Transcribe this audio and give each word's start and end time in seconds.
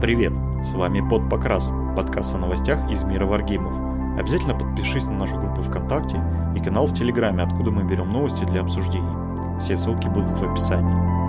Привет, 0.00 0.32
с 0.62 0.74
вами 0.74 1.00
Под 1.00 1.28
Покрас, 1.28 1.72
подкаст 1.96 2.32
о 2.32 2.38
новостях 2.38 2.88
из 2.88 3.02
мира 3.02 3.26
варгеймов. 3.26 3.76
Обязательно 4.16 4.54
подпишись 4.54 5.06
на 5.06 5.14
нашу 5.14 5.38
группу 5.38 5.60
ВКонтакте 5.60 6.22
и 6.54 6.60
канал 6.60 6.86
в 6.86 6.94
Телеграме, 6.94 7.42
откуда 7.42 7.72
мы 7.72 7.82
берем 7.82 8.12
новости 8.12 8.44
для 8.44 8.60
обсуждений. 8.60 9.58
Все 9.58 9.76
ссылки 9.76 10.06
будут 10.06 10.38
в 10.38 10.42
описании. 10.48 11.27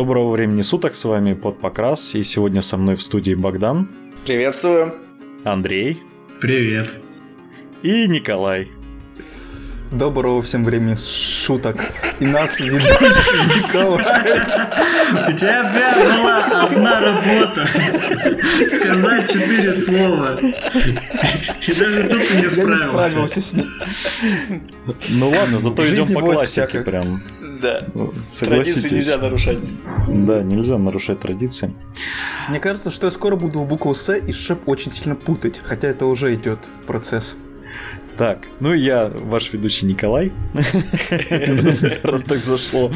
Доброго 0.00 0.30
времени 0.30 0.62
суток, 0.62 0.94
с 0.94 1.04
вами 1.04 1.34
Под 1.34 1.60
Покрас, 1.60 2.14
и 2.14 2.22
сегодня 2.22 2.62
со 2.62 2.78
мной 2.78 2.94
в 2.94 3.02
студии 3.02 3.34
Богдан. 3.34 3.86
Приветствую. 4.24 4.94
Андрей. 5.44 6.02
Привет. 6.40 6.90
И 7.82 8.08
Николай. 8.08 8.68
Доброго 9.92 10.40
всем 10.40 10.64
времени 10.64 10.94
шуток. 10.94 11.84
И 12.18 12.24
нас 12.24 12.58
ведущий 12.60 12.86
Николай. 13.58 14.04
У 15.28 15.36
тебя 15.36 15.64
была 15.64 16.62
одна 16.62 17.00
работа. 17.00 17.68
Сказать 18.70 19.30
четыре 19.30 19.72
слова. 19.74 20.38
И 20.40 21.74
даже 21.74 22.08
тут 22.08 22.26
ты 22.26 22.36
не 22.40 22.48
справился. 22.48 23.40
с 23.42 23.52
ним. 23.52 23.70
Ну 25.10 25.28
ладно, 25.28 25.58
зато 25.58 25.86
идем 25.92 26.10
по 26.14 26.20
классике 26.20 26.80
прям. 26.80 27.22
Да. 27.60 27.86
Традиции 28.40 28.94
нельзя 28.94 29.18
нарушать. 29.18 29.58
Да, 30.08 30.42
нельзя 30.42 30.78
нарушать 30.78 31.20
традиции. 31.20 31.72
Мне 32.48 32.60
кажется, 32.60 32.90
что 32.90 33.06
я 33.06 33.10
скоро 33.10 33.36
буду 33.36 33.60
букву 33.60 33.94
С 33.94 34.14
и 34.16 34.32
Шеп 34.32 34.68
очень 34.68 34.90
сильно 34.90 35.14
путать, 35.14 35.60
хотя 35.62 35.88
это 35.88 36.06
уже 36.06 36.34
идет 36.34 36.68
в 36.82 36.86
процесс. 36.86 37.36
Так, 38.16 38.40
ну 38.60 38.74
я 38.74 39.08
ваш 39.08 39.52
ведущий 39.52 39.86
Николай, 39.86 40.32
раз 42.02 42.22
так 42.22 42.38
зашло. 42.38 42.90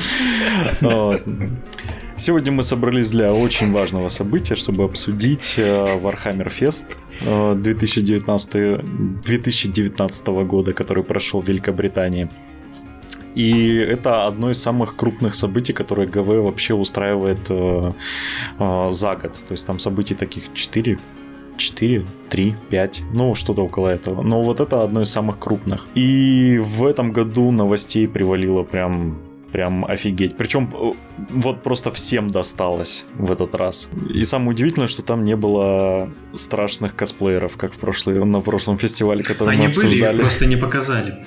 Сегодня 2.16 2.52
мы 2.52 2.62
собрались 2.62 3.10
для 3.10 3.32
очень 3.32 3.72
важного 3.72 4.08
события, 4.08 4.54
чтобы 4.54 4.84
обсудить 4.84 5.54
э, 5.56 5.96
Warhammer 5.96 6.48
Fest 6.48 6.96
2019, 7.60 9.22
2019 9.24 10.26
года, 10.46 10.72
который 10.72 11.02
прошел 11.02 11.40
в 11.40 11.48
Великобритании. 11.48 12.28
И 13.34 13.76
это 13.76 14.26
одно 14.26 14.50
из 14.50 14.62
самых 14.62 14.96
крупных 14.96 15.34
событий, 15.34 15.72
которые 15.72 16.08
ГВ 16.08 16.26
вообще 16.44 16.74
устраивает 16.74 17.50
э, 17.50 17.92
э, 18.58 18.88
за 18.90 19.16
год. 19.16 19.32
То 19.48 19.52
есть 19.52 19.66
там 19.66 19.78
событий 19.78 20.14
таких 20.14 20.52
4 20.54 20.98
4, 21.56 22.04
3, 22.30 22.54
5, 22.70 23.02
ну 23.14 23.34
что-то 23.34 23.62
около 23.62 23.88
этого. 23.88 24.22
Но 24.22 24.42
вот 24.42 24.60
это 24.60 24.82
одно 24.82 25.02
из 25.02 25.10
самых 25.10 25.38
крупных. 25.38 25.86
И 25.94 26.58
в 26.60 26.84
этом 26.84 27.12
году 27.12 27.50
новостей 27.50 28.08
привалило 28.08 28.62
прям 28.62 29.18
прям 29.52 29.84
офигеть. 29.84 30.36
Причем 30.36 30.68
э, 30.74 30.92
вот 31.30 31.62
просто 31.62 31.92
всем 31.92 32.32
досталось 32.32 33.04
в 33.14 33.30
этот 33.30 33.54
раз. 33.54 33.88
И 34.12 34.24
самое 34.24 34.50
удивительное, 34.50 34.88
что 34.88 35.02
там 35.02 35.24
не 35.24 35.36
было 35.36 36.10
страшных 36.34 36.96
косплееров, 36.96 37.56
как 37.56 37.72
в 37.72 37.78
прошлый, 37.78 38.24
на 38.24 38.40
прошлом 38.40 38.78
фестивале, 38.78 39.22
который 39.22 39.50
Они 39.50 39.62
мы 39.62 39.70
обсуждали. 39.70 40.00
Были, 40.00 40.14
их 40.16 40.20
просто 40.22 40.46
не 40.46 40.56
показали. 40.56 41.24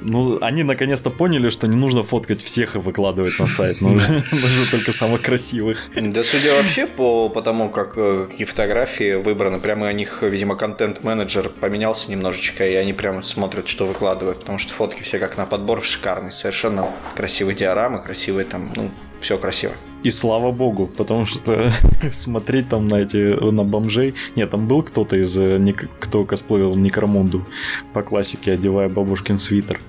Ну, 0.00 0.38
они 0.40 0.62
наконец-то 0.62 1.10
поняли, 1.10 1.50
что 1.50 1.66
не 1.66 1.76
нужно 1.76 2.02
фоткать 2.02 2.42
всех 2.42 2.76
и 2.76 2.78
выкладывать 2.78 3.38
на 3.38 3.46
сайт. 3.46 3.80
Нужно, 3.80 4.24
нужно 4.32 4.66
только 4.70 4.92
самых 4.92 5.22
красивых. 5.22 5.90
Да, 5.94 6.22
судя 6.24 6.54
вообще 6.54 6.86
по, 6.86 7.28
по 7.28 7.42
тому, 7.42 7.70
как 7.70 7.94
э, 7.96 8.26
какие 8.30 8.46
фотографии 8.46 9.14
выбраны, 9.14 9.58
прямо 9.58 9.88
у 9.88 9.92
них, 9.92 10.22
видимо, 10.22 10.56
контент-менеджер 10.56 11.48
поменялся 11.48 12.10
немножечко, 12.10 12.68
и 12.68 12.74
они 12.74 12.92
прямо 12.92 13.22
смотрят, 13.22 13.68
что 13.68 13.86
выкладывают. 13.86 14.40
Потому 14.40 14.58
что 14.58 14.72
фотки 14.74 15.02
все 15.02 15.18
как 15.18 15.36
на 15.36 15.46
подбор 15.46 15.82
шикарные. 15.82 16.32
Совершенно 16.32 16.88
красивые 17.14 17.56
диорамы, 17.56 18.02
красивые 18.02 18.44
там, 18.44 18.72
ну, 18.76 18.90
все 19.20 19.38
красиво. 19.38 19.72
И 20.06 20.10
слава 20.10 20.52
богу, 20.52 20.86
потому 20.86 21.26
что 21.26 21.72
смотреть 22.12 22.68
там 22.68 22.86
на 22.86 23.00
эти 23.00 23.16
на 23.50 23.64
бомжей. 23.64 24.14
Нет, 24.36 24.50
там 24.50 24.68
был 24.68 24.84
кто-то 24.84 25.16
из 25.16 25.36
э, 25.36 25.58
кто 25.98 26.24
косплеил 26.24 26.76
Некромунду 26.76 27.44
по 27.92 28.02
классике, 28.02 28.52
одевая 28.52 28.88
бабушкин 28.88 29.36
свитер. 29.36 29.80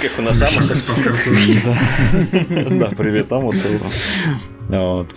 Как 0.00 0.18
у 0.18 0.22
нас 0.22 0.40
Амос. 0.42 0.70
Да, 2.70 2.90
привет, 2.96 3.32
Амос. 3.32 3.68
Вот. 4.68 5.08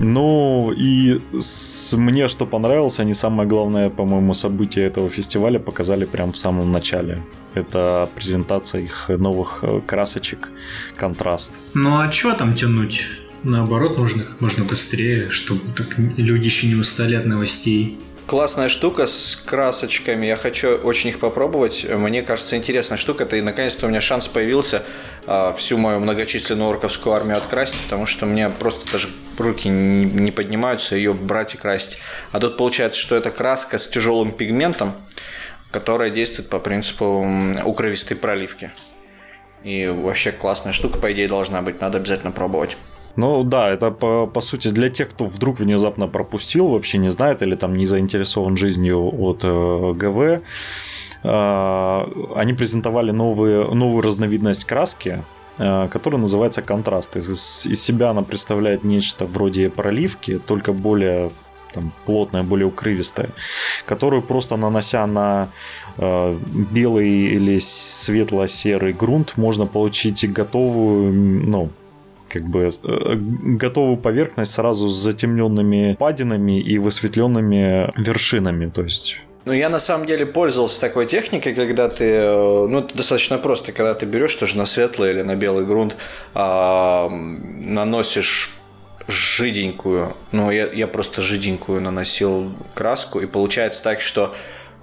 Ну 0.00 0.72
и 0.76 1.20
с, 1.38 1.96
мне 1.96 2.26
что 2.26 2.44
понравилось, 2.44 2.98
они 2.98 3.14
самое 3.14 3.48
главное, 3.48 3.88
по-моему, 3.88 4.34
событие 4.34 4.84
этого 4.88 5.08
фестиваля 5.10 5.60
показали 5.60 6.06
прямо 6.06 6.32
в 6.32 6.36
самом 6.36 6.72
начале. 6.72 7.22
Это 7.54 8.08
презентация 8.16 8.80
их 8.80 9.10
новых 9.10 9.60
э, 9.62 9.80
красочек, 9.86 10.48
контраст. 10.96 11.52
Ну 11.74 12.00
а 12.00 12.10
что 12.10 12.34
там 12.34 12.56
тянуть? 12.56 13.06
Наоборот, 13.48 13.96
нужно 13.96 14.24
как 14.24 14.40
можно 14.40 14.64
быстрее, 14.64 15.30
чтобы 15.30 15.72
так 15.76 15.96
люди 15.98 16.46
еще 16.46 16.66
не 16.66 16.74
устали 16.74 17.14
от 17.14 17.26
новостей. 17.26 17.96
Классная 18.26 18.68
штука 18.68 19.06
с 19.06 19.36
красочками. 19.36 20.26
Я 20.26 20.36
хочу 20.36 20.74
очень 20.74 21.10
их 21.10 21.20
попробовать. 21.20 21.86
Мне 21.88 22.22
кажется, 22.22 22.56
интересная 22.56 22.98
штука. 22.98 23.22
Это 23.22 23.36
и 23.36 23.40
наконец-то 23.40 23.86
у 23.86 23.88
меня 23.88 24.00
шанс 24.00 24.26
появился 24.26 24.82
а, 25.28 25.52
всю 25.52 25.78
мою 25.78 26.00
многочисленную 26.00 26.68
орковскую 26.68 27.14
армию 27.14 27.36
открасить, 27.36 27.80
потому 27.82 28.04
что 28.04 28.26
меня 28.26 28.50
просто 28.50 28.90
даже 28.90 29.08
руки 29.38 29.68
не 29.68 30.32
поднимаются 30.32 30.96
ее 30.96 31.12
брать 31.12 31.54
и 31.54 31.56
красить. 31.56 31.98
А 32.32 32.40
тут 32.40 32.56
получается, 32.56 32.98
что 32.98 33.14
это 33.14 33.30
краска 33.30 33.78
с 33.78 33.86
тяжелым 33.86 34.32
пигментом, 34.32 34.92
которая 35.70 36.10
действует 36.10 36.48
по 36.48 36.58
принципу 36.58 37.24
укровистой 37.64 38.16
проливки. 38.16 38.72
И 39.62 39.86
вообще 39.86 40.32
классная 40.32 40.72
штука, 40.72 40.98
по 40.98 41.12
идее, 41.12 41.28
должна 41.28 41.62
быть. 41.62 41.80
Надо 41.80 41.98
обязательно 41.98 42.32
пробовать. 42.32 42.76
Ну 43.16 43.44
да, 43.44 43.70
это 43.70 43.90
по, 43.90 44.26
по 44.26 44.40
сути 44.40 44.68
для 44.68 44.90
тех, 44.90 45.08
кто 45.08 45.24
вдруг 45.24 45.58
внезапно 45.58 46.06
пропустил, 46.06 46.68
вообще 46.68 46.98
не 46.98 47.08
знает 47.08 47.42
или 47.42 47.56
там 47.56 47.76
не 47.76 47.86
заинтересован 47.86 48.56
жизнью 48.56 49.10
от 49.20 49.40
э, 49.42 49.92
ГВ. 49.94 50.42
Э, 51.22 52.04
они 52.36 52.52
презентовали 52.52 53.12
новые, 53.12 53.66
новую 53.72 54.02
разновидность 54.02 54.66
краски, 54.66 55.22
э, 55.58 55.88
которая 55.90 56.20
называется 56.20 56.60
контраст. 56.60 57.16
Из, 57.16 57.66
из 57.66 57.82
себя 57.82 58.10
она 58.10 58.20
представляет 58.20 58.84
нечто 58.84 59.24
вроде 59.24 59.70
проливки, 59.70 60.38
только 60.38 60.74
более 60.74 61.30
там, 61.72 61.92
плотная, 62.04 62.42
более 62.42 62.66
укрывистая, 62.66 63.30
которую 63.86 64.20
просто 64.20 64.56
нанося 64.56 65.06
на 65.06 65.48
э, 65.96 66.36
белый 66.70 67.08
или 67.08 67.58
светло-серый 67.60 68.92
грунт 68.92 69.38
можно 69.38 69.66
получить 69.66 70.30
готовую, 70.30 71.12
ну, 71.12 71.70
как 72.28 72.44
бы 72.44 72.68
э, 72.68 73.14
готовую 73.16 73.96
поверхность 73.96 74.52
сразу 74.52 74.88
с 74.88 74.94
затемненными 74.94 75.96
падинами 75.98 76.60
и 76.60 76.78
высветленными 76.78 77.90
вершинами. 77.96 78.68
То 78.70 78.82
есть 78.82 79.18
ну, 79.46 79.52
я 79.52 79.68
на 79.68 79.78
самом 79.78 80.06
деле 80.06 80.26
пользовался 80.26 80.80
такой 80.80 81.06
техникой, 81.06 81.54
когда 81.54 81.88
ты, 81.88 82.04
э, 82.04 82.66
ну, 82.66 82.80
это 82.80 82.96
достаточно 82.96 83.38
просто, 83.38 83.70
когда 83.70 83.94
ты 83.94 84.04
берешь 84.04 84.34
тоже 84.34 84.58
на 84.58 84.66
светлый 84.66 85.12
или 85.12 85.22
на 85.22 85.36
белый 85.36 85.64
грунт, 85.64 85.96
а, 86.34 87.08
наносишь 87.08 88.52
жиденькую, 89.06 90.14
ну, 90.32 90.50
я, 90.50 90.66
я 90.72 90.88
просто 90.88 91.20
жиденькую 91.20 91.80
наносил 91.80 92.52
краску, 92.74 93.20
и 93.20 93.26
получается 93.26 93.84
так, 93.84 94.00
что 94.00 94.34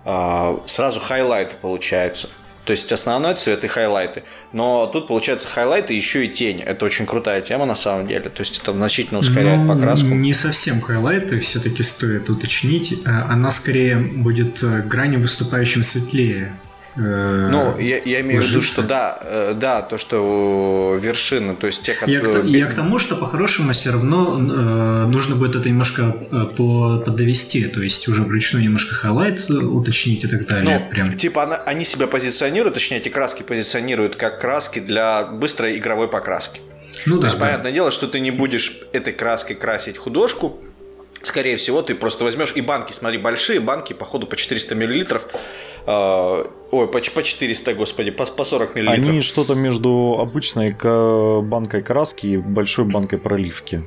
а, 0.06 0.62
сразу 0.66 1.02
highlight 1.02 1.58
получается. 1.62 2.30
То 2.66 2.72
есть 2.72 2.92
основной 2.92 3.36
цвет 3.36 3.64
и 3.66 3.68
highlight 3.68 4.14
ы. 4.14 4.24
Но 4.54 4.88
тут 4.88 5.08
получается 5.08 5.48
highlight 5.50 5.90
ы 5.90 5.94
еще 5.94 6.26
и 6.26 6.30
тень. 6.30 6.62
Это 6.62 6.86
очень 6.86 7.06
крутая 7.06 7.42
тема 7.42 7.66
на 7.66 7.76
самом 7.76 8.08
деле. 8.08 8.30
То 8.30 8.42
есть 8.42 8.60
это 8.62 8.72
значительно 8.72 9.20
ускоряет 9.20 9.60
ну, 9.60 9.74
покраску. 9.74 10.08
Не 10.08 10.34
совсем 10.34 10.80
highlight 10.80 11.36
ы 11.36 11.42
все-таки 11.42 11.84
стоит 11.84 12.30
уточнить. 12.30 12.94
Э, 13.06 13.24
она 13.30 13.52
скорее 13.52 13.98
будет 13.98 14.64
э, 14.64 14.82
грани 14.82 15.18
выступающим 15.18 15.84
светлее. 15.84 16.54
Э, 16.96 17.48
ну, 17.52 17.78
я, 17.80 18.00
я 18.04 18.22
имею 18.22 18.42
в 18.42 18.46
виду, 18.46 18.62
что 18.62 18.84
да, 18.84 19.18
э, 19.22 19.54
да, 19.56 19.82
то, 19.82 19.98
что 19.98 20.98
вершины, 21.02 21.56
то 21.56 21.66
есть 21.68 21.82
те, 21.82 21.94
которые... 21.94 22.52
Я, 22.52 22.60
я 22.60 22.66
к 22.68 22.76
тому, 22.76 23.00
что 23.00 23.16
по-хорошему 23.16 23.74
все 23.74 23.92
равно 23.92 24.38
э, 24.38 25.06
нужно 25.08 25.36
будет 25.36 25.56
это 25.56 25.70
немножко 25.70 26.16
э, 26.32 26.46
по, 26.56 27.00
подовести, 27.00 27.66
то 27.68 27.82
есть 27.82 28.08
уже 28.08 28.22
вручную 28.22 28.64
немножко 28.64 28.94
highlight 28.94 29.50
уточнить 29.50 30.24
и 30.24 30.28
так 30.28 30.46
далее. 30.48 30.80
Ну, 30.80 30.90
прям. 30.92 31.18
типа 31.18 31.44
она, 31.44 31.56
они 31.56 31.84
себя 31.84 32.06
позиционируют, 32.06 32.76
точнее 32.76 32.98
эти 32.98 33.10
краски 33.10 33.42
позиционируют 33.42 34.16
как 34.16 34.40
краски 34.40 34.80
для 34.80 35.26
быстрой 35.26 35.78
игровой 35.78 36.08
покраски. 36.08 36.62
Ну, 37.08 37.16
то 37.16 37.22
да, 37.22 37.28
есть, 37.28 37.40
да. 37.40 37.46
понятное 37.46 37.72
дело, 37.72 37.90
что 37.90 38.08
ты 38.08 38.20
не 38.20 38.32
будешь 38.32 38.82
этой 38.94 39.14
краской 39.14 39.56
красить 39.56 39.98
художку, 39.98 40.60
скорее 41.24 41.58
всего, 41.58 41.82
ты 41.82 41.96
просто 41.96 42.24
возьмешь 42.24 42.54
и 42.56 42.62
банки, 42.62 42.94
смотри, 42.94 43.18
большие 43.18 43.60
банки, 43.60 43.94
походу 43.94 44.28
по 44.28 44.36
400 44.36 44.76
миллилитров, 44.76 45.28
э, 45.88 46.46
ой, 46.72 46.88
по, 46.88 47.00
по 47.00 47.24
400, 47.24 47.74
господи, 47.74 48.12
по, 48.12 48.26
по 48.26 48.44
40 48.44 48.76
миллилитров. 48.76 49.10
Они 49.10 49.22
что-то 49.22 49.56
между 49.56 50.18
обычной 50.20 50.76
банкой 51.42 51.82
краски 51.82 52.28
и 52.28 52.38
большой 52.38 52.86
банкой 52.86 53.20
проливки. 53.20 53.84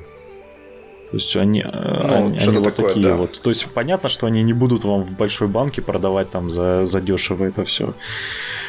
То 1.11 1.15
есть 1.15 1.35
они, 1.37 1.63
ну, 1.63 2.15
они, 2.15 2.37
они 2.37 2.57
вот 2.57 2.75
такое, 2.75 2.93
такие 2.93 3.07
да. 3.07 3.15
вот. 3.15 3.39
То 3.41 3.49
есть 3.49 3.65
понятно, 3.73 4.09
что 4.09 4.27
они 4.27 4.43
не 4.43 4.51
будут 4.51 4.83
вам 4.83 5.03
в 5.03 5.11
большой 5.11 5.47
банке 5.47 5.81
продавать 5.81 6.29
там 6.31 6.51
за, 6.51 6.85
за 6.85 6.99
дешево 6.99 7.45
это 7.45 7.63
все. 7.63 7.93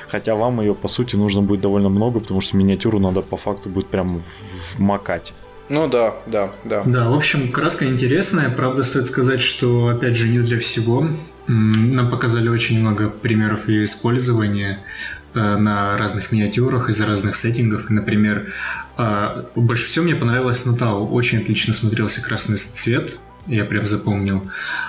Хотя 0.06 0.36
вам 0.36 0.60
ее, 0.60 0.74
по 0.74 0.86
сути, 0.86 1.16
нужно 1.16 1.42
будет 1.42 1.60
довольно 1.60 1.88
много, 1.88 2.20
потому 2.20 2.40
что 2.40 2.56
миниатюру 2.56 3.00
надо 3.00 3.22
по 3.22 3.36
факту 3.36 3.68
будет 3.68 3.88
прям 3.88 4.22
вмакать. 4.76 5.32
Ну 5.68 5.88
да, 5.88 6.14
да, 6.26 6.50
да. 6.64 6.82
Да, 6.84 7.08
в 7.08 7.14
общем, 7.14 7.52
краска 7.52 7.86
интересная. 7.86 8.48
Правда, 8.48 8.82
стоит 8.82 9.08
сказать, 9.08 9.42
что, 9.42 9.88
опять 9.88 10.16
же, 10.16 10.28
не 10.28 10.38
для 10.38 10.58
всего. 10.58 11.06
Нам 11.46 12.10
показали 12.10 12.48
очень 12.48 12.80
много 12.80 13.08
примеров 13.08 13.68
ее 13.68 13.84
использования 13.84 14.78
э, 15.34 15.56
на 15.56 15.96
разных 15.96 16.32
миниатюрах 16.32 16.88
из 16.88 17.00
разных 17.00 17.36
сеттингов. 17.36 17.90
Например, 17.90 18.52
э, 18.96 19.42
больше 19.54 19.88
всего 19.88 20.04
мне 20.04 20.14
понравилось 20.14 20.64
Натау. 20.64 21.06
Очень 21.06 21.38
отлично 21.38 21.74
смотрелся 21.74 22.22
красный 22.22 22.56
цвет, 22.56 23.18
я 23.46 23.64
прям 23.64 23.86
запомнил. 23.86 24.42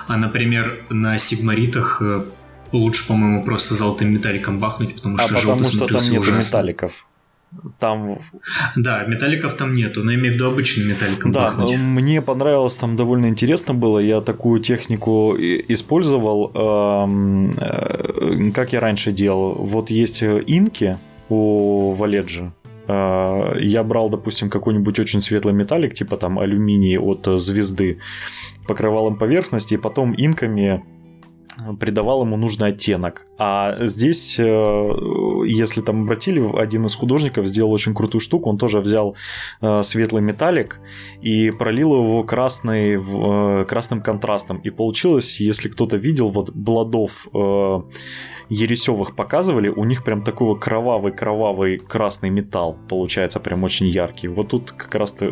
А, 0.06 0.16
например, 0.16 0.78
на 0.90 1.18
сигмаритах 1.18 2.00
э, 2.00 2.22
лучше, 2.72 3.06
по-моему, 3.06 3.44
просто 3.44 3.74
золотым 3.74 4.12
металликом 4.12 4.58
бахнуть, 4.58 4.96
потому 4.96 5.16
а 5.16 5.22
что 5.22 5.36
а 5.36 5.40
потому 5.40 5.64
что 5.64 5.86
там 5.86 6.02
нет 6.02 6.26
металликов. 6.26 7.06
Там... 7.78 8.20
Да, 8.76 9.04
металликов 9.04 9.54
там 9.54 9.74
нету, 9.74 10.04
но 10.04 10.14
имею 10.14 10.32
в 10.32 10.34
виду 10.34 10.46
обычным 10.46 10.88
металликом 10.88 11.32
Да, 11.32 11.44
бахнуть. 11.46 11.76
мне 11.78 12.22
понравилось, 12.22 12.76
там 12.76 12.96
довольно 12.96 13.26
интересно 13.26 13.74
было. 13.74 13.98
Я 13.98 14.20
такую 14.20 14.60
технику 14.60 15.34
использовал, 15.36 16.52
э, 16.54 18.50
как 18.54 18.72
я 18.72 18.80
раньше 18.80 19.12
делал. 19.12 19.54
Вот 19.54 19.90
есть 19.90 20.22
инки 20.22 20.96
у 21.28 21.92
Валеджи, 21.92 22.52
э, 22.86 23.58
я 23.60 23.82
брал, 23.82 24.10
допустим, 24.10 24.48
какой-нибудь 24.48 24.98
очень 24.98 25.20
светлый 25.20 25.54
металлик, 25.54 25.94
типа 25.94 26.16
там 26.16 26.38
алюминий 26.38 26.98
от 26.98 27.26
звезды, 27.40 27.98
покрывал 28.66 29.08
им 29.08 29.16
поверхность, 29.16 29.72
и 29.72 29.76
потом 29.76 30.14
инками 30.16 30.84
придавал 31.78 32.22
ему 32.22 32.36
нужный 32.36 32.68
оттенок. 32.68 33.26
А 33.38 33.76
здесь, 33.86 34.38
э, 34.38 34.42
если 35.46 35.80
там 35.80 36.02
обратили, 36.02 36.40
один 36.56 36.86
из 36.86 36.94
художников 36.94 37.46
сделал 37.46 37.72
очень 37.72 37.94
крутую 37.94 38.20
штуку. 38.20 38.50
Он 38.50 38.58
тоже 38.58 38.80
взял 38.80 39.16
э, 39.60 39.82
светлый 39.82 40.22
металлик 40.22 40.80
и 41.22 41.50
пролил 41.50 41.94
его 41.94 42.24
красный, 42.24 42.96
э, 43.00 43.64
красным 43.64 44.02
контрастом. 44.02 44.58
И 44.58 44.70
получилось, 44.70 45.40
если 45.40 45.68
кто-то 45.68 45.96
видел, 45.96 46.30
вот 46.30 46.50
Бладов 46.50 47.28
Ересевых 48.48 49.14
показывали, 49.14 49.68
у 49.68 49.84
них 49.84 50.02
прям 50.02 50.22
такой 50.22 50.58
кровавый-кровавый 50.58 51.78
красный 51.78 52.30
металл 52.30 52.76
получается, 52.88 53.38
прям 53.40 53.62
очень 53.62 53.86
яркий. 53.86 54.28
Вот 54.28 54.48
тут 54.48 54.72
как 54.72 54.94
раз-то 54.94 55.26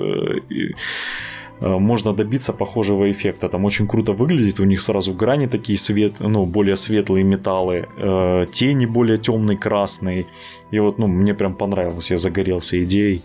можно 1.60 2.12
добиться 2.12 2.52
похожего 2.52 3.10
эффекта. 3.10 3.48
Там 3.48 3.64
очень 3.64 3.86
круто 3.86 4.12
выглядит, 4.12 4.60
у 4.60 4.64
них 4.64 4.80
сразу 4.80 5.12
грани 5.12 5.46
такие 5.46 5.78
свет, 5.78 6.20
ну, 6.20 6.46
более 6.46 6.76
светлые 6.76 7.24
металлы, 7.24 7.88
э, 7.96 8.46
тени 8.52 8.86
более 8.86 9.18
темный 9.18 9.56
красный. 9.56 10.26
И 10.70 10.78
вот, 10.78 10.98
ну, 10.98 11.06
мне 11.06 11.34
прям 11.34 11.54
понравилось, 11.54 12.10
я 12.10 12.18
загорелся 12.18 12.82
идеей. 12.84 13.22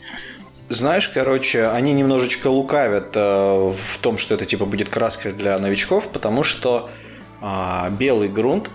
Знаешь, 0.69 1.09
короче, 1.09 1.67
они 1.67 1.93
немножечко 1.93 2.47
лукавят 2.47 3.11
э, 3.15 3.19
в 3.19 3.97
том, 3.99 4.17
что 4.17 4.35
это 4.35 4.45
типа 4.45 4.65
будет 4.65 4.89
краска 4.89 5.31
для 5.31 5.57
новичков, 5.59 6.11
потому 6.11 6.43
что 6.43 6.89
э, 7.41 7.89
белый 7.99 8.29
грунт 8.29 8.69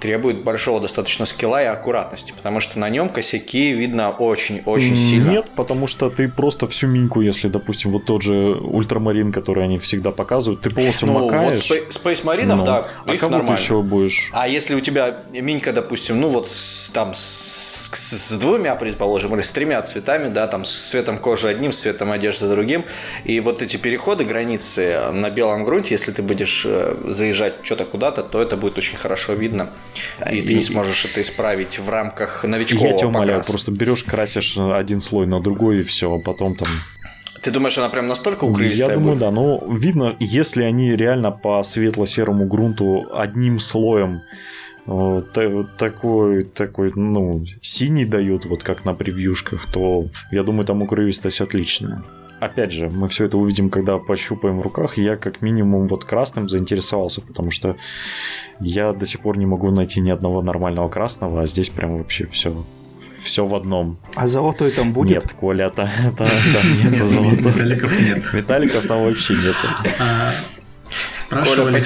требует 0.00 0.42
большого 0.44 0.80
достаточно 0.80 1.26
скилла 1.26 1.62
и 1.62 1.66
аккуратности, 1.66 2.32
потому 2.36 2.60
что 2.60 2.78
на 2.78 2.88
нем 2.90 3.08
косяки 3.08 3.72
видно 3.72 4.10
очень-очень 4.10 4.96
сильно. 4.96 5.30
Нет, 5.30 5.46
потому 5.56 5.86
что 5.86 6.10
ты 6.10 6.28
просто 6.28 6.66
всю 6.66 6.88
миньку, 6.88 7.20
если, 7.20 7.48
допустим, 7.48 7.90
вот 7.90 8.04
тот 8.04 8.22
же 8.22 8.34
ультрамарин, 8.34 9.32
который 9.32 9.64
они 9.64 9.78
всегда 9.78 10.10
показывают, 10.10 10.60
ты 10.60 10.70
полностью 10.70 11.08
ну, 11.08 11.24
макаешь. 11.24 11.70
Вот 11.70 11.78
Space 11.88 12.24
Маринов, 12.24 12.60
ну, 12.60 12.66
да, 12.66 12.88
а 13.06 13.14
их 13.14 13.20
кого 13.20 13.32
нормально. 13.32 13.56
ты 13.56 13.62
еще 13.62 13.82
будешь? 13.82 14.30
А 14.32 14.48
если 14.48 14.74
у 14.74 14.80
тебя 14.80 15.20
минька, 15.32 15.72
допустим, 15.72 16.20
ну 16.20 16.28
вот 16.28 16.48
с, 16.48 16.90
там 16.90 17.14
с, 17.14 17.90
с, 17.92 18.30
с 18.30 18.38
двумя, 18.38 18.74
предположим, 18.74 19.34
или 19.34 19.42
с 19.42 19.52
тремя 19.52 19.80
цветами, 19.82 20.28
да, 20.28 20.46
там 20.46 20.64
с 20.64 20.90
цветом 20.90 21.18
кожи 21.18 21.48
одним, 21.48 21.72
с 21.72 21.80
цветом 21.80 22.12
одежды 22.12 22.48
другим, 22.48 22.84
и 23.24 23.40
вот 23.40 23.62
эти 23.62 23.76
переходы, 23.76 24.24
границы 24.24 25.10
на 25.12 25.30
белом 25.30 25.64
грунте, 25.64 25.94
если 25.94 26.12
ты 26.12 26.22
будешь 26.22 26.64
э, 26.66 26.96
заезжать 27.08 27.54
что-то 27.62 27.84
куда-то, 27.84 28.22
то 28.22 28.42
это 28.42 28.56
будет 28.56 28.76
очень 28.78 28.96
хорошо 28.96 29.32
видно 29.32 29.70
и, 30.30 30.38
и 30.38 30.42
ты 30.42 30.54
не 30.54 30.62
сможешь 30.62 31.04
это 31.04 31.22
исправить 31.22 31.78
в 31.78 31.88
рамках 31.88 32.44
новичкового 32.44 32.86
Я 32.88 32.96
тебя 32.96 33.08
умоляю, 33.08 33.38
покраса. 33.40 33.50
просто 33.50 33.70
берешь, 33.72 34.04
красишь 34.04 34.56
один 34.56 35.00
слой 35.00 35.26
на 35.26 35.40
другой 35.40 35.80
и 35.80 35.82
все, 35.82 36.12
а 36.14 36.18
потом 36.18 36.54
там 36.56 36.68
ты 37.42 37.50
думаешь, 37.50 37.76
она 37.76 37.90
прям 37.90 38.06
настолько 38.06 38.44
укрывистая 38.44 38.88
Я 38.88 38.94
думаю, 38.94 39.12
будет? 39.16 39.20
да. 39.20 39.30
Но 39.30 39.62
видно, 39.70 40.16
если 40.18 40.62
они 40.62 40.96
реально 40.96 41.30
по 41.30 41.62
светло-серому 41.62 42.46
грунту 42.46 43.06
одним 43.12 43.60
слоем 43.60 44.22
такой, 44.86 46.44
такой, 46.44 46.92
ну, 46.94 47.44
синий 47.60 48.04
дают, 48.06 48.46
вот 48.46 48.62
как 48.62 48.84
на 48.86 48.94
превьюшках, 48.94 49.70
то 49.70 50.08
я 50.30 50.42
думаю, 50.42 50.64
там 50.66 50.82
укрывистость 50.82 51.40
отличная 51.42 52.02
опять 52.44 52.72
же, 52.72 52.90
мы 52.90 53.08
все 53.08 53.26
это 53.26 53.36
увидим, 53.38 53.70
когда 53.70 53.98
пощупаем 53.98 54.58
в 54.58 54.62
руках. 54.62 54.98
Я 54.98 55.16
как 55.16 55.42
минимум 55.42 55.86
вот 55.86 56.04
красным 56.04 56.48
заинтересовался, 56.48 57.20
потому 57.20 57.50
что 57.50 57.76
я 58.60 58.92
до 58.92 59.06
сих 59.06 59.20
пор 59.20 59.38
не 59.38 59.46
могу 59.46 59.70
найти 59.70 60.00
ни 60.00 60.10
одного 60.10 60.42
нормального 60.42 60.88
красного, 60.88 61.42
а 61.42 61.46
здесь 61.46 61.70
прям 61.70 61.98
вообще 61.98 62.26
все 62.26 62.64
все 63.24 63.46
в 63.46 63.54
одном. 63.54 63.96
А 64.14 64.28
золотой 64.28 64.70
там 64.70 64.92
будет? 64.92 65.22
Нет, 65.22 65.32
Коля, 65.32 65.70
там, 65.70 65.88
там, 66.16 66.28
там 66.28 66.92
нет 66.92 67.02
золотого. 67.02 67.48
Металликов 67.48 68.00
нет. 68.00 68.34
Металликов 68.34 68.86
там 68.86 69.02
вообще 69.02 69.34
нет. 69.34 69.56
А, 69.98 70.32
спрашивали... 71.10 71.82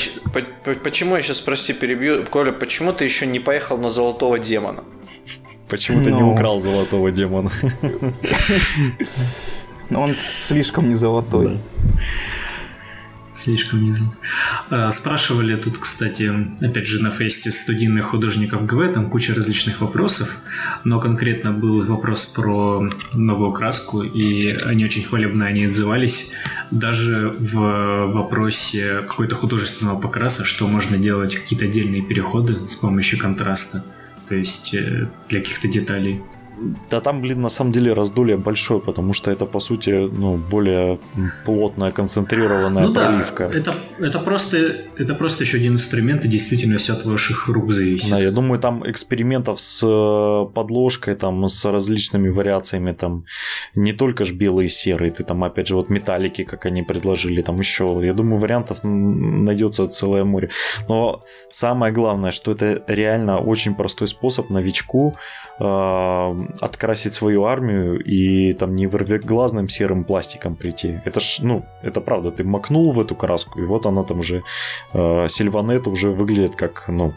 Коля, 0.64 0.76
почему, 0.82 1.16
я 1.16 1.22
сейчас, 1.22 1.40
прости, 1.40 1.72
перебью, 1.72 2.26
Коля, 2.26 2.52
почему 2.52 2.92
ты 2.92 3.04
еще 3.04 3.26
не 3.26 3.38
поехал 3.38 3.78
на 3.78 3.88
золотого 3.88 4.38
демона? 4.38 4.84
Почему 5.68 6.02
ты 6.02 6.10
не 6.10 6.20
ну. 6.20 6.32
украл 6.32 6.60
золотого 6.60 7.10
демона? 7.10 7.52
Он 9.90 10.14
слишком 10.16 10.88
не 10.88 10.94
золотой. 10.94 11.46
Да. 11.46 11.60
Слишком 13.38 13.84
не 13.84 13.94
золотой. 13.94 14.18
А, 14.70 14.90
спрашивали 14.90 15.54
тут, 15.54 15.78
кстати, 15.78 16.28
опять 16.60 16.86
же 16.86 17.00
на 17.00 17.12
фесте 17.12 17.52
студийных 17.52 18.06
художников 18.06 18.66
ГВ, 18.66 18.92
там 18.94 19.08
куча 19.10 19.32
различных 19.32 19.80
вопросов, 19.80 20.28
но 20.82 20.98
конкретно 20.98 21.52
был 21.52 21.86
вопрос 21.86 22.26
про 22.26 22.90
новую 23.14 23.52
краску, 23.52 24.02
и 24.02 24.56
они 24.64 24.84
очень 24.84 25.04
хвалебно 25.04 25.46
они 25.46 25.66
отзывались. 25.66 26.32
Даже 26.72 27.32
в 27.38 28.10
вопросе 28.12 29.02
какой-то 29.06 29.36
художественного 29.36 30.00
покраса, 30.00 30.44
что 30.44 30.66
можно 30.66 30.98
делать 30.98 31.36
какие-то 31.36 31.66
отдельные 31.66 32.02
переходы 32.02 32.66
с 32.66 32.74
помощью 32.74 33.20
контраста, 33.20 33.84
то 34.28 34.34
есть 34.34 34.74
э, 34.74 35.08
для 35.28 35.38
каких-то 35.38 35.68
деталей. 35.68 36.22
Да 36.90 37.00
там, 37.00 37.20
блин, 37.20 37.40
на 37.40 37.48
самом 37.48 37.72
деле 37.72 37.92
раздолье 37.92 38.36
большое, 38.36 38.80
потому 38.80 39.12
что 39.12 39.30
это, 39.30 39.46
по 39.46 39.60
сути, 39.60 39.90
ну, 39.90 40.36
более 40.36 40.98
плотная, 41.44 41.90
концентрированная 41.92 42.86
ну, 42.88 42.94
проливка. 42.94 43.48
Да, 43.48 43.58
это, 43.58 43.74
это, 43.98 44.18
просто, 44.18 44.56
это 44.96 45.14
просто 45.14 45.44
еще 45.44 45.58
один 45.58 45.74
инструмент, 45.74 46.24
и 46.24 46.28
действительно 46.28 46.78
все 46.78 46.94
от 46.94 47.04
ваших 47.04 47.48
рук 47.48 47.72
зависит. 47.72 48.10
Да, 48.10 48.18
я 48.18 48.30
думаю, 48.30 48.60
там 48.60 48.88
экспериментов 48.90 49.60
с 49.60 49.82
э, 49.84 50.54
подложкой, 50.54 51.14
там, 51.14 51.46
с 51.46 51.64
различными 51.64 52.28
вариациями, 52.28 52.92
там, 52.92 53.24
не 53.74 53.92
только 53.92 54.24
ж 54.24 54.32
белые 54.32 54.66
и 54.66 54.68
серые, 54.68 55.10
ты 55.10 55.24
там, 55.24 55.44
опять 55.44 55.68
же, 55.68 55.76
вот 55.76 55.90
металлики, 55.90 56.44
как 56.44 56.66
они 56.66 56.82
предложили, 56.82 57.42
там 57.42 57.58
еще, 57.58 58.00
я 58.02 58.14
думаю, 58.14 58.38
вариантов 58.38 58.80
найдется 58.82 59.86
целое 59.88 60.24
море. 60.24 60.50
Но 60.88 61.22
самое 61.50 61.92
главное, 61.92 62.30
что 62.30 62.52
это 62.52 62.82
реально 62.86 63.38
очень 63.38 63.74
простой 63.74 64.08
способ 64.08 64.50
новичку 64.50 65.16
э, 65.60 65.64
открасить 66.60 67.14
свою 67.14 67.44
армию 67.44 68.02
и 68.02 68.52
там 68.52 68.74
не 68.74 68.86
глазным 68.86 69.68
серым 69.68 70.04
пластиком 70.04 70.56
прийти. 70.56 71.00
Это 71.04 71.20
ж, 71.20 71.38
ну, 71.40 71.64
это 71.82 72.00
правда, 72.00 72.30
ты 72.30 72.44
макнул 72.44 72.92
в 72.92 73.00
эту 73.00 73.14
краску, 73.14 73.60
и 73.60 73.64
вот 73.64 73.86
она 73.86 74.04
там 74.04 74.20
уже, 74.20 74.42
э, 74.92 75.26
Сильванет 75.28 75.86
уже 75.86 76.10
выглядит 76.10 76.56
как, 76.56 76.84
ну, 76.88 77.14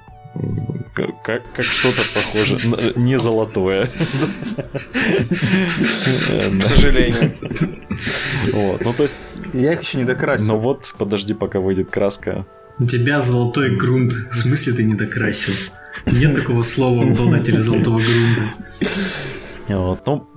как, 0.94 1.44
как 1.52 1.64
что-то 1.64 2.02
похоже, 2.14 2.58
не 2.96 3.20
золотое. 3.20 3.92
К 6.60 6.64
сожалению. 6.64 7.34
Вот, 8.54 8.82
ну 8.84 8.94
то 8.94 9.04
есть... 9.04 9.18
Я 9.54 9.74
их 9.74 9.82
еще 9.82 9.98
не 9.98 10.06
докрасил. 10.06 10.48
Ну 10.48 10.58
вот, 10.58 10.94
подожди, 10.98 11.34
пока 11.34 11.60
выйдет 11.60 11.90
краска. 11.90 12.46
У 12.80 12.86
тебя 12.86 13.20
золотой 13.20 13.76
грунт. 13.76 14.14
В 14.14 14.34
смысле 14.34 14.74
ты 14.74 14.84
не 14.84 14.94
докрасил? 14.96 15.54
Нет 16.06 16.36
такого 16.36 16.64
слова 16.64 17.04
обладателя 17.04 17.62
золотого 17.62 18.02
грунта. 18.02 18.54
Вот, 19.68 20.06
ну, 20.06 20.28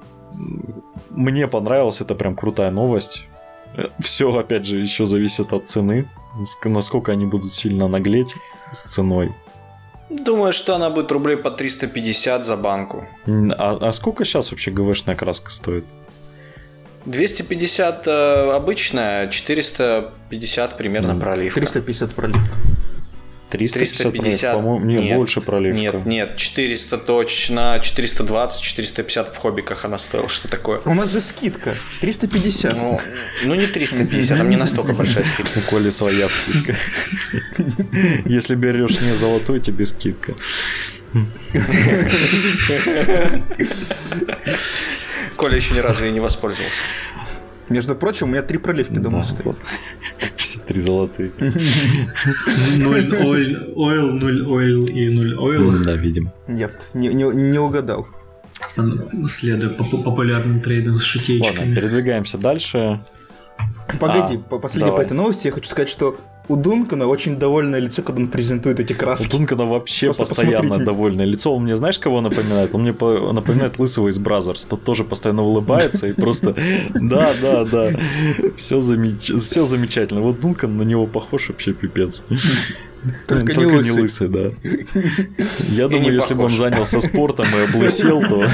мне 1.11 1.49
понравилось, 1.49 2.01
это 2.01 2.15
прям 2.15 2.35
крутая 2.35 2.71
новость. 2.71 3.27
Все, 3.99 4.33
опять 4.35 4.67
же, 4.67 4.79
еще 4.79 5.05
зависит 5.05 5.53
от 5.53 5.67
цены, 5.67 6.09
насколько 6.65 7.13
они 7.13 7.27
будут 7.27 7.53
сильно 7.53 7.89
наглеть 7.89 8.35
с 8.73 8.85
ценой. 8.85 9.33
Думаю, 10.11 10.53
что 10.53 10.75
она 10.75 10.91
будет 10.91 11.11
рублей 11.11 11.37
по 11.37 11.51
350 11.51 12.47
за 12.47 12.57
банку. 12.57 13.07
А, 13.27 13.79
а 13.81 13.93
сколько 13.93 14.25
сейчас 14.25 14.51
вообще 14.51 14.71
ГВшная 14.71 15.17
краска 15.17 15.51
стоит? 15.51 15.85
250 17.07 18.07
э, 18.07 18.51
обычная, 18.53 19.29
450 19.29 20.77
примерно 20.77 21.17
проливка. 21.17 21.61
350 21.61 22.15
проливка. 22.15 22.51
350, 23.55 24.13
350, 24.13 24.55
по-моему, 24.55 24.85
не, 24.85 24.97
нет, 24.97 25.17
больше 25.17 25.41
проливка. 25.41 25.81
Нет, 25.81 26.07
нет, 26.07 26.37
400 26.37 26.99
точно, 26.99 27.81
420, 27.83 28.61
450 28.63 29.35
в 29.35 29.39
хоббиках 29.39 29.85
она 29.85 29.99
стоила, 29.99 30.29
что 30.29 30.49
такое? 30.49 30.81
У 30.85 30.95
нас 30.95 31.13
же 31.13 31.21
скидка. 31.21 31.77
350. 32.01 32.75
Ну, 32.75 33.01
ну 33.45 33.55
не 33.55 33.67
350, 33.67 34.39
там 34.39 34.51
не 34.51 34.57
настолько 34.57 34.93
большая 34.93 35.25
скидка. 35.25 35.59
У 35.67 35.71
Коли 35.71 35.91
своя 35.91 36.29
скидка. 36.29 36.77
Если 38.27 38.57
берешь 38.57 39.01
не 39.01 39.13
золотой, 39.13 39.61
тебе 39.61 39.87
скидка. 39.87 40.35
Коля 45.37 45.57
еще 45.57 45.75
ни 45.75 45.79
разу 45.79 46.07
и 46.07 46.11
не 46.11 46.21
воспользовался. 46.21 46.81
Между 47.69 47.95
прочим, 47.95 48.29
у 48.29 48.31
меня 48.31 48.43
три 48.43 48.59
проливки 48.59 48.99
дома 48.99 49.23
стоят. 49.23 49.57
53 50.37 50.81
золотые. 50.81 51.31
0 51.39 53.17
ойл, 53.17 53.57
ойл, 53.77 54.13
0 54.13 54.47
ойл 54.47 54.85
и 54.87 55.09
0 55.09 55.35
ойл. 55.39 55.85
Да, 55.85 55.93
видим. 55.97 56.31
Нет, 56.47 56.73
не, 56.95 57.09
не, 57.09 57.25
не 57.25 57.59
угадал. 57.59 58.07
Следуя 59.29 59.71
по 59.71 59.85
по- 59.85 59.99
популярным 59.99 60.61
трендам 60.61 60.99
с 60.99 61.03
Ладно, 61.03 61.21
шутеечками. 61.21 61.75
передвигаемся 61.75 62.39
дальше. 62.39 63.01
Погоди, 64.01 64.37
А, 64.37 64.39
по- 64.39 64.59
последнее 64.59 64.95
по 64.95 65.01
этой 65.01 65.15
новости 65.15 65.47
я 65.47 65.53
хочу 65.53 65.69
сказать, 65.69 65.89
что 65.89 66.17
у 66.49 66.57
Дункана 66.57 67.07
очень 67.07 67.39
довольное 67.39 67.81
лицо, 67.81 68.03
когда 68.03 68.23
он 68.23 68.29
презентует 68.29 68.79
эти 68.81 68.93
У 68.93 68.97
краски. 68.97 69.31
Дункана 69.31 69.65
вообще 69.65 70.07
Просто 70.07 70.27
постоянно 70.27 70.57
посмотрите. 70.59 70.85
довольное 70.85 71.25
лицо. 71.27 71.55
Он 71.55 71.63
мне 71.65 71.77
знаешь, 71.77 71.99
кого 71.99 72.21
напоминает? 72.21 72.75
Он 72.75 72.83
мне 72.83 72.93
по- 72.93 73.33
напоминает 73.33 73.79
Лысого 73.79 74.09
из 74.09 74.19
Brazzers. 74.19 74.65
Тот 74.67 74.85
тоже 74.85 75.05
постоянно 75.05 75.43
улыбается 75.43 76.07
и 76.09 76.13
просто 76.13 76.55
да, 76.95 77.33
да, 77.41 77.65
да. 77.65 77.91
Все, 78.57 78.81
все 78.81 79.65
замечательно. 79.65 80.21
Вот 80.21 80.41
Дункан 80.41 80.77
на 80.77 80.83
него 80.83 81.07
похож 81.07 81.49
вообще 81.49 81.73
пипец. 81.73 82.23
Только 83.27 83.55
не 83.61 83.67
лысый. 83.67 84.03
лысый, 84.03 84.29
да. 84.29 84.51
Я 85.71 85.89
думаю, 85.89 86.15
если 86.15 86.35
бы 86.35 86.45
он 86.45 86.51
занялся 86.51 87.01
спортом 87.01 87.47
и 87.55 87.71
облысел, 87.71 88.23
то 88.23 88.45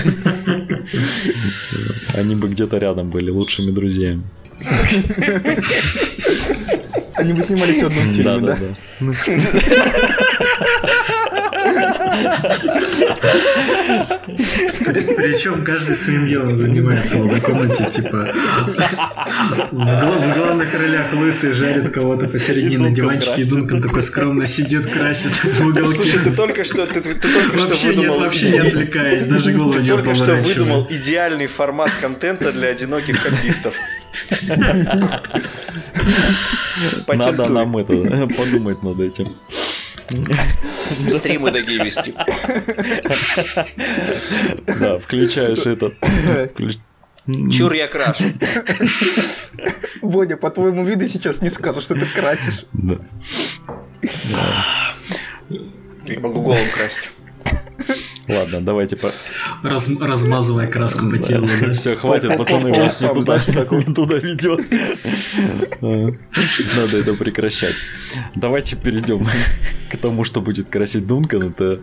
они 2.15 2.35
бы 2.35 2.49
где-то 2.49 2.79
рядом 2.79 3.11
были 3.11 3.31
лучшими 3.31 3.71
друзьями. 3.71 4.23
Они 7.21 7.33
бы 7.33 7.43
снимались 7.43 7.83
в 7.83 7.87
одном 7.87 8.05
фильме, 8.13 8.41
да? 8.41 8.57
Причем 15.17 15.65
каждый 15.65 15.95
своим 15.97 16.27
делом 16.27 16.55
занимается 16.55 17.17
в 17.17 17.23
одной 17.27 17.41
комнате, 17.41 17.89
типа 17.91 18.33
в, 19.71 19.75
гла- 19.75 20.19
в 20.19 20.35
главных 20.37 20.73
ролях 20.75 21.13
лысый 21.15 21.53
жарит 21.53 21.91
кого-то 21.91 22.29
посередине 22.29 22.79
на 22.79 22.91
диванчике, 22.91 23.41
и. 23.43 23.45
Дункан 23.51 23.83
такой 23.83 24.03
скромно 24.03 24.47
сидит, 24.47 24.87
красит 24.91 25.33
в 25.33 25.67
уголке. 25.67 25.85
Слушай, 25.91 26.21
ты 26.25 26.31
только 26.31 26.65
что, 26.65 26.87
ты, 26.87 27.01
ты- 27.01 27.15
только 27.15 27.59
что 27.59 27.69
Вообще 27.69 27.87
нет, 27.89 27.97
выдумал, 27.97 28.21
вообще 28.21 28.51
не 28.51 28.59
отвлекаясь, 28.59 29.25
даже 29.27 29.53
голову 29.53 29.73
ты 29.73 29.83
не 29.83 29.89
только 29.89 30.15
что 30.15 30.25
поворачивая. 30.27 30.55
выдумал 30.55 30.87
идеальный 30.91 31.47
формат 31.47 31.91
контента 32.01 32.53
для 32.53 32.69
одиноких 32.69 33.19
хоббистов. 33.19 33.75
Надо 37.07 37.49
нам 37.49 37.77
это 37.77 38.29
подумать 38.37 38.83
над 38.83 39.01
этим. 39.01 39.37
Стримы 41.09 41.53
такие 41.53 41.85
вести. 41.85 42.15
Да, 44.81 44.99
включаешь 44.99 45.67
этот. 45.67 45.95
Чур 47.53 47.73
я 47.75 47.87
крашу. 47.87 48.25
Бодя, 50.03 50.37
по 50.37 50.51
твоему 50.51 50.85
виду 50.85 51.07
сейчас 51.07 51.43
не 51.43 51.51
скажешь, 51.51 51.85
что 51.85 51.95
ты 51.95 52.07
красишь. 52.07 52.65
Да. 52.73 52.99
Я 56.07 56.21
могу 56.21 56.41
голову 56.41 56.61
красить. 56.75 57.11
Ладно, 58.39 58.61
давайте 58.61 58.97
по... 58.97 59.09
Раз- 59.63 59.91
размазывая 60.01 60.67
краску 60.67 61.11
по 61.11 61.19
телу. 61.19 61.49
да. 61.61 61.73
Все, 61.75 61.97
хватит, 61.97 62.37
пацаны, 62.37 62.73
вас 62.73 63.01
не 63.03 63.09
туда, 63.09 63.23
знаешь, 63.39 63.45
так 63.45 63.73
вот. 63.73 63.89
не 63.89 63.95
туда 63.95 64.17
ведет. 64.19 64.61
Надо 65.81 66.99
это 66.99 67.15
прекращать. 67.15 67.75
Давайте 68.35 68.77
перейдем 68.77 69.27
к 69.91 69.97
тому, 69.97 70.25
что 70.25 70.41
будет 70.41 70.69
красить 70.69 71.07
Дункан. 71.07 71.43
Это 71.49 71.81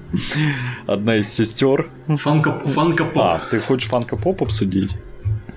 одна 0.86 1.18
из 1.18 1.32
сестер. 1.32 1.90
Фанка, 2.18 2.52
поп. 2.52 3.18
А, 3.18 3.42
ты 3.50 3.60
хочешь 3.60 3.90
фанка-поп 3.90 4.44
обсудить? 4.44 4.92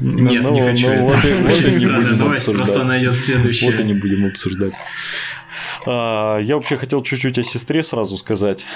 Нет, 0.00 0.42
Ну, 0.42 0.52
не 0.54 0.60
ну, 0.62 0.66
хочу. 0.70 0.86
вот 1.02 1.22
и- 1.24 1.28
это 1.28 1.48
вот 1.48 1.60
и 1.60 1.74
не 1.78 1.86
будем 1.86 2.18
Давайте 2.18 2.44
просто 2.52 2.62
обсуждать. 2.62 2.86
найдет 2.86 3.16
следующее. 3.16 3.70
Вот 3.70 3.80
и 3.80 3.84
не 3.84 3.92
будем 3.94 4.26
обсуждать. 4.26 4.72
А, 5.86 6.38
Я 6.38 6.56
вообще 6.56 6.76
хотел 6.76 7.02
чуть-чуть 7.02 7.38
о 7.38 7.42
сестре 7.42 7.82
сразу 7.82 8.16
сказать. 8.16 8.66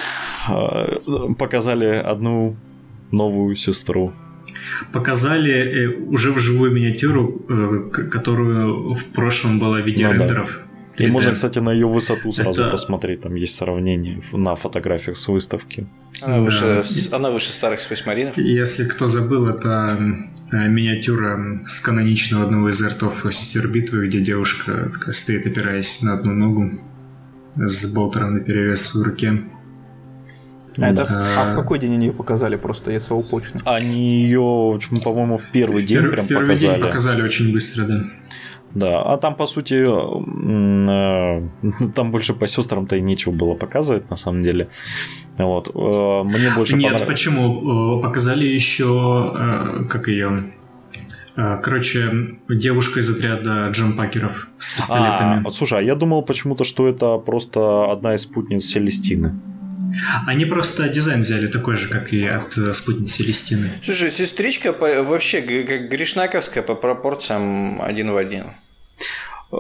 А, 0.49 0.99
Показали 1.39 1.87
одну 1.87 2.57
новую 3.11 3.57
сестру. 3.57 4.13
Показали 4.93 5.53
э, 5.53 5.89
уже 6.09 6.33
вживую 6.33 6.71
миниатюру, 6.73 7.43
э, 7.49 7.91
которую 8.11 8.95
в 8.95 9.05
прошлом 9.07 9.59
была 9.59 9.81
в 9.81 9.87
виде 9.87 10.07
Ну 10.07 10.13
да. 10.13 10.19
рендеров. 10.19 10.61
И 10.99 11.03
3D. 11.05 11.09
можно, 11.11 11.33
кстати, 11.33 11.59
на 11.59 11.73
ее 11.73 11.89
высоту 11.89 12.31
сразу 12.33 12.63
Это- 12.63 12.71
посмотреть. 12.71 13.23
Там 13.23 13.35
есть 13.35 13.57
сравнение 13.57 14.21
на 14.33 14.55
фотографиях 14.55 15.17
с 15.17 15.27
выставки. 15.29 15.87
Она 16.23 16.37
Да. 16.37 16.43
выше, 16.43 16.83
она 17.13 17.31
выше 17.31 17.51
старых 17.53 17.81
спейсмаринов. 17.81 18.37
Если 18.39 18.85
кто 18.85 19.07
забыл, 19.09 19.49
это 19.49 19.99
э, 20.53 20.69
миниатюра 20.69 21.63
с 21.67 21.81
каноничного 21.81 22.45
одного 22.45 22.69
из 22.69 22.81
артов 22.83 23.25
сестер 23.33 23.67
битвы, 23.69 24.07
где 24.07 24.21
девушка 24.21 24.91
такая 24.93 25.13
стоит, 25.13 25.47
опираясь 25.47 26.01
на 26.03 26.15
одну 26.15 26.33
ногу 26.33 26.71
с 27.57 27.93
болтером 27.95 28.35
на 28.35 28.41
перевес 28.41 28.95
в 28.95 29.03
руке. 29.03 29.41
А, 30.79 30.89
это 30.91 31.05
в- 31.05 31.09
Да. 31.09 31.43
а 31.43 31.45
в 31.45 31.55
какой 31.55 31.79
день 31.79 31.95
они 31.95 32.07
ее 32.07 32.13
показали 32.13 32.57
просто, 32.57 32.99
своего 33.01 33.23
почну? 33.23 33.61
Они 33.65 34.23
ее, 34.25 34.81
по-моему, 35.05 35.37
в 35.37 35.47
первый 35.53 35.85
день 35.85 35.99
Пер- 35.99 36.11
прям 36.11 36.27
первый 36.27 36.49
показали. 36.49 36.73
день 36.77 36.83
показали 36.83 37.23
очень 37.23 37.53
быстро, 37.53 37.85
да. 37.87 38.01
Да, 38.75 39.03
а 39.03 39.17
там, 39.19 39.37
по 39.37 39.47
сути, 39.47 39.75
э, 39.75 41.49
там 41.95 42.11
больше 42.11 42.35
по 42.35 42.47
сестрам-то 42.49 42.97
и 42.97 43.01
нечего 43.01 43.33
было 43.33 43.55
показывать, 43.55 44.11
на 44.11 44.17
самом 44.17 44.43
деле. 44.43 44.69
Вот. 45.39 45.69
э, 45.69 46.23
Мне 46.25 46.51
больше 46.57 46.75
Нет, 46.77 46.91
понравилось. 46.91 47.03
почему? 47.09 47.99
Э, 48.01 48.03
Показали 48.03 48.45
еще, 48.47 49.87
как 49.89 50.09
ее... 50.09 50.51
э, 51.37 51.59
Короче, 51.63 52.11
девушка 52.49 53.01
из 53.01 53.11
отряда 53.11 53.69
джампакеров 53.71 54.49
с 54.59 54.73
А, 54.73 54.77
пистолетами. 54.77 55.43
вот 55.43 55.55
слушай, 55.55 55.79
а 55.79 55.83
я 55.83 55.95
думал 55.95 56.23
почему-то, 56.23 56.65
что 56.65 56.89
это 56.89 57.19
просто 57.19 57.91
одна 57.93 58.15
из 58.15 58.23
спутниц 58.23 58.65
Селестины. 58.65 59.35
Они 60.27 60.45
просто 60.45 60.89
дизайн 60.89 61.23
взяли 61.23 61.47
такой 61.47 61.77
же, 61.77 61.89
как 61.89 62.13
и 62.13 62.25
от 62.27 62.57
э, 62.59 62.73
спутницы 62.75 63.23
Селестины. 63.23 63.69
Слушай, 63.83 64.11
сестричка 64.11 64.73
по- 64.73 65.03
вообще 65.03 65.41
г- 65.41 65.89
гришнаковская 65.89 66.63
по 66.65 66.75
пропорциям 66.75 67.81
один 67.81 68.11
в 68.11 68.17
один. 68.17 68.45
Э, 69.53 69.57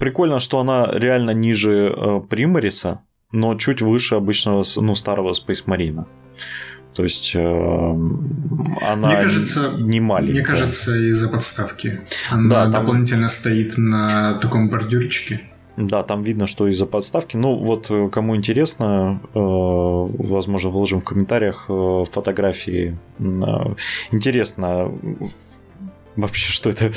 Прикольно, 0.00 0.38
что 0.40 0.58
она 0.58 0.90
реально 0.92 1.30
ниже 1.32 1.94
э, 1.96 2.20
Примариса, 2.28 3.00
но 3.32 3.54
чуть 3.56 3.80
выше 3.82 4.16
обычного, 4.16 4.64
ну, 4.76 4.94
старого 4.94 5.32
Space 5.32 5.64
Marine. 5.66 6.04
То 6.96 7.02
есть 7.02 7.32
э, 7.34 7.38
она 7.40 9.08
Мне 9.08 9.16
кажется, 9.22 9.72
не 9.78 10.00
маленькая. 10.00 10.32
Мне 10.32 10.42
кажется, 10.42 10.96
из-за 11.10 11.28
подставки. 11.28 12.00
Она 12.30 12.48
Да, 12.48 12.62
там- 12.64 12.72
дополнительно 12.72 13.28
стоит 13.28 13.76
на 13.76 14.34
таком 14.40 14.70
бордюрчике. 14.70 15.40
Да, 15.76 16.02
там 16.02 16.22
видно, 16.22 16.46
что 16.46 16.68
из-за 16.68 16.86
подставки. 16.86 17.36
Ну, 17.36 17.54
вот 17.56 17.88
э, 17.90 18.08
кому 18.10 18.34
интересно, 18.34 19.20
э, 19.34 19.38
возможно, 19.38 20.70
выложим 20.70 21.00
в 21.00 21.04
комментариях 21.04 21.66
э, 21.68 22.04
фотографии. 22.10 22.96
Э, 23.18 23.74
Интересно, 24.10 24.90
вообще, 26.16 26.50
что 26.50 26.70
это, 26.70 26.92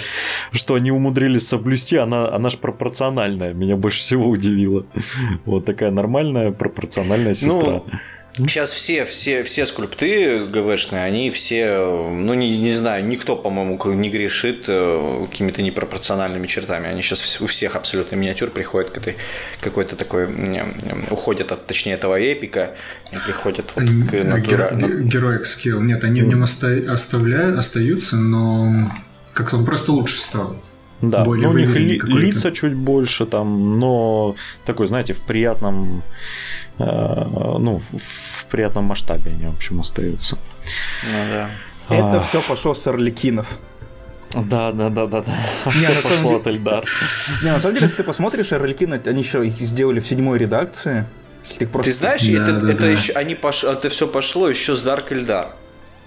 что 0.54 0.76
они 0.76 0.92
умудрились 0.92 1.46
соблюсти, 1.46 1.98
она, 1.98 2.34
она 2.34 2.48
же 2.50 2.58
пропорциональная. 2.58 3.54
Меня 3.54 3.76
больше 3.76 4.00
всего 4.00 4.30
удивило. 4.30 4.86
Вот 5.46 5.66
такая 5.66 5.92
нормальная 5.92 6.52
пропорциональная 6.52 7.34
сестра. 7.34 7.84
Сейчас 8.48 8.72
все, 8.72 9.06
все, 9.06 9.44
все 9.44 9.66
скульпты 9.66 10.46
ГВшные, 10.46 11.04
они 11.04 11.30
все, 11.30 11.78
ну 12.10 12.34
не, 12.34 12.58
не 12.58 12.74
знаю, 12.74 13.06
никто, 13.06 13.36
по-моему, 13.36 13.78
не 13.94 14.10
грешит 14.10 14.66
э, 14.68 15.26
какими-то 15.30 15.62
непропорциональными 15.62 16.48
чертами. 16.48 16.88
Они 16.88 17.02
сейчас 17.02 17.42
у 17.42 17.48
всех 17.48 17.76
абсолютно 17.76 18.16
миниатюр 18.16 18.50
приходят 18.50 18.92
к 18.92 18.98
этой 18.98 19.18
какой-то 19.62 19.96
такой, 19.96 20.28
уходят 21.12 21.52
от, 21.52 21.68
точнее, 21.68 21.94
этого 21.94 22.20
эпика, 22.20 22.76
и 23.12 23.18
приходят 23.18 23.72
вот 23.76 23.84
к 23.84 24.14
натура- 24.14 24.38
геро- 24.40 24.74
на- 24.76 25.04
Героик 25.04 25.46
скилл. 25.46 25.82
Нет, 25.82 26.04
они 26.04 26.22
в 26.22 26.28
нем 26.28 26.44
оста- 26.44 26.86
оставляют, 26.92 27.58
остаются, 27.58 28.16
но 28.16 28.92
как-то 29.34 29.58
он 29.58 29.66
просто 29.66 29.92
лучше 29.92 30.20
стал. 30.20 30.56
Да, 31.02 31.24
более 31.24 31.48
ну, 31.48 31.54
у 31.54 31.58
них 31.58 31.76
ли- 31.76 32.00
лица 32.00 32.52
чуть 32.52 32.74
больше 32.76 33.26
там, 33.26 33.80
но 33.80 34.36
такой, 34.66 34.88
знаете, 34.88 35.14
в 35.14 35.22
приятном, 35.22 36.04
э, 36.78 36.84
ну, 36.84 37.78
в, 37.78 37.84
в 37.84 38.46
приятном 38.50 38.86
масштабе 38.86 39.32
они, 39.32 39.46
в 39.46 39.56
общем, 39.56 39.80
остаются. 39.80 40.38
Ну 41.06 41.18
да. 41.34 41.50
Это 41.90 42.18
А. 42.18 42.20
все 42.22 42.42
пошло 42.42 42.74
с 42.74 42.86
Орликинов. 42.88 43.60
Да, 44.36 44.72
да, 44.72 44.90
да, 44.90 45.08
да, 45.08 45.22
да. 45.22 45.36
Не, 45.66 45.72
Все 45.72 45.88
на 45.88 46.02
самом 46.02 46.04
пошло 46.04 46.30
деле- 46.30 46.36
от 46.42 46.48
Эльдар. 46.48 46.86
Не, 47.44 47.52
на 47.52 47.60
самом 47.60 47.74
деле, 47.76 47.86
если 47.86 47.98
ты 47.98 48.04
посмотришь, 48.04 48.52
Орликин, 48.52 48.94
они 49.06 49.22
еще 49.24 49.46
их 49.48 49.54
сделали 49.60 50.00
в 50.00 50.06
седьмой 50.06 50.38
редакции. 50.38 51.06
Если 51.44 51.64
их 51.64 51.72
просто... 51.72 51.92
Ты 51.92 51.98
знаешь, 51.98 52.22
Да, 52.28 52.44
это, 52.44 52.60
да, 52.60 52.70
это 52.72 52.80
да. 52.82 52.88
еще 52.90 53.14
они 53.14 53.34
пош... 53.36 53.64
это 53.64 53.90
все 53.90 54.06
пошло 54.06 54.48
еще 54.50 54.76
с 54.76 54.82
Дарк 54.84 55.12
Эльдар. 55.14 55.56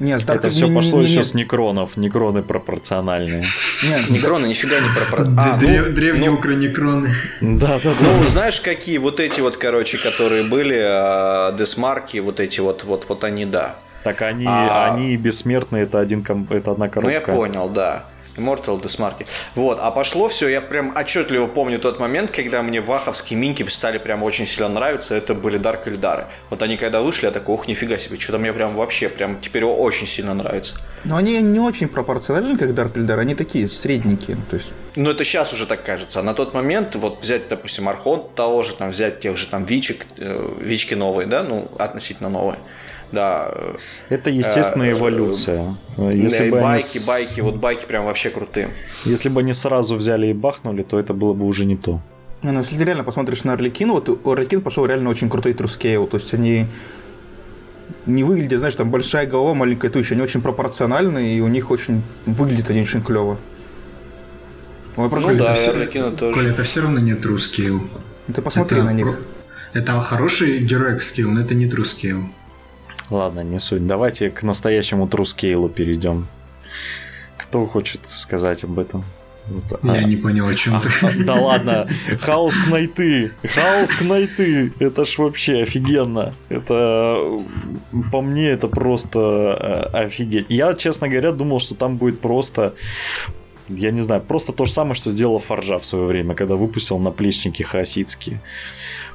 Не, 0.03 0.19
с 0.19 0.25
Это 0.25 0.51
все 0.51 0.65
не- 0.65 0.71
не- 0.71 0.77
пошло 0.77 0.99
не- 0.99 1.05
еще 1.07 1.19
не- 1.19 1.23
с 1.25 1.33
некронов. 1.35 1.97
Некроны 1.97 2.43
пропорциональные. 2.43 3.45
не, 3.85 4.15
Некроны 4.17 4.47
нифига 4.47 4.81
не 4.81 4.89
про... 4.89 5.05
про- 5.05 5.23
А, 5.39 5.57
ну, 5.57 5.59
Древ- 5.67 5.93
Древние 5.95 6.31
ну, 6.31 6.37
укронекроны. 6.37 7.15
Да, 7.41 7.79
да, 7.83 7.91
да. 7.91 7.97
Ну, 8.01 8.27
знаешь, 8.27 8.61
какие 8.61 8.99
вот 8.99 9.21
эти 9.21 9.41
вот, 9.41 9.57
короче, 9.57 9.99
которые 9.99 10.43
были, 10.43 10.77
а, 10.83 11.53
десмарки, 11.53 12.19
вот 12.19 12.41
эти 12.41 12.59
вот, 12.59 12.83
вот, 12.83 13.07
вот 13.09 13.23
они, 13.23 13.47
да. 13.47 13.77
Так 14.03 14.23
они, 14.23 14.45
А- 14.49 14.93
они 14.93 15.17
бессмертные, 15.17 15.85
это, 15.85 16.01
один, 16.01 16.27
это 16.51 16.73
одна 16.73 16.87
Ну, 16.87 16.91
коробка. 16.91 17.13
я 17.13 17.21
понял, 17.21 17.69
да. 17.69 18.05
Immortal 18.37 18.83
Десмарки. 18.83 19.27
Вот, 19.55 19.79
а 19.81 19.91
пошло 19.91 20.29
все, 20.29 20.49
я 20.49 20.61
прям 20.61 20.97
отчетливо 20.97 21.47
помню 21.47 21.79
тот 21.79 21.99
момент, 21.99 22.31
когда 22.31 22.63
мне 22.63 22.81
ваховские 22.81 23.39
минки 23.39 23.67
стали 23.69 23.99
прям 23.99 24.23
очень 24.23 24.47
сильно 24.47 24.69
нравиться, 24.69 25.15
это 25.15 25.35
были 25.35 25.57
Дарк 25.57 25.87
Эльдары. 25.89 26.27
Вот 26.51 26.63
они 26.63 26.77
когда 26.77 27.03
вышли, 27.03 27.27
я 27.27 27.33
такой, 27.33 27.55
ух, 27.55 27.69
нифига 27.69 27.99
себе, 27.99 28.19
что-то 28.19 28.39
мне 28.39 28.53
прям 28.53 28.75
вообще, 28.77 29.09
прям 29.09 29.41
теперь 29.41 29.65
очень 29.65 30.07
сильно 30.07 30.35
нравится. 30.35 30.77
Но 31.05 31.17
они 31.17 31.41
не 31.41 31.61
очень 31.61 31.89
пропорциональны, 31.89 32.57
как 32.57 32.75
Дарк 32.75 32.97
Эльдар, 32.97 33.19
они 33.19 33.35
такие 33.35 33.69
средненькие. 33.69 34.37
То 34.51 34.57
есть, 34.57 34.73
Ну, 34.97 35.11
это 35.11 35.25
сейчас 35.25 35.53
уже 35.53 35.67
так 35.67 35.83
кажется. 35.85 36.21
А 36.21 36.23
на 36.23 36.35
тот 36.35 36.55
момент, 36.55 36.95
вот 36.97 37.23
взять, 37.23 37.49
допустим, 37.49 37.89
Архон 37.89 38.29
того 38.35 38.63
же, 38.63 38.75
там, 38.75 38.91
взять 38.91 39.21
тех 39.21 39.37
же 39.37 39.47
там 39.47 39.65
Вичек, 39.65 40.07
э, 40.19 40.55
Вички 40.61 40.95
новые, 40.95 41.27
да, 41.27 41.43
ну, 41.43 41.69
относительно 41.79 42.29
новые. 42.29 42.59
Да, 43.13 43.49
э, 43.55 43.75
Это 44.09 44.31
естественная 44.31 44.89
Э, 44.91 44.93
эволюция. 44.93 45.75
да, 45.97 46.11
Если 46.11 46.47
и 46.47 46.51
бы, 46.51 46.57
они 46.59 46.67
байки, 46.67 46.99
с- 46.99 47.07
байки, 47.07 47.41
вот 47.43 47.57
байки 47.57 47.85
прям 47.87 48.05
вообще 48.07 48.31
крутые. 48.31 48.71
если 49.05 49.29
бы 49.29 49.41
они 49.41 49.53
сразу 49.53 49.97
взяли 49.97 50.29
и 50.29 50.33
бахнули, 50.33 50.83
то 50.83 50.99
это 50.99 51.13
было 51.15 51.35
бы 51.35 51.45
уже 51.47 51.65
не 51.65 51.77
то. 51.77 52.01
не, 52.43 52.51
ну, 52.51 52.59
если 52.61 52.77
ты 52.77 52.85
реально 52.85 53.05
посмотришь 53.05 53.45
на 53.45 53.53
Орликин, 53.53 53.91
вот 53.93 54.09
у 54.09 54.31
Орликин 54.31 54.63
пошел 54.63 54.85
реально 54.87 55.11
очень 55.11 55.29
крутой 55.29 55.53
трускейл. 55.55 56.07
То 56.07 56.17
есть 56.17 56.35
они 56.35 56.67
не 58.07 58.25
выглядят, 58.25 58.59
знаешь, 58.59 58.75
там 58.75 58.91
большая 58.91 59.27
голова, 59.27 59.55
маленькая 59.55 59.91
туча, 59.91 60.15
они 60.15 60.23
очень 60.25 60.41
пропорциональны, 60.41 61.37
и 61.37 61.41
у 61.41 61.49
них 61.49 61.71
очень 61.71 62.03
выглядят 62.27 62.71
они 62.71 62.81
очень 62.81 63.01
клево. 63.03 63.37
Ой, 64.97 65.09
просто 65.09 65.31
Ну 65.31 65.37
это 65.37 65.45
да, 65.45 65.71
Орликина 65.71 66.11
тоже. 66.13 66.35
Коля, 66.35 66.51
это 66.51 66.63
все 66.65 66.81
равно 66.81 66.99
не 66.99 67.13
true 67.13 67.37
scale. 67.37 67.81
ты 68.35 68.43
посмотри 68.43 68.79
это, 68.79 68.87
на 68.87 68.93
них. 68.93 69.21
это 69.73 70.01
хороший 70.01 70.59
героик 70.61 71.03
скилл, 71.03 71.31
но 71.31 71.41
это 71.43 71.55
не 71.55 71.67
true 71.67 71.85
scale. 71.85 72.25
Ладно, 73.13 73.41
не 73.41 73.59
суть. 73.59 73.87
Давайте 73.87 74.31
к 74.31 74.43
настоящему 74.43 75.07
трускейлу 75.07 75.69
перейдем. 75.69 76.27
Кто 77.37 77.67
хочет 77.67 78.01
сказать 78.09 78.65
об 78.65 78.79
этом? 78.79 79.05
Вот, 79.49 79.81
а- 79.83 79.97
Я 79.97 80.05
не 80.05 80.17
понял, 80.17 80.47
о 80.49 80.55
чем 80.55 80.81
ты. 80.81 80.89
а, 81.03 81.11
Да 81.25 81.35
ладно, 81.35 81.89
хаос 82.21 82.57
кнайты, 82.57 83.33
хаос 83.45 83.91
кнайты, 83.91 84.73
это 84.79 85.05
ж 85.05 85.19
вообще 85.19 85.63
офигенно. 85.63 86.33
Это, 86.49 87.19
по 88.11 88.23
мне, 88.23 88.49
это 88.49 88.69
просто 88.69 89.19
э, 89.93 90.05
офигеть. 90.05 90.47
Я, 90.49 90.73
честно 90.75 91.09
говоря, 91.09 91.33
думал, 91.33 91.61
что 91.61 91.75
там 91.75 91.97
будет 91.99 92.21
просто, 92.21 92.73
я 93.69 93.91
не 93.91 94.01
знаю, 94.01 94.23
просто 94.23 94.53
то 94.53 94.65
же 94.65 94.73
самое, 94.73 94.95
что 94.95 95.11
сделала 95.11 95.39
Фаржа 95.41 95.79
в 95.79 95.85
свое 95.85 96.07
время, 96.07 96.35
когда 96.35 96.55
выпустил 96.55 96.99
наплечники 96.99 97.63
хаоситские. 97.63 98.41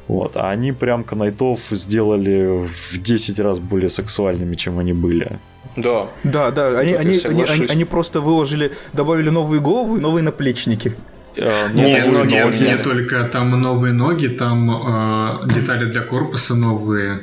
Вот, 0.07 0.37
а 0.37 0.49
они 0.51 0.71
прям 0.71 1.03
кнайтов 1.03 1.59
сделали 1.71 2.65
в 2.65 2.97
10 2.97 3.39
раз 3.39 3.59
более 3.59 3.89
сексуальными, 3.89 4.55
чем 4.55 4.79
они 4.79 4.93
были. 4.93 5.37
Да. 5.75 6.07
Да, 6.23 6.51
да, 6.51 6.79
они, 6.79 6.93
они, 6.93 7.17
они, 7.25 7.43
они, 7.43 7.65
они 7.67 7.85
просто 7.85 8.21
выложили, 8.21 8.71
добавили 8.93 9.29
новые 9.29 9.61
головы 9.61 9.97
и 9.97 10.01
новые 10.01 10.23
наплечники. 10.23 10.93
Э, 11.35 11.67
Нет, 11.73 12.05
новые 12.07 12.25
нет, 12.25 12.45
ноги. 12.45 12.63
не 12.63 12.77
только 12.77 13.23
там 13.25 13.51
новые 13.61 13.93
ноги, 13.93 14.27
там 14.27 14.71
э, 14.71 15.53
детали 15.53 15.85
для 15.85 16.01
корпуса 16.01 16.55
новые. 16.55 17.19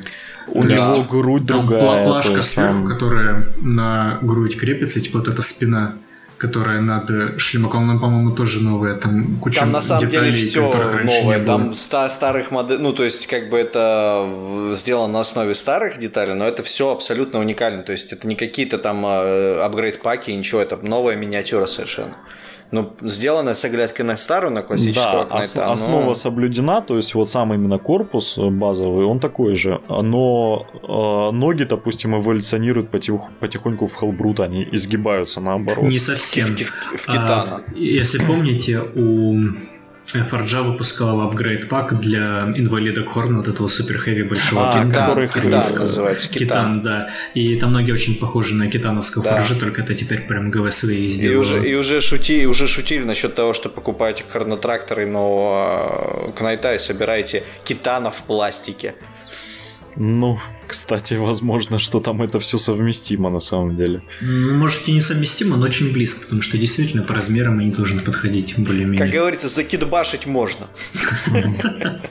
У 0.47 0.61
То 0.61 0.67
него 0.73 0.93
есть 0.95 1.09
грудь 1.09 1.47
Там 1.47 1.65
другая. 1.67 2.05
то 2.05 2.11
плашка 2.11 2.41
сверху, 2.43 2.73
там- 2.73 2.87
которая 2.87 3.45
на 3.61 4.19
грудь 4.21 4.57
крепится, 4.57 5.01
типа 5.01 5.19
вот 5.19 5.27
эта 5.27 5.41
спина, 5.41 5.95
которая 6.37 6.81
над 6.81 7.39
шлемаком, 7.39 7.87
ну, 7.87 7.99
по-моему, 7.99 8.31
тоже 8.31 8.61
новая. 8.61 8.95
Там 8.95 9.37
куча 9.39 9.59
Там 9.61 9.71
на 9.71 9.81
самом 9.81 10.09
деле 10.09 10.31
деталей, 10.31 10.41
все 10.41 10.65
которых 10.67 10.93
раньше 10.93 11.21
новое. 11.21 11.45
Там 11.45 11.73
ста- 11.73 12.09
старых 12.09 12.51
моделей, 12.51 12.79
ну 12.81 12.93
то 12.93 13.03
есть 13.03 13.27
как 13.27 13.49
бы 13.49 13.57
это 13.57 14.27
сделано 14.73 15.13
на 15.13 15.19
основе 15.21 15.55
старых 15.55 15.97
деталей, 15.99 16.33
но 16.33 16.47
это 16.47 16.63
все 16.63 16.91
абсолютно 16.91 17.39
уникально. 17.39 17.83
То 17.83 17.91
есть 17.91 18.13
это 18.13 18.27
не 18.27 18.35
какие-то 18.35 18.77
там 18.77 19.05
э, 19.05 19.61
апгрейд-паки, 19.61 20.31
ничего, 20.31 20.61
это 20.61 20.77
новая 20.77 21.15
миниатюра 21.15 21.65
совершенно. 21.67 22.15
Ну, 22.71 22.91
сделанная 23.01 23.53
с 23.53 23.63
оглядкой 23.63 24.05
на 24.05 24.17
старую, 24.17 24.51
на 24.51 24.61
классического 24.61 25.11
Да, 25.11 25.21
ос- 25.23 25.51
Кнайта, 25.51 25.65
но- 25.67 25.71
основа 25.71 26.13
соблюдена, 26.13 26.81
то 26.81 26.95
есть 26.95 27.13
вот 27.15 27.29
сам 27.29 27.53
именно 27.53 27.77
корпус 27.77 28.37
э, 28.37 28.49
базовый, 28.49 29.05
он 29.05 29.19
такой 29.19 29.53
же, 29.55 29.79
но 29.87 30.65
э, 30.73 31.35
ноги, 31.35 31.63
допустим, 31.63 32.15
эволюционируют 32.17 32.89
потих- 32.89 33.29
потихоньку 33.39 33.85
в 33.87 33.95
Хелбрут, 33.99 34.39
они 34.39 34.67
изгибаются 34.71 35.41
наоборот. 35.41 35.85
Не 35.85 35.99
совсем. 35.99 36.47
в, 36.47 36.59
в- 36.59 36.97
в 36.97 37.05
Китана. 37.05 37.61
А, 37.67 37.71
если 37.75 38.17
помните, 38.19 38.81
у 38.95 39.35
Форджа 40.05 40.61
выпускала 40.61 41.25
апгрейд 41.25 41.67
пак 41.67 41.99
для 41.99 42.43
инвалида 42.55 43.03
Хорна, 43.05 43.37
вот 43.39 43.47
этого 43.47 43.67
супер 43.67 43.97
хэви 43.97 44.23
большого 44.23 44.69
А. 44.69 44.71
Китан, 44.73 44.91
которых- 44.91 45.33
Китан 45.33 45.63
называется, 45.79 46.29
Китан. 46.29 46.39
Китан, 46.47 46.81
да. 46.83 47.09
И 47.33 47.59
там 47.59 47.73
ноги 47.73 47.91
очень 47.91 48.15
похожи 48.19 48.53
на 48.53 48.67
китановского 48.69 49.23
Да. 49.23 49.37
Форджа, 49.37 49.59
только 49.59 49.81
это 49.81 49.93
теперь 49.95 50.21
прям 50.21 50.51
ГВСВ 50.51 50.89
И 50.91 51.09
сделало. 51.09 51.41
уже, 51.41 51.67
и 51.67 51.73
уже, 51.75 52.01
шути, 52.01 52.41
и 52.41 52.45
уже 52.45 52.67
шутили 52.67 53.03
насчет 53.03 53.33
того, 53.35 53.53
что 53.53 53.69
покупаете 53.69 54.23
хронотракторы 54.29 55.05
нового 55.07 56.27
э, 56.29 56.31
Кнайта 56.37 56.75
и 56.75 56.79
собираете 56.79 57.43
китана 57.63 58.11
в 58.11 58.21
пластике. 58.23 58.93
Ну, 59.97 60.39
кстати, 60.67 61.13
возможно, 61.13 61.79
что 61.79 61.99
там 61.99 62.21
это 62.21 62.39
все 62.39 62.57
совместимо 62.57 63.29
на 63.29 63.39
самом 63.39 63.77
деле. 63.77 64.01
Ну, 64.21 64.55
Может 64.55 64.87
и 64.89 64.91
несовместимо, 64.91 65.57
но 65.57 65.65
очень 65.65 65.93
близко, 65.93 66.25
потому 66.25 66.41
что 66.41 66.57
действительно 66.57 67.03
по 67.03 67.13
размерам 67.13 67.59
они 67.59 67.71
должны 67.71 68.01
подходить 68.01 68.55
более-менее. 68.57 68.97
Как 68.97 69.09
говорится, 69.09 69.47
закидбашить 69.47 70.25
можно. 70.25 70.67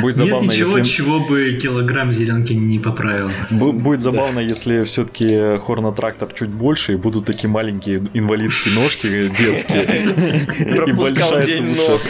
Будет 0.00 0.16
Нет 0.16 0.26
забавно, 0.26 0.50
ничего, 0.50 0.78
если... 0.78 0.92
чего 0.92 1.18
бы 1.18 1.58
килограмм 1.60 2.12
зеленки 2.12 2.52
не 2.52 2.78
поправил. 2.78 3.30
Бу- 3.50 3.72
Будет 3.72 4.02
забавно, 4.02 4.40
если 4.40 4.84
все-таки 4.84 5.58
хорнотрактор 5.58 6.32
чуть 6.32 6.50
больше 6.50 6.94
и 6.94 6.96
будут 6.96 7.26
такие 7.26 7.48
маленькие 7.48 8.08
инвалидские 8.14 8.74
ножки 8.74 9.28
детские. 9.28 10.76
Пропускал 10.76 11.42
день 11.42 11.76
ног. 11.76 12.00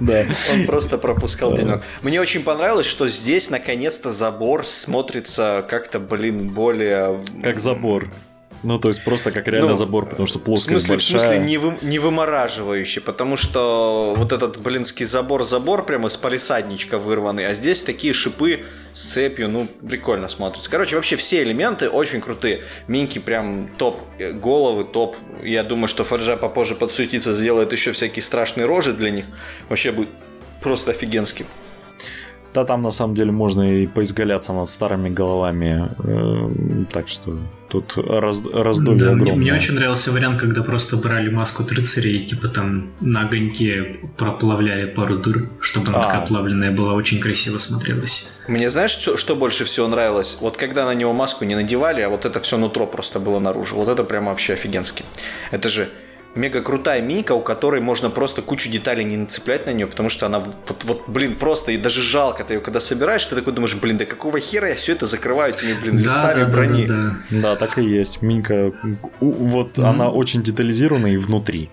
Да. 0.00 0.24
Он 0.52 0.64
просто 0.66 0.98
пропускал 0.98 1.56
денек. 1.56 1.82
Мне 2.02 2.20
очень 2.20 2.42
понравилось, 2.42 2.86
что 2.86 3.08
здесь 3.08 3.50
наконец-то 3.50 4.12
забор 4.12 4.64
смотрится 4.64 5.64
как-то, 5.68 5.98
блин, 6.00 6.48
более... 6.48 7.20
Как 7.42 7.58
забор. 7.58 8.10
Ну, 8.62 8.78
то 8.78 8.88
есть 8.88 9.04
просто 9.04 9.30
как 9.30 9.46
реально 9.46 9.70
Ну, 9.70 9.74
забор, 9.76 10.08
потому 10.08 10.26
что 10.26 10.38
В 10.38 10.42
плоскость 10.42 10.86
смысле, 10.86 10.96
в 10.96 11.02
смысле 11.02 11.28
большая. 11.28 11.44
не, 11.46 11.58
вы- 11.58 11.78
не 11.82 11.98
вымораживающий, 11.98 13.00
потому 13.00 13.36
что 13.36 14.14
вот 14.16 14.32
этот 14.32 14.56
блинский 14.60 15.04
забор-забор 15.06 15.84
прямо 15.86 16.08
из 16.08 16.16
палисадничка 16.16 16.98
вырванный, 16.98 17.46
а 17.46 17.54
здесь 17.54 17.82
такие 17.82 18.12
шипы 18.12 18.64
с 18.92 19.00
цепью, 19.12 19.48
ну, 19.48 19.68
прикольно 19.88 20.28
смотрится. 20.28 20.68
Короче, 20.70 20.96
вообще 20.96 21.16
все 21.16 21.42
элементы 21.42 21.88
очень 21.88 22.20
крутые. 22.20 22.62
Минки 22.88 23.18
прям 23.20 23.68
топ, 23.78 24.00
э, 24.18 24.32
головы 24.32 24.84
топ. 24.84 25.16
Я 25.42 25.62
думаю, 25.62 25.86
что 25.88 26.02
Фаджа 26.04 26.36
попозже 26.36 26.74
подсуетится, 26.74 27.32
сделает 27.32 27.72
еще 27.72 27.92
всякие 27.92 28.22
страшные 28.22 28.66
рожи 28.66 28.92
для 28.92 29.10
них. 29.10 29.26
Вообще 29.68 29.92
будет 29.92 30.08
просто 30.60 30.90
офигенски. 30.90 31.46
Да, 32.54 32.64
там 32.64 32.82
на 32.82 32.90
самом 32.90 33.14
деле 33.14 33.30
можно 33.30 33.62
и 33.82 33.86
поизгаляться 33.86 34.52
над 34.52 34.68
старыми 34.70 35.10
головами. 35.10 35.90
э, 36.04 36.84
Так 36.92 37.08
что 37.08 37.38
тут 37.68 37.96
раз- 37.96 38.42
раздолье 38.52 38.98
Да, 39.04 39.12
мне, 39.12 39.22
огромное. 39.22 39.34
мне 39.36 39.52
очень 39.54 39.74
нравился 39.74 40.10
вариант, 40.12 40.40
когда 40.40 40.62
просто 40.62 40.96
брали 40.96 41.28
маску 41.30 41.62
и 41.62 42.18
типа 42.26 42.48
там 42.48 42.86
на 43.00 43.20
огоньке 43.22 43.98
проплавляли 44.16 44.86
пару 44.86 45.18
дыр, 45.18 45.48
чтобы 45.60 45.88
она 45.88 46.00
А. 46.00 46.02
такая 46.04 46.26
плавленная 46.26 46.70
была, 46.72 46.94
очень 46.94 47.20
красиво 47.20 47.58
смотрелась. 47.58 48.28
Мне 48.48 48.70
знаешь, 48.70 48.92
что, 48.92 49.16
что 49.18 49.36
больше 49.36 49.64
всего 49.64 49.86
нравилось? 49.88 50.38
Вот 50.40 50.56
когда 50.56 50.86
на 50.86 50.94
него 50.94 51.12
маску 51.12 51.44
не 51.44 51.54
надевали, 51.54 52.00
а 52.00 52.08
вот 52.08 52.24
это 52.24 52.40
все 52.40 52.56
нутро 52.56 52.86
просто 52.86 53.20
было 53.20 53.38
наружу. 53.40 53.76
Вот 53.76 53.88
это 53.88 54.04
прям 54.04 54.24
вообще 54.26 54.54
офигенски. 54.54 55.04
Это 55.50 55.68
же 55.68 55.88
мега 56.34 56.62
крутая 56.62 57.02
минька, 57.02 57.32
у 57.32 57.40
которой 57.40 57.80
можно 57.80 58.10
просто 58.10 58.42
кучу 58.42 58.70
деталей 58.70 59.04
не 59.04 59.16
нацеплять 59.16 59.66
на 59.66 59.72
нее, 59.72 59.86
потому 59.86 60.08
что 60.08 60.26
она 60.26 60.38
вот, 60.38 60.84
вот 60.84 61.04
блин, 61.08 61.34
просто 61.34 61.72
и 61.72 61.76
даже 61.76 62.02
жалко 62.02 62.44
ты 62.44 62.54
ее 62.54 62.60
когда 62.60 62.80
собираешь, 62.80 63.24
ты 63.24 63.34
такой 63.34 63.52
думаешь, 63.52 63.74
блин, 63.76 63.96
да 63.98 64.04
какого 64.04 64.38
хера 64.38 64.68
я 64.68 64.74
все 64.74 64.92
это 64.92 65.06
закрываю 65.06 65.54
этими, 65.54 65.74
блин, 65.80 65.98
листами 65.98 66.44
брони. 66.50 66.86
да. 66.86 67.16
Да, 67.30 67.56
так 67.56 67.78
и 67.78 67.84
есть. 67.84 68.22
Минька, 68.22 68.72
вот 69.20 69.78
Мгм. 69.78 69.86
она 69.86 70.10
очень 70.10 70.42
детализирована 70.42 71.08
и 71.08 71.16
внутри. 71.16 71.70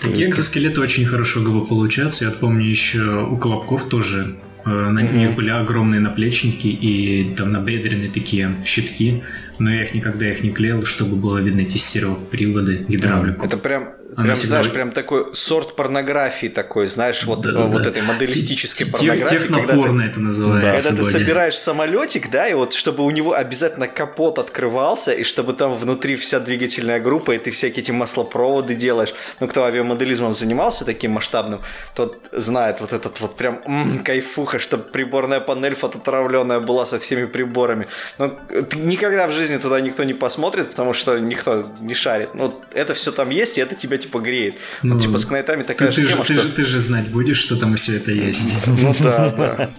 Такие 0.00 0.16
есть- 0.16 0.30
экзоскелеты 0.30 0.80
очень 0.80 1.06
хорошо 1.06 1.40
ГВ 1.40 1.68
получаются. 1.68 2.24
Я 2.24 2.30
помню 2.32 2.64
еще 2.64 3.26
у 3.30 3.36
Колобков 3.36 3.88
тоже 3.88 4.38
На 4.64 5.00
mm-hmm. 5.00 5.12
них 5.14 5.34
были 5.34 5.48
огромные 5.48 6.00
наплечники 6.00 6.66
и 6.66 7.34
там 7.36 7.52
набедренные 7.52 8.10
такие 8.10 8.50
щитки, 8.66 9.22
но 9.58 9.70
я 9.70 9.84
их 9.84 9.94
никогда 9.94 10.30
их 10.30 10.42
не 10.42 10.50
клеил, 10.50 10.84
чтобы 10.84 11.16
было 11.16 11.38
видно 11.38 11.64
тестировок 11.64 12.28
приводы, 12.28 12.84
гидравлику. 12.86 13.46
Это 13.46 13.56
прям 13.56 13.94
Прям, 14.24 14.36
всегда... 14.36 14.56
знаешь, 14.56 14.72
прям 14.72 14.90
такой 14.90 15.34
сорт 15.34 15.76
порнографии 15.76 16.48
такой, 16.48 16.86
знаешь, 16.86 17.22
вот, 17.24 17.42
да, 17.42 17.66
вот 17.66 17.82
да. 17.82 17.88
этой 17.88 18.02
моделистической 18.02 18.86
Т- 18.86 18.92
порнографии. 18.92 19.38
Технопорно 19.38 20.02
это 20.02 20.18
называется. 20.18 20.88
Когда 20.88 21.02
ты 21.02 21.08
собираешь 21.08 21.56
самолетик, 21.56 22.30
да, 22.30 22.48
и 22.48 22.54
вот 22.54 22.74
чтобы 22.74 23.04
у 23.04 23.10
него 23.10 23.34
обязательно 23.34 23.86
капот 23.86 24.38
открывался, 24.38 25.12
и 25.12 25.22
чтобы 25.22 25.52
там 25.52 25.74
внутри 25.74 26.16
вся 26.16 26.40
двигательная 26.40 27.00
группа, 27.00 27.32
и 27.32 27.38
ты 27.38 27.50
всякие 27.52 27.82
эти 27.82 27.92
маслопроводы 27.92 28.74
делаешь. 28.74 29.14
Ну, 29.38 29.46
кто 29.46 29.64
авиамоделизмом 29.64 30.34
занимался 30.34 30.84
таким 30.84 31.12
масштабным, 31.12 31.60
тот 31.94 32.18
знает 32.32 32.80
вот 32.80 32.92
этот 32.92 33.20
вот 33.20 33.36
прям 33.36 33.60
м-м, 33.64 34.00
кайфуха, 34.00 34.58
чтобы 34.58 34.84
приборная 34.84 35.40
панель 35.40 35.74
фототравленная 35.74 36.60
была 36.60 36.84
со 36.84 36.98
всеми 36.98 37.26
приборами. 37.26 37.86
Но 38.18 38.36
никогда 38.74 39.28
в 39.28 39.32
жизни 39.32 39.58
туда 39.58 39.80
никто 39.80 40.02
не 40.02 40.14
посмотрит, 40.14 40.70
потому 40.70 40.92
что 40.92 41.18
никто 41.18 41.64
не 41.80 41.94
шарит. 41.94 42.34
Ну, 42.34 42.52
это 42.72 42.94
все 42.94 43.12
там 43.12 43.30
есть, 43.30 43.58
и 43.58 43.60
это 43.60 43.76
тебя 43.76 43.96
типа 43.96 44.07
греет. 44.16 44.54
Ну, 44.82 44.94
вот, 44.94 45.02
типа 45.02 45.18
с 45.18 45.24
кнайтами 45.24 45.62
такая 45.62 45.92
ты, 45.92 46.02
же 46.02 46.08
тема, 46.08 46.24
ты, 46.24 46.34
что... 46.34 46.42
Же, 46.42 46.48
ты 46.48 46.64
же 46.64 46.80
знать 46.80 47.08
будешь, 47.08 47.38
что 47.38 47.56
там 47.56 47.76
все 47.76 47.96
это 47.96 48.10
есть. 48.12 48.48
Ну 48.66 48.94
да, 49.00 49.28
да. 49.30 49.70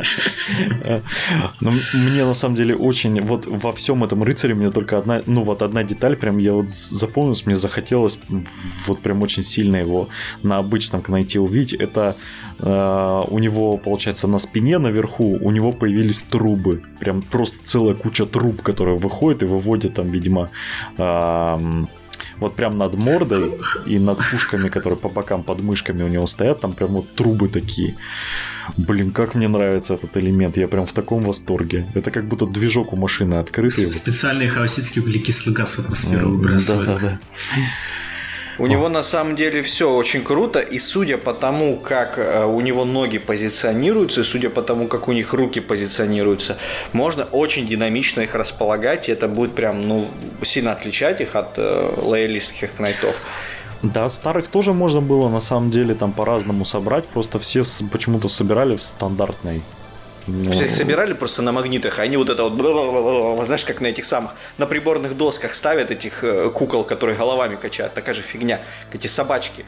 Но 1.61 1.71
ну, 1.71 1.79
мне 1.93 2.25
на 2.25 2.33
самом 2.33 2.55
деле 2.55 2.75
очень... 2.75 3.21
Вот 3.21 3.47
во 3.47 3.73
всем 3.73 4.03
этом 4.03 4.23
рыцаре 4.23 4.53
мне 4.53 4.69
только 4.69 4.97
одна... 4.97 5.21
Ну 5.25 5.43
вот 5.43 5.61
одна 5.61 5.83
деталь 5.83 6.15
прям 6.15 6.37
я 6.37 6.53
вот 6.53 6.69
запомнилась, 6.69 7.45
мне 7.45 7.55
захотелось 7.55 8.19
вот 8.85 8.99
прям 8.99 9.21
очень 9.21 9.43
сильно 9.43 9.77
его 9.77 10.09
на 10.43 10.57
обычном 10.57 11.01
кнайте 11.01 11.39
увидеть. 11.39 11.73
Это 11.73 12.15
э, 12.59 13.23
у 13.27 13.39
него, 13.39 13.77
получается, 13.77 14.27
на 14.27 14.39
спине 14.39 14.77
наверху 14.77 15.37
у 15.41 15.51
него 15.51 15.71
появились 15.71 16.21
трубы. 16.29 16.83
Прям 16.99 17.21
просто 17.21 17.57
целая 17.63 17.95
куча 17.95 18.25
труб, 18.25 18.61
которые 18.61 18.97
выходят 18.97 19.43
и 19.43 19.45
выводят 19.45 19.95
там, 19.95 20.09
видимо, 20.09 20.49
э, 20.97 21.85
вот 22.39 22.55
прям 22.55 22.77
над 22.77 22.95
мордой 22.95 23.51
и 23.85 23.99
над 23.99 24.17
пушками, 24.17 24.69
которые 24.69 24.97
по 24.97 25.09
бокам 25.09 25.43
под 25.43 25.61
мышками 25.61 26.03
у 26.03 26.07
него 26.07 26.27
стоят, 26.27 26.61
там 26.61 26.73
прям 26.73 26.89
вот 26.89 27.15
трубы 27.15 27.49
такие. 27.49 27.97
Блин, 28.77 29.11
как 29.11 29.35
мне 29.35 29.47
нравится 29.47 29.95
этот 29.95 30.15
элемент, 30.17 30.57
я 30.57 30.67
прям 30.67 30.85
в 30.85 30.93
таком 30.93 31.23
восторге. 31.23 31.87
Это 31.95 32.11
как 32.11 32.27
будто 32.27 32.45
движок 32.45 32.93
у 32.93 32.95
машины 32.95 33.35
открытый. 33.35 33.91
Специальные 33.91 34.49
хаоситские 34.49 35.03
углекислый 35.03 35.55
газ 35.55 35.75
в 35.75 35.79
атмосферу 35.79 36.29
выбрасывают. 36.29 36.87
Да, 36.87 36.97
да, 36.97 36.99
да. 36.99 37.19
У 38.59 38.67
него 38.67 38.89
на 38.89 39.03
самом 39.03 39.37
деле 39.37 39.61
все 39.61 39.89
очень 39.89 40.21
круто, 40.21 40.59
и 40.59 40.79
судя 40.79 41.17
по 41.17 41.33
тому, 41.33 41.77
как 41.77 42.17
э, 42.17 42.45
у 42.45 42.59
него 42.59 42.83
ноги 42.83 43.17
позиционируются, 43.17 44.21
и 44.21 44.23
судя 44.23 44.49
по 44.49 44.61
тому, 44.61 44.87
как 44.87 45.07
у 45.07 45.13
них 45.13 45.33
руки 45.33 45.61
позиционируются, 45.61 46.57
можно 46.91 47.23
очень 47.31 47.67
динамично 47.67 48.21
их 48.21 48.35
располагать, 48.35 49.07
и 49.07 49.13
это 49.13 49.29
будет 49.29 49.55
прям, 49.55 49.81
ну, 49.81 50.05
сильно 50.43 50.73
отличать 50.73 51.21
их 51.21 51.35
от 51.35 51.53
э, 51.57 51.93
лоялистских 52.01 52.73
кнайтов. 52.73 53.15
Да, 53.81 54.09
старых 54.09 54.49
тоже 54.49 54.73
можно 54.73 54.99
было 54.99 55.29
на 55.29 55.39
самом 55.39 55.71
деле 55.71 55.95
там 55.95 56.11
по-разному 56.11 56.65
собрать, 56.65 57.05
просто 57.05 57.39
все 57.39 57.63
почему-то 57.91 58.27
собирали 58.27 58.75
в 58.75 58.83
стандартной 58.83 59.61
ну... 60.29 60.51
Все 60.51 60.65
их 60.65 60.71
собирали 60.71 61.13
просто 61.13 61.41
на 61.41 61.51
магнитах, 61.51 61.99
а 61.99 62.03
они 62.03 62.17
вот 62.17 62.29
это 62.29 62.43
вот, 62.43 63.45
знаешь, 63.45 63.65
как 63.65 63.81
на 63.81 63.87
этих 63.87 64.05
самых, 64.05 64.31
на 64.57 64.65
приборных 64.65 65.17
досках 65.17 65.53
ставят 65.53 65.91
этих 65.91 66.23
э, 66.23 66.49
кукол, 66.49 66.83
которые 66.83 67.17
головами 67.17 67.55
качают, 67.55 67.93
такая 67.93 68.15
же 68.15 68.21
фигня, 68.21 68.61
эти 68.93 69.07
собачки 69.07 69.65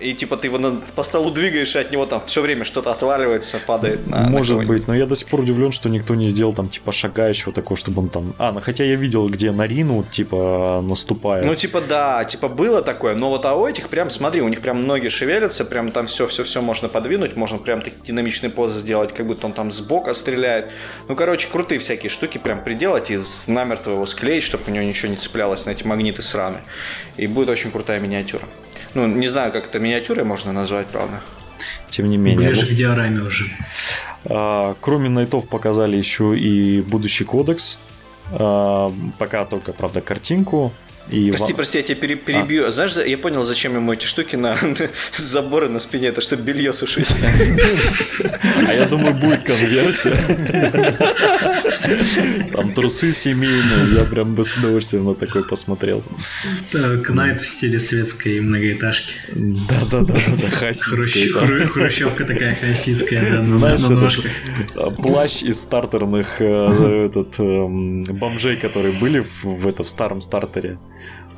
и 0.00 0.14
типа 0.14 0.36
ты 0.36 0.48
его 0.48 0.58
на, 0.58 0.82
по 0.94 1.02
столу 1.02 1.30
двигаешь, 1.30 1.74
и 1.76 1.78
от 1.78 1.90
него 1.90 2.06
там 2.06 2.22
все 2.26 2.42
время 2.42 2.64
что-то 2.64 2.90
отваливается, 2.90 3.58
падает 3.66 4.06
на 4.06 4.28
Может 4.28 4.58
на 4.58 4.64
быть, 4.64 4.88
но 4.88 4.94
я 4.94 5.06
до 5.06 5.16
сих 5.16 5.28
пор 5.28 5.40
удивлен, 5.40 5.72
что 5.72 5.88
никто 5.88 6.14
не 6.14 6.28
сделал 6.28 6.52
там 6.52 6.68
типа 6.68 6.92
шагающего 6.92 7.52
такого, 7.52 7.76
чтобы 7.76 8.02
он 8.02 8.08
там... 8.08 8.34
А, 8.38 8.52
ну 8.52 8.60
хотя 8.60 8.84
я 8.84 8.96
видел, 8.96 9.28
где 9.28 9.52
на 9.52 9.66
Рину 9.66 10.04
типа 10.04 10.82
наступает. 10.86 11.44
Ну 11.44 11.54
типа 11.54 11.80
да, 11.80 12.24
типа 12.24 12.48
было 12.48 12.82
такое, 12.82 13.14
но 13.14 13.30
вот 13.30 13.44
а 13.44 13.54
у 13.54 13.66
этих 13.66 13.88
прям, 13.88 14.10
смотри, 14.10 14.42
у 14.42 14.48
них 14.48 14.60
прям 14.60 14.82
ноги 14.82 15.08
шевелятся, 15.08 15.64
прям 15.64 15.90
там 15.90 16.06
все-все-все 16.06 16.60
можно 16.60 16.88
подвинуть, 16.88 17.36
можно 17.36 17.58
прям 17.58 17.80
такие 17.80 18.02
динамичные 18.04 18.50
позы 18.50 18.78
сделать, 18.80 19.14
как 19.14 19.26
будто 19.26 19.46
он 19.46 19.52
там 19.52 19.70
с 19.70 19.80
бока 19.80 20.14
стреляет. 20.14 20.70
Ну, 21.08 21.16
короче, 21.16 21.48
крутые 21.48 21.78
всякие 21.78 22.10
штуки 22.10 22.38
прям 22.38 22.62
приделать 22.62 23.10
и 23.10 23.20
намертво 23.46 23.92
его 23.92 24.06
склеить, 24.06 24.42
чтобы 24.42 24.64
у 24.68 24.70
него 24.70 24.84
ничего 24.84 25.10
не 25.10 25.16
цеплялось 25.16 25.66
на 25.66 25.70
эти 25.70 25.84
магниты 25.84 26.22
сраны. 26.22 26.58
И 27.16 27.26
будет 27.26 27.48
очень 27.48 27.70
крутая 27.70 28.00
миниатюра. 28.00 28.46
Ну, 28.96 29.06
не 29.06 29.28
знаю, 29.28 29.52
как 29.52 29.66
это 29.66 29.78
миниатюрой 29.78 30.24
можно 30.24 30.52
назвать, 30.54 30.86
правда. 30.86 31.20
Тем 31.90 32.08
не 32.08 32.16
менее. 32.16 32.48
Ближе 32.48 32.66
к 32.66 32.70
диораме 32.70 33.20
уже. 33.20 33.44
А, 34.24 34.74
кроме 34.80 35.10
найтов 35.10 35.48
показали 35.48 35.96
еще 35.96 36.34
и 36.34 36.80
будущий 36.80 37.24
кодекс. 37.24 37.76
А, 38.32 38.90
пока 39.18 39.44
только, 39.44 39.74
правда, 39.74 40.00
картинку. 40.00 40.72
И 41.10 41.30
прости, 41.30 41.52
вам... 41.52 41.56
прости, 41.56 41.78
я 41.78 41.84
тебя 41.84 41.96
перебью. 42.16 42.66
А. 42.66 42.70
Знаешь, 42.70 42.96
я 42.96 43.18
понял, 43.18 43.44
зачем 43.44 43.74
ему 43.74 43.92
эти 43.92 44.06
штуки 44.06 44.36
на 44.36 44.58
заборы 45.16 45.68
на 45.68 45.78
спине, 45.78 46.08
это 46.08 46.20
чтобы 46.20 46.42
белье 46.42 46.72
сушить. 46.72 47.08
А 48.68 48.72
я 48.72 48.86
думаю, 48.86 49.14
будет 49.14 49.44
конверсия. 49.44 50.16
Там 52.52 52.72
трусы 52.72 53.12
семейные, 53.12 53.94
я 53.94 54.04
прям 54.04 54.34
бы 54.34 54.44
с 54.44 54.56
удовольствием 54.56 55.04
на 55.04 55.14
такой 55.14 55.44
посмотрел. 55.44 56.02
Так, 56.72 57.08
Найт 57.10 57.40
в 57.40 57.46
стиле 57.46 57.78
светской 57.78 58.40
многоэтажки. 58.40 59.14
Да-да-да, 59.34 60.14
да, 60.14 60.48
хасидская. 60.48 61.66
Хрущевка 61.66 62.24
такая 62.24 62.54
хасидская, 62.54 63.38
да, 63.38 63.46
Знаешь, 63.46 63.80
это 63.80 64.90
плащ 64.90 65.42
из 65.42 65.60
стартерных 65.60 66.40
э, 66.40 67.06
этот 67.06 67.38
эм, 67.38 68.02
бомжей, 68.04 68.56
которые 68.56 68.92
были 68.92 69.20
в, 69.20 69.66
это, 69.66 69.84
в 69.84 69.88
старом 69.88 70.20
стартере. 70.20 70.78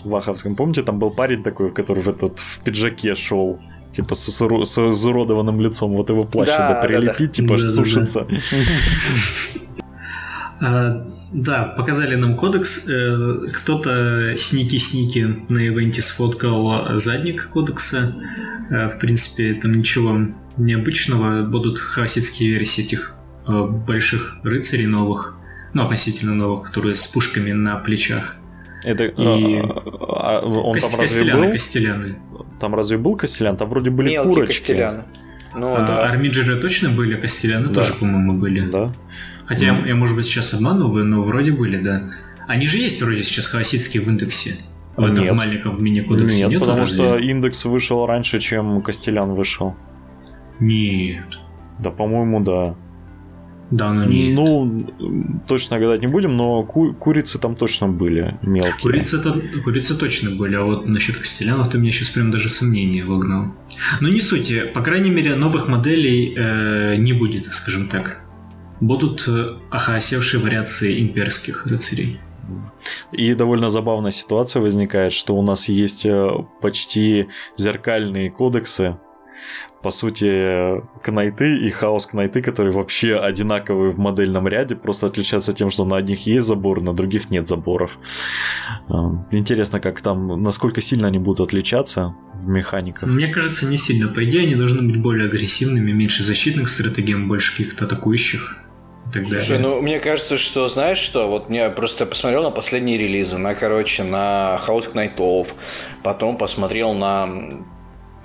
Ваховском. 0.05 0.57
Помните, 0.57 0.83
там 0.83 0.99
был 0.99 1.11
парень 1.11 1.43
такой, 1.43 1.73
который 1.73 2.03
в 2.03 2.09
этот 2.09 2.39
в 2.39 2.61
пиджаке 2.61 3.15
шел 3.15 3.59
типа 3.93 4.15
с, 4.15 4.27
с, 4.27 4.65
с 4.65 4.91
изуродованным 4.91 5.61
лицом, 5.61 5.93
вот 5.93 6.11
его 6.11 6.23
плащ 6.23 6.49
да, 6.49 6.59
надо 6.59 6.87
прилепить, 6.87 7.19
да, 7.19 7.25
да. 7.25 7.33
типа 7.33 7.57
да, 7.57 7.63
сушится. 7.63 8.27
А, 10.61 11.07
да, 11.33 11.65
показали 11.77 12.17
нам 12.17 12.37
кодекс. 12.37 12.89
Э, 12.89 13.43
кто-то 13.55 14.35
сники-сники 14.37 15.45
на 15.49 15.69
ивенте 15.69 16.03
сфоткал 16.03 16.97
задник 16.97 17.51
кодекса. 17.51 18.13
Э, 18.71 18.89
в 18.89 18.99
принципе, 18.99 19.55
там 19.55 19.73
ничего 19.73 20.19
необычного. 20.57 21.43
Будут 21.43 21.79
хаоситские 21.79 22.51
версии 22.51 22.83
этих 22.85 23.15
э, 23.47 23.67
больших 23.67 24.39
рыцарей 24.43 24.87
новых, 24.87 25.37
ну, 25.75 25.85
относительно 25.85 26.35
новых, 26.35 26.67
которые 26.67 26.97
с 26.97 27.07
пушками 27.07 27.53
на 27.53 27.77
плечах. 27.77 28.35
Это 28.85 29.05
и... 29.05 29.61
а, 29.61 30.45
он 30.47 30.75
Кост... 30.75 30.91
там 30.93 31.01
разве 31.01 31.35
был? 31.35 31.51
Костеляны. 31.51 32.17
Там 32.61 32.75
разве 32.75 32.99
был 32.99 33.17
Костелян? 33.17 33.57
Там 33.57 33.69
вроде 33.69 33.91
были 33.91 34.11
Мелкие 34.11 34.33
курочки. 34.35 34.59
Костеляны. 34.59 35.05
Ну, 35.55 35.75
а, 35.75 35.87
да. 35.87 36.09
Армиджеры 36.09 36.61
точно 36.61 36.91
были, 36.91 37.15
а 37.15 37.21
Костеляны 37.21 37.69
да. 37.69 37.75
тоже, 37.75 37.95
по-моему, 37.95 38.35
были. 38.35 38.61
Да. 38.61 38.93
Хотя 39.47 39.73
ну. 39.73 39.81
я, 39.81 39.89
я, 39.89 39.95
может 39.95 40.17
быть, 40.17 40.27
сейчас 40.27 40.55
обманываю, 40.55 41.05
но 41.05 41.23
вроде 41.23 41.53
были, 41.53 41.79
да. 41.79 42.03
Они 42.47 42.67
же 42.67 42.79
есть 42.79 43.03
вроде 43.03 43.23
сейчас 43.23 43.49
хаоситские 43.49 44.03
в 44.03 44.09
индексе. 44.09 44.55
В 44.97 45.05
этом 45.05 45.25
Нет. 45.25 45.35
маленьком 45.35 45.83
мини-кодексе. 45.83 46.43
Нет, 46.43 46.51
Нет 46.51 46.61
потому 46.61 46.81
разве? 46.81 46.97
что 46.97 47.19
индекс 47.19 47.65
вышел 47.65 48.05
раньше, 48.05 48.41
чем 48.41 48.81
Костелян 48.81 49.35
вышел. 49.35 49.77
Нет. 50.59 51.25
Да, 51.79 51.91
по-моему, 51.91 52.41
да. 52.41 52.75
Да, 53.71 53.93
но 53.93 54.05
нет. 54.05 54.35
Ну, 54.35 54.87
точно 55.47 55.79
гадать 55.79 56.01
не 56.01 56.07
будем, 56.07 56.37
но 56.37 56.63
ку- 56.63 56.95
курицы 56.95 57.39
там 57.39 57.55
точно 57.55 57.89
были 57.89 58.39
мелкие. 58.43 58.81
Курицы, 58.81 59.23
то, 59.23 59.39
курицы 59.63 59.99
точно 59.99 60.31
были, 60.31 60.55
а 60.55 60.63
вот 60.63 60.87
насчет 60.87 61.17
костелянов 61.19 61.69
ты 61.69 61.79
меня 61.79 61.93
сейчас 61.93 62.09
прям 62.09 62.31
даже 62.31 62.49
сомнения 62.49 63.05
вогнал. 63.05 63.55
Но 64.01 64.09
не 64.09 64.21
суть, 64.21 64.73
по 64.73 64.81
крайней 64.81 65.11
мере, 65.11 65.37
новых 65.37 65.69
моделей 65.69 66.35
э, 66.37 66.97
не 66.97 67.13
будет, 67.13 67.47
скажем 67.47 67.89
так. 67.89 68.21
Будут 68.81 69.29
э, 69.29 69.57
охосевшие 69.71 70.43
вариации 70.43 71.01
имперских 71.03 71.67
рыцарей. 71.67 72.19
И 73.13 73.35
довольно 73.35 73.69
забавная 73.69 74.11
ситуация 74.13 74.63
возникает, 74.63 75.13
что 75.13 75.37
у 75.37 75.43
нас 75.43 75.69
есть 75.69 76.07
э, 76.07 76.31
почти 76.63 77.29
зеркальные 77.59 78.31
кодексы 78.31 78.97
по 79.83 79.91
сути, 79.91 80.83
кнайты 81.03 81.57
и 81.59 81.71
хаос 81.71 82.07
кнайты, 82.07 82.43
которые 82.43 82.73
вообще 82.73 83.17
одинаковые 83.17 83.93
в 83.93 83.99
модельном 83.99 84.49
ряде, 84.49 84.75
просто 84.75 85.07
отличаются 85.07 85.53
тем, 85.53 85.71
что 85.71 85.85
на 85.85 85.97
одних 85.97 86.27
есть 86.27 86.47
забор, 86.47 86.81
на 86.81 86.95
других 86.95 87.31
нет 87.31 87.47
заборов. 87.47 87.97
А, 88.89 89.25
интересно, 89.31 89.81
как 89.81 90.01
там, 90.01 90.43
насколько 90.43 90.81
сильно 90.81 91.09
они 91.09 91.19
будут 91.19 91.49
отличаться 91.49 92.15
в 92.35 92.49
механиках. 92.49 93.09
Мне 93.09 93.29
кажется, 93.29 93.67
не 93.67 93.79
сильно. 93.79 94.09
По 94.09 94.25
идее, 94.25 94.43
они 94.43 94.57
должны 94.57 94.83
быть 94.83 95.01
более 95.01 95.29
агрессивными, 95.29 95.93
меньше 95.93 96.23
защитных 96.23 96.69
стратегий, 96.69 97.15
больше 97.15 97.57
каких-то 97.57 97.85
атакующих. 97.85 98.59
Так 99.13 99.27
Слушай, 99.27 99.59
ну 99.59 99.81
мне 99.81 100.01
кажется, 100.01 100.37
что 100.37 100.69
знаешь 100.69 100.99
что, 100.99 101.29
вот 101.29 101.49
я 101.49 101.71
просто 101.71 102.05
посмотрел 102.05 102.43
на 102.43 102.51
последние 102.51 102.99
релизы, 102.99 103.39
на, 103.39 103.55
короче, 103.55 104.05
на 104.05 104.61
House 104.67 104.93
Knight'ов, 104.93 105.55
потом 106.03 106.37
посмотрел 106.37 106.93
на 106.93 107.27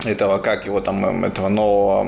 этого, 0.05 0.37
как 0.37 0.65
его 0.65 0.81
там, 0.81 1.25
этого 1.25 1.49
нового 1.49 2.05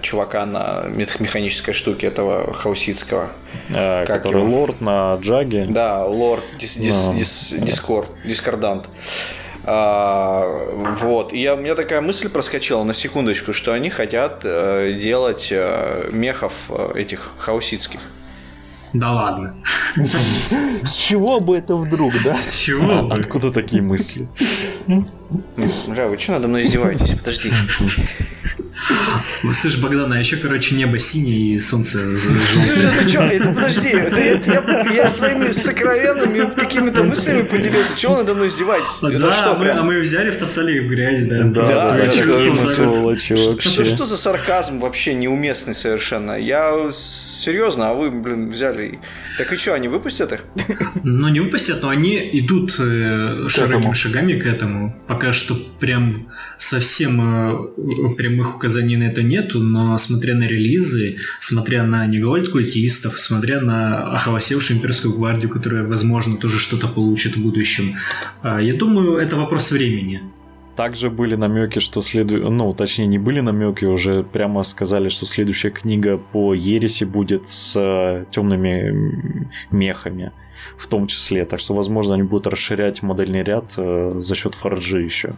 чувака 0.00 0.46
на 0.46 0.84
механической 0.88 1.72
штуке, 1.72 2.06
этого 2.06 2.52
хауситского. 2.52 3.30
А, 3.70 4.04
как 4.04 4.22
который 4.22 4.42
его? 4.42 4.60
лорд 4.60 4.80
на 4.80 5.14
джаге. 5.20 5.66
Да, 5.68 6.04
лорд 6.04 6.44
дис, 6.58 6.76
дис, 6.76 6.94
no. 6.94 7.16
дис, 7.16 7.54
дискорд, 7.58 8.08
дискордант. 8.24 8.88
А, 9.66 10.46
вот. 11.00 11.32
И 11.32 11.40
я, 11.40 11.54
у 11.54 11.58
меня 11.58 11.74
такая 11.74 12.00
мысль 12.00 12.28
проскочила 12.28 12.84
на 12.84 12.92
секундочку, 12.92 13.52
что 13.52 13.72
они 13.72 13.88
хотят 13.88 14.42
э, 14.44 14.98
делать 15.00 15.48
э, 15.50 16.10
мехов 16.12 16.52
э, 16.68 16.92
этих 16.96 17.32
хауситских. 17.38 18.00
Да 18.94 19.12
ладно. 19.12 19.54
С 20.84 20.94
чего 20.94 21.40
бы 21.40 21.56
это 21.56 21.76
вдруг, 21.76 22.14
да? 22.22 22.34
С 22.34 22.54
чего 22.58 23.02
бы? 23.02 23.14
Откуда 23.14 23.50
такие 23.50 23.82
мысли? 23.82 24.28
Бля, 24.86 26.08
вы 26.08 26.18
что 26.18 26.32
надо 26.32 26.48
мной 26.48 26.62
издеваетесь? 26.62 27.14
Подождите. 27.14 27.56
Слышь, 29.52 29.78
Богдан, 29.78 30.12
а 30.12 30.18
еще, 30.18 30.36
короче, 30.36 30.74
небо 30.74 30.98
синее 30.98 31.56
и 31.56 31.60
солнце 31.60 32.18
Слушай, 32.18 32.88
ну 33.02 33.08
что, 33.08 33.22
это 33.22 33.48
подожди, 33.48 33.88
это 33.88 34.20
я, 34.20 34.90
я 34.92 35.08
своими 35.08 35.50
сокровенными 35.50 36.50
какими-то 36.54 37.02
мыслями 37.02 37.42
поделился. 37.42 37.96
Чего 37.96 38.16
надо 38.16 38.34
мной 38.34 38.48
издеваетесь? 38.48 38.98
А, 39.02 39.10
да, 39.10 39.32
что, 39.32 39.52
а, 39.52 39.58
мы, 39.58 39.70
а 39.70 39.82
мы 39.82 40.00
взяли, 40.00 40.30
втоптали 40.30 40.80
в 40.80 40.88
грязь, 40.88 41.22
да. 41.24 41.42
Да, 41.44 41.66
да, 41.66 41.90
да, 41.90 42.06
да 42.06 42.68
сволочи 42.68 43.34
вообще. 43.34 43.70
Это 43.70 43.84
что 43.84 44.04
за 44.04 44.16
сарказм 44.16 44.80
вообще 44.80 45.14
неуместный 45.14 45.74
совершенно? 45.74 46.32
Я 46.32 46.90
серьезно, 46.92 47.90
а 47.90 47.94
вы, 47.94 48.10
блин, 48.10 48.48
взяли. 48.50 48.98
Так 49.38 49.52
и 49.52 49.56
что, 49.56 49.74
они 49.74 49.88
выпустят 49.88 50.32
их? 50.32 50.44
Ну, 51.02 51.28
не 51.28 51.40
выпустят, 51.40 51.82
но 51.82 51.88
они 51.88 52.30
идут 52.32 52.76
э, 52.78 53.48
широкими 53.48 53.92
шагами 53.92 54.34
к 54.34 54.46
этому. 54.46 54.96
Пока 55.06 55.32
что 55.32 55.54
прям 55.80 56.28
совсем 56.58 57.20
э, 57.20 58.14
прямых 58.16 58.58
указаний 58.64 58.96
на 58.96 59.04
это 59.04 59.22
нету, 59.22 59.60
но 59.60 59.98
смотря 59.98 60.34
на 60.34 60.44
релизы, 60.44 61.16
смотря 61.40 61.84
на 61.84 62.06
неговольт 62.06 62.48
культистов, 62.48 63.20
смотря 63.20 63.60
на 63.60 64.14
охолосевшую 64.14 64.78
имперскую 64.78 65.14
гвардию, 65.14 65.50
которая, 65.50 65.86
возможно, 65.86 66.36
тоже 66.38 66.58
что-то 66.58 66.88
получит 66.88 67.36
в 67.36 67.42
будущем, 67.42 67.96
э, 68.42 68.58
я 68.62 68.74
думаю, 68.74 69.18
это 69.18 69.36
вопрос 69.36 69.70
времени. 69.70 70.22
Также 70.76 71.10
были 71.10 71.36
намеки, 71.36 71.78
что 71.78 72.02
следует, 72.02 72.42
ну, 72.50 72.72
точнее, 72.74 73.06
не 73.06 73.18
были 73.18 73.40
намеки, 73.40 73.84
уже 73.84 74.22
прямо 74.22 74.64
сказали, 74.64 75.10
что 75.10 75.26
следующая 75.26 75.70
книга 75.70 76.16
по 76.16 76.54
Ереси 76.54 77.04
будет 77.04 77.48
с 77.48 77.76
э, 77.76 78.24
темными 78.30 79.46
мехами 79.70 80.32
в 80.78 80.86
том 80.86 81.06
числе. 81.06 81.44
Так 81.44 81.60
что, 81.60 81.74
возможно, 81.74 82.14
они 82.14 82.22
будут 82.22 82.46
расширять 82.46 83.02
модельный 83.02 83.44
ряд 83.44 83.74
э, 83.76 84.10
за 84.14 84.34
счет 84.34 84.54
форджи 84.54 85.02
еще. 85.02 85.34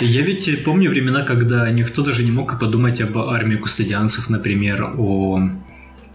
Я 0.00 0.22
ведь 0.22 0.64
помню 0.64 0.90
времена, 0.90 1.22
когда 1.22 1.70
никто 1.70 2.02
даже 2.02 2.22
не 2.22 2.30
мог 2.30 2.58
подумать 2.58 3.00
об 3.00 3.16
армии 3.18 3.56
кустодианцев, 3.56 4.28
например, 4.30 4.92
о 4.96 5.40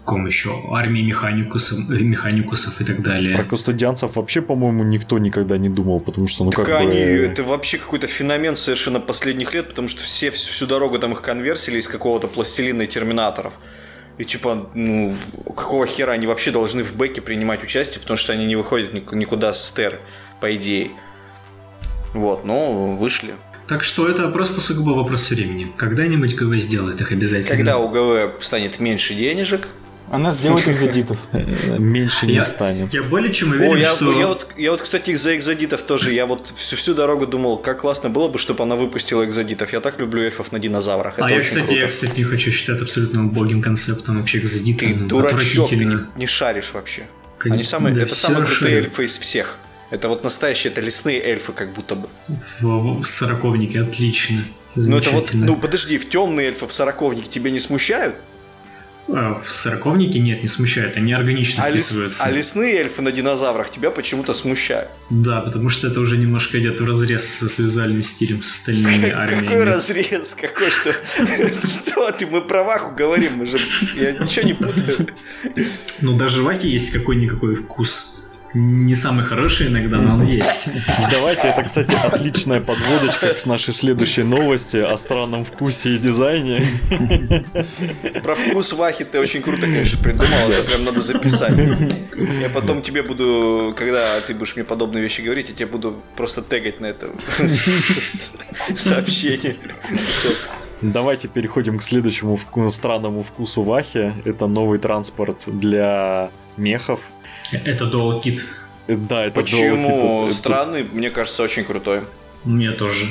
ком 0.04 0.26
еще? 0.26 0.50
Армии 0.72 1.02
механикусов, 1.02 1.88
механикусов 1.88 2.80
и 2.80 2.84
так 2.84 3.02
далее. 3.02 3.36
Про 3.36 3.44
кустодианцев 3.44 4.16
вообще, 4.16 4.42
по-моему, 4.42 4.84
никто 4.84 5.18
никогда 5.18 5.58
не 5.58 5.68
думал, 5.68 6.00
потому 6.00 6.26
что, 6.28 6.44
ну 6.44 6.50
так 6.50 6.66
как 6.66 6.80
они, 6.80 6.90
бы... 6.90 6.96
это 6.96 7.42
вообще 7.42 7.78
какой-то 7.78 8.06
феномен 8.06 8.56
совершенно 8.56 9.00
последних 9.00 9.54
лет, 9.54 9.68
потому 9.68 9.88
что 9.88 10.02
все 10.02 10.30
всю 10.30 10.66
дорогу 10.66 10.98
там 10.98 11.12
их 11.12 11.22
конверсили 11.22 11.78
из 11.78 11.88
какого-то 11.88 12.28
пластилина 12.28 12.82
и 12.82 12.86
терминаторов. 12.86 13.52
И 14.18 14.24
типа, 14.24 14.70
ну, 14.74 15.16
какого 15.56 15.86
хера 15.86 16.12
они 16.12 16.26
вообще 16.26 16.50
должны 16.50 16.82
в 16.82 16.94
бэке 16.94 17.20
принимать 17.20 17.62
участие, 17.62 18.00
потому 18.00 18.16
что 18.16 18.32
они 18.32 18.44
не 18.44 18.56
выходят 18.56 18.92
никуда 18.92 19.52
с 19.52 19.72
тер, 19.74 20.00
по 20.40 20.54
идее. 20.54 20.90
Вот, 22.12 22.44
но 22.44 22.94
вышли. 22.94 23.34
Так 23.72 23.84
что 23.84 24.06
это 24.06 24.28
просто 24.28 24.60
сугубо 24.60 24.90
вопрос 24.90 25.30
времени. 25.30 25.72
Когда-нибудь 25.78 26.36
ГВ 26.36 26.58
сделает 26.58 27.00
их 27.00 27.10
обязательно. 27.10 27.56
Когда 27.56 27.78
у 27.78 27.88
ГВ 27.88 28.44
станет 28.44 28.80
меньше 28.80 29.14
денежек, 29.14 29.66
она 30.10 30.34
сделает 30.34 30.68
экзодитов. 30.68 31.26
Меньше 31.32 32.26
не 32.26 32.42
станет. 32.42 32.92
Я 32.92 33.02
более 33.02 33.32
чем 33.32 33.52
уверен, 33.52 33.78
я, 33.78 33.94
что... 33.96 34.12
Я 34.12 34.26
вот, 34.26 34.46
я 34.58 34.72
вот, 34.72 34.82
кстати, 34.82 35.16
за 35.16 35.34
экзодитов 35.34 35.84
тоже, 35.84 36.12
я 36.12 36.26
вот 36.26 36.52
всю, 36.54 36.76
всю 36.76 36.92
дорогу 36.92 37.26
думал, 37.26 37.56
как 37.56 37.80
классно 37.80 38.10
было 38.10 38.28
бы, 38.28 38.38
чтобы 38.38 38.62
она 38.62 38.76
выпустила 38.76 39.24
экзодитов. 39.24 39.72
Я 39.72 39.80
так 39.80 39.98
люблю 39.98 40.20
эльфов 40.20 40.52
на 40.52 40.58
динозаврах. 40.58 41.14
Это 41.14 41.28
а 41.28 41.30
я, 41.30 41.40
кстати, 41.40 41.64
круто. 41.64 41.80
я, 41.80 41.86
кстати, 41.86 42.18
не 42.18 42.24
хочу 42.24 42.50
считать 42.50 42.82
абсолютно 42.82 43.24
убогим 43.24 43.62
концептом 43.62 44.18
вообще 44.18 44.40
экзодиты. 44.40 44.88
Ты 44.88 44.94
дурачок, 44.96 45.70
ты 45.70 45.76
не, 45.76 45.96
не 46.14 46.26
шаришь 46.26 46.72
вообще. 46.74 47.04
Они 47.42 47.62
самые, 47.62 47.94
да, 47.94 48.02
это 48.02 48.14
самые 48.14 48.44
крутые 48.44 48.76
эльфы 48.76 49.06
из 49.06 49.16
всех. 49.16 49.56
Это 49.92 50.08
вот 50.08 50.24
настоящие, 50.24 50.72
это 50.72 50.80
лесные 50.80 51.22
эльфы, 51.22 51.52
как 51.52 51.74
будто 51.74 51.96
бы. 51.96 52.08
В, 52.60 53.02
в 53.02 53.06
сороковнике, 53.06 53.82
отлично. 53.82 54.42
Ну 54.74 54.96
это 54.96 55.10
вот, 55.10 55.34
ну 55.34 55.54
подожди, 55.54 55.98
в 55.98 56.08
темные 56.08 56.46
эльфы 56.46 56.66
в 56.66 56.72
сороковнике 56.72 57.28
тебя 57.28 57.50
не 57.50 57.60
смущают? 57.60 58.16
А, 59.08 59.42
в 59.44 59.52
сороковнике 59.52 60.18
нет, 60.18 60.42
не 60.42 60.48
смущает, 60.48 60.96
они 60.96 61.12
органично 61.12 61.64
а 61.64 61.70
вписываются. 61.70 62.24
Лес, 62.24 62.32
а 62.32 62.34
лесные 62.34 62.76
эльфы 62.76 63.02
на 63.02 63.12
динозаврах 63.12 63.70
тебя 63.70 63.90
почему-то 63.90 64.32
смущают. 64.32 64.88
Да, 65.10 65.42
потому 65.42 65.68
что 65.68 65.88
это 65.88 66.00
уже 66.00 66.16
немножко 66.16 66.58
идет 66.58 66.80
в 66.80 66.86
разрез 66.86 67.24
с 67.24 67.58
визуальным 67.58 68.02
стилем, 68.02 68.42
с 68.42 68.50
остальными 68.50 69.10
как, 69.10 69.18
армиями. 69.18 69.46
Какой 69.46 69.64
разрез? 69.64 70.34
Какой 70.40 70.70
что? 70.70 70.94
Что 71.68 72.12
ты? 72.12 72.26
Мы 72.26 72.40
про 72.40 72.64
Ваху 72.64 72.94
говорим, 72.94 73.32
мы 73.36 73.44
же... 73.44 73.58
Я 73.94 74.12
ничего 74.12 74.46
не 74.46 74.54
путаю. 74.54 75.08
Ну, 76.00 76.16
даже 76.16 76.40
в 76.40 76.44
Вахе 76.44 76.70
есть 76.70 76.92
какой-никакой 76.92 77.56
вкус 77.56 78.11
не 78.54 78.94
самый 78.94 79.24
хороший 79.24 79.68
иногда, 79.68 79.98
но 79.98 80.14
он 80.14 80.26
есть. 80.26 80.68
Давайте, 81.10 81.48
это, 81.48 81.62
кстати, 81.62 81.94
отличная 81.94 82.60
подводочка 82.60 83.32
к 83.32 83.46
нашей 83.46 83.72
следующей 83.72 84.24
новости 84.24 84.76
о 84.76 84.96
странном 84.96 85.44
вкусе 85.44 85.94
и 85.94 85.98
дизайне. 85.98 86.66
Про 88.22 88.34
вкус 88.34 88.72
вахи 88.74 89.04
ты 89.04 89.18
очень 89.18 89.40
круто, 89.40 89.62
конечно, 89.62 89.98
придумал, 90.02 90.50
это 90.50 90.68
прям 90.68 90.84
надо 90.84 91.00
записать. 91.00 91.56
Я 91.56 92.50
потом 92.52 92.82
тебе 92.82 93.02
буду, 93.02 93.74
когда 93.76 94.20
ты 94.20 94.34
будешь 94.34 94.54
мне 94.54 94.64
подобные 94.64 95.02
вещи 95.02 95.22
говорить, 95.22 95.48
я 95.48 95.54
тебе 95.54 95.66
буду 95.66 96.02
просто 96.16 96.42
тегать 96.42 96.80
на 96.80 96.86
это 96.86 97.10
сообщение. 98.76 99.56
Давайте 100.82 101.28
переходим 101.28 101.78
к 101.78 101.82
следующему 101.82 102.38
странному 102.68 103.22
вкусу 103.22 103.62
Вахи. 103.62 104.12
Это 104.24 104.46
новый 104.46 104.78
транспорт 104.78 105.44
для 105.46 106.30
мехов. 106.56 107.00
Это 107.52 107.84
Dual 107.84 108.22
Kit. 108.22 108.40
Да, 108.88 109.26
это 109.26 109.40
Почему? 109.40 110.28
Странный, 110.30 110.84
мне 110.92 111.10
кажется, 111.10 111.42
очень 111.42 111.64
крутой. 111.64 112.02
Мне 112.44 112.72
тоже. 112.72 113.06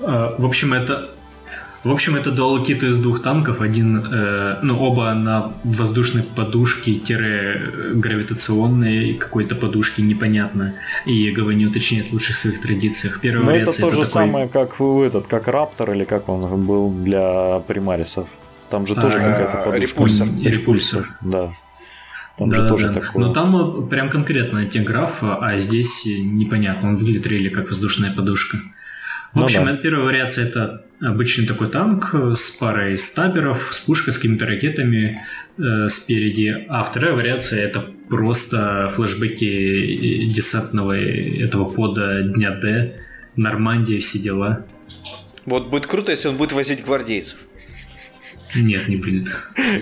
А, 0.00 0.34
в 0.38 0.46
общем, 0.46 0.72
это 0.72 1.10
в 1.82 1.90
общем, 1.90 2.14
это 2.14 2.30
дуал 2.30 2.62
кит 2.62 2.82
из 2.82 3.00
двух 3.00 3.22
танков. 3.22 3.62
Один, 3.62 4.04
э, 4.04 4.58
ну, 4.62 4.78
оба 4.78 5.14
на 5.14 5.52
воздушной 5.64 6.22
подушке, 6.22 6.96
тире 6.96 7.62
гравитационной 7.94 9.14
какой-то 9.14 9.54
подушки, 9.54 10.02
непонятно. 10.02 10.74
И 11.06 11.14
ЕГВ 11.14 11.54
не 11.54 11.66
уточняет 11.66 12.08
в 12.08 12.12
лучших 12.12 12.36
своих 12.36 12.60
традициях. 12.60 13.20
Первая 13.22 13.44
Но 13.44 13.56
это 13.56 13.72
то 13.72 13.90
же 13.90 13.96
такой... 13.96 14.04
самое, 14.04 14.48
как 14.48 14.78
в 14.78 15.00
этот, 15.00 15.26
как 15.26 15.48
Раптор, 15.48 15.92
или 15.92 16.04
как 16.04 16.28
он 16.28 16.62
был 16.66 16.90
для 16.90 17.60
примарисов. 17.60 18.28
Там 18.68 18.86
же 18.86 18.94
тоже 18.94 19.16
а, 19.18 19.30
какая-то 19.30 19.70
подушка. 19.70 19.80
Репульсор. 19.80 20.28
Репульсор, 20.44 21.04
да. 21.22 21.52
Там 22.40 22.48
да, 22.48 22.56
же 22.56 22.68
тоже 22.68 22.88
да. 22.88 22.94
такое. 22.94 23.26
Но 23.26 23.34
там 23.34 23.88
прям 23.90 24.08
конкретно 24.08 24.64
теграф, 24.64 25.18
а 25.20 25.58
здесь 25.58 26.06
непонятно. 26.06 26.88
Он 26.88 26.96
выглядит 26.96 27.26
рели 27.26 27.50
как 27.50 27.68
воздушная 27.68 28.12
подушка. 28.12 28.56
В 29.34 29.36
ну, 29.36 29.44
общем, 29.44 29.66
да. 29.66 29.76
первая 29.76 30.06
вариация 30.06 30.46
это 30.46 30.86
обычный 31.02 31.46
такой 31.46 31.68
танк 31.68 32.14
с 32.14 32.50
парой 32.52 32.96
стаберов, 32.96 33.68
с 33.74 33.80
пушкой, 33.80 34.14
с 34.14 34.16
какими-то 34.16 34.46
ракетами 34.46 35.22
э, 35.58 35.88
спереди. 35.90 36.64
А 36.70 36.82
вторая 36.82 37.12
вариация 37.12 37.60
это 37.60 37.84
просто 38.08 38.90
флешбеки 38.94 40.24
десантного 40.24 40.96
этого 40.98 41.66
пода 41.66 42.22
Дня 42.22 42.52
Д, 42.52 42.94
Нормандия, 43.36 44.00
все 44.00 44.18
дела. 44.18 44.64
Вот 45.44 45.68
будет 45.68 45.86
круто, 45.86 46.10
если 46.10 46.28
он 46.28 46.38
будет 46.38 46.52
возить 46.52 46.82
гвардейцев. 46.82 47.36
Нет, 48.54 48.88
не 48.88 48.96
будет. 48.96 49.28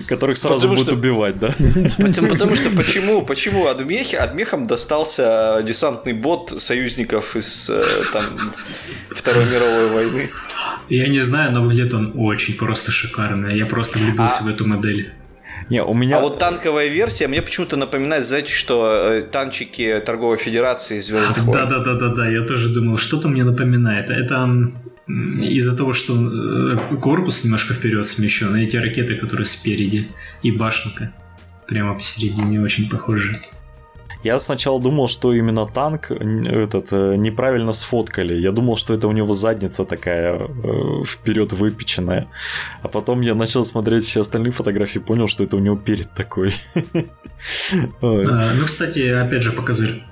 Которых 0.07 0.37
сразу 0.37 0.55
потому 0.55 0.73
будут 0.73 0.87
что, 0.87 0.95
убивать, 0.95 1.39
да? 1.39 1.55
Потому, 1.97 2.27
потому 2.27 2.55
что 2.55 2.69
почему, 2.69 3.21
почему 3.23 3.67
Адмехе, 3.67 4.17
Адмехам 4.17 4.65
достался 4.65 5.63
десантный 5.65 6.13
бот 6.13 6.53
союзников 6.57 7.35
из 7.35 7.69
э, 7.69 7.83
там, 8.13 8.23
Второй 9.09 9.45
мировой 9.45 9.89
войны? 9.91 10.29
Я 10.89 11.07
не 11.07 11.21
знаю, 11.21 11.51
но 11.51 11.61
выглядит 11.61 11.93
он 11.93 12.13
очень 12.15 12.55
просто 12.55 12.91
шикарно. 12.91 13.47
Я 13.47 13.65
просто 13.65 13.99
влюбился 13.99 14.41
а... 14.41 14.43
в 14.43 14.47
эту 14.47 14.67
модель. 14.67 15.13
Не, 15.69 15.83
у 15.83 15.93
меня... 15.93 16.17
А 16.17 16.21
вот 16.21 16.39
танковая 16.39 16.87
версия 16.87 17.27
мне 17.27 17.41
почему-то 17.41 17.75
напоминает, 17.77 18.25
знаете, 18.25 18.51
что 18.51 19.11
э, 19.11 19.21
танчики 19.21 20.01
торговой 20.03 20.37
федерации 20.37 20.99
Звездных 20.99 21.37
войн. 21.39 21.59
Да, 21.59 21.65
да, 21.65 21.79
да, 21.79 21.93
да, 21.93 22.07
да. 22.15 22.27
Я 22.27 22.41
тоже 22.41 22.69
думал, 22.69 22.97
что-то 22.97 23.27
мне 23.27 23.43
напоминает. 23.43 24.09
Это 24.09 24.49
из-за 25.09 25.75
того, 25.75 25.93
что 25.93 26.13
э, 26.15 26.95
корпус 26.97 27.43
немножко 27.43 27.73
вперед 27.73 28.07
смещен, 28.07 28.55
эти 28.55 28.77
ракеты, 28.77 29.15
которые 29.15 29.45
спереди, 29.45 30.07
и 30.43 30.51
башенка 30.51 31.11
прямо 31.67 31.95
посередине 31.95 32.61
очень 32.61 32.89
похожи. 32.89 33.33
Я 34.23 34.37
сначала 34.39 34.81
думал, 34.81 35.07
что 35.07 35.33
именно 35.33 35.65
танк 35.65 36.11
этот 36.11 36.89
э, 36.91 37.15
неправильно 37.15 37.71
сфоткали. 37.71 38.35
Я 38.35 38.51
думал, 38.51 38.75
что 38.75 38.93
это 38.93 39.07
у 39.07 39.13
него 39.13 39.31
задница 39.33 39.85
такая 39.85 40.35
э, 40.35 41.03
вперед 41.05 41.53
выпеченная. 41.53 42.27
А 42.81 42.89
потом 42.89 43.21
я 43.21 43.33
начал 43.33 43.63
смотреть 43.63 44.03
все 44.03 44.21
остальные 44.21 44.51
фотографии, 44.51 44.99
понял, 44.99 45.27
что 45.27 45.43
это 45.45 45.55
у 45.55 45.59
него 45.59 45.77
перед 45.77 46.13
такой. 46.13 46.53
А, 48.01 48.53
ну, 48.53 48.65
кстати, 48.65 49.07
опять 49.07 49.43
же 49.43 49.53
показывают 49.53 50.03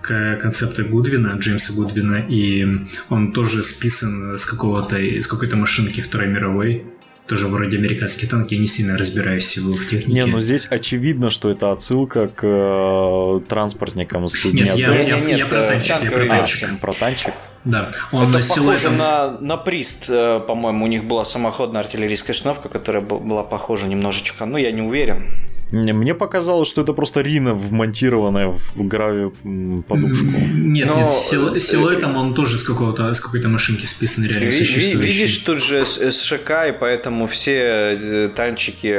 концепты 0.41 0.85
Гудвина, 0.85 1.35
Джеймса 1.37 1.73
Гудвина, 1.73 2.23
и 2.29 2.65
он 3.09 3.33
тоже 3.33 3.63
списан 3.63 4.37
с 4.37 4.45
какого-то, 4.45 4.95
с 4.95 5.27
какой-то 5.27 5.57
машинки 5.57 5.99
Второй 5.99 6.27
мировой 6.27 6.85
тоже 7.27 7.47
вроде 7.47 7.77
американские 7.77 8.29
танки, 8.29 8.53
я 8.53 8.59
не 8.59 8.67
сильно 8.67 8.97
разбираюсь 8.97 9.57
в 9.57 9.85
технике. 9.85 10.13
Не, 10.13 10.25
ну 10.25 10.39
здесь 10.39 10.67
очевидно, 10.69 11.29
что 11.29 11.49
это 11.49 11.71
отсылка 11.71 12.27
к 12.27 12.43
э, 12.43 13.41
транспортникам 13.47 14.27
с 14.27 14.45
Нет, 14.45 14.77
я, 14.77 15.01
я, 15.01 15.17
я, 15.17 15.37
я 15.37 15.45
про 15.45 15.67
танчик. 15.67 16.03
Я 16.03 16.11
про 16.11 16.25
танчик. 16.25 16.69
А, 16.71 16.77
про 16.77 16.93
танчик. 16.93 17.33
Да, 17.65 17.91
он 18.13 18.33
это 18.33 18.47
похоже 18.47 18.89
на, 18.91 19.37
на 19.41 19.57
Прист, 19.57 20.05
э, 20.07 20.39
по-моему, 20.39 20.85
у 20.85 20.87
них 20.87 21.03
была 21.03 21.25
самоходная 21.25 21.81
артиллерийская 21.81 22.33
установка, 22.33 22.69
которая 22.69 23.03
была 23.03 23.43
похожа 23.43 23.87
немножечко, 23.87 24.45
но 24.45 24.57
я 24.57 24.71
не 24.71 24.81
уверен. 24.81 25.23
Мне 25.71 26.15
показалось, 26.15 26.69
что 26.69 26.81
это 26.81 26.93
просто 26.93 27.21
Рино, 27.21 27.53
вмонтированная 27.53 28.47
в 28.47 28.87
гравиподушку. 28.87 30.25
Нет, 30.25 30.87
Но... 30.87 30.97
нет, 30.97 31.11
сил, 31.11 31.57
силуэтом 31.57 32.15
он 32.15 32.33
тоже 32.33 32.57
с, 32.57 32.63
какого-то, 32.63 33.13
с 33.13 33.19
какой-то 33.19 33.49
машинки 33.49 33.85
списан 33.85 34.25
реально 34.25 34.51
существующий. 34.51 34.95
Видишь, 34.95 35.37
тут 35.39 35.61
же 35.61 35.85
СШК, 35.85 36.51
и 36.69 36.71
поэтому 36.79 37.27
все 37.27 37.53
э, 37.53 38.29
танчики 38.29 38.95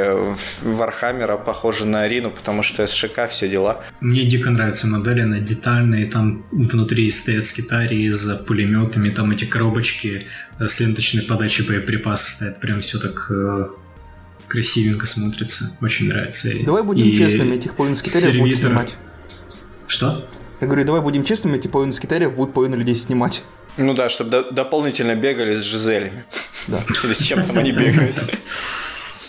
Вархаммера 0.62 1.38
похожи 1.38 1.86
на 1.86 2.06
Рино, 2.06 2.30
потому 2.30 2.62
что 2.62 2.86
СШК, 2.86 3.28
все 3.30 3.48
дела. 3.48 3.84
Мне 4.00 4.24
дико 4.24 4.50
нравятся 4.50 4.86
модели, 4.88 5.20
она 5.20 5.40
детальные, 5.40 6.06
там 6.06 6.44
внутри 6.52 7.10
стоят 7.10 7.46
скитарии 7.46 8.08
с 8.10 8.44
пулеметами, 8.46 9.08
там 9.08 9.30
эти 9.30 9.46
коробочки 9.46 10.26
с 10.58 10.80
ленточной 10.80 11.22
подачей 11.22 11.66
боеприпасов 11.66 12.28
стоят, 12.28 12.60
прям 12.60 12.80
все 12.80 12.98
так 12.98 13.30
э, 13.30 13.68
красивенько 14.48 15.06
смотрится. 15.06 15.76
Очень 15.80 16.08
нравится. 16.08 16.48
Давай 16.64 16.82
будем 16.82 17.06
и 17.06 17.14
честными, 17.14 17.56
этих 17.56 17.74
половину 17.74 17.96
скитариев 17.96 18.38
будут 18.38 18.54
снимать. 18.54 18.96
Что? 19.86 20.28
Я 20.60 20.66
говорю, 20.66 20.84
давай 20.84 21.00
будем 21.00 21.24
честными, 21.24 21.56
эти 21.56 21.68
половину 21.68 21.92
скитариев 21.92 22.34
будут 22.34 22.52
половину 22.54 22.76
людей 22.76 22.94
снимать. 22.94 23.42
Ну 23.76 23.94
да, 23.94 24.08
чтобы 24.08 24.30
до- 24.30 24.50
дополнительно 24.50 25.14
бегали 25.14 25.54
с 25.54 25.62
Жизелями. 25.62 26.24
Да. 26.66 26.80
Или 27.04 27.12
с 27.12 27.20
чем 27.20 27.44
там 27.44 27.58
они 27.58 27.72
бегают. 27.72 28.16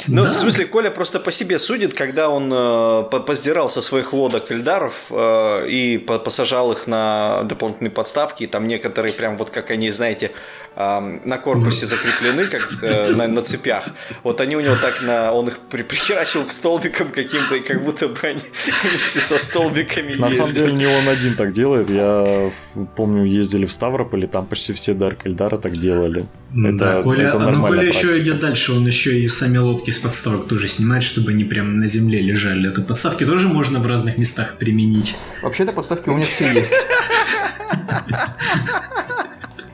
Ну, 0.07 0.23
да. 0.23 0.31
в 0.31 0.35
смысле, 0.35 0.65
Коля 0.65 0.89
просто 0.89 1.19
по 1.19 1.29
себе 1.29 1.59
судит, 1.59 1.93
когда 1.93 2.29
он 2.29 2.51
э, 2.51 3.03
поздирал 3.27 3.69
со 3.69 3.81
своих 3.81 4.13
лодок 4.13 4.49
Эльдаров 4.49 4.93
э, 5.11 5.67
и 5.69 5.97
посажал 5.97 6.71
их 6.71 6.87
на 6.87 7.43
дополнительные 7.43 7.91
подставки. 7.91 8.43
И 8.43 8.47
там 8.47 8.67
некоторые 8.67 9.13
прям 9.13 9.37
вот 9.37 9.49
как 9.49 9.71
они, 9.71 9.91
знаете, 9.91 10.31
на 10.75 11.37
корпусе 11.37 11.85
закреплены, 11.85 12.45
как 12.45 12.81
э, 12.81 13.11
на, 13.11 13.27
на 13.27 13.41
цепях. 13.41 13.89
Вот 14.23 14.39
они 14.39 14.55
у 14.55 14.61
него 14.61 14.75
так 14.75 15.01
на... 15.01 15.33
Он 15.33 15.47
их 15.47 15.59
при, 15.69 15.83
прихерачил 15.83 16.45
к 16.45 16.51
столбикам 16.51 17.09
каким-то, 17.09 17.55
и 17.55 17.59
как 17.59 17.83
будто 17.83 18.07
бы 18.07 18.17
они 18.23 18.41
вместе 18.83 19.19
со 19.19 19.37
столбиками 19.37 20.15
На 20.15 20.29
самом 20.29 20.53
деле 20.53 20.73
не 20.73 20.85
он 20.85 21.07
один 21.09 21.35
так 21.35 21.51
делает. 21.51 21.89
Я 21.89 22.51
помню, 22.95 23.25
ездили 23.25 23.65
в 23.65 23.73
Ставрополь, 23.73 24.23
и 24.23 24.27
там 24.27 24.45
почти 24.45 24.73
все 24.73 24.93
Дарк 24.93 25.25
Эльдара 25.25 25.57
так 25.57 25.77
делали. 25.77 26.25
Это, 26.51 26.77
да, 26.77 27.01
Коля, 27.01 27.27
это 27.27 27.39
но 27.39 27.67
Коля 27.67 27.83
еще 27.83 28.17
идет 28.19 28.39
дальше, 28.39 28.71
он 28.71 28.87
еще 28.87 29.19
и 29.19 29.27
сами 29.27 29.57
лодки 29.57 29.91
с 29.91 29.99
подставок 29.99 30.47
тоже 30.47 30.67
снимает, 30.67 31.03
чтобы 31.03 31.31
они 31.31 31.43
прям 31.43 31.79
на 31.79 31.87
земле 31.87 32.21
лежали. 32.21 32.69
Это 32.69 32.81
подставки 32.81 33.25
тоже 33.25 33.47
можно 33.47 33.79
в 33.79 33.85
разных 33.85 34.17
местах 34.17 34.55
применить. 34.57 35.15
Вообще-то 35.41 35.73
подставки 35.73 36.09
у 36.09 36.15
меня 36.15 36.25
все 36.25 36.51
есть. 36.51 36.73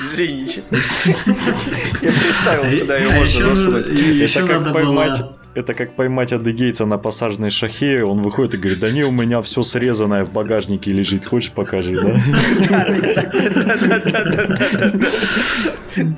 Извините. 0.00 0.62
Я 0.70 2.12
представил, 2.12 2.80
куда 2.80 2.98
ее 2.98 3.10
можно 3.10 3.42
засунуть. 3.42 3.86
Это 4.20 4.46
как 4.46 4.72
поймать 4.72 5.22
это 5.58 5.74
как 5.74 5.94
поймать 5.96 6.32
адыгейца 6.32 6.86
на 6.86 6.98
посаженной 6.98 7.50
шахе, 7.50 8.04
он 8.04 8.22
выходит 8.22 8.54
и 8.54 8.56
говорит, 8.58 8.78
да 8.78 8.90
не, 8.90 9.04
у 9.04 9.10
меня 9.10 9.42
все 9.42 9.64
срезанное 9.64 10.24
в 10.24 10.32
багажнике 10.32 10.92
лежит, 10.92 11.24
хочешь 11.24 11.50
покажи, 11.50 11.94
да? 12.00 12.22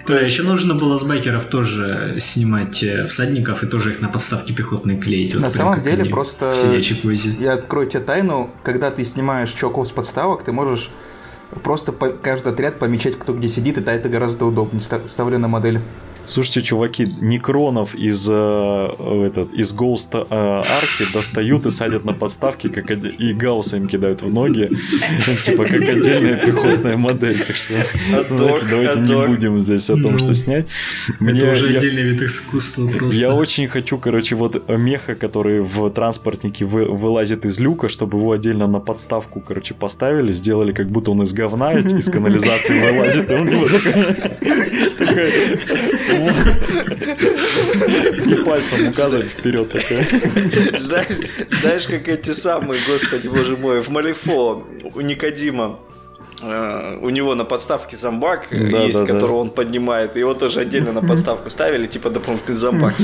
Да, 0.07 0.21
еще 0.21 0.43
нужно 0.43 0.75
было 0.75 0.99
с 0.99 1.05
байкеров 1.05 1.47
тоже 1.47 2.17
снимать 2.19 2.83
э, 2.83 3.07
всадников 3.07 3.63
и 3.63 3.67
тоже 3.67 3.93
их 3.93 4.01
на 4.03 4.09
подставке 4.09 4.53
пехотные 4.53 4.99
клеить. 4.99 5.35
На 5.35 5.49
самом 5.49 5.83
деле 5.83 6.05
просто... 6.05 6.55
Я 7.39 7.55
открою 7.55 7.89
тебе 7.89 8.01
тайну, 8.01 8.51
когда 8.63 8.91
ты 8.91 9.05
снимаешь 9.07 9.51
чуваков 9.53 9.89
с 9.89 9.93
подставок, 9.93 10.43
ты 10.43 10.53
можешь 10.53 10.91
просто 11.63 11.93
каждый 11.93 12.53
отряд 12.53 12.79
помечать, 12.79 13.19
кто 13.19 13.35
где 13.35 13.49
сидит, 13.49 13.79
и 13.79 13.81
это 13.81 14.09
гораздо 14.09 14.47
удобнее, 14.47 14.81
вставлена 14.81 15.49
модель. 15.49 15.81
Слушайте, 16.25 16.63
чуваки, 16.63 17.07
некронов 17.21 17.95
из, 17.95 18.29
э, 18.31 19.25
этот, 19.27 19.53
из 19.53 19.75
Ghost 19.75 20.15
э, 20.15 20.25
арки 20.31 21.13
достают 21.13 21.67
и 21.67 21.71
садят 21.71 22.05
на 22.05 22.13
подставки, 22.13 22.69
как 22.69 22.91
и 22.91 23.33
гаусса 23.33 23.79
им 23.79 23.89
кидают 23.89 24.23
в 24.23 24.33
ноги. 24.33 24.69
Типа 25.45 25.65
как 25.65 25.81
отдельная 25.81 26.37
пехотная 26.37 26.97
модель. 26.97 27.39
Так 27.39 27.57
что 27.57 27.75
давайте, 28.29 28.67
давайте 28.67 29.01
не 29.01 29.27
будем 29.27 29.61
здесь 29.61 29.89
о 29.91 29.97
том, 29.97 30.19
что 30.19 30.29
ну, 30.29 30.35
снять. 30.35 30.67
Мне, 31.21 31.41
это 31.41 31.53
уже 31.53 31.77
отдельный 31.77 32.03
вид 32.03 32.23
искусства 32.23 32.89
просто. 32.89 33.19
Я 33.19 33.35
очень 33.35 33.67
хочу, 33.67 33.99
короче, 33.99 34.37
вот 34.37 34.69
меха, 34.69 35.15
который 35.15 35.61
в 35.61 35.91
транспортнике 35.91 36.65
вы, 36.65 36.85
вылазит 36.85 37.45
из 37.45 37.59
люка, 37.59 37.89
чтобы 37.89 38.19
его 38.19 38.33
отдельно 38.33 38.67
на 38.67 38.81
подставку, 38.81 39.41
короче, 39.41 39.75
поставили, 39.75 40.33
сделали, 40.33 40.73
как 40.73 40.89
будто 40.91 41.11
он 41.13 41.23
из 41.23 41.33
говна, 41.33 41.73
из 41.73 42.11
канализации 42.11 42.79
вылазит, 42.79 43.31
и 43.31 43.35
он 43.35 43.49
его 43.49 43.67
такой 44.99 45.33
и 48.27 48.35
пальцем 48.45 48.89
указывать 48.89 49.27
вперед 49.27 49.71
такой. 49.71 50.07
Знаешь, 50.79 51.87
как 51.87 52.09
эти 52.09 52.31
самые, 52.33 52.81
господи, 52.87 53.29
боже 53.29 53.57
мой, 53.57 53.81
в 53.83 53.89
Малифо 53.89 54.67
у 54.95 55.01
Никодима 55.01 55.79
э, 56.43 56.99
у 57.01 57.11
него 57.11 57.35
на 57.35 57.45
подставке 57.45 57.97
зомбак 57.97 58.49
да, 58.51 58.83
есть, 58.85 58.99
да, 58.99 59.07
которого 59.07 59.37
да. 59.37 59.41
он 59.43 59.51
поднимает, 59.51 60.17
его 60.17 60.35
тоже 60.35 60.61
отдельно 60.61 60.93
на 60.93 61.03
подставку 61.03 61.51
ставили, 61.51 61.87
типа 61.87 62.11
дополнительный 62.11 62.57
зомбак. 62.57 62.95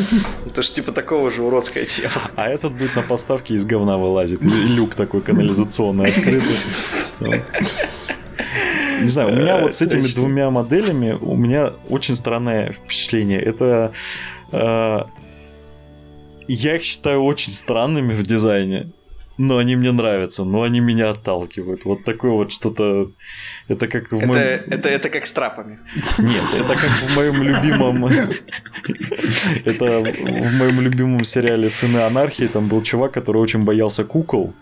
Это 0.47 0.63
же 0.63 0.71
типа 0.73 0.93
такого 0.93 1.31
же 1.31 1.43
уродская 1.43 1.85
тема. 1.85 2.23
А 2.35 2.49
этот 2.49 2.73
будет 2.75 2.97
на 2.97 3.03
подставке 3.03 3.55
из 3.55 3.65
говна 3.65 3.97
вылазит, 3.97 4.43
и 4.43 4.77
люк 4.77 4.95
такой 4.95 5.21
канализационный 5.21 6.11
открытый. 6.11 6.57
Не 9.03 9.09
знаю, 9.09 9.33
у 9.33 9.37
меня 9.37 9.59
вот 9.59 9.75
с 9.75 9.83
этими 9.83 10.03
Точно. 10.03 10.23
двумя 10.23 10.51
моделями 10.51 11.13
у 11.21 11.37
меня 11.37 11.73
очень 11.89 12.15
странное 12.15 12.73
впечатление. 12.73 13.41
Это 13.41 13.93
э, 14.53 15.03
я 16.49 16.77
их 16.77 16.83
считаю 16.83 17.23
очень 17.23 17.53
странными 17.53 18.15
в 18.15 18.23
дизайне, 18.23 18.93
но 19.39 19.59
они 19.59 19.77
мне 19.77 19.93
нравятся, 19.93 20.45
но 20.45 20.63
они 20.63 20.81
меня 20.81 21.11
отталкивают. 21.11 21.85
Вот 21.85 22.05
такое 22.05 22.31
вот 22.31 22.53
что-то. 22.53 23.11
Это 23.69 23.89
как 23.89 24.11
в 24.11 24.17
это, 24.17 24.27
моем... 24.27 24.39
это, 24.39 24.89
это 24.89 25.09
как 25.09 25.27
с 25.27 25.33
трапами. 25.33 25.79
Нет, 26.19 26.45
это 26.59 26.75
как 26.75 26.91
в 26.91 27.17
моем 27.17 27.43
любимом. 27.43 28.07
Это 29.65 29.85
в 30.01 30.53
моем 30.55 30.81
любимом 30.81 31.25
сериале 31.25 31.69
Сыны 31.69 31.99
анархии. 31.99 32.47
Там 32.47 32.69
был 32.69 32.83
чувак, 32.83 33.13
который 33.13 33.39
очень 33.39 33.65
боялся 33.65 34.05
кукол 34.05 34.55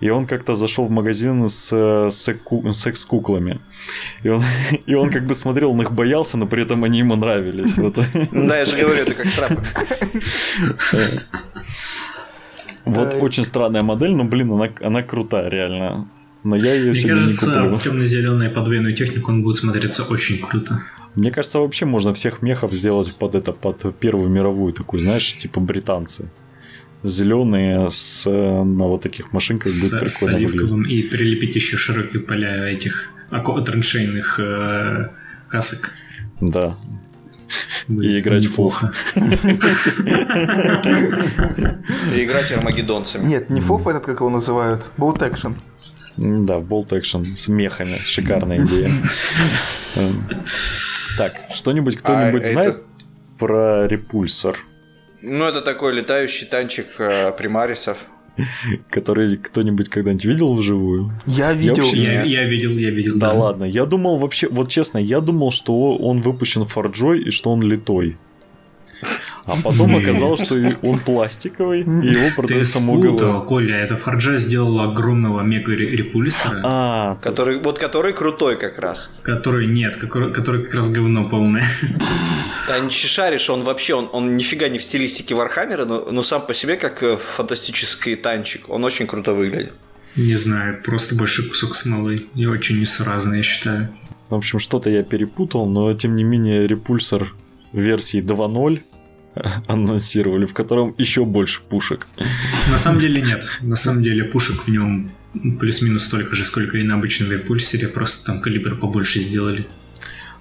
и 0.00 0.10
он 0.10 0.26
как-то 0.26 0.54
зашел 0.54 0.86
в 0.86 0.90
магазин 0.90 1.48
с 1.48 1.72
э, 1.72 2.10
секс-куклами. 2.10 3.60
И 4.22 4.28
он, 4.28 4.42
и 4.86 4.94
он 4.94 5.10
как 5.10 5.26
бы 5.26 5.34
смотрел, 5.34 5.72
он 5.72 5.82
их 5.82 5.92
боялся, 5.92 6.36
но 6.36 6.46
при 6.46 6.62
этом 6.62 6.84
они 6.84 6.98
ему 6.98 7.16
нравились. 7.16 7.76
Вот. 7.76 7.98
Да, 8.32 8.58
я 8.58 8.64
же 8.64 8.76
говорю, 8.76 9.02
это 9.02 9.14
как 9.14 9.28
с 9.28 9.32
трапами. 9.32 9.66
Вот 12.84 13.14
очень 13.20 13.44
странная 13.44 13.82
модель, 13.82 14.12
но, 14.12 14.24
блин, 14.24 14.52
она, 14.52 14.70
она 14.80 15.02
крутая, 15.02 15.50
реально. 15.50 16.08
Но 16.44 16.56
я 16.56 16.74
ее 16.74 16.92
Мне 16.92 17.02
кажется, 17.02 17.80
темно-зеленая 17.82 18.50
подвойную 18.50 18.94
технику 18.94 19.32
он 19.32 19.42
будет 19.42 19.56
смотреться 19.56 20.04
очень 20.04 20.38
круто. 20.38 20.80
Мне 21.14 21.32
кажется, 21.32 21.58
вообще 21.58 21.84
можно 21.84 22.14
всех 22.14 22.42
мехов 22.42 22.72
сделать 22.72 23.14
под 23.16 23.34
это, 23.34 23.52
под 23.52 23.94
Первую 23.98 24.28
мировую 24.30 24.72
такую, 24.72 25.00
знаешь, 25.00 25.36
типа 25.36 25.60
британцы 25.60 26.30
зеленые 27.02 27.90
с 27.90 28.28
на 28.28 28.84
вот 28.84 29.02
таких 29.02 29.32
машинках 29.32 29.72
с, 29.72 29.80
будет 29.80 30.00
прикольно 30.00 30.38
с 30.38 30.52
выглядеть. 30.52 30.90
И 30.90 31.02
прилепить 31.02 31.56
еще 31.56 31.76
широкие 31.76 32.22
поля 32.22 32.68
этих 32.68 33.12
траншейных 33.30 34.40
э, 34.40 35.08
касок. 35.48 35.90
Да. 36.40 36.76
Будет 37.86 38.04
и 38.04 38.18
играть 38.18 38.46
ФОФ. 38.46 38.84
И 42.14 42.24
играть 42.24 42.52
армагеддонцами. 42.52 43.24
Нет, 43.26 43.50
не 43.50 43.60
ФОФ 43.60 43.86
этот, 43.86 44.04
как 44.04 44.20
его 44.20 44.30
называют, 44.30 44.90
Bolt 44.98 45.18
Action. 45.18 45.54
Да, 46.16 46.58
Bolt 46.58 46.88
Action 46.88 47.24
с 47.24 47.48
мехами. 47.48 47.96
Шикарная 47.98 48.64
идея. 48.64 48.90
Так, 51.16 51.32
что-нибудь 51.52 51.96
кто-нибудь 51.96 52.44
а 52.44 52.46
знает 52.46 52.82
про 53.38 53.88
репульсор? 53.88 54.56
Ну, 55.22 55.44
это 55.44 55.60
такой 55.62 55.94
летающий 55.94 56.46
танчик 56.46 56.86
э, 56.98 57.32
примарисов. 57.32 57.98
который 58.90 59.36
кто-нибудь 59.36 59.88
когда-нибудь 59.88 60.24
видел 60.24 60.54
вживую? 60.54 61.10
Я 61.26 61.52
видел. 61.52 61.82
вообще- 61.82 62.02
Я, 62.02 62.22
я 62.22 62.44
видел, 62.44 62.70
я 62.78 62.90
видел. 62.90 63.18
Да 63.18 63.32
ладно, 63.32 63.64
я 63.64 63.84
думал 63.84 64.18
вообще, 64.18 64.48
вот 64.48 64.68
честно, 64.70 64.98
я 64.98 65.20
думал, 65.20 65.50
что 65.50 65.96
он 65.96 66.20
выпущен 66.20 66.64
форджой 66.64 67.20
и 67.22 67.30
что 67.30 67.50
он 67.50 67.62
литой. 67.62 68.16
А 69.48 69.56
потом 69.62 69.96
оказалось, 69.96 70.44
что 70.44 70.54
он 70.82 70.98
пластиковый, 71.00 71.80
и 71.80 71.84
его 71.84 72.28
Ты 72.28 72.34
продают 72.36 72.66
само 72.68 72.98
спутал, 72.98 73.40
ГВ. 73.40 73.46
Коля, 73.48 73.76
это 73.76 73.96
Форджа 73.96 74.38
сделал 74.38 74.78
огромного 74.80 75.40
мега-репульсора, 75.42 76.60
А, 76.62 77.14
Который, 77.22 77.58
вот 77.58 77.78
который 77.78 78.12
крутой 78.12 78.56
как 78.58 78.78
раз. 78.78 79.10
который 79.22 79.66
нет, 79.66 79.96
который, 79.96 80.64
как 80.64 80.74
раз 80.74 80.90
говно 80.90 81.24
полное. 81.24 81.64
Да 82.68 82.78
не 82.78 82.90
шаришь, 82.90 83.48
он 83.48 83.62
вообще, 83.62 83.94
он, 83.94 84.08
он 84.12 84.36
нифига 84.36 84.68
не 84.68 84.78
в 84.78 84.82
стилистике 84.82 85.34
Вархаммера, 85.34 85.84
но, 85.86 86.06
но 86.10 86.22
сам 86.22 86.42
по 86.42 86.52
себе 86.52 86.76
как 86.76 87.02
э, 87.02 87.16
фантастический 87.16 88.14
танчик, 88.16 88.68
он 88.68 88.84
очень 88.84 89.06
круто 89.06 89.32
выглядит. 89.32 89.72
Не 90.16 90.34
знаю, 90.36 90.82
просто 90.82 91.14
большой 91.14 91.48
кусок 91.48 91.74
смолы. 91.74 92.20
И 92.34 92.44
очень 92.46 92.80
несуразно, 92.80 93.36
я 93.36 93.42
считаю. 93.42 93.88
в 94.28 94.34
общем, 94.34 94.58
что-то 94.58 94.90
я 94.90 95.02
перепутал, 95.02 95.66
но 95.66 95.94
тем 95.94 96.16
не 96.16 96.24
менее 96.24 96.66
репульсор 96.66 97.34
версии 97.72 98.20
2.0 98.20 98.82
анонсировали, 99.66 100.44
в 100.44 100.54
котором 100.54 100.94
еще 100.98 101.24
больше 101.24 101.62
пушек. 101.62 102.06
На 102.70 102.78
самом 102.78 103.00
деле 103.00 103.20
нет. 103.20 103.46
На 103.60 103.76
самом 103.76 104.02
деле 104.02 104.24
пушек 104.24 104.64
в 104.66 104.68
нем 104.68 105.10
плюс-минус 105.60 106.04
столько 106.04 106.34
же, 106.34 106.44
сколько 106.44 106.78
и 106.78 106.82
на 106.82 106.94
обычном 106.94 107.30
репульсере, 107.30 107.88
просто 107.88 108.24
там 108.26 108.40
калибр 108.40 108.76
побольше 108.76 109.20
сделали. 109.20 109.66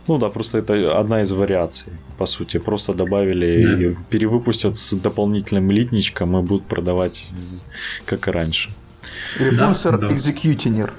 Ну 0.08 0.18
да, 0.18 0.30
просто 0.30 0.60
это 0.60 0.98
одна 0.98 1.22
из 1.22 1.32
вариаций, 1.34 1.92
по 2.18 2.26
сути. 2.26 2.58
Просто 2.60 2.94
добавили 2.94 3.64
Да. 3.64 3.84
и 3.84 3.96
перевыпустят 4.10 4.78
с 4.78 4.94
дополнительным 4.94 5.70
литничком 5.70 6.38
и 6.38 6.42
будут 6.42 6.66
продавать 6.66 7.28
как 8.06 8.28
и 8.30 8.32
раньше. 8.32 8.70
Репульсор 9.38 9.98
Да, 10.00 10.08
да. 10.08 10.16
Экзекьютинер. 10.16 10.94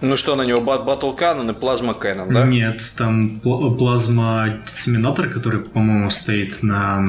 Ну 0.00 0.16
что, 0.16 0.34
на 0.36 0.42
него 0.42 0.60
бат 0.60 0.82
Battle 0.86 1.16
Cannon 1.18 1.50
и 1.50 1.54
Плазма 1.54 1.92
Cannon, 1.92 2.32
да? 2.32 2.44
Нет, 2.46 2.92
там 2.96 3.40
пла- 3.44 3.76
плазма 3.76 4.60
Дециминатор, 4.66 5.28
который, 5.28 5.60
по-моему, 5.60 6.10
стоит 6.10 6.62
на 6.62 7.04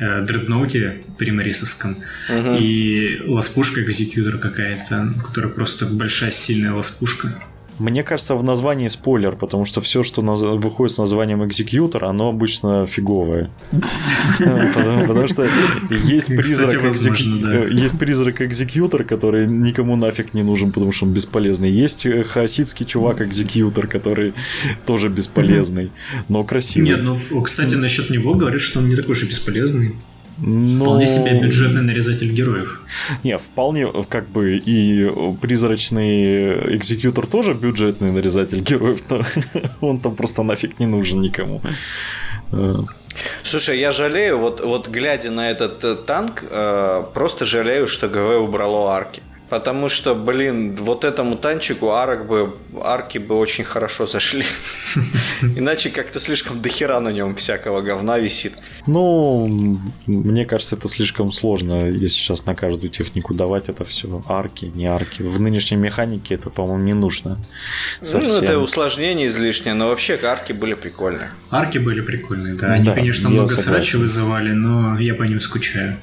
э, 0.00 0.22
дредноуте 0.24 1.02
примарисовском, 1.18 1.96
Мгм. 2.28 2.56
и 2.60 3.20
ласпушка 3.26 3.82
экзекьютор 3.82 4.38
какая-то, 4.38 5.12
которая 5.26 5.50
просто 5.52 5.86
большая 5.86 6.30
сильная 6.30 6.72
ласпушка. 6.72 7.42
Мне 7.78 8.02
кажется, 8.02 8.34
в 8.34 8.42
названии 8.44 8.88
спойлер, 8.88 9.36
потому 9.36 9.64
что 9.64 9.80
все, 9.80 10.02
что 10.02 10.22
наз- 10.22 10.58
выходит 10.58 10.94
с 10.94 10.98
названием 10.98 11.44
экзекьютор, 11.44 12.04
оно 12.04 12.28
обычно 12.28 12.86
фиговое. 12.86 13.50
Потому 15.06 15.28
что 15.28 15.46
призрак 16.28 16.72
есть 17.72 17.98
призрак 17.98 18.42
экзекьютор, 18.42 19.04
который 19.04 19.46
никому 19.46 19.96
нафиг 19.96 20.34
не 20.34 20.42
нужен, 20.42 20.72
потому 20.72 20.92
что 20.92 21.06
он 21.06 21.12
бесполезный. 21.12 21.70
Есть 21.70 22.06
э, 22.06 22.24
хаоситский 22.24 22.86
чувак 22.86 23.20
экзекьютор, 23.20 23.86
который 23.86 24.34
тоже 24.86 25.08
бесполезный, 25.08 25.90
но 26.28 26.44
красивый. 26.44 26.90
Нет, 26.90 27.00
ну, 27.02 27.42
кстати, 27.42 27.74
насчет 27.74 28.10
него 28.10 28.34
говорят, 28.34 28.60
что 28.60 28.80
он 28.80 28.88
не 28.88 28.96
такой 28.96 29.14
же 29.14 29.26
бесполезный. 29.26 29.94
Но- 30.40 30.84
Вполне 30.84 31.06
себе 31.06 31.40
бюджетный 31.40 31.82
нарезатель 31.82 32.32
героев. 32.32 32.80
Не, 33.24 33.38
вполне, 33.38 33.86
как 34.08 34.28
бы, 34.28 34.56
и 34.56 35.10
призрачный 35.40 36.76
экзекьютор 36.76 37.26
тоже 37.26 37.54
бюджетный 37.54 38.12
нарезатель 38.12 38.60
героев, 38.60 39.02
но 39.10 39.22
он 39.88 39.98
там 40.00 40.14
просто 40.14 40.42
нафиг 40.42 40.78
не 40.80 40.86
нужен 40.86 41.20
никому. 41.20 41.60
Э, 42.52 42.74
Слушай, 43.42 43.78
я 43.80 43.90
жалею, 43.92 44.38
вот, 44.38 44.60
вот 44.64 44.88
глядя 44.88 45.30
на 45.30 45.50
этот 45.50 45.84
э, 45.84 45.96
танк, 45.96 46.44
э, 46.48 47.04
просто 47.14 47.44
жалею, 47.44 47.88
что 47.88 48.08
ГВ 48.08 48.40
убрало 48.48 48.92
арки. 48.92 49.22
Потому 49.48 49.88
что, 49.88 50.14
блин, 50.14 50.74
вот 50.76 51.04
этому 51.04 51.36
танчику 51.36 51.90
арок 51.90 52.26
бы, 52.26 52.54
арки 52.82 53.18
бы 53.18 53.34
очень 53.34 53.64
хорошо 53.64 54.06
зашли. 54.06 54.44
Иначе 55.42 55.90
как-то 55.90 56.20
слишком 56.20 56.60
дохера 56.60 57.00
на 57.00 57.08
нем 57.08 57.34
всякого 57.34 57.80
говна 57.80 58.18
висит. 58.18 58.52
Ну, 58.86 59.46
мне 60.06 60.44
кажется, 60.44 60.76
это 60.76 60.88
слишком 60.88 61.32
сложно, 61.32 61.88
если 61.88 62.08
сейчас 62.08 62.44
на 62.44 62.54
каждую 62.54 62.90
технику 62.90 63.32
давать 63.32 63.68
это 63.68 63.84
все. 63.84 64.22
Арки, 64.28 64.66
не 64.66 64.86
арки. 64.86 65.22
В 65.22 65.40
нынешней 65.40 65.78
механике 65.78 66.34
это, 66.34 66.50
по-моему, 66.50 66.84
не 66.84 66.94
нужно. 66.94 67.38
Ну, 68.00 68.06
Совсем. 68.06 68.44
это 68.44 68.58
усложнение 68.58 69.28
излишнее, 69.28 69.74
но 69.74 69.88
вообще 69.88 70.18
арки 70.22 70.52
были 70.52 70.74
прикольные. 70.74 71.30
Арки 71.50 71.78
были 71.78 72.02
прикольные, 72.02 72.54
да. 72.54 72.72
Они, 72.72 72.88
Да, 72.88 72.94
конечно, 72.94 73.30
много 73.30 73.48
срача 73.48 73.96
вызывали, 73.98 74.50
но 74.52 74.98
я 74.98 75.14
по 75.14 75.22
ним 75.22 75.40
скучаю. 75.40 75.96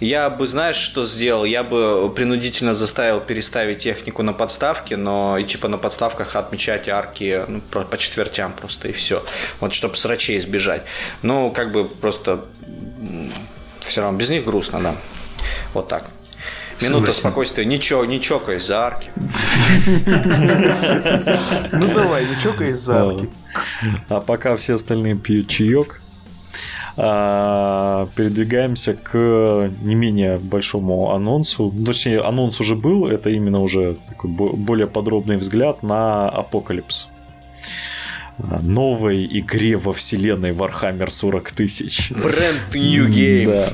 Я 0.00 0.30
бы, 0.30 0.46
знаешь, 0.46 0.76
что 0.76 1.04
сделал? 1.04 1.44
Я 1.44 1.62
бы 1.62 2.10
принудительно 2.14 2.72
заставил 2.74 3.20
переставить 3.20 3.80
технику 3.80 4.22
на 4.22 4.32
подставке, 4.32 4.96
но 4.96 5.36
и 5.36 5.44
типа 5.44 5.68
на 5.68 5.76
подставках 5.76 6.36
отмечать 6.36 6.88
арки 6.88 7.42
ну, 7.46 7.60
про- 7.70 7.82
по 7.82 7.98
четвертям 7.98 8.52
просто 8.52 8.88
и 8.88 8.92
все. 8.92 9.22
Вот 9.60 9.74
чтобы 9.74 9.96
срачей 9.96 10.38
избежать. 10.38 10.82
Ну, 11.22 11.50
как 11.50 11.70
бы 11.72 11.84
просто 11.84 12.44
все 13.80 14.00
равно 14.00 14.18
без 14.18 14.30
них 14.30 14.44
грустно, 14.44 14.80
да. 14.80 14.94
Вот 15.74 15.88
так. 15.88 16.04
Минута 16.80 17.12
Согласен. 17.12 17.20
спокойствия, 17.20 17.64
не, 17.66 17.78
чо, 17.78 18.02
не 18.06 18.22
чокаюсь 18.22 18.64
за 18.64 18.86
арки. 18.86 19.10
Ну 21.72 21.94
давай, 21.94 22.24
не 22.24 22.40
чокайся 22.42 22.70
за 22.70 23.02
арки. 23.02 23.28
А 24.08 24.20
пока 24.20 24.56
все 24.56 24.74
остальные 24.74 25.16
пьют 25.16 25.48
чаек, 25.48 26.00
а, 27.02 28.08
передвигаемся 28.14 28.92
к 28.94 29.70
не 29.82 29.94
менее 29.94 30.36
большому 30.36 31.12
анонсу. 31.14 31.72
Ну, 31.74 31.86
Точнее, 31.86 32.20
анонс 32.20 32.60
уже 32.60 32.74
был, 32.76 33.06
это 33.06 33.30
именно 33.30 33.60
уже 33.60 33.96
такой 34.08 34.30
бо- 34.30 34.52
более 34.54 34.86
подробный 34.86 35.36
взгляд 35.36 35.82
на 35.82 36.28
Апокалипс. 36.28 37.08
А, 38.38 38.60
Новой 38.62 39.24
игре 39.40 39.76
во 39.78 39.94
вселенной 39.94 40.50
Warhammer 40.52 41.08
40 41.08 41.52
тысяч. 41.52 42.10
Бренд 42.10 42.74
New 42.74 43.08
Game. 43.08 43.46
Да. 43.46 43.68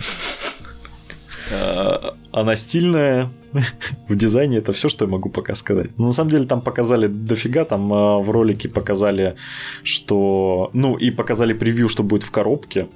А, 1.53 2.15
Она 2.31 2.55
стильная. 2.55 3.33
В 4.09 4.15
дизайне 4.15 4.59
это 4.59 4.71
все, 4.73 4.89
что 4.89 5.05
я 5.07 5.11
могу 5.11 5.31
пока 5.31 5.57
сказать. 5.57 5.91
Но 5.99 6.07
на 6.07 6.13
самом 6.13 6.31
деле 6.31 6.45
там 6.45 6.61
показали 6.61 7.09
дофига. 7.09 7.65
Там 7.65 7.89
в 7.89 8.31
ролике 8.31 8.69
показали, 8.69 9.35
что... 9.83 10.71
Ну, 10.75 10.97
и 10.97 11.11
показали 11.11 11.55
превью, 11.55 11.89
что 11.89 12.05
будет 12.05 12.23
в 12.23 12.31
коробке. 12.31 12.87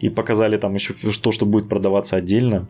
И 0.00 0.08
показали 0.08 0.56
там 0.56 0.74
еще 0.74 0.94
то, 0.94 1.32
что 1.32 1.46
будет 1.46 1.68
продаваться 1.68 2.16
отдельно. 2.16 2.66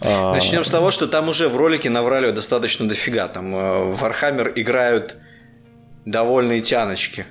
А, 0.00 0.32
Начнем 0.32 0.64
с 0.64 0.70
того, 0.70 0.90
что 0.90 1.06
там 1.06 1.28
уже 1.28 1.48
в 1.48 1.56
ролике 1.56 1.90
наврали 1.90 2.30
достаточно 2.30 2.86
дофига. 2.88 3.28
Там 3.28 3.54
э, 3.54 3.84
в 3.94 4.02
Warhammer 4.02 4.52
играют 4.54 5.16
довольные 6.04 6.60
тяночки. 6.60 7.26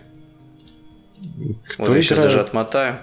Кто 1.70 1.86
вот 1.86 1.96
я 1.96 2.02
сейчас 2.02 2.18
играет? 2.18 2.30
даже 2.32 2.42
отмотаю. 2.42 3.00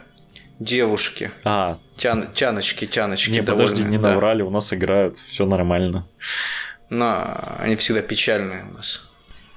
Девушки. 0.58 1.30
А, 1.44 1.78
Тян, 1.96 2.28
тяночки, 2.32 2.86
тяночки. 2.86 3.30
не, 3.30 3.42
подожди, 3.42 3.76
довольные, 3.76 3.90
не 3.98 4.02
да. 4.02 4.10
наврали, 4.10 4.42
у 4.42 4.50
нас 4.50 4.72
играют, 4.72 5.18
все 5.18 5.46
нормально. 5.46 6.06
Но 6.90 7.56
они 7.58 7.76
всегда 7.76 8.02
печальные 8.02 8.64
у 8.70 8.74
нас. 8.74 9.08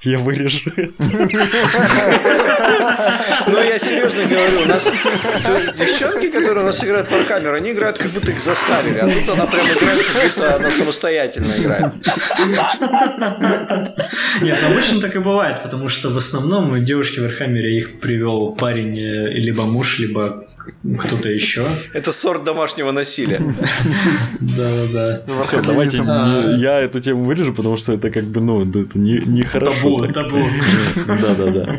Я 0.06 0.18
вырежу 0.18 0.70
это. 0.76 0.94
Ну, 3.48 3.62
я 3.62 3.78
серьезно 3.78 4.24
говорю, 4.24 4.62
у 4.62 4.68
нас 4.68 4.88
девчонки, 5.78 6.30
которые 6.30 6.62
у 6.62 6.66
нас 6.66 6.84
играют 6.84 7.08
в 7.08 7.12
Warhammer, 7.12 7.54
они 7.54 7.72
играют, 7.72 7.98
как 7.98 8.12
будто 8.12 8.30
их 8.30 8.40
заставили, 8.40 8.98
а 8.98 9.08
тут 9.08 9.28
она 9.34 9.46
прям 9.46 9.66
играет, 9.66 10.02
как 10.04 10.22
будто 10.22 10.56
она 10.56 10.70
самостоятельно 10.70 11.52
играет. 11.58 11.92
Нет, 14.42 14.58
обычно 14.70 15.00
так 15.00 15.16
и 15.16 15.18
бывает, 15.18 15.64
потому 15.64 15.88
что 15.88 16.10
в 16.10 16.16
основном 16.16 16.84
девушки 16.84 17.18
в 17.18 17.22
Верхаммере 17.24 17.76
их 17.76 17.98
привел 17.98 18.54
парень 18.54 18.96
э, 18.96 19.32
либо 19.32 19.64
муж, 19.64 19.98
либо 19.98 20.46
кто-то 20.98 21.28
еще. 21.28 21.64
Это 21.92 22.12
сорт 22.12 22.44
домашнего 22.44 22.90
насилия. 22.92 23.40
Да-да-да. 24.40 25.42
Все, 25.42 25.60
давайте 25.62 26.02
А. 26.06 26.44
не- 26.46 26.60
я 26.60 26.80
эту 26.80 27.00
тему 27.00 27.24
вырежу, 27.24 27.52
потому 27.54 27.76
что 27.76 27.92
это 27.92 28.10
как 28.10 28.24
бы, 28.24 28.40
ну, 28.40 28.60
это 28.62 28.98
не- 28.98 29.22
нехорошо. 29.26 30.06
Табу, 30.06 30.12
табу. 30.12 30.46
Да-да-да. 31.06 31.76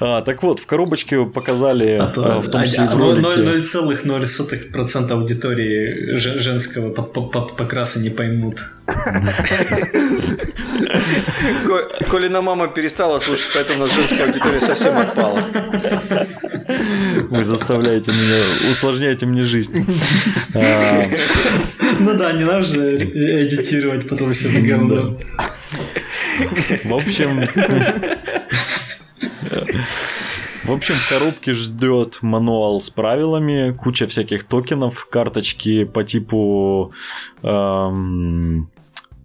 А, 0.00 0.22
так 0.22 0.42
вот, 0.42 0.58
в 0.60 0.66
коробочке 0.66 1.24
показали, 1.24 1.92
А 2.00 2.06
то 2.08 2.24
а, 2.38 2.40
в 2.40 2.48
том 2.48 2.64
числе 2.64 2.84
и 2.84 2.86
в 2.88 2.90
а- 2.90 2.94
а- 2.94 2.98
ролике. 2.98 3.40
0,0% 3.40 5.10
аудитории 5.12 6.16
же- 6.18 6.40
женского 6.40 6.90
по- 6.92 7.02
по- 7.02 7.22
по- 7.22 7.42
покраса 7.42 8.00
не 8.00 8.10
поймут. 8.10 8.60
Ко- 11.66 12.04
Колина 12.10 12.42
мама 12.42 12.68
перестала 12.68 13.18
слушать, 13.18 13.50
поэтому 13.54 13.78
у 13.78 13.82
нас 13.82 13.94
женская 13.94 14.24
аудитория 14.26 14.60
совсем 14.60 14.98
отпала. 14.98 15.40
Вы 17.30 17.44
заставляете 17.44 18.12
меня, 18.12 18.70
усложняете 18.70 19.26
мне 19.26 19.44
жизнь. 19.44 19.86
А, 20.54 21.04
Ну 22.00 22.14
да, 22.14 22.32
не 22.32 22.44
надо 22.44 22.62
же 22.64 22.96
эдитировать 22.96 24.08
потом 24.08 24.32
все 24.32 24.48
это 24.48 24.60
говно. 24.60 25.18
В 26.84 26.94
общем, 26.94 27.46
В 30.64 30.72
общем, 30.72 30.94
в 30.94 31.08
коробке 31.10 31.52
ждет 31.52 32.18
мануал 32.22 32.80
с 32.80 32.88
правилами, 32.88 33.72
куча 33.72 34.06
всяких 34.06 34.44
токенов, 34.44 35.06
карточки 35.10 35.84
по 35.84 36.04
типу 36.04 36.92
эм, 37.42 38.70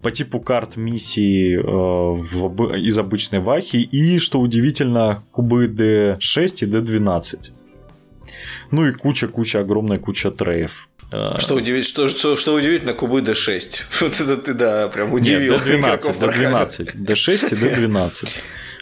по 0.02 0.12
типу 0.12 0.40
карт 0.40 0.78
миссии 0.78 1.58
э, 1.58 1.62
в, 1.62 2.76
из 2.76 2.98
обычной 2.98 3.40
вахи 3.40 3.78
и, 3.78 4.20
что 4.20 4.40
удивительно, 4.40 5.24
кубы 5.32 5.68
D6 5.68 6.20
и 6.62 6.66
D12. 6.66 7.52
Ну 8.72 8.86
и 8.86 8.94
куча-куча, 8.94 9.60
огромная 9.60 10.00
куча 10.00 10.32
треев. 10.32 10.90
Э, 11.12 11.38
что, 11.38 11.56
удивить, 11.56 11.86
что, 11.86 12.08
что, 12.08 12.38
что 12.38 12.54
удивительно, 12.54 12.94
кубы 12.94 13.20
D6. 13.22 13.82
Вот 14.02 14.22
это 14.22 14.38
ты, 14.38 14.54
да, 14.54 14.88
прям 14.88 15.12
удивил. 15.12 15.54
Нет, 15.54 15.68
D12, 15.68 16.20
D12. 16.20 16.96
D6 16.96 17.54
и 17.54 17.86
D12. 17.86 18.30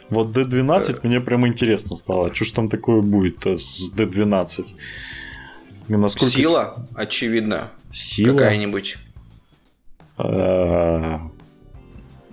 Вот 0.09 0.37
D12 0.37 0.99
мне 1.03 1.19
прям 1.19 1.47
интересно 1.47 1.95
стало. 1.95 2.33
Что 2.33 2.45
ж 2.45 2.51
там 2.51 2.67
такое 2.67 3.01
будет 3.01 3.45
с 3.45 3.91
D12? 3.93 4.67
Насколько... 5.87 6.33
Сила, 6.33 6.85
очевидно. 6.95 7.71
Сила? 7.91 8.37
Какая-нибудь. 8.37 8.97
Э, 10.17 11.19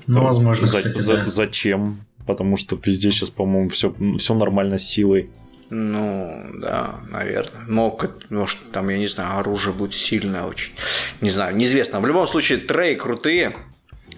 ну, 0.06 0.22
возможно, 0.22 0.66
за, 0.66 0.80
за, 1.00 1.26
Зачем? 1.26 2.04
Потому 2.26 2.56
что 2.56 2.78
везде 2.82 3.10
сейчас, 3.10 3.30
по-моему, 3.30 3.68
все, 3.68 3.94
все 4.18 4.34
нормально 4.34 4.78
с 4.78 4.84
силой. 4.84 5.30
Ну, 5.70 6.42
да, 6.60 7.00
наверное. 7.10 7.64
Мог, 7.68 8.06
может, 8.30 8.70
там, 8.72 8.88
я 8.88 8.98
не 8.98 9.06
знаю, 9.06 9.38
оружие 9.38 9.74
будет 9.74 9.94
сильное 9.94 10.44
очень. 10.44 10.72
Не 11.20 11.30
знаю, 11.30 11.56
неизвестно. 11.56 12.00
В 12.00 12.06
любом 12.06 12.26
случае, 12.26 12.58
трей 12.58 12.96
крутые. 12.96 13.56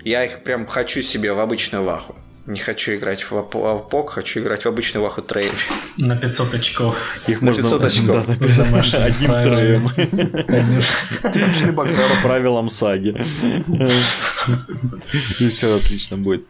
Я 0.05 0.25
их 0.25 0.43
прям 0.45 0.67
хочу 0.67 1.03
себе 1.03 1.33
в 1.33 1.41
обычную 1.41 1.85
ваху. 1.85 2.15
Не 2.47 2.61
хочу 2.61 2.95
играть 2.95 3.29
в 3.29 3.37
АПОК, 3.37 4.11
хочу 4.11 4.41
играть 4.41 4.65
в 4.65 4.69
обычную 4.69 5.03
ваху 5.03 5.21
трейн. 5.21 5.51
На 5.99 6.17
500 6.17 6.55
очков. 6.55 6.97
Их 7.27 7.41
на 7.41 7.47
можно 7.47 7.63
500 7.63 7.85
очков. 7.85 8.27
Да, 8.27 9.05
одним 9.05 9.31
троем. 9.43 9.89
Типичный 11.33 11.73
баг 11.73 11.89
по 11.89 12.23
правилам 12.23 12.69
саги. 12.69 13.17
И 15.41 15.49
все 15.49 15.75
отлично 15.75 16.19
будет. 16.19 16.47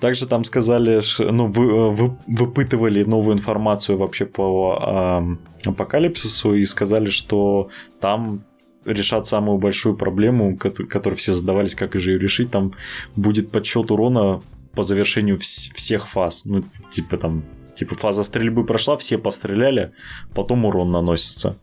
Также 0.00 0.26
там 0.26 0.42
сказали, 0.44 1.02
ну, 1.18 1.48
вы, 1.48 1.90
вы, 1.90 2.16
выпытывали 2.26 3.02
новую 3.02 3.36
информацию 3.36 3.98
вообще 3.98 4.24
по 4.24 5.36
э, 5.62 5.68
апокалипсису 5.68 6.54
и 6.54 6.64
сказали, 6.64 7.10
что 7.10 7.68
там 8.00 8.42
решат 8.86 9.26
самую 9.26 9.58
большую 9.58 9.96
проблему, 9.96 10.56
которую 10.56 11.16
все 11.16 11.32
задавались, 11.32 11.74
как 11.74 11.94
же 11.96 12.12
ее 12.12 12.18
решить, 12.18 12.50
там 12.50 12.72
будет 13.16 13.50
подсчет 13.50 13.90
урона 13.90 14.40
по 14.76 14.82
завершению 14.82 15.36
вс- 15.36 15.74
всех 15.74 16.06
фаз. 16.06 16.44
Ну, 16.44 16.62
типа 16.90 17.16
там, 17.16 17.42
типа 17.76 17.94
фаза 17.94 18.22
стрельбы 18.22 18.64
прошла, 18.64 18.96
все 18.96 19.18
постреляли, 19.18 19.92
потом 20.34 20.66
урон 20.66 20.92
наносится. 20.92 21.56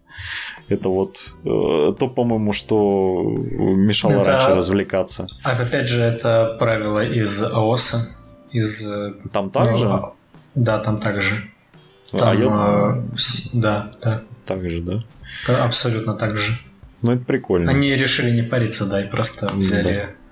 Это 0.68 0.89
вот 0.89 1.34
э, 1.43 1.93
то, 1.99 2.09
по-моему, 2.16 2.53
что 2.53 3.22
мешало 3.38 4.22
это, 4.22 4.24
раньше 4.24 4.55
развлекаться. 4.55 5.28
А 5.43 5.51
опять 5.51 5.88
же, 5.88 6.01
это 6.01 6.55
правило 6.59 7.05
из 7.05 7.41
АОСа. 7.41 7.97
Из, 8.51 8.88
э, 8.88 9.14
там 9.32 9.49
также? 9.49 9.88
Ну, 9.88 10.14
да, 10.55 10.80
там 10.80 10.99
также. 10.99 11.36
А 12.11 12.18
там, 12.18 12.30
а 12.30 12.36
я... 12.36 12.97
э, 12.97 13.03
да, 13.53 13.91
да. 14.01 14.22
Так 14.45 14.70
же, 14.70 14.82
да? 14.82 15.03
да? 15.47 15.66
Абсолютно 15.66 16.16
так 16.16 16.38
же. 16.38 16.57
Ну, 17.01 17.11
это 17.11 17.26
прикольно. 17.26 17.70
Они 17.70 17.93
решили 17.95 18.32
не 18.32 18.43
париться, 18.43 18.86
да, 18.89 19.03
и 19.03 19.09
просто 19.09 19.51
взяли 19.53 19.84
да 19.93 20.22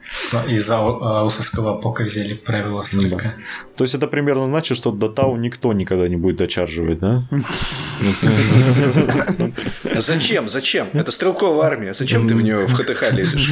из 0.47 0.69
аусовского 0.69 1.79
пока 1.81 2.03
взяли 2.03 2.33
правила 2.33 2.83
ну, 2.93 3.09
да. 3.09 3.33
То 3.75 3.83
есть 3.83 3.95
это 3.95 4.07
примерно 4.07 4.45
значит, 4.45 4.77
что 4.77 4.91
до 4.91 5.09
Тау 5.09 5.37
никто 5.37 5.73
никогда 5.73 6.07
не 6.07 6.15
будет 6.15 6.37
дочарживать, 6.37 6.99
да? 6.99 7.27
Зачем? 9.95 10.49
Зачем? 10.49 10.89
Это 10.93 11.11
стрелковая 11.11 11.67
армия. 11.67 11.93
Зачем 11.93 12.27
ты 12.27 12.35
в 12.35 12.41
нее 12.41 12.65
в 12.65 12.73
ХТХ 12.73 13.11
лезешь? 13.11 13.51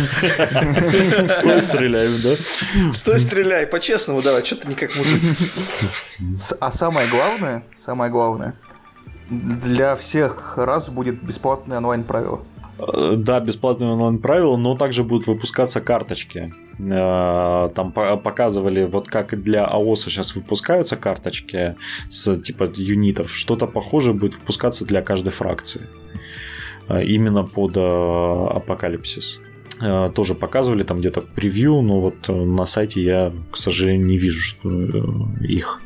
Стой, 1.32 1.62
стреляй, 1.62 2.10
да? 2.24 2.93
Стой, 2.93 3.20
стреляй. 3.20 3.68
По-честному 3.68 4.22
давай. 4.22 4.43
Что 4.43 4.55
ты 4.57 4.68
не 4.68 4.76
как 4.76 4.95
мужик? 4.95 5.22
А 6.60 6.72
самое 6.72 7.07
главное, 7.07 7.64
самое 7.78 8.12
главное, 8.12 8.55
для 9.30 9.95
всех 9.95 10.57
раз 10.57 10.89
будет 10.89 11.22
бесплатное 11.24 11.78
онлайн 11.78 12.03
правило. 12.03 12.38
Э, 12.38 12.49
да, 13.18 13.40
бесплатные 13.40 13.92
онлайн-правила, 13.92 14.58
но 14.58 14.76
также 14.76 15.04
будут 15.04 15.28
выпускаться 15.28 15.82
карточки. 15.82 16.54
Э, 16.80 17.70
там 17.76 17.92
показывали, 17.92 18.86
вот 18.86 19.08
как 19.08 19.42
для 19.42 19.66
АОСа 19.66 20.10
сейчас 20.10 20.36
выпускаются 20.36 20.96
карточки 20.96 21.76
с 22.10 22.36
типа 22.40 22.70
юнитов. 22.76 23.32
Что-то 23.32 23.68
похожее 23.68 24.14
будет 24.14 24.36
выпускаться 24.36 24.86
для 24.86 25.02
каждой 25.02 25.32
фракции. 25.32 25.88
Э, 26.88 27.04
именно 27.04 27.44
под 27.44 27.78
апокалипсис. 27.78 29.42
Тоже 30.14 30.36
показывали 30.36 30.84
там 30.84 30.98
где-то 30.98 31.22
в 31.22 31.30
превью, 31.30 31.82
но 31.82 32.02
вот 32.02 32.28
на 32.28 32.66
сайте 32.66 33.02
я, 33.02 33.32
к 33.50 33.56
сожалению, 33.56 34.08
не 34.08 34.18
вижу, 34.18 34.42
что 34.42 34.70
их 35.40 35.80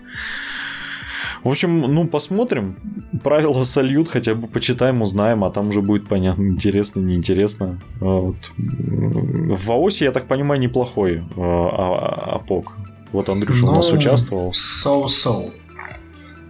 в 1.44 1.50
общем, 1.50 1.82
ну, 1.82 2.08
посмотрим. 2.08 2.78
Правила 3.22 3.64
сольют, 3.64 4.08
хотя 4.08 4.34
бы 4.34 4.48
почитаем, 4.48 5.02
узнаем, 5.02 5.44
а 5.44 5.52
там 5.52 5.70
уже 5.70 5.82
будет 5.82 6.08
понятно, 6.08 6.44
интересно, 6.48 7.02
неинтересно. 7.02 7.82
А 8.00 8.06
вот. 8.06 8.38
В 8.58 9.68
ВАОСе, 9.68 10.06
я 10.06 10.12
так 10.12 10.28
понимаю, 10.28 10.62
неплохой 10.62 11.24
а, 11.36 12.36
АПОК. 12.36 12.74
Вот 13.12 13.30
Андрюша 13.30 13.68
у 13.68 13.72
нас 13.72 13.91
ну, 13.91 13.98
участвовал. 13.98 14.54
Соу-соу. 14.54 15.52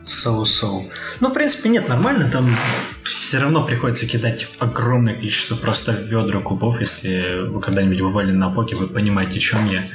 Соу-соу. 0.05 0.89
Ну, 1.19 1.29
в 1.29 1.33
принципе, 1.33 1.69
нет, 1.69 1.89
нормально. 1.89 2.29
Там 2.31 2.55
все 3.03 3.39
равно 3.39 3.65
приходится 3.65 4.07
кидать 4.07 4.47
огромное 4.59 5.15
количество 5.15 5.55
просто 5.55 5.91
ведра 5.91 6.39
кубов. 6.39 6.79
Если 6.79 7.47
вы 7.47 7.59
когда-нибудь 7.59 7.99
бывали 7.99 8.31
на 8.31 8.47
АПОКе, 8.47 8.75
вы 8.75 8.87
понимаете, 8.87 9.37
о 9.37 9.39
чем 9.39 9.69
я. 9.69 9.85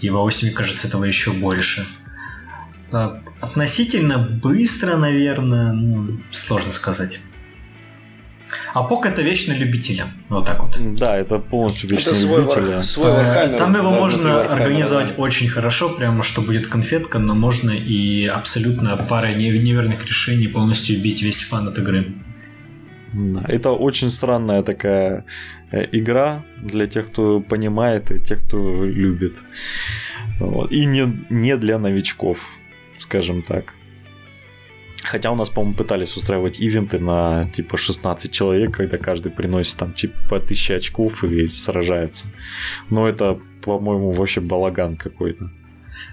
И 0.00 0.10
в 0.10 0.16
АОСе, 0.16 0.46
мне 0.46 0.54
кажется, 0.54 0.86
этого 0.86 1.04
еще 1.04 1.32
больше. 1.32 1.86
Относительно 3.40 4.18
быстро, 4.18 4.96
наверное, 4.96 5.72
ну, 5.72 6.08
сложно 6.30 6.72
сказать. 6.72 7.20
А 8.72 8.82
пок 8.82 9.06
это 9.06 9.22
вечно 9.22 9.52
любителя. 9.52 10.06
Вот 10.28 10.46
так 10.46 10.62
вот. 10.62 10.78
Да, 10.96 11.16
это 11.16 11.38
полностью 11.38 11.90
вечно 11.90 12.10
это 12.10 12.18
свой 12.18 12.40
любителя. 12.40 12.76
Вар, 12.76 12.84
свой 12.84 13.10
Warhammer, 13.10 13.56
Там 13.56 13.76
его 13.76 13.90
можно 13.90 14.42
организовать 14.42 15.16
да. 15.16 15.22
очень 15.22 15.48
хорошо, 15.48 15.90
прямо 15.90 16.22
что 16.22 16.42
будет 16.42 16.66
конфетка, 16.66 17.18
но 17.18 17.34
можно 17.34 17.70
и 17.70 18.26
абсолютно 18.26 18.96
парой 18.96 19.34
неверных 19.34 20.04
решений 20.06 20.48
полностью 20.48 20.98
убить 20.98 21.22
весь 21.22 21.42
фан 21.42 21.68
от 21.68 21.78
игры. 21.78 22.14
Это 23.46 23.70
очень 23.70 24.10
странная 24.10 24.64
такая 24.64 25.24
э, 25.70 25.86
игра 25.92 26.44
для 26.60 26.88
тех, 26.88 27.12
кто 27.12 27.40
понимает 27.40 28.10
и 28.10 28.18
тех, 28.18 28.44
кто 28.44 28.84
любит. 28.84 29.44
И 30.70 30.84
не, 30.84 31.24
не 31.30 31.56
для 31.56 31.78
новичков 31.78 32.48
скажем 32.98 33.42
так. 33.42 33.74
Хотя 35.04 35.30
у 35.30 35.36
нас, 35.36 35.50
по-моему, 35.50 35.76
пытались 35.76 36.16
устраивать 36.16 36.58
ивенты 36.58 36.98
на 36.98 37.50
типа 37.52 37.76
16 37.76 38.32
человек, 38.32 38.74
когда 38.74 38.96
каждый 38.96 39.30
приносит 39.30 39.76
там 39.76 39.92
типа 39.92 40.16
по 40.30 40.36
1000 40.36 40.76
очков 40.76 41.24
и 41.24 41.46
сражается. 41.46 42.26
Но 42.88 43.06
это, 43.06 43.38
по-моему, 43.62 44.12
вообще 44.12 44.40
балаган 44.40 44.96
какой-то. 44.96 45.50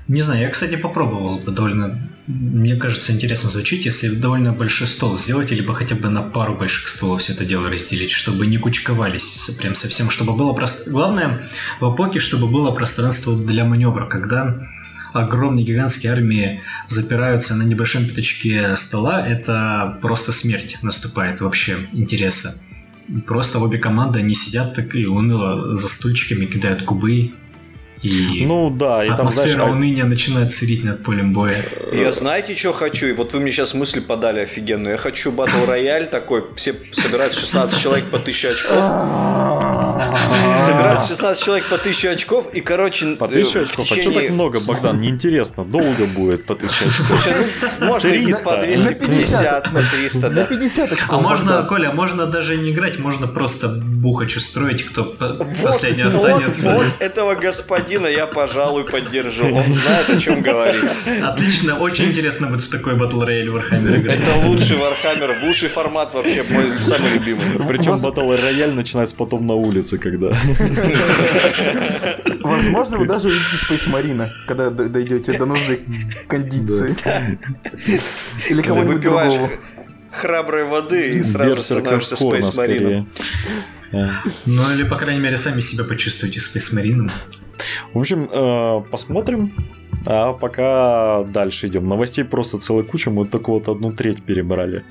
Не 0.08 0.22
знаю, 0.22 0.42
я, 0.42 0.50
кстати, 0.50 0.76
попробовал 0.76 1.42
довольно, 1.44 2.10
мне 2.28 2.76
кажется, 2.76 3.14
интересно 3.14 3.50
звучит, 3.50 3.86
если 3.86 4.10
довольно 4.14 4.52
большой 4.52 4.88
стол 4.88 5.18
сделать, 5.18 5.52
либо 5.52 5.74
хотя 5.74 5.96
бы 5.96 6.10
на 6.10 6.22
пару 6.22 6.56
больших 6.56 6.90
столов 6.90 7.22
все 7.22 7.34
это 7.34 7.46
дело 7.46 7.70
разделить, 7.70 8.12
чтобы 8.12 8.46
не 8.46 8.58
кучковались 8.58 9.50
прям 9.60 9.76
совсем, 9.76 10.10
чтобы 10.10 10.36
было 10.36 10.54
просто... 10.54 10.92
Главное 10.92 11.42
в 11.80 11.86
Апоке, 11.86 12.20
чтобы 12.20 12.48
было 12.48 12.72
пространство 12.72 13.36
для 13.38 13.64
маневра, 13.64 14.06
когда 14.06 14.68
огромные 15.14 15.66
гигантские 15.66 16.12
армии 16.12 16.62
запираются 16.88 17.56
на 17.56 17.64
небольшом 17.64 18.06
пятачке 18.06 18.76
стола, 18.76 19.26
это 19.26 19.98
просто 20.02 20.32
смерть 20.32 20.78
наступает 20.82 21.42
вообще 21.42 21.78
интереса. 21.94 22.56
Просто 23.28 23.60
обе 23.60 23.78
команды, 23.78 24.20
они 24.20 24.36
сидят 24.36 24.74
так 24.74 24.96
и 24.96 25.06
уныло 25.06 25.76
за 25.76 25.88
стульчиками, 25.88 26.46
кидают 26.46 26.84
кубы, 26.84 27.34
и 28.02 28.46
ну 28.48 28.72
да, 28.72 29.06
и 29.06 29.10
там, 29.10 29.30
знаешь, 29.30 29.56
а 29.56 29.66
уныния 29.66 30.06
начинает 30.06 30.52
царить 30.52 30.84
над 30.84 31.04
полем 31.04 31.34
боя. 31.34 31.64
Я 31.94 32.12
знаете, 32.12 32.56
что 32.56 32.74
хочу? 32.74 33.06
И 33.08 33.14
вот 33.14 33.34
вы 33.34 33.40
мне 33.40 33.52
сейчас 33.52 33.76
мысль 33.76 34.02
подали 34.02 34.40
офигенную. 34.40 34.94
Я 34.94 34.98
хочу 34.98 35.32
батл 35.32 35.66
рояль 35.68 36.08
такой, 36.08 36.44
все 36.56 36.74
собирают 36.92 37.36
16 37.36 37.80
человек 37.80 38.06
по 38.06 38.18
1000 38.18 38.50
очков. 38.50 39.91
Собираются 40.60 41.10
16 41.10 41.44
человек 41.44 41.70
по 41.70 41.76
1000 41.76 42.12
очков, 42.12 42.54
и, 42.54 42.62
короче... 42.62 43.16
По 43.16 43.26
1000 43.26 43.60
э, 43.60 43.64
очков? 43.64 43.92
А 43.92 43.96
что 43.96 44.12
так 44.12 44.30
много, 44.30 44.60
Богдан? 44.60 45.02
Неинтересно. 45.02 45.66
Долго 45.66 46.06
будет 46.06 46.46
по 46.46 46.54
1000 46.54 46.86
очков. 46.86 47.06
Слушай, 47.08 47.34
ну, 47.80 47.86
можно 47.88 48.10
300. 48.10 48.44
по 48.44 48.58
250, 48.58 49.64
по 49.72 49.80
300, 49.80 50.30
На 50.30 50.30
да. 50.30 50.46
50 50.46 50.92
очков. 50.92 51.20
А 51.20 51.22
можно. 51.22 51.64
Коля, 51.64 51.92
можно 51.92 52.26
даже 52.26 52.58
не 52.58 52.72
играть, 52.72 53.00
можно 53.00 53.28
просто 53.28 53.70
бухач 53.70 54.36
устроить, 54.38 54.84
кто 54.86 55.04
последний 55.64 56.04
вот, 56.04 56.14
останется. 56.14 56.74
вот 56.74 56.86
этого 57.00 57.36
господина 57.36 58.08
я, 58.08 58.28
пожалуй, 58.28 58.86
поддержу. 58.86 59.46
Он 59.46 59.74
знает, 59.74 60.10
о 60.10 60.20
чем 60.20 60.42
говорит. 60.42 60.86
Отлично, 61.24 61.80
очень 61.80 62.06
интересно 62.06 62.48
будет 62.48 62.64
в 62.64 62.70
такой 62.70 62.96
battle 62.96 63.22
royale 63.22 63.50
Warhammer 63.50 63.98
играть. 63.98 64.20
Это 64.20 64.48
лучший 64.48 64.78
Вархаммер, 64.78 65.38
лучший 65.44 65.70
формат 65.70 66.14
вообще, 66.14 66.44
мой 66.50 66.64
самый 66.66 67.14
любимый. 67.14 67.68
Причем 67.68 67.98
батл 67.98 68.32
рояль 68.32 68.74
начинается 68.74 69.16
потом 69.16 69.48
на 69.48 69.54
улице, 69.54 69.91
когда... 69.98 70.30
Возможно, 72.42 72.98
вы 72.98 73.06
даже 73.08 73.28
увидите 73.28 73.56
Space 73.68 73.88
Marine, 73.92 74.30
когда 74.48 74.70
дойдете 74.70 75.38
до 75.38 75.46
нужной 75.46 75.80
кондиции. 76.28 76.96
Или 78.50 78.62
кого-нибудь 78.62 79.02
другого. 79.02 79.50
храброй 80.12 80.66
воды 80.66 81.10
и 81.10 81.24
сразу 81.24 81.62
становишься 81.62 82.16
Space 82.16 82.52
Marine. 82.58 83.06
Ну 84.46 84.74
или, 84.74 84.84
по 84.84 84.96
крайней 84.96 85.22
мере, 85.22 85.38
сами 85.38 85.62
себя 85.62 85.84
почувствуйте 85.84 86.40
Space 86.40 86.74
Marine. 86.76 87.12
В 87.94 88.00
общем, 88.00 88.30
э, 88.32 88.84
посмотрим. 88.90 89.54
А 90.06 90.34
пока 90.34 91.24
дальше 91.24 91.68
идем. 91.68 91.88
Новостей 91.88 92.24
просто 92.24 92.58
целая 92.58 92.84
куча, 92.84 93.12
мы 93.12 93.26
только 93.26 93.52
вот 93.52 93.68
одну 93.68 93.92
треть 93.92 94.24
перебрали. 94.24 94.84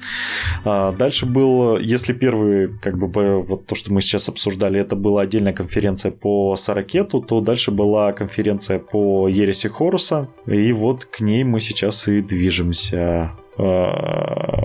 А, 0.64 0.92
Дальше 0.92 1.26
был, 1.26 1.78
если 1.78 2.12
первый, 2.12 2.68
как 2.78 2.98
бы 2.98 3.42
вот 3.42 3.66
то, 3.66 3.74
что 3.74 3.92
мы 3.92 4.00
сейчас 4.00 4.28
обсуждали, 4.28 4.80
это 4.80 4.96
была 4.96 5.22
отдельная 5.22 5.52
конференция 5.52 6.12
по 6.12 6.56
Саракету, 6.56 7.20
то 7.20 7.40
дальше 7.40 7.70
была 7.70 8.12
конференция 8.12 8.78
по 8.78 9.28
Ереси 9.28 9.68
Хоруса, 9.68 10.28
и 10.46 10.72
вот 10.72 11.04
к 11.04 11.20
ней 11.20 11.44
мы 11.44 11.61
сейчас 11.61 12.08
и 12.08 12.20
движемся. 12.22 13.32
А 13.58 14.61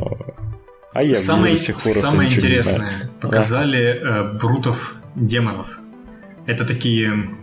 а 0.95 1.03
я 1.03 1.15
самое 1.17 1.57
самое 1.57 2.29
интересное, 2.29 3.11
показали 3.19 3.99
э, 4.01 4.33
брутов 4.39 4.95
демонов. 5.15 5.77
Это 6.47 6.65
такие 6.65 7.35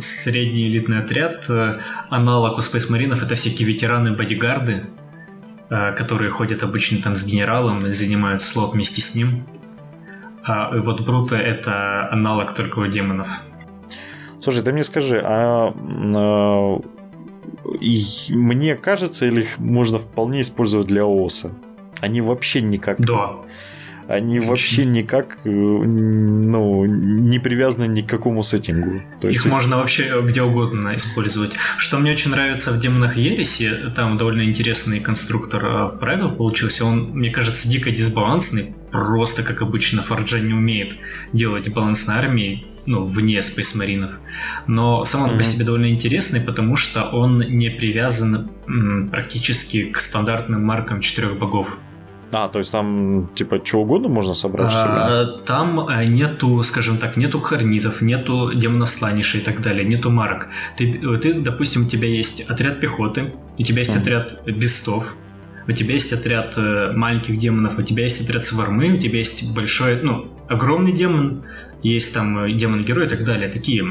средний 0.00 0.68
элитный 0.68 1.00
отряд, 1.00 1.46
э, 1.48 1.78
аналог 2.08 2.56
у 2.56 2.60
Space 2.60 2.90
Маринов, 2.90 3.22
это 3.22 3.34
всякие 3.34 3.68
ветераны-бодигарды, 3.68 4.86
э, 5.68 5.92
которые 5.92 6.30
ходят 6.30 6.62
обычно 6.62 7.02
там 7.02 7.14
с 7.14 7.24
генералом 7.24 7.86
и 7.86 7.92
занимают 7.92 8.42
слот 8.42 8.72
вместе 8.72 9.00
с 9.00 9.14
ним. 9.14 9.44
А 10.42 10.70
вот 10.74 11.02
Брута 11.02 11.36
это 11.36 12.10
аналог 12.10 12.54
только 12.54 12.78
у 12.78 12.86
демонов. 12.86 13.28
Слушай, 14.42 14.62
ты 14.62 14.72
мне 14.72 14.84
скажи, 14.84 15.20
а, 15.22 15.74
а, 15.76 16.80
и 17.78 18.02
мне 18.30 18.74
кажется, 18.74 19.26
или 19.26 19.42
их 19.42 19.58
можно 19.58 19.98
вполне 19.98 20.40
использовать 20.40 20.86
для 20.86 21.02
ООСа? 21.02 21.50
Они 22.00 22.22
вообще 22.22 22.62
никак, 22.62 22.98
Да. 22.98 23.36
Они 24.08 24.40
вообще 24.40 24.84
никак, 24.84 25.38
э, 25.44 25.48
ну, 25.50 26.84
не 26.84 27.38
привязаны 27.38 27.86
ни 27.88 28.02
к 28.02 28.08
какому 28.08 28.42
сеттингу. 28.42 29.02
То 29.20 29.28
есть 29.28 29.40
Их 29.40 29.46
можно 29.50 29.76
вообще 29.78 30.20
где 30.22 30.42
угодно 30.42 30.94
использовать. 30.96 31.52
Что 31.76 31.98
мне 31.98 32.12
очень 32.12 32.30
нравится 32.30 32.72
в 32.72 32.80
Демонах 32.80 33.16
Ереси, 33.16 33.70
там 33.94 34.16
довольно 34.18 34.42
интересный 34.42 35.00
конструктор 35.00 35.64
э, 35.64 35.98
правил 36.00 36.30
получился. 36.32 36.84
Он, 36.84 37.10
мне 37.12 37.30
кажется, 37.30 37.68
дико 37.68 37.90
дисбалансный. 37.90 38.74
Просто, 38.90 39.42
как 39.42 39.62
обычно, 39.62 40.02
Форджа 40.02 40.40
не 40.40 40.52
умеет 40.54 40.96
делать 41.32 41.68
баланс 41.72 42.06
на 42.08 42.18
армии, 42.18 42.66
ну, 42.86 43.04
вне 43.04 43.38
Space 43.38 43.76
Маринов. 43.76 44.10
Но 44.66 45.04
сам 45.04 45.22
он 45.22 45.28
по 45.30 45.34
Мгм. 45.36 45.44
себе 45.44 45.64
довольно 45.64 45.90
интересный, 45.90 46.40
потому 46.40 46.74
что 46.76 47.04
он 47.04 47.38
не 47.38 47.70
привязан 47.70 48.50
м, 48.66 49.08
практически 49.10 49.84
к 49.84 50.00
стандартным 50.00 50.64
маркам 50.64 51.00
четырех 51.00 51.38
богов. 51.38 51.78
А, 52.32 52.48
то 52.48 52.58
есть 52.58 52.70
там, 52.70 53.28
типа, 53.34 53.60
что 53.64 53.78
угодно 53.78 54.08
можно 54.08 54.34
собрать 54.34 54.68
в 54.68 54.72
себя? 54.72 55.06
А, 55.08 55.24
Там 55.44 55.88
э, 55.88 56.04
нету, 56.06 56.62
скажем 56.62 56.98
так, 56.98 57.16
нету 57.16 57.40
харнитов, 57.40 58.02
нету 58.02 58.52
демонов 58.54 58.90
сланиша 58.90 59.38
и 59.38 59.40
так 59.40 59.60
далее, 59.62 59.84
нету 59.84 60.10
марок. 60.10 60.48
Ты, 60.76 61.00
э, 61.02 61.16
ты, 61.18 61.34
допустим, 61.34 61.86
у 61.86 61.88
тебя 61.88 62.08
есть 62.08 62.42
отряд 62.42 62.80
пехоты, 62.80 63.32
у 63.58 63.62
тебя 63.62 63.80
есть 63.80 63.94
Мгм. 63.94 64.02
отряд 64.02 64.42
бестов, 64.46 65.16
у 65.66 65.72
тебя 65.72 65.94
есть 65.94 66.12
отряд 66.12 66.54
э, 66.56 66.92
маленьких 66.94 67.36
демонов, 67.36 67.78
у 67.78 67.82
тебя 67.82 68.04
есть 68.04 68.20
отряд 68.20 68.44
свармы, 68.44 68.94
у 68.94 68.98
тебя 68.98 69.18
есть 69.18 69.52
большой, 69.52 70.00
ну, 70.02 70.28
огромный 70.48 70.92
демон, 70.92 71.44
есть 71.82 72.14
там 72.14 72.38
э, 72.44 72.52
демон-герой 72.52 73.06
и 73.06 73.08
так 73.08 73.24
далее. 73.24 73.48
Такие 73.48 73.84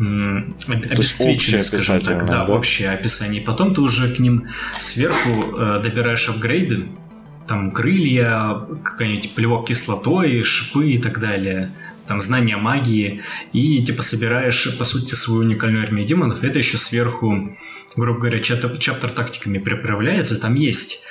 обесцвеченные, 0.00 1.62
скажем 1.62 2.00
так, 2.00 2.24
да, 2.26 2.46
да? 2.46 2.52
общее 2.52 2.90
описание. 2.90 3.42
И 3.42 3.44
потом 3.44 3.74
ты 3.74 3.80
уже 3.80 4.14
к 4.14 4.18
ним 4.18 4.48
сверху 4.78 5.56
э, 5.56 5.80
добираешь 5.82 6.28
апгрейды, 6.28 6.88
там 7.48 7.72
крылья, 7.72 8.66
какой-нибудь 8.84 9.34
плевок 9.34 9.68
кислотой, 9.68 10.42
шипы 10.42 10.90
и 10.90 10.98
так 10.98 11.18
далее, 11.18 11.72
там 12.06 12.20
знания 12.20 12.56
магии, 12.56 13.22
и 13.52 13.82
типа 13.82 14.02
собираешь, 14.02 14.78
по 14.78 14.84
сути, 14.84 15.14
свою 15.14 15.40
уникальную 15.40 15.82
армию 15.82 16.06
демонов, 16.06 16.44
это 16.44 16.58
еще 16.58 16.78
сверху, 16.78 17.56
грубо 17.96 18.20
говоря, 18.20 18.40
чат- 18.40 18.78
чаптер 18.78 19.10
тактиками 19.10 19.58
приправляется, 19.58 20.40
там 20.40 20.54
есть 20.54 21.02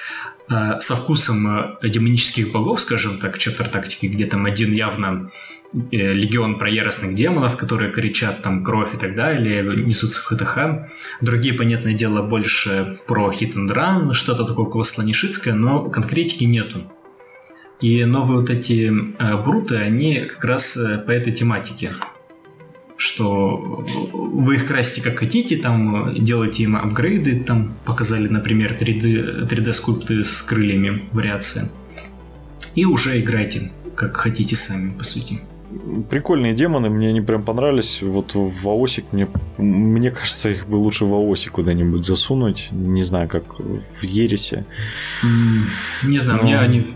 э, 0.49 0.79
со 0.79 0.95
вкусом 0.95 1.77
э, 1.81 1.89
демонических 1.89 2.51
богов, 2.51 2.81
скажем 2.81 3.19
так, 3.19 3.37
чаптер 3.37 3.67
тактики, 3.67 4.05
где 4.05 4.25
там 4.25 4.45
один 4.45 4.71
явно 4.73 5.31
легион 5.73 6.57
про 6.57 6.69
яростных 6.69 7.15
демонов, 7.15 7.57
которые 7.57 7.91
кричат 7.91 8.41
там 8.41 8.63
кровь 8.63 8.93
и 8.93 8.97
так 8.97 9.15
далее, 9.15 9.63
несутся 9.63 10.21
в 10.21 10.25
ХТХ. 10.25 10.89
Другие, 11.21 11.53
понятное 11.53 11.93
дело, 11.93 12.21
больше 12.21 12.97
про 13.07 13.31
hit 13.31 13.53
and 13.55 13.73
run, 13.73 14.13
что-то 14.13 14.45
такое 14.45 14.65
около 14.65 14.85
но 15.53 15.89
конкретики 15.89 16.45
нету. 16.45 16.89
И 17.81 18.05
новые 18.05 18.39
вот 18.39 18.49
эти 18.49 18.91
э, 19.19 19.37
бруты, 19.43 19.75
они 19.75 20.21
как 20.21 20.43
раз 20.43 20.75
э, 20.77 20.97
по 21.05 21.11
этой 21.11 21.31
тематике. 21.31 21.91
Что 22.95 23.85
вы 24.13 24.55
их 24.55 24.65
красите 24.65 25.03
как 25.03 25.19
хотите, 25.19 25.57
там 25.57 26.07
э, 26.07 26.19
делайте 26.19 26.63
им 26.63 26.75
апгрейды, 26.75 27.43
там 27.43 27.75
показали, 27.85 28.27
например, 28.29 28.75
3D, 28.79 29.47
3D 29.47 29.73
скульпты 29.73 30.23
с 30.23 30.41
крыльями, 30.41 31.07
вариация. 31.11 31.69
И 32.73 32.85
уже 32.85 33.19
играйте 33.19 33.71
как 33.95 34.17
хотите 34.17 34.55
сами, 34.55 34.97
по 34.97 35.03
сути. 35.03 35.41
Прикольные 36.09 36.53
демоны, 36.53 36.89
мне 36.89 37.09
они 37.09 37.21
прям 37.21 37.43
понравились. 37.43 38.01
Вот 38.01 38.31
в 38.35 38.67
АОСик 38.69 39.05
мне, 39.11 39.27
мне 39.57 40.11
кажется, 40.11 40.49
их 40.49 40.67
бы 40.67 40.75
лучше 40.75 41.05
в 41.05 41.13
АОСе 41.13 41.49
куда-нибудь 41.49 42.05
засунуть. 42.05 42.69
Не 42.71 43.03
знаю, 43.03 43.27
как 43.27 43.43
в 43.59 44.03
Ересе. 44.03 44.65
Не 46.03 46.19
знаю, 46.19 46.39
Ну. 46.39 46.43
мне 46.43 46.57
они 46.59 46.87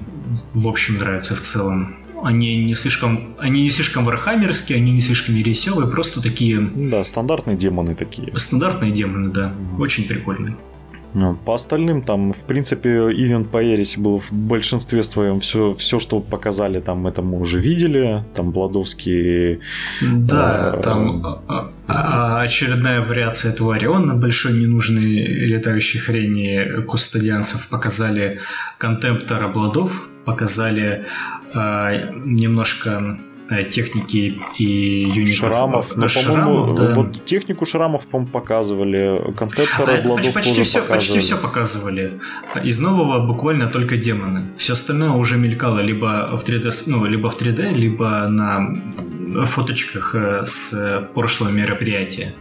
в 0.54 0.68
общем 0.68 0.98
нравятся 0.98 1.36
в 1.36 1.42
целом. 1.42 1.96
Они 2.24 2.64
не 2.64 2.76
слишком, 2.76 3.36
они 3.40 3.64
не 3.64 3.70
слишком 3.72 4.06
вархаммерские, 4.06 4.78
они 4.78 4.92
не 4.92 5.02
слишком 5.02 5.36
ересевые, 5.36 5.90
просто 5.90 6.22
такие 6.22 6.62
Да, 6.62 7.04
стандартные 7.04 7.58
демоны 7.58 7.96
такие. 7.96 8.32
стандартные 8.38 8.92
демоны, 8.92 9.30
да, 9.32 9.54
очень 9.80 10.08
прикольные. 10.08 10.56
Ну, 11.14 11.36
По 11.45 11.55
остальным, 11.55 12.01
там, 12.01 12.32
в 12.32 12.43
принципе, 12.43 12.89
ивент 12.89 13.49
по 13.49 13.62
Эрисе 13.64 13.99
был 13.99 14.18
в 14.18 14.32
большинстве 14.32 15.03
своем 15.03 15.39
все, 15.39 15.74
все, 15.74 15.99
что 15.99 16.20
показали, 16.20 16.80
там, 16.80 17.07
это 17.07 17.22
мы 17.22 17.39
уже 17.39 17.59
видели. 17.59 18.24
Там 18.34 18.51
Бладовский 18.51 19.59
Да, 20.01 20.74
А, 20.74 20.82
там 20.82 21.26
а, 21.26 21.41
а, 21.47 21.72
а, 21.88 22.41
очередная 22.41 23.01
вариация 23.01 23.51
этого 23.51 23.76
Ориона, 23.76 24.16
большой 24.16 24.53
ненужной 24.53 25.01
летающей 25.01 25.99
хрени 25.99 26.82
кустодианцев, 26.84 27.68
показали 27.70 28.39
контемптор 28.78 29.43
обладов, 29.43 30.09
показали 30.26 31.05
а, 31.53 31.91
немножко 32.24 33.20
техники 33.70 34.39
и 34.58 34.64
юнитов 35.14 35.36
шрамов. 35.36 35.95
Ну, 35.95 36.08
по-моему, 36.08 36.10
шрамов, 36.10 36.76
да. 36.76 36.93
вот 36.95 37.26
технику 37.26 37.66
шрамов, 37.66 38.08
по-моему, 38.08 38.32
показывали. 38.32 39.34
Контентора 39.36 39.97
А, 39.99 40.02
Бладов 40.02 40.34
почти, 40.34 40.49
тоже 40.52 40.64
все, 40.64 40.80
показывали. 40.82 40.97
почти 40.97 41.20
все 41.20 41.38
показывали. 41.38 42.20
Из 42.64 42.80
нового 42.80 43.26
буквально 43.26 43.68
только 43.68 43.97
демоны. 43.97 44.47
Все 44.58 44.74
остальное 44.74 45.12
уже 45.12 45.38
мелькало 45.38 45.80
либо 45.80 46.28
в 46.38 46.43
3D, 46.47 46.72
с- 46.72 46.88
ну, 46.88 47.06
либо 47.06 47.30
в 47.30 47.38
3D, 47.41 47.74
либо 47.74 48.28
на 48.28 48.76
фоточках 49.47 50.16
э, 50.16 50.45
с 50.45 51.10
прошлого 51.14 51.49
мероприятия. 51.49 52.34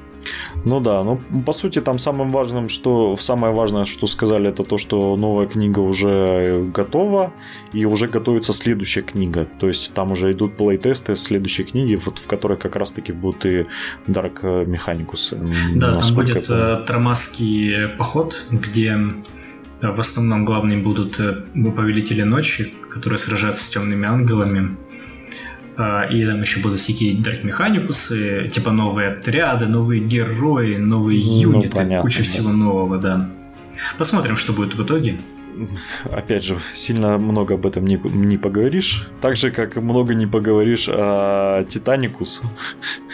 Ну 0.65 0.81
да, 0.81 1.03
ну 1.05 1.21
по 1.47 1.53
сути 1.53 1.81
там 1.81 1.99
самым 1.99 2.31
важным, 2.31 2.69
что 2.69 3.17
самое 3.17 3.53
важное, 3.55 3.85
что 3.85 4.07
сказали, 4.07 4.49
это 4.51 4.65
то, 4.65 4.79
что 4.79 5.17
новая 5.17 5.47
книга 5.47 5.81
уже 5.81 6.65
готова 6.75 7.33
и 7.73 7.85
уже 7.85 8.09
готовится 8.09 8.53
следующая 8.53 9.03
книга. 9.03 9.47
То 9.59 9.69
есть 9.69 9.93
там 9.95 10.13
уже 10.13 10.33
идут 10.33 10.57
плей-тесты 10.57 11.17
следующей 11.17 11.65
книги, 11.65 11.95
вот 11.97 12.19
в 12.19 12.27
которой 12.27 12.59
как 12.59 12.77
раз-таки 12.77 13.13
будут 13.13 13.47
и 13.47 13.67
Dark 14.07 14.43
Mechanicus. 14.43 15.35
Да, 15.75 15.87
там 15.87 15.95
насколько 15.97 16.33
будет 16.35 16.45
это- 16.51 16.85
Трамасский 16.87 17.89
поход, 17.99 18.47
где 18.51 18.99
э, 19.81 19.93
в 19.93 20.01
основном 20.01 20.45
главные 20.45 20.79
будут 20.79 21.19
э, 21.21 21.45
повелители 21.75 22.23
ночи, 22.23 22.75
которые 22.91 23.19
сражаются 23.19 23.65
с 23.65 23.69
темными 23.69 24.07
ангелами. 24.07 24.75
А, 25.77 26.05
и 26.05 26.25
там 26.27 26.41
еще 26.43 26.61
будут 26.61 26.81
всякие 26.81 27.15
Dark 27.15 27.43
Mechanicus, 27.43 28.49
типа 28.49 28.71
новые 28.71 29.09
отряды, 29.09 29.67
новые 29.67 30.03
герои, 30.03 30.77
новые 30.77 31.25
ну, 31.25 31.53
юниты, 31.53 31.77
понятно, 31.77 32.03
куча 32.03 32.19
да. 32.19 32.25
всего 32.25 32.51
нового, 32.51 32.99
да. 32.99 33.31
Посмотрим, 33.99 34.37
что 34.37 34.53
будет 34.53 34.75
в 34.75 34.83
итоге 34.85 35.19
опять 36.11 36.45
же, 36.45 36.57
сильно 36.73 37.19
много 37.19 37.55
об 37.55 37.67
этом 37.67 37.87
не, 37.87 38.01
не 38.05 38.39
поговоришь. 38.39 39.09
Так 39.21 39.37
же, 39.37 39.51
как 39.51 39.77
много 39.77 40.15
не 40.15 40.27
поговоришь 40.27 40.89
о 40.89 41.65
Титаникус. 41.65 42.43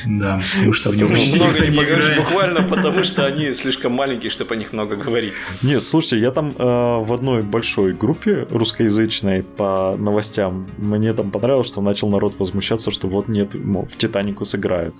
Да, 0.06 0.40
потому 0.54 0.72
что 0.72 0.90
в 0.90 0.96
нем 0.96 1.08
много 1.08 1.66
не 1.66 1.76
поговоришь 1.76 2.16
буквально 2.16 2.62
потому, 2.62 3.02
что 3.02 3.26
они 3.26 3.52
слишком 3.54 3.92
маленькие, 3.92 4.30
чтобы 4.30 4.54
о 4.54 4.56
них 4.56 4.72
много 4.72 4.96
говорить. 4.96 5.34
Нет, 5.62 5.82
слушайте, 5.82 6.20
я 6.20 6.30
там 6.30 6.50
э, 6.50 6.62
в 6.62 7.12
одной 7.12 7.42
большой 7.42 7.92
группе 7.92 8.46
русскоязычной 8.50 9.42
по 9.42 9.96
новостям, 9.98 10.68
мне 10.78 11.12
там 11.12 11.30
понравилось, 11.30 11.68
что 11.68 11.80
начал 11.80 12.08
народ 12.08 12.38
возмущаться, 12.38 12.90
что 12.90 13.08
вот 13.08 13.28
нет, 13.28 13.54
мол, 13.54 13.86
в 13.86 13.96
Титаникус 13.96 14.54
играют. 14.54 14.94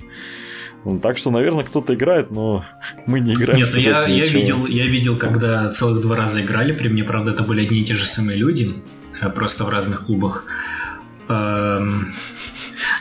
Ну, 0.87 1.01
так 1.01 1.19
что, 1.19 1.33
наверное, 1.33 1.65
кто-то 1.65 1.97
играет, 1.97 2.31
но 2.31 2.65
мы 3.07 3.19
не 3.19 3.33
играем. 3.33 3.59
Нет, 3.59 3.75
я, 3.75 4.07
я, 4.07 4.25
видел, 4.25 4.67
я 4.67 4.87
видел, 4.87 5.19
когда 5.19 5.69
целых 5.73 6.01
два 6.01 6.15
раза 6.15 6.41
играли 6.41 6.71
при 6.71 6.87
мне, 6.87 7.03
правда, 7.03 7.33
это 7.33 7.43
были 7.43 7.67
одни 7.67 7.81
и 7.81 7.85
те 7.85 7.95
же 7.95 8.07
самые 8.07 8.39
люди, 8.39 8.73
э, 9.21 9.29
просто 9.31 9.65
в 9.65 9.69
разных 9.69 10.07
клубах. 10.07 10.45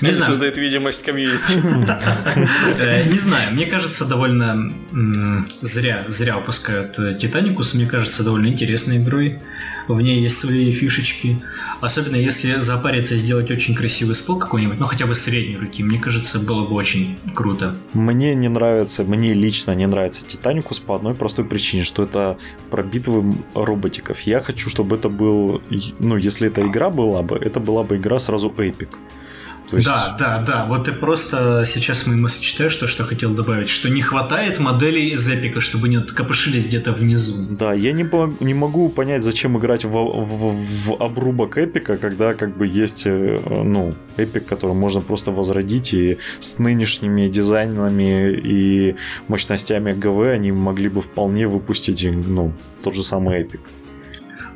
Не 0.01 0.11
знаю. 0.11 0.31
создает 0.31 0.57
видимость 0.57 1.03
комьюнити. 1.03 1.41
Э, 2.77 3.07
не 3.07 3.17
знаю, 3.17 3.53
мне 3.53 3.65
кажется, 3.65 4.05
довольно 4.05 4.73
зря, 5.61 6.03
зря 6.07 6.37
выпускают 6.37 6.97
э, 6.99 7.17
Титаникус. 7.17 7.73
Мне 7.73 7.85
кажется, 7.85 8.23
довольно 8.23 8.47
интересной 8.47 8.97
игрой. 8.97 9.39
В 9.87 10.01
ней 10.01 10.21
есть 10.21 10.37
свои 10.37 10.71
фишечки. 10.71 11.41
Особенно 11.81 12.15
если 12.15 12.59
запариться 12.59 13.15
и 13.15 13.17
сделать 13.17 13.51
очень 13.51 13.75
красивый 13.75 14.15
спол 14.15 14.39
какой-нибудь, 14.39 14.79
ну 14.79 14.85
хотя 14.85 15.05
бы 15.05 15.15
средней 15.15 15.57
руки, 15.57 15.83
мне 15.83 15.99
кажется, 15.99 16.39
было 16.39 16.65
бы 16.67 16.75
очень 16.75 17.17
круто. 17.33 17.75
Мне 17.93 18.35
не 18.35 18.49
нравится, 18.49 19.03
мне 19.03 19.33
лично 19.33 19.75
не 19.75 19.87
нравится 19.87 20.21
Титаникус 20.25 20.79
по 20.79 20.95
одной 20.95 21.13
простой 21.13 21.45
причине, 21.45 21.83
что 21.83 22.03
это 22.03 22.37
про 22.69 22.83
битвы 22.83 23.35
роботиков. 23.53 24.19
Я 24.21 24.41
хочу, 24.41 24.69
чтобы 24.69 24.95
это 24.95 25.09
был, 25.09 25.61
ну 25.99 26.17
если 26.17 26.47
эта 26.47 26.65
игра 26.65 26.89
была 26.89 27.21
бы, 27.21 27.37
это 27.37 27.59
была 27.59 27.83
бы 27.83 27.97
игра 27.97 28.19
сразу 28.19 28.53
эпик. 28.57 28.89
То 29.75 29.79
есть... 29.79 29.87
Да, 29.89 30.15
да, 30.17 30.43
да. 30.47 30.65
Вот 30.65 30.85
ты 30.85 30.93
просто 30.93 31.63
сейчас 31.65 32.07
мои 32.07 32.15
мысли 32.15 32.41
читаешь, 32.41 32.75
то, 32.75 32.87
что 32.87 33.03
хотел 33.03 33.33
добавить, 33.33 33.67
что 33.67 33.89
не 33.89 34.01
хватает 34.01 34.59
моделей 34.59 35.09
из 35.09 35.27
эпика, 35.27 35.59
чтобы 35.59 35.89
не 35.89 36.01
копошились 36.01 36.65
где-то 36.65 36.93
внизу. 36.93 37.33
Да, 37.49 37.73
я 37.73 37.91
не, 37.91 38.07
не 38.43 38.53
могу 38.53 38.87
понять, 38.89 39.23
зачем 39.23 39.57
играть 39.57 39.83
в, 39.83 39.89
в, 39.89 40.87
в 40.87 41.03
обрубок 41.03 41.57
эпика, 41.57 41.97
когда 41.97 42.33
как 42.33 42.55
бы 42.55 42.67
есть, 42.67 43.05
э, 43.05 43.37
ну, 43.63 43.93
эпик, 44.15 44.45
который 44.45 44.75
можно 44.75 45.01
просто 45.01 45.31
возродить, 45.31 45.93
и 45.93 46.19
с 46.39 46.57
нынешними 46.57 47.27
дизайнами 47.27 48.31
и 48.31 48.95
мощностями 49.27 49.91
ГВ 49.91 50.33
они 50.33 50.53
могли 50.53 50.87
бы 50.87 51.01
вполне 51.01 51.47
выпустить, 51.47 52.05
ну, 52.27 52.53
тот 52.81 52.95
же 52.95 53.03
самый 53.03 53.41
эпик. 53.41 53.59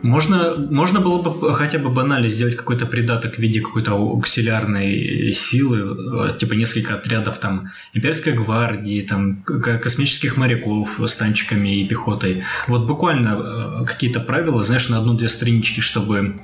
Можно, 0.02 0.56
можно 0.56 1.02
было 1.02 1.22
бы 1.22 1.54
хотя 1.54 1.78
бы 1.78 1.90
банально 1.90 2.30
сделать 2.30 2.56
какой-то 2.56 2.86
придаток 2.86 3.36
в 3.36 3.40
виде 3.40 3.60
какой-то 3.60 3.94
ауксилиарной 3.94 5.34
силы, 5.34 6.30
э, 6.30 6.38
типа 6.38 6.54
несколько 6.54 6.96
отрядов 6.96 7.38
там 7.40 7.70
имперской 7.94 8.34
гвардии, 8.34 9.02
там 9.02 9.44
космических 9.44 10.38
моряков 10.38 11.00
с 11.00 11.16
танчиками 11.18 11.82
и 11.82 11.88
пехотой. 11.88 12.44
Вот 12.68 12.88
буквально 12.88 13.82
э, 13.82 13.86
какие-то 13.86 14.22
правила, 14.22 14.64
знаешь, 14.64 14.88
на 14.90 15.00
одну-две 15.00 15.28
странички, 15.28 15.82
чтобы 15.82 16.36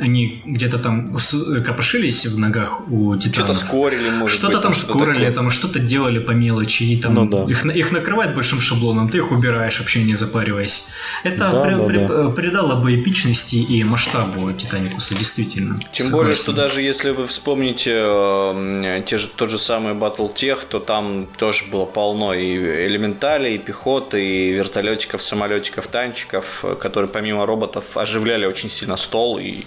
они 0.00 0.42
где-то 0.44 0.78
там 0.78 1.18
копошились 1.64 2.26
в 2.26 2.38
ногах 2.38 2.90
у 2.90 3.16
титанов. 3.16 3.56
Что-то 3.56 3.66
скорили, 3.66 4.10
может 4.10 4.38
Что-то 4.38 4.58
там 4.60 4.74
скорили, 4.74 5.30
там 5.30 5.50
что-то 5.50 5.78
делали 5.78 6.18
по 6.18 6.32
мелочи, 6.32 6.84
и 6.84 7.00
там 7.00 7.14
ну, 7.14 7.26
да. 7.26 7.44
их, 7.50 7.64
их 7.64 7.92
накрывать 7.92 8.34
большим 8.34 8.60
шаблоном, 8.60 9.08
ты 9.08 9.18
их 9.18 9.30
убираешь, 9.30 9.78
вообще 9.78 10.02
не 10.02 10.14
запариваясь. 10.14 10.86
Это 11.24 11.50
да, 11.50 11.64
при, 11.64 11.74
да, 11.74 11.84
при, 11.84 12.06
да. 12.06 12.28
придало 12.30 12.80
бы 12.80 12.94
эпичности 12.94 13.56
и 13.56 13.84
масштабу 13.84 14.52
Титаникуса, 14.52 15.14
действительно. 15.14 15.76
Тем 15.92 16.06
Согласен. 16.06 16.12
более, 16.12 16.34
что 16.34 16.52
даже 16.52 16.82
если 16.82 17.10
вы 17.10 17.26
вспомните 17.26 17.92
э, 17.94 19.02
те 19.06 19.18
же, 19.18 19.28
тот 19.28 19.50
же 19.50 19.58
самый 19.58 19.94
Battletech, 19.94 20.60
то 20.68 20.80
там 20.80 21.26
тоже 21.36 21.64
было 21.70 21.84
полно 21.84 22.34
и 22.34 22.86
элементалей, 22.86 23.56
и 23.56 23.58
пехоты, 23.58 24.24
и 24.24 24.50
вертолетиков, 24.50 25.22
самолетиков, 25.22 25.86
танчиков, 25.86 26.64
которые 26.80 27.10
помимо 27.10 27.46
роботов 27.46 27.96
оживляли 27.96 28.46
очень 28.46 28.70
сильно 28.70 28.96
стол 28.96 29.38
и 29.38 29.64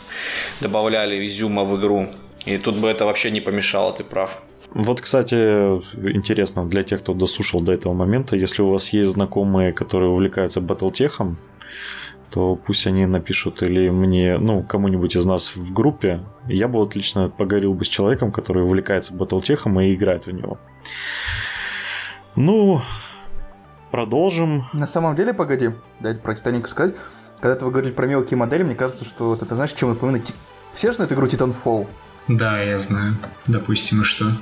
добавляли 0.62 1.26
изюма 1.28 1.64
в 1.64 1.80
игру. 1.80 2.08
И 2.46 2.58
тут 2.58 2.76
бы 2.76 2.90
это 2.90 3.06
вообще 3.06 3.32
не 3.32 3.42
помешало, 3.42 3.94
ты 3.94 4.04
прав. 4.04 4.42
Вот, 4.74 5.02
кстати, 5.02 5.36
интересно 5.36 6.68
для 6.68 6.84
тех, 6.84 7.02
кто 7.02 7.14
дослушал 7.14 7.62
до 7.62 7.72
этого 7.72 7.94
момента, 7.94 8.36
если 8.36 8.64
у 8.64 8.70
вас 8.70 8.90
есть 8.94 9.10
знакомые, 9.12 9.72
которые 9.72 10.10
увлекаются 10.10 10.62
батлтехом, 10.62 11.38
то 12.32 12.56
пусть 12.56 12.88
они 12.88 13.06
напишут 13.06 13.62
или 13.62 13.90
мне, 13.90 14.40
ну, 14.40 14.64
кому-нибудь 14.64 15.16
из 15.16 15.26
нас 15.26 15.56
в 15.56 15.72
группе. 15.72 16.22
Я 16.48 16.68
бы 16.68 16.80
вот 16.80 16.96
лично 16.96 17.30
поговорил 17.30 17.76
бы 17.76 17.86
с 17.86 17.88
человеком, 17.88 18.32
который 18.32 18.64
увлекается 18.64 19.14
батлтехом 19.14 19.80
и 19.80 19.94
играет 19.94 20.26
в 20.26 20.32
него. 20.32 20.58
Ну, 22.36 22.82
продолжим. 23.92 24.66
На 24.74 24.88
самом 24.88 25.16
деле, 25.16 25.36
погоди, 25.36 25.70
дайте 26.00 26.20
про 26.20 26.34
Титаник 26.34 26.68
сказать. 26.68 26.96
Когда 27.44 27.66
вы 27.66 27.72
говорили 27.72 27.92
про 27.92 28.08
мелкие 28.08 28.38
модели, 28.38 28.64
мне 28.64 28.74
кажется, 28.74 29.04
что 29.04 29.26
вот 29.26 29.42
это, 29.42 29.56
знаешь, 29.56 29.74
чем 29.74 29.90
напоминает... 29.90 30.34
Все 30.74 30.92
же 30.92 30.96
знают 30.96 31.12
игру 31.12 31.28
Titanfall? 31.28 31.88
Да, 32.30 32.62
я 32.62 32.80
знаю. 32.80 33.18
Допустим, 33.48 34.00
и 34.00 34.06
что? 34.06 34.38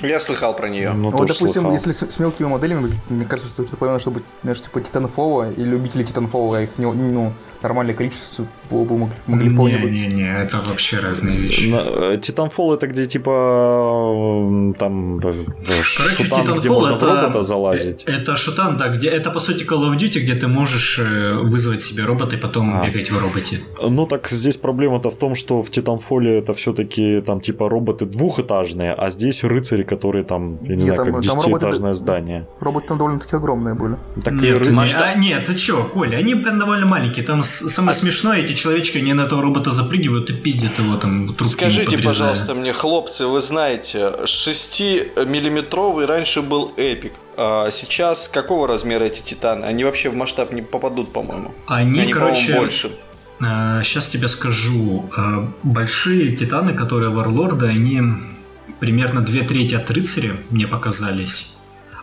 Я 0.00 0.20
слыхал 0.20 0.54
про 0.54 0.68
нее. 0.68 0.92
Ну, 0.92 1.08
вот, 1.08 1.22
допустим, 1.22 1.62
слыхал. 1.62 1.72
если 1.72 1.92
с, 1.92 2.02
с 2.02 2.18
мелкими 2.18 2.48
моделями, 2.48 3.00
мне 3.08 3.24
кажется, 3.24 3.50
что 3.50 3.62
это 3.62 3.72
напоминает, 3.72 4.02
чтобы, 4.02 4.22
знаешь, 4.42 4.60
типа 4.60 4.80
Titanfall 4.80 5.54
и 5.54 5.64
любители 5.64 6.04
Titanfall, 6.04 6.58
а 6.58 6.60
их 6.60 6.76
не, 6.76 6.84
ну, 6.84 7.32
нормальное 7.62 7.94
количество 7.94 8.46
бы 8.70 9.08
могли, 9.26 9.48
вполне 9.48 9.78
не, 9.78 10.06
не, 10.06 10.06
не, 10.08 10.42
это 10.42 10.60
вообще 10.60 10.98
разные 10.98 11.38
вещи. 11.38 11.68
Titanfall 11.68 12.74
это 12.74 12.86
где 12.86 13.06
типа 13.06 14.74
там 14.78 15.20
Короче, 15.20 15.82
шутан, 15.82 16.46
Titanfall 16.46 16.58
где 16.58 16.68
можно 16.68 16.96
это, 16.96 17.06
в 17.06 17.08
робота 17.08 17.42
залазить. 17.42 18.02
Это 18.04 18.36
шутан, 18.36 18.76
да, 18.76 18.88
где 18.88 19.08
это 19.08 19.30
по 19.30 19.40
сути 19.40 19.64
Call 19.64 19.90
of 19.90 19.96
Duty, 19.96 20.20
где 20.20 20.34
ты 20.34 20.48
можешь 20.48 20.98
э, 20.98 21.34
вызвать 21.42 21.82
себе 21.82 22.04
робота 22.04 22.36
и 22.36 22.38
потом 22.38 22.80
а. 22.80 22.86
бегать 22.86 23.10
в 23.10 23.18
роботе. 23.18 23.60
Ну 23.80 24.06
так 24.06 24.28
здесь 24.28 24.56
проблема-то 24.56 25.10
в 25.10 25.16
том, 25.16 25.34
что 25.34 25.62
в 25.62 25.70
Titanfall 25.70 26.38
это 26.38 26.52
все-таки 26.52 27.22
там 27.22 27.40
типа 27.40 27.68
роботы 27.68 28.04
двухэтажные, 28.04 28.92
а 28.92 29.10
здесь 29.10 29.44
рыцари, 29.44 29.82
которые 29.82 30.24
там, 30.24 30.58
я 30.62 30.76
не 30.76 30.84
нет, 30.84 30.94
знаю, 30.94 30.96
там, 30.96 31.14
как 31.14 31.22
десятиэтажное 31.22 31.94
здание. 31.94 32.46
Роботы 32.60 32.88
там 32.88 32.98
довольно-таки 32.98 33.36
огромные 33.36 33.74
были. 33.74 33.96
Так 34.22 34.34
нет, 34.34 34.66
и... 34.66 34.70
масштаб... 34.70 35.02
а, 35.06 35.14
нет, 35.14 35.44
ты 35.46 35.54
чё, 35.54 35.84
Коля, 35.84 36.18
они 36.18 36.34
прям 36.34 36.58
довольно 36.58 36.86
маленькие, 36.86 37.24
там 37.24 37.42
самое 37.48 37.92
а 37.92 37.94
смешное, 37.94 38.40
эти 38.40 38.54
человечки, 38.54 38.98
они 38.98 39.12
на 39.12 39.22
этого 39.22 39.42
робота 39.42 39.70
запрыгивают 39.70 40.30
и 40.30 40.32
пиздят 40.34 40.78
его 40.78 40.96
там 40.96 41.36
Скажите, 41.42 41.98
пожалуйста, 41.98 42.54
мне, 42.54 42.72
хлопцы, 42.72 43.26
вы 43.26 43.40
знаете, 43.40 44.12
6-миллиметровый 44.24 46.06
раньше 46.06 46.42
был 46.42 46.72
эпик. 46.76 47.12
А 47.36 47.70
сейчас 47.70 48.28
какого 48.28 48.66
размера 48.66 49.04
эти 49.04 49.20
титаны? 49.22 49.64
Они 49.64 49.84
вообще 49.84 50.08
в 50.10 50.14
масштаб 50.14 50.52
не 50.52 50.62
попадут, 50.62 51.12
по-моему. 51.12 51.54
Они, 51.66 52.00
они 52.00 52.12
короче, 52.12 52.56
больше. 52.56 52.90
Сейчас 53.38 54.08
тебе 54.08 54.26
скажу. 54.26 55.08
А, 55.16 55.48
большие 55.62 56.34
титаны, 56.34 56.74
которые 56.74 57.10
варлорды, 57.10 57.66
они 57.66 58.02
примерно 58.80 59.20
две 59.20 59.42
трети 59.42 59.74
от 59.74 59.88
рыцаря 59.90 60.36
мне 60.50 60.66
показались. 60.66 61.57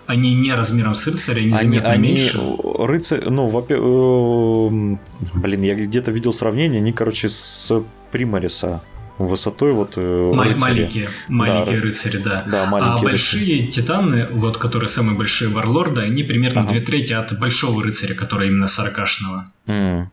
Они 0.07 0.35
не 0.35 0.53
размером 0.53 0.93
с 0.93 1.07
рыцаря, 1.07 1.41
они 1.41 1.55
заметно 1.55 1.89
они, 1.89 2.09
меньше. 2.09 2.39
Рыцарь, 2.77 3.27
ну, 3.29 3.47
во 3.47 3.65
э, 3.67 4.97
блин, 5.33 5.61
я 5.63 5.75
где-то 5.75 6.11
видел 6.11 6.31
сравнение, 6.31 6.79
они, 6.79 6.93
короче, 6.93 7.27
с 7.27 7.83
Примариса 8.11 8.81
высотой 9.17 9.71
вот 9.71 9.93
э, 9.97 10.33
рыцари. 10.33 10.59
Маленькие, 10.59 11.09
маленькие 11.27 11.77
да, 11.77 11.83
рыцари, 11.83 12.17
да. 12.17 12.43
да 12.45 12.65
маленькие 12.65 12.99
а 12.99 13.03
большие 13.03 13.65
рыцари. 13.65 13.71
титаны, 13.71 14.27
вот 14.31 14.57
которые 14.57 14.89
самые 14.89 15.17
большие 15.17 15.49
варлорды, 15.49 16.01
они 16.01 16.23
примерно 16.23 16.61
ага. 16.61 16.69
две 16.69 16.81
трети 16.81 17.13
от 17.13 17.37
большого 17.39 17.83
рыцаря, 17.83 18.13
который 18.13 18.49
именно 18.49 18.65
40-шного. 18.65 19.45
Mm. 19.67 20.07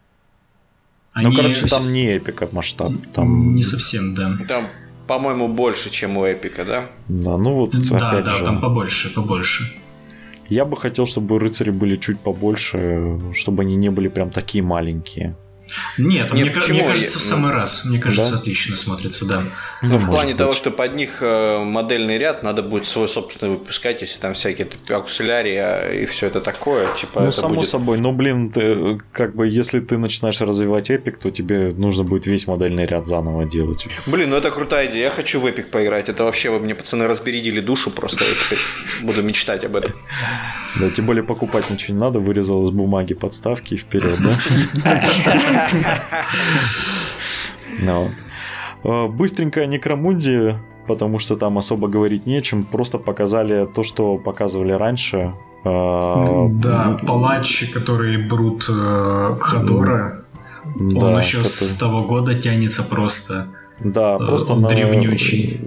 Они... 1.12 1.26
Ну, 1.26 1.34
короче, 1.34 1.66
там 1.66 1.92
не 1.92 2.16
эпика 2.16 2.48
масштаб. 2.52 2.92
Там... 3.14 3.54
Не 3.54 3.62
совсем, 3.62 4.14
да. 4.14 4.38
Там, 4.48 4.68
по-моему, 5.06 5.48
больше, 5.48 5.90
чем 5.90 6.16
у 6.16 6.24
эпика, 6.24 6.64
да? 6.64 6.86
Да, 7.08 7.36
ну 7.36 7.54
вот, 7.54 7.72
Да, 7.72 8.10
опять 8.10 8.24
да, 8.24 8.30
же... 8.30 8.44
там 8.44 8.60
побольше, 8.60 9.12
побольше. 9.12 9.81
Я 10.52 10.66
бы 10.66 10.76
хотел, 10.76 11.06
чтобы 11.06 11.38
рыцари 11.38 11.70
были 11.70 11.96
чуть 11.96 12.20
побольше, 12.20 13.18
чтобы 13.32 13.62
они 13.62 13.74
не 13.74 13.90
были 13.90 14.08
прям 14.08 14.28
такие 14.28 14.62
маленькие. 14.62 15.34
Нет, 15.98 16.32
Нет 16.32 16.32
мне, 16.32 16.50
почему? 16.50 16.80
мне 16.80 16.88
кажется, 16.88 17.18
в 17.18 17.22
самый 17.22 17.52
раз. 17.52 17.84
Мне 17.84 17.98
кажется, 17.98 18.32
да? 18.32 18.38
отлично 18.38 18.76
смотрится, 18.76 19.26
да. 19.26 19.44
Ну, 19.82 19.98
в 19.98 20.06
плане 20.06 20.32
быть. 20.32 20.38
того, 20.38 20.52
что 20.52 20.70
под 20.70 20.94
них 20.94 21.18
э, 21.20 21.62
модельный 21.64 22.18
ряд 22.18 22.42
надо 22.42 22.62
будет 22.62 22.86
свой 22.86 23.08
собственный 23.08 23.52
выпускать, 23.52 24.00
если 24.00 24.20
там 24.20 24.34
всякие 24.34 24.68
аксулярия 24.90 25.90
и 25.90 26.06
все 26.06 26.26
это 26.26 26.40
такое. 26.40 26.92
Типа, 26.94 27.20
ну, 27.20 27.28
это 27.28 27.36
само 27.36 27.54
будет... 27.54 27.68
собой. 27.68 27.98
Но, 27.98 28.12
блин, 28.12 28.50
ты, 28.50 29.00
как 29.12 29.34
бы, 29.34 29.48
если 29.48 29.80
ты 29.80 29.98
начинаешь 29.98 30.40
развивать 30.40 30.90
Epic, 30.90 31.16
то 31.20 31.30
тебе 31.30 31.72
нужно 31.76 32.04
будет 32.04 32.26
весь 32.26 32.46
модельный 32.46 32.86
ряд 32.86 33.06
заново 33.06 33.44
делать. 33.44 33.86
Блин, 34.06 34.30
ну 34.30 34.36
это 34.36 34.50
крутая 34.50 34.88
идея. 34.88 35.04
Я 35.04 35.10
хочу 35.10 35.40
в 35.40 35.46
Epic 35.46 35.64
поиграть. 35.64 36.08
Это 36.08 36.24
вообще 36.24 36.50
вы 36.50 36.58
мне, 36.60 36.74
пацаны, 36.74 37.06
разбередили 37.06 37.60
душу 37.60 37.90
просто. 37.90 38.24
Я 38.24 38.30
теперь 38.34 38.58
буду 39.02 39.22
мечтать 39.22 39.64
об 39.64 39.76
этом. 39.76 39.92
Да, 40.80 40.90
тем 40.90 41.06
более 41.06 41.22
покупать 41.22 41.70
ничего 41.70 41.94
не 41.94 42.00
надо. 42.00 42.18
Вырезал 42.18 42.66
из 42.68 42.70
бумаги 42.70 43.14
подставки 43.14 43.74
и 43.74 43.76
вперед, 43.76 44.18
да? 44.20 45.02
Ну, 47.80 48.10
э, 48.84 49.06
Быстренько 49.08 49.66
Некромунди, 49.66 50.56
потому 50.86 51.18
что 51.18 51.36
там 51.36 51.58
особо 51.58 51.88
говорить 51.88 52.26
нечем, 52.26 52.64
просто 52.64 52.98
показали 52.98 53.64
то, 53.64 53.82
что 53.82 54.18
показывали 54.18 54.72
раньше. 54.72 55.34
Э, 55.64 56.00
да, 56.50 56.98
палач, 57.06 57.70
который 57.72 58.18
брут 58.18 58.66
э, 58.68 59.36
Хадора, 59.40 60.24
он 60.64 61.18
еще 61.18 61.44
с 61.44 61.76
того 61.78 62.02
года 62.02 62.34
тянется 62.34 62.82
просто. 62.82 63.48
Да, 63.80 64.18
просто 64.18 64.52
он 64.52 64.62
древнючий 64.62 65.60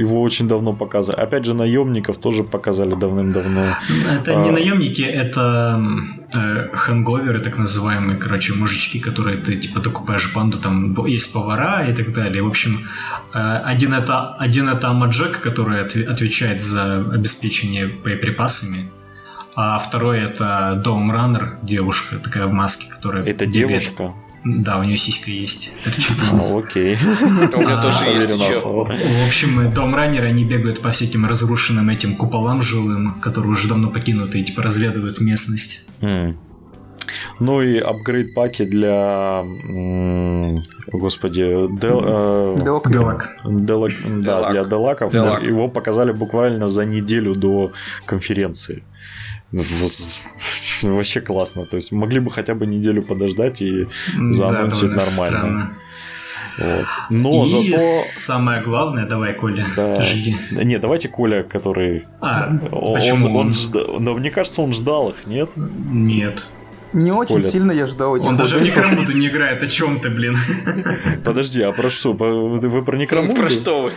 его 0.00 0.22
очень 0.22 0.48
давно 0.48 0.72
показывали. 0.72 1.20
Опять 1.20 1.44
же, 1.44 1.54
наемников 1.54 2.18
тоже 2.18 2.44
показали 2.44 2.94
давным-давно. 2.94 3.62
Это 4.10 4.34
не 4.34 4.48
а, 4.48 4.52
наемники, 4.52 5.02
это 5.02 5.80
э, 6.34 6.68
хэнговеры, 6.72 7.40
так 7.40 7.58
называемые, 7.58 8.18
короче, 8.18 8.54
мужички, 8.54 9.00
которые 9.00 9.38
ты 9.38 9.56
типа 9.56 9.80
докупаешь 9.80 10.34
банду, 10.34 10.58
там 10.58 10.94
есть 11.06 11.32
повара 11.32 11.86
и 11.86 11.92
так 11.94 12.12
далее. 12.12 12.42
В 12.42 12.46
общем, 12.46 12.78
э, 13.34 13.60
один 13.64 13.94
это 13.94 14.34
один 14.34 14.68
это 14.68 14.88
Амаджек, 14.88 15.40
который 15.40 15.80
отвечает 15.82 16.62
за 16.62 17.04
обеспечение 17.12 17.86
боеприпасами. 17.86 18.90
А 19.56 19.78
второй 19.78 20.18
это 20.18 20.80
Дом 20.84 21.12
Раннер, 21.12 21.58
девушка 21.62 22.16
такая 22.16 22.46
в 22.46 22.52
маске, 22.52 22.90
которая... 22.90 23.22
Это 23.22 23.46
девушка? 23.46 24.12
Да, 24.44 24.78
у 24.78 24.84
нее 24.84 24.98
сиська 24.98 25.30
есть. 25.30 25.72
Ну, 26.32 26.58
окей. 26.58 26.96
У 26.96 27.60
меня 27.60 27.80
тоже 27.82 28.04
есть 28.04 28.62
В 28.62 29.26
общем, 29.26 29.72
Дом 29.72 29.94
Раннеры, 29.94 30.26
они 30.26 30.44
бегают 30.44 30.80
по 30.80 30.90
всяким 30.90 31.24
разрушенным 31.26 31.88
этим 31.88 32.14
куполам 32.16 32.60
жилым, 32.60 33.20
которые 33.20 33.52
уже 33.52 33.68
давно 33.68 33.88
покинуты, 33.90 34.40
и 34.40 34.44
типа 34.44 34.62
разведывают 34.62 35.20
местность. 35.20 35.86
Ну 37.40 37.62
и 37.62 37.78
апгрейд 37.78 38.34
паки 38.34 38.64
для, 38.64 39.44
господи, 40.92 41.68
Дел, 41.80 42.56
Делак. 42.56 43.36
Делак. 43.44 43.94
Да, 44.22 44.50
для 44.50 44.64
Делаков. 44.64 45.12
Его 45.14 45.68
показали 45.68 46.12
буквально 46.12 46.68
за 46.68 46.84
неделю 46.84 47.34
до 47.34 47.72
конференции. 48.06 48.82
Вообще 50.82 51.20
классно. 51.20 51.66
То 51.66 51.76
есть 51.76 51.92
могли 51.92 52.20
бы 52.20 52.30
хотя 52.30 52.54
бы 52.54 52.66
неделю 52.66 53.02
подождать 53.02 53.62
и 53.62 53.86
заанонсить 54.30 54.90
да, 54.90 54.96
нормально. 54.96 55.78
Вот. 56.58 56.86
Но 57.10 57.44
и 57.44 57.70
зато... 57.70 57.82
самое 58.04 58.62
главное, 58.62 59.06
давай, 59.06 59.34
Коля, 59.34 59.66
да. 59.76 60.00
жги. 60.02 60.36
Не, 60.52 60.78
давайте 60.78 61.08
Коля, 61.08 61.42
который... 61.42 62.04
А, 62.20 62.48
он, 62.70 62.94
почему? 62.94 63.26
Он, 63.26 63.46
он 63.46 63.52
ждал... 63.52 63.98
Но 63.98 64.14
мне 64.14 64.30
кажется, 64.30 64.62
он 64.62 64.72
ждал 64.72 65.10
их, 65.10 65.26
нет? 65.26 65.50
Нет. 65.56 66.46
Не 66.94 67.10
очень 67.10 67.34
Коля. 67.34 67.42
сильно 67.42 67.72
я 67.72 67.86
ждал 67.86 68.16
этих 68.16 68.26
Он 68.26 68.36
даже 68.36 68.56
в 68.56 68.62
Некромуду 68.62 69.12
не 69.12 69.26
играет, 69.26 69.62
о 69.62 69.66
чем 69.66 70.00
ты, 70.00 70.10
блин? 70.10 70.38
Подожди, 71.24 71.60
а 71.60 71.72
про 71.72 71.90
что? 71.90 72.12
Вы 72.12 72.84
про 72.84 72.96
Некромуду? 72.96 73.34
Про 73.34 73.48
что 73.48 73.82
вы? 73.82 73.92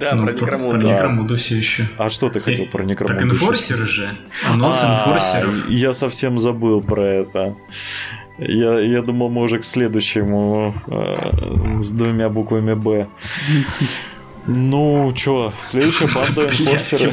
Да, 0.00 0.14
ну, 0.14 0.24
про 0.24 0.32
Некромуду. 0.32 0.80
Про 0.80 0.86
Некромуду 0.88 1.36
все 1.36 1.56
еще. 1.56 1.86
А 1.98 2.08
что 2.08 2.30
ты 2.30 2.40
хотел 2.40 2.64
про 2.66 2.84
Некромуду? 2.84 3.14
Так 3.14 3.24
инфорсеры 3.24 3.86
же. 3.86 4.08
Анонс 4.48 4.80
а, 4.82 5.04
инфорсеров. 5.04 5.68
Я 5.68 5.92
совсем 5.92 6.38
забыл 6.38 6.80
про 6.80 7.02
это. 7.02 7.54
Я, 8.38 8.80
я 8.80 9.02
думал, 9.02 9.28
мы 9.28 9.42
уже 9.42 9.58
к 9.58 9.64
следующему 9.64 10.74
э, 10.86 11.80
с 11.80 11.90
двумя 11.90 12.30
буквами 12.30 12.72
Б. 12.74 13.08
Ну, 14.46 15.12
чё, 15.12 15.52
следующая 15.60 16.08
банда 16.14 16.42
инфорсеры. 16.58 17.12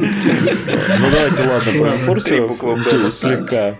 Ну 0.24 1.06
давайте, 1.10 1.42
ладно, 1.42 1.72
про 1.72 1.96
инфорсеров 1.96 3.12
слегка. 3.12 3.76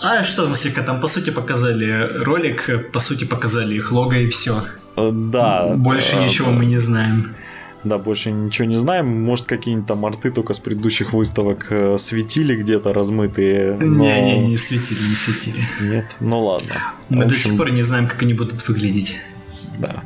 А 0.00 0.22
что 0.22 0.44
там 0.44 0.54
слегка? 0.54 0.82
Там 0.82 1.00
по 1.00 1.08
сути 1.08 1.30
показали 1.30 2.08
ролик, 2.22 2.90
по 2.92 3.00
сути 3.00 3.24
показали 3.24 3.74
их 3.74 3.90
лого 3.90 4.12
и 4.12 4.28
все. 4.28 4.62
Да. 4.96 5.74
Больше 5.74 6.16
а, 6.16 6.24
ничего 6.24 6.50
мы 6.50 6.66
не 6.66 6.78
знаем. 6.78 7.34
Да, 7.84 7.98
больше 7.98 8.30
ничего 8.30 8.66
не 8.66 8.76
знаем. 8.76 9.22
Может, 9.22 9.46
какие-нибудь 9.46 9.86
там 9.86 10.04
арты 10.04 10.30
только 10.30 10.52
с 10.52 10.60
предыдущих 10.60 11.12
выставок 11.12 11.68
э, 11.70 11.96
светили 11.98 12.56
где-то 12.56 12.92
размытые. 12.92 13.76
Но... 13.76 14.04
Не, 14.04 14.22
не, 14.22 14.48
не 14.48 14.56
светили, 14.56 15.00
не 15.00 15.14
светили. 15.14 15.62
Нет, 15.80 16.16
ну 16.20 16.44
ладно. 16.44 16.74
Мы 17.08 17.24
общем... 17.24 17.28
до 17.28 17.36
сих 17.36 17.56
пор 17.56 17.70
не 17.70 17.82
знаем, 17.82 18.08
как 18.08 18.22
они 18.22 18.34
будут 18.34 18.66
выглядеть. 18.66 19.16
Да. 19.78 20.02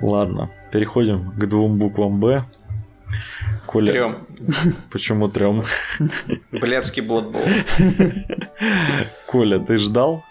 Ладно, 0.00 0.50
переходим 0.72 1.32
к 1.32 1.46
двум 1.46 1.78
буквам 1.78 2.18
Б. 2.18 2.44
Коля... 3.72 3.90
Трем. 3.90 4.18
Почему 4.90 5.28
трем? 5.28 5.64
Блядский 6.50 7.02
Бладбол. 7.02 7.40
Коля, 9.26 9.58
ты 9.58 9.78
ждал? 9.78 10.22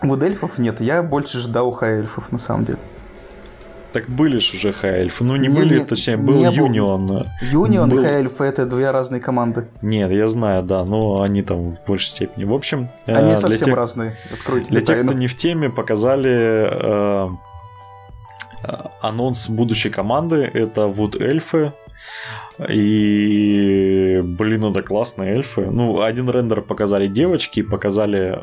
Вот 0.00 0.22
эльфов 0.22 0.58
нет, 0.58 0.80
я 0.80 1.02
больше 1.02 1.40
ждал 1.40 1.72
хай-эльфов 1.72 2.30
на 2.30 2.38
самом 2.38 2.64
деле. 2.66 2.78
Так 3.92 4.08
были 4.08 4.38
же 4.38 4.56
уже 4.56 4.72
хай-эльфы. 4.72 5.24
Ну, 5.24 5.34
не, 5.34 5.48
не 5.48 5.54
были, 5.54 5.78
не, 5.80 5.84
точнее, 5.84 6.16
был 6.16 6.34
не 6.34 6.44
Юнион. 6.44 7.26
Юнион 7.42 7.90
был... 7.90 7.98
и 7.98 8.02
хай-эльфы 8.02 8.44
это 8.44 8.64
две 8.64 8.92
разные 8.92 9.20
команды. 9.20 9.66
Нет, 9.82 10.12
я 10.12 10.28
знаю, 10.28 10.62
да, 10.62 10.84
но 10.84 11.22
они 11.22 11.42
там 11.42 11.72
в 11.72 11.84
большей 11.84 12.10
степени. 12.10 12.44
В 12.44 12.54
общем... 12.54 12.86
Они 13.06 13.32
э, 13.32 13.36
совсем 13.36 13.66
тех, 13.66 13.74
разные. 13.74 14.16
Откройте 14.32 14.70
Для 14.70 14.80
тех, 14.80 15.04
кто 15.04 15.12
не 15.12 15.26
в 15.26 15.36
теме, 15.36 15.68
показали 15.68 16.68
э, 16.70 17.28
анонс 19.00 19.48
будущей 19.48 19.90
команды. 19.90 20.36
Это 20.36 20.86
вот 20.86 21.16
эльфы. 21.16 21.72
И, 22.68 24.20
блин, 24.22 24.64
это 24.66 24.82
классные 24.82 25.34
эльфы. 25.34 25.62
Ну, 25.62 26.02
один 26.02 26.28
рендер 26.28 26.60
показали 26.62 27.06
девочки, 27.08 27.62
показали, 27.62 28.36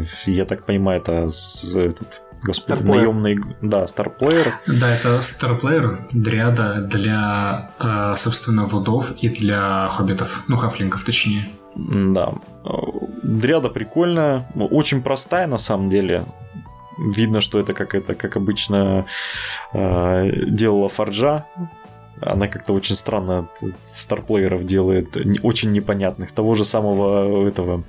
э, 0.00 0.04
я 0.26 0.44
так 0.46 0.64
понимаю, 0.64 1.00
это 1.00 1.28
с, 1.28 1.76
этот, 1.76 2.22
господи, 2.42 2.80
Starplayer. 2.80 2.96
наемный, 2.96 3.38
да, 3.60 3.86
Старплеер. 3.86 4.54
Да, 4.66 4.94
это 4.94 5.20
Старплеер, 5.20 6.06
дриада 6.12 6.82
для, 6.90 7.70
э, 7.78 8.14
собственно, 8.16 8.64
водов 8.64 9.12
и 9.20 9.28
для 9.28 9.88
хоббитов, 9.88 10.44
ну, 10.48 10.56
хафлингов 10.56 11.04
точнее. 11.04 11.46
Да. 11.76 12.32
Дриада 13.22 13.68
прикольная, 13.68 14.48
очень 14.54 15.02
простая 15.02 15.46
на 15.46 15.58
самом 15.58 15.90
деле 15.90 16.24
видно, 17.00 17.40
что 17.40 17.58
это 17.58 17.72
как 17.72 17.94
это, 17.94 18.14
как 18.14 18.36
обычно 18.36 19.06
э, 19.72 20.30
делала 20.48 20.88
Форджа. 20.88 21.46
Она 22.20 22.48
как-то 22.48 22.72
очень 22.72 22.94
странно 22.94 23.48
старплееров 23.86 24.64
делает, 24.64 25.16
очень 25.42 25.72
непонятных. 25.72 26.32
Того 26.32 26.54
же 26.54 26.64
самого 26.64 27.48
этого 27.48 27.84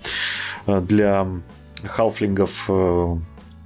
э, 0.68 0.82
для 0.82 1.28
халфлингов 1.84 2.66
э, 2.70 3.16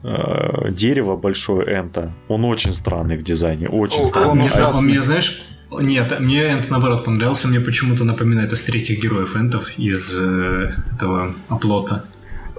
э, 0.03 0.71
дерево 0.71 1.15
большое 1.15 1.79
Энта. 1.79 2.13
Он 2.27 2.45
очень 2.45 2.73
странный 2.73 3.17
в 3.17 3.23
дизайне, 3.23 3.67
очень 3.67 4.01
О, 4.01 4.05
странный. 4.05 4.45
Он, 4.45 4.49
а 4.61 4.77
он 4.77 4.85
мне, 4.85 5.01
знаешь, 5.01 5.45
нет, 5.71 6.19
мне 6.19 6.51
Энт 6.51 6.69
наоборот 6.69 7.05
понравился, 7.05 7.47
мне 7.47 7.59
почему-то 7.59 8.03
напоминает 8.03 8.53
из 8.53 8.63
третьих 8.63 9.01
героев 9.01 9.35
Энтов 9.35 9.77
из 9.77 10.17
э, 10.17 10.71
этого 10.93 11.33
оплота. 11.49 12.05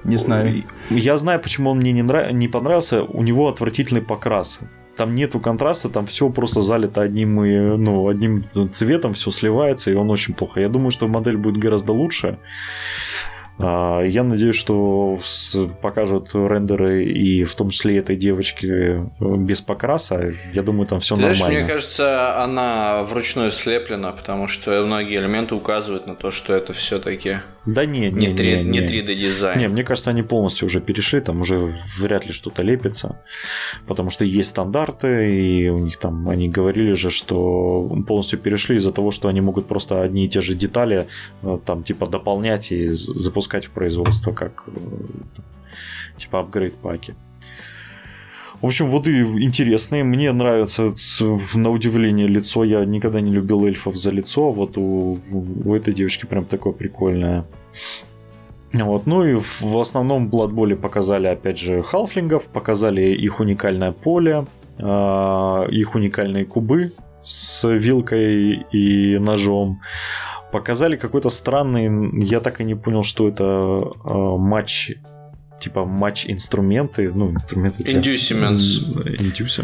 Не 0.05 0.17
знаю. 0.17 0.65
Я 0.91 1.17
знаю, 1.17 1.41
почему 1.41 1.71
он 1.71 1.79
мне 1.79 1.93
не, 1.93 2.03
нрав... 2.03 2.33
не 2.33 2.49
понравился. 2.49 3.03
У 3.03 3.23
него 3.23 3.49
отвратительный 3.49 4.03
покрас. 4.03 4.61
Там 4.97 5.15
нету 5.15 5.41
контраста, 5.41 5.89
там 5.89 6.07
все 6.07 6.31
просто 6.31 6.63
залито 6.63 7.03
одним, 7.03 7.45
и, 7.45 7.77
ну, 7.77 8.09
одним 8.09 8.45
цветом, 8.73 9.13
все 9.13 9.31
сливается, 9.31 9.91
и 9.91 9.95
он 9.95 10.11
очень 10.11 10.35
плохо. 10.35 10.61
Я 10.61 10.69
думаю, 10.69 10.91
что 10.91 11.07
модель 11.07 11.37
будет 11.37 11.59
гораздо 11.59 11.93
лучше. 11.93 12.39
А, 13.59 14.03
я 14.03 14.23
надеюсь, 14.23 14.57
что 14.57 15.19
покажут 15.81 16.35
рендеры 16.35 17.05
и 17.05 17.45
в 17.45 17.55
том 17.55 17.71
числе 17.71 17.99
этой 17.99 18.17
девочки 18.17 18.67
э, 18.67 19.37
без 19.39 19.63
покраса. 19.63 20.35
Я 20.53 20.63
думаю, 20.63 20.87
там 20.87 21.01
все 21.01 21.15
нормально. 21.17 21.37
Знаешь, 21.37 21.59
мне 21.61 21.67
кажется, 21.67 22.43
она 22.43 23.03
вручную 23.05 23.51
слеплена, 23.51 24.13
потому 24.13 24.47
что 24.47 24.85
многие 24.85 25.19
элементы 25.19 25.55
указывают 25.55 26.07
на 26.07 26.15
то, 26.15 26.31
что 26.31 26.55
это 26.55 26.75
все-таки 26.75 27.39
Да 27.67 27.85
не, 27.85 28.11
не, 28.11 28.29
Не, 28.29 28.35
3, 28.35 28.57
не, 28.57 28.63
не 28.63 28.79
не. 28.81 28.87
3D 28.87 29.15
дизайн. 29.15 29.59
Не, 29.59 29.69
мне 29.69 29.83
кажется, 29.83 30.11
они 30.11 30.23
полностью 30.23 30.67
уже 30.67 30.81
перешли, 30.81 31.21
там 31.21 31.41
уже 31.41 31.75
вряд 31.99 32.25
ли 32.25 32.33
что-то 32.33 32.63
лепится, 32.63 33.21
потому 33.87 34.11
что 34.11 34.25
есть 34.25 34.51
стандарты, 34.51 35.37
и 35.37 35.69
у 35.69 35.79
них 35.79 35.97
там, 35.97 36.29
они 36.29 36.49
говорили 36.49 36.93
же, 36.93 37.11
что 37.11 38.03
полностью 38.07 38.39
перешли 38.39 38.77
из-за 38.77 38.93
того, 38.93 39.11
что 39.11 39.29
они 39.29 39.41
могут 39.41 39.67
просто 39.67 40.01
одни 40.01 40.27
и 40.27 40.29
те 40.29 40.41
же 40.41 40.55
детали 40.55 41.09
э, 41.43 41.59
там 41.67 41.83
типа 41.83 42.07
дополнять 42.07 42.71
и 42.71 42.89
запускать 42.89 43.67
в 43.67 43.71
производство 43.71 44.33
как 44.33 44.65
э, 44.69 44.71
типа 46.19 46.41
апгрейд 46.41 46.75
паки. 46.75 47.15
В 48.67 48.69
общем, 48.69 48.91
воды 48.91 49.21
интересные. 49.21 50.03
Мне 50.03 50.33
нравится, 50.33 50.93
на 51.55 51.71
удивление, 51.71 52.27
лицо. 52.27 52.65
Я 52.65 52.85
никогда 52.85 53.21
не 53.21 53.31
любил 53.31 53.65
эльфов 53.65 53.95
за 53.95 54.11
лицо. 54.11 54.51
Вот 54.51 54.77
у, 54.77 55.19
у 55.65 55.73
этой 55.73 55.95
девочки 55.95 56.27
прям 56.27 56.45
такое 56.47 56.73
прикольное. 56.73 57.45
Вот. 58.73 59.07
Ну 59.07 59.25
и 59.25 59.35
в, 59.35 59.79
основном 59.79 60.29
в 60.29 60.35
Blood 60.35 60.51
Bowl 60.51 60.75
показали, 60.75 61.29
опять 61.29 61.59
же, 61.59 61.81
халфлингов, 61.81 62.49
показали 62.49 63.03
их 63.03 63.39
уникальное 63.39 63.93
поле, 63.93 64.47
а, 64.81 65.69
их 65.69 65.95
уникальные 65.95 66.45
кубы 66.45 66.91
с 67.23 67.69
вилкой 67.69 68.67
и 68.73 69.17
ножом. 69.19 69.81
Показали 70.51 70.97
какой-то 70.97 71.31
странный, 71.31 71.89
я 72.27 72.41
так 72.41 72.61
и 72.61 72.65
не 72.65 72.75
понял, 72.75 73.05
что 73.05 73.29
это 73.29 73.45
а, 73.45 74.37
матч, 74.37 74.91
типа 75.61 75.85
матч-инструменты, 75.85 77.11
ну, 77.13 77.31
инструменты 77.31 77.83
для... 77.85 78.01
Inducements. 78.01 78.59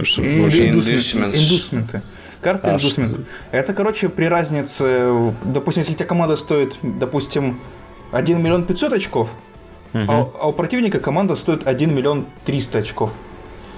Что 0.04 0.22
Inducements. 0.22 1.36
Индусменты. 1.36 2.02
Карты 2.40 2.70
А, 2.70 2.74
индусменты. 2.76 3.20
Это, 3.52 3.72
короче, 3.74 4.08
при 4.08 4.24
разнице, 4.24 5.32
допустим, 5.44 5.80
если 5.82 5.92
у 5.92 5.96
тебя 5.96 6.06
команда 6.06 6.36
стоит, 6.36 6.76
допустим, 6.82 7.60
1 8.10 8.42
миллион 8.42 8.64
500 8.64 8.92
очков, 8.94 9.30
Мгм. 9.92 10.10
а, 10.10 10.22
у- 10.24 10.32
а 10.40 10.48
у 10.48 10.52
противника 10.52 10.98
команда 10.98 11.36
стоит 11.36 11.66
1 11.68 11.94
миллион 11.94 12.26
300 12.44 12.78
очков, 12.78 13.14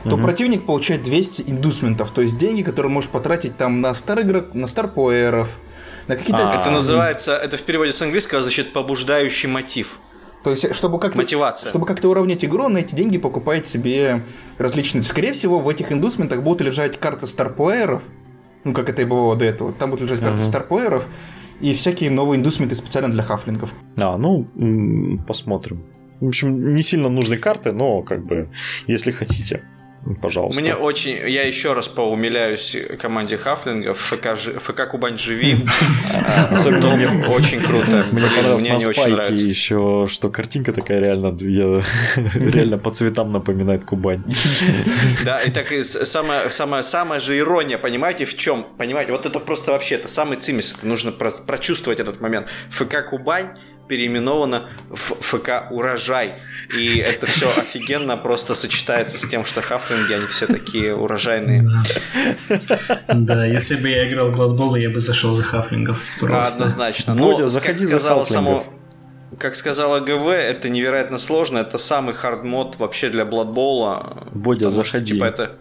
то 0.04 0.16
Мгм. 0.16 0.22
противник 0.22 0.66
получает 0.66 1.02
200 1.02 1.42
индусментов, 1.46 2.10
то 2.12 2.22
есть 2.22 2.36
деньги, 2.38 2.62
которые 2.62 2.90
может 2.92 3.10
потратить 3.10 3.56
там 3.56 3.80
на 3.80 3.92
стар 3.94 4.20
игрок, 4.20 4.54
на 4.54 4.66
старпоэров, 4.66 5.58
на 6.06 6.16
какие-то... 6.16 6.48
А, 6.50 6.60
Это 6.60 6.70
называется, 6.70 7.34
это 7.36 7.56
в 7.56 7.62
переводе 7.62 7.92
с 7.92 8.00
английского 8.02 8.42
значит 8.42 8.72
побуждающий 8.72 9.48
мотив. 9.48 9.98
То 10.44 10.50
есть, 10.50 10.74
чтобы 10.74 11.00
как-то, 11.00 11.18
Мотивация. 11.18 11.70
чтобы 11.70 11.86
как-то 11.86 12.10
уравнять 12.10 12.44
игру, 12.44 12.68
на 12.68 12.78
эти 12.78 12.94
деньги 12.94 13.16
покупать 13.16 13.66
себе 13.66 14.24
различные... 14.58 15.02
Скорее 15.02 15.32
всего, 15.32 15.58
в 15.58 15.68
этих 15.68 15.90
индусментах 15.90 16.42
будут 16.42 16.60
лежать 16.60 16.98
карты 17.00 17.26
старпоэров, 17.26 18.02
ну, 18.62 18.74
как 18.74 18.90
это 18.90 19.02
и 19.02 19.04
было 19.06 19.34
до 19.36 19.46
этого. 19.46 19.72
Там 19.72 19.90
будут 19.90 20.04
лежать 20.10 20.22
карты 20.22 20.42
Мгм. 20.42 20.46
старпоэров 20.48 21.08
и 21.60 21.72
всякие 21.72 22.10
новые 22.10 22.38
индусменты 22.38 22.74
специально 22.74 23.10
для 23.10 23.22
хафлингов. 23.22 23.72
А, 23.98 24.18
ну, 24.18 24.46
посмотрим. 25.26 25.82
В 26.20 26.28
общем, 26.28 26.72
не 26.74 26.82
сильно 26.82 27.08
нужны 27.08 27.36
карты, 27.38 27.72
но 27.72 28.02
как 28.02 28.24
бы, 28.24 28.50
если 28.86 29.10
хотите, 29.12 29.62
пожалуйста. 30.20 30.60
Мне 30.60 30.74
очень, 30.74 31.16
я 31.28 31.46
еще 31.46 31.72
раз 31.72 31.88
поумиляюсь 31.88 32.76
команде 33.00 33.36
Хафлингов, 33.36 33.98
ФК, 33.98 34.36
ФК 34.36 34.88
Кубань 34.90 35.18
живи. 35.18 35.56
Особенно 36.50 36.96
мне, 36.96 37.08
Очень 37.28 37.60
круто. 37.60 38.06
мне 38.12 38.22
понравилось 38.26 38.62
мне 38.62 38.72
на 38.74 38.80
спайке 38.80 39.34
еще, 39.34 40.06
что 40.08 40.30
картинка 40.30 40.72
такая 40.72 41.00
реально, 41.00 41.36
реально 42.34 42.78
по 42.78 42.90
цветам 42.90 43.32
напоминает 43.32 43.84
Кубань. 43.84 44.24
Да, 45.24 45.40
и 45.40 45.50
так 45.50 45.72
самая, 45.84 46.48
же 47.20 47.38
ирония, 47.38 47.78
понимаете, 47.78 48.24
в 48.24 48.36
чем? 48.36 48.66
Понимаете, 48.78 49.12
вот 49.12 49.26
это 49.26 49.40
просто 49.40 49.72
вообще, 49.72 49.96
это 49.96 50.08
самый 50.08 50.36
цимис, 50.36 50.76
нужно 50.82 51.12
про- 51.12 51.30
прочувствовать 51.30 52.00
этот 52.00 52.20
момент. 52.20 52.48
ФК 52.70 53.08
Кубань 53.08 53.56
переименовано 53.88 54.68
в 54.90 55.14
ФК 55.20 55.70
Урожай. 55.70 56.34
И 56.74 56.98
это 56.98 57.26
все 57.26 57.50
офигенно 57.56 58.16
просто 58.16 58.54
сочетается 58.54 59.18
с 59.18 59.28
тем, 59.28 59.44
что 59.44 59.60
хафлинги, 59.60 60.12
они 60.12 60.26
все 60.26 60.46
такие 60.46 60.94
урожайные. 60.94 61.70
Да, 63.08 63.44
если 63.44 63.76
бы 63.76 63.88
я 63.88 64.10
играл 64.10 64.30
в 64.30 64.34
Blood 64.34 64.80
я 64.80 64.90
бы 64.90 65.00
зашел 65.00 65.34
за 65.34 65.42
хафлингов. 65.42 66.00
Просто. 66.20 66.54
Однозначно. 66.54 67.14
Но, 67.14 67.46
заходи 67.46 67.72
как 67.72 67.78
за 67.78 67.88
сказала 67.88 68.24
само, 68.24 68.66
как 69.38 69.54
сказала 69.56 70.00
ГВ, 70.00 70.28
это 70.28 70.68
невероятно 70.68 71.18
сложно. 71.18 71.58
Это 71.58 71.78
самый 71.78 72.14
хардмод 72.14 72.76
вообще 72.78 73.10
для 73.10 73.24
Bowl. 73.24 74.30
Бодя, 74.32 74.70
что, 74.70 74.84
заходи. 74.84 75.14
типа, 75.14 75.24
это 75.24 75.56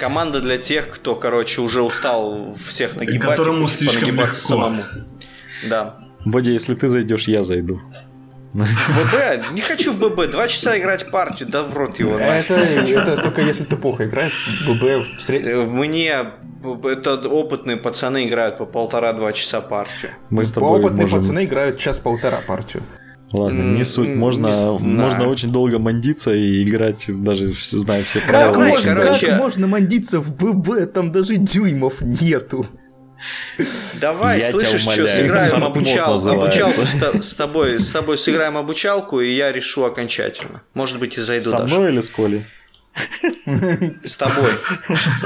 команда 0.00 0.40
для 0.40 0.58
тех, 0.58 0.88
кто, 0.88 1.14
короче, 1.14 1.60
уже 1.60 1.82
устал 1.82 2.56
всех 2.68 2.96
нагибать. 2.96 3.30
Которому 3.30 3.68
слишком 3.68 4.16
легко. 4.16 4.32
самому. 4.32 4.82
Да. 5.68 6.05
Бодя, 6.26 6.50
если 6.50 6.74
ты 6.74 6.88
зайдешь, 6.88 7.28
я 7.28 7.42
зайду. 7.44 7.80
В 8.52 8.58
ББ? 8.58 9.52
Не 9.54 9.60
хочу 9.60 9.92
в 9.92 9.98
ББ. 9.98 10.30
Два 10.30 10.48
часа 10.48 10.78
играть 10.78 11.10
партию, 11.10 11.48
да 11.50 11.62
в 11.62 11.76
рот 11.76 11.98
его. 11.98 12.18
Это, 12.18 12.54
это 12.54 13.16
только 13.22 13.42
если 13.42 13.64
ты 13.64 13.76
плохо 13.76 14.04
играешь. 14.06 14.48
ББ 14.66 14.82
в 15.18 15.20
сред- 15.20 15.46
Э, 15.46 15.64
Мне 15.64 16.14
это 16.84 17.28
опытные 17.28 17.76
пацаны 17.76 18.26
играют 18.26 18.58
по 18.58 18.64
полтора-два 18.66 19.32
часа 19.32 19.60
партию. 19.60 20.12
Мы 20.30 20.44
с 20.44 20.52
тобой 20.52 20.80
Опытные 20.80 21.02
можем... 21.02 21.18
пацаны 21.20 21.44
играют 21.44 21.78
час-полтора 21.78 22.40
партию. 22.40 22.82
Ладно, 23.32 23.74
не 23.74 23.84
суть. 23.84 24.08
Можно, 24.14 24.46
не 24.46 24.52
знаю. 24.52 24.78
можно 24.80 25.28
очень 25.28 25.50
долго 25.52 25.78
мандиться 25.78 26.32
и 26.32 26.62
играть, 26.64 27.04
даже 27.08 27.48
зная 27.58 28.04
все 28.04 28.20
Как, 28.20 28.28
правила. 28.28 28.52
Давай, 28.52 28.70
можно, 28.70 28.94
короче. 28.96 29.26
как 29.26 29.38
можно 29.38 29.66
мандиться 29.66 30.20
в 30.20 30.32
ББ? 30.34 30.92
Там 30.92 31.12
даже 31.12 31.36
дюймов 31.36 32.00
нету. 32.00 32.66
Давай, 34.00 34.40
Я 34.40 34.50
слышишь, 34.50 34.82
что 34.82 35.08
сыграем 35.08 35.64
обучал, 35.64 36.14
обучалку 36.28 36.80
с, 36.82 37.26
с 37.30 37.34
тобой, 37.34 37.80
с 37.80 37.90
тобой 37.90 38.18
сыграем 38.18 38.56
обучалку, 38.56 39.20
и 39.20 39.32
я 39.32 39.52
решу 39.52 39.84
окончательно. 39.84 40.62
Может 40.74 40.98
быть, 40.98 41.16
и 41.16 41.20
зайду 41.20 41.50
Со 41.50 41.58
даже. 41.58 41.74
мной 41.74 41.92
или 41.92 42.00
с 42.00 42.10
Колей? 42.10 42.44
С 44.04 44.16
тобой. 44.16 44.50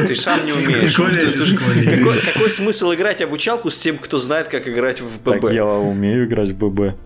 Ты 0.07 0.15
сам 0.15 0.45
не 0.45 0.53
умеешь. 0.53 0.95
Какой, 0.97 2.21
какой 2.21 2.51
смысл 2.51 2.93
играть 2.95 3.21
обучалку 3.23 3.71
с 3.71 3.79
тем, 3.79 3.97
кто 3.99 4.19
знает, 4.19 4.49
как 4.49 4.67
играть 4.69 5.01
в 5.01 5.19
Так, 5.25 5.41
ББ? 5.41 5.53
я 5.53 5.65
умею 5.65 6.27
играть 6.27 6.49
в 6.51 6.57
ББ. 6.57 6.97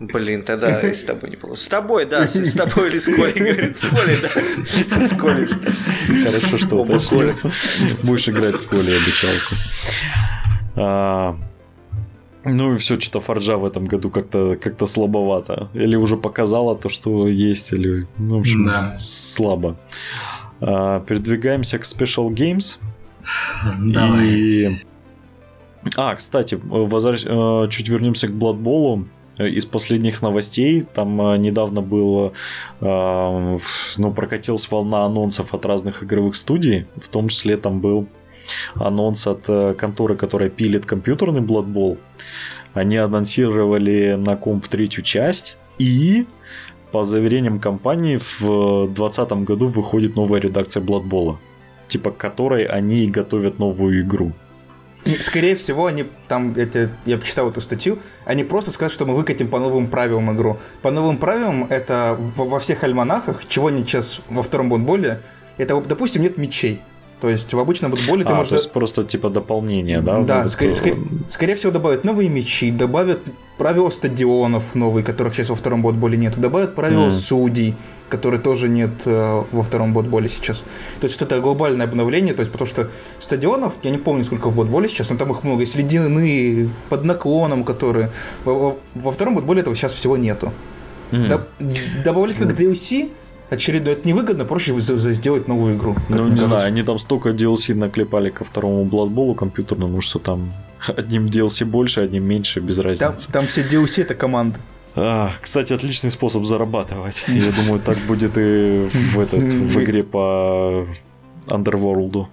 Блин, 0.00 0.42
тогда 0.42 0.80
и 0.80 0.92
с 0.92 1.04
тобой 1.04 1.30
не 1.30 1.36
получится. 1.36 1.66
С 1.66 1.68
тобой, 1.68 2.04
да, 2.04 2.26
с, 2.26 2.34
с 2.34 2.54
тобой 2.54 2.88
или 2.90 2.98
с 2.98 3.04
Колей, 3.06 3.52
говорит, 3.52 3.78
с 3.78 3.84
Колей, 3.88 4.18
да. 4.90 5.06
С 5.08 5.12
Колей. 5.16 5.46
Хорошо, 6.24 6.58
что 6.58 6.76
Оба 6.76 6.92
уточнил. 6.92 7.30
Будешь 8.02 8.28
играть 8.28 8.58
с 8.58 8.62
Колей 8.62 8.96
обучалку. 8.96 9.54
А, 10.76 11.36
Ну 12.44 12.74
и 12.74 12.78
все, 12.78 12.98
что-то 12.98 13.20
Форджа 13.20 13.56
в 13.56 13.64
этом 13.64 13.86
году 13.86 14.10
как-то 14.10 14.56
как 14.56 14.86
слабовато. 14.88 15.68
Или 15.74 15.96
уже 15.96 16.16
показала 16.16 16.76
то, 16.76 16.88
что 16.88 17.28
есть, 17.28 17.72
или, 17.72 18.06
ну, 18.18 18.38
в 18.38 18.40
общем, 18.40 18.66
Да. 18.66 18.96
слабо. 18.98 19.76
А, 20.60 21.00
передвигаемся 21.00 21.78
к 21.78 21.82
Special 21.82 22.28
Games. 22.30 22.78
Давай. 23.78 24.26
И... 24.28 24.84
А, 25.96 26.14
кстати, 26.14 26.56
возвращ- 26.56 27.26
э, 27.26 27.68
чуть 27.70 27.88
вернемся 27.88 28.26
к. 28.28 28.32
Э, 28.32 29.04
Из 29.38 29.66
последних 29.66 30.22
новостей 30.22 30.86
там 30.94 31.20
э, 31.20 31.38
недавно 31.38 31.82
был, 31.82 32.32
э, 32.80 33.58
ну, 33.96 34.12
прокатилась 34.12 34.70
волна 34.70 35.04
анонсов 35.04 35.54
от 35.54 35.66
разных 35.66 36.04
игровых 36.04 36.36
студий, 36.36 36.86
в 36.94 37.08
том 37.08 37.28
числе 37.28 37.56
там 37.56 37.80
был 37.80 38.06
анонс 38.74 39.26
от 39.26 39.48
э, 39.48 39.74
конторы, 39.74 40.16
которая 40.16 40.50
пилит 40.50 40.86
компьютерный 40.86 41.40
Blood 41.40 41.66
Bowl. 41.66 41.98
Они 42.74 42.96
анонсировали 42.96 44.14
на 44.14 44.36
комп 44.36 44.68
третью 44.68 45.02
часть 45.02 45.56
и 45.78 46.26
по 46.92 47.02
заверениям 47.02 47.58
компании 47.58 48.18
в 48.18 48.86
2020 48.86 49.32
году 49.44 49.66
выходит 49.66 50.14
новая 50.14 50.40
редакция 50.40 50.80
Blood 50.80 51.08
Bowl, 51.08 51.38
типа 51.88 52.12
которой 52.12 52.66
они 52.66 53.08
готовят 53.08 53.58
новую 53.58 54.02
игру. 54.02 54.32
Скорее 55.20 55.54
всего, 55.54 55.86
они 55.86 56.06
там, 56.28 56.54
это, 56.56 56.90
я 57.04 57.18
почитал 57.18 57.50
эту 57.50 57.60
статью, 57.60 57.98
они 58.24 58.42
просто 58.42 58.70
скажут, 58.70 58.94
что 58.94 59.04
мы 59.04 59.14
выкатим 59.14 59.48
по 59.48 59.58
новым 59.58 59.88
правилам 59.88 60.34
игру. 60.34 60.58
По 60.80 60.90
новым 60.90 61.18
правилам 61.18 61.66
это 61.68 62.16
во, 62.18 62.44
во 62.44 62.58
всех 62.58 62.84
альманахах, 62.84 63.46
чего 63.46 63.68
нет 63.68 63.86
сейчас 63.86 64.22
во 64.28 64.42
втором 64.42 64.70
бутболе, 64.70 65.20
это, 65.58 65.78
допустим, 65.80 66.22
нет 66.22 66.38
мечей. 66.38 66.80
То 67.24 67.30
есть 67.30 67.54
в 67.54 67.58
обычном 67.58 67.90
футболе 67.96 68.22
ты 68.22 68.32
а, 68.32 68.36
можешь... 68.36 68.50
то 68.50 68.56
есть 68.56 68.70
просто 68.70 69.02
типа 69.02 69.30
дополнение, 69.30 70.02
да? 70.02 70.20
Да, 70.20 70.46
скорее, 70.50 70.74
скорее- 70.74 70.98
скорее 71.30 71.54
всего 71.54 71.72
добавят 71.72 72.04
новые 72.04 72.28
мячи, 72.28 72.70
добавят 72.70 73.20
правила 73.56 73.88
стадионов 73.88 74.74
новые, 74.74 75.02
которых 75.02 75.34
сейчас 75.34 75.48
во 75.48 75.54
втором 75.54 75.80
ботболе 75.80 76.18
нет, 76.18 76.38
добавят 76.38 76.74
правила 76.74 77.04
Мгм. 77.06 77.10
судей, 77.12 77.74
которые 78.10 78.40
тоже 78.42 78.68
нет 78.68 78.90
э, 79.06 79.42
во 79.52 79.62
втором 79.62 79.94
ботболе 79.94 80.28
сейчас. 80.28 80.58
То 81.00 81.04
есть 81.06 81.18
вот 81.18 81.32
это 81.32 81.40
глобальное 81.40 81.86
обновление, 81.86 82.34
то 82.34 82.40
есть 82.40 82.52
потому 82.52 82.68
что 82.68 82.90
стадионов, 83.20 83.72
я 83.82 83.90
не 83.90 83.96
помню 83.98 84.22
сколько 84.24 84.50
в 84.50 84.54
ботболе 84.54 84.86
сейчас, 84.86 85.08
но 85.08 85.16
там 85.16 85.30
их 85.30 85.44
много, 85.44 85.62
есть 85.62 85.76
ледяные, 85.76 86.68
под 86.90 87.04
наклоном, 87.04 87.64
которые... 87.64 88.10
Во, 88.44 88.52
во- 88.54 88.76
во 88.96 89.10
втором 89.12 89.34
ботболе 89.36 89.62
этого 89.62 89.74
сейчас 89.74 89.94
всего 89.94 90.18
нету. 90.18 90.52
мгм. 91.10 91.28
Доб- 91.28 92.02
добавлять 92.04 92.36
как 92.36 92.52
DLC 92.52 93.08
очередной, 93.54 93.94
это 93.94 94.06
невыгодно, 94.06 94.44
проще 94.44 94.72
сделать 94.80 95.48
новую 95.48 95.76
игру. 95.76 95.96
Ну, 96.08 96.24
не 96.24 96.30
кажется. 96.30 96.48
знаю, 96.48 96.66
они 96.66 96.82
там 96.82 96.98
столько 96.98 97.30
DLC 97.30 97.74
наклепали 97.74 98.30
ко 98.30 98.44
второму 98.44 98.84
Blood 98.84 99.10
Bowl 99.14 99.34
компьютерному, 99.34 100.00
что 100.00 100.18
там 100.18 100.52
одним 100.86 101.26
DLC 101.26 101.64
больше, 101.64 102.00
одним 102.02 102.24
меньше, 102.24 102.60
без 102.60 102.76
Там, 102.76 102.84
разницы. 102.86 103.32
там 103.32 103.46
все 103.46 103.66
DLC 103.66 104.02
это 104.02 104.14
команда. 104.14 104.58
А, 104.96 105.32
кстати, 105.40 105.72
отличный 105.72 106.10
способ 106.10 106.44
зарабатывать. 106.44 107.24
Я 107.28 107.50
думаю, 107.62 107.80
так 107.80 107.98
будет 108.06 108.36
и 108.36 108.88
в, 108.92 109.18
этот, 109.18 109.42
в 109.54 109.82
игре 109.82 110.04
по 110.04 110.86
Underworld. 111.46 112.26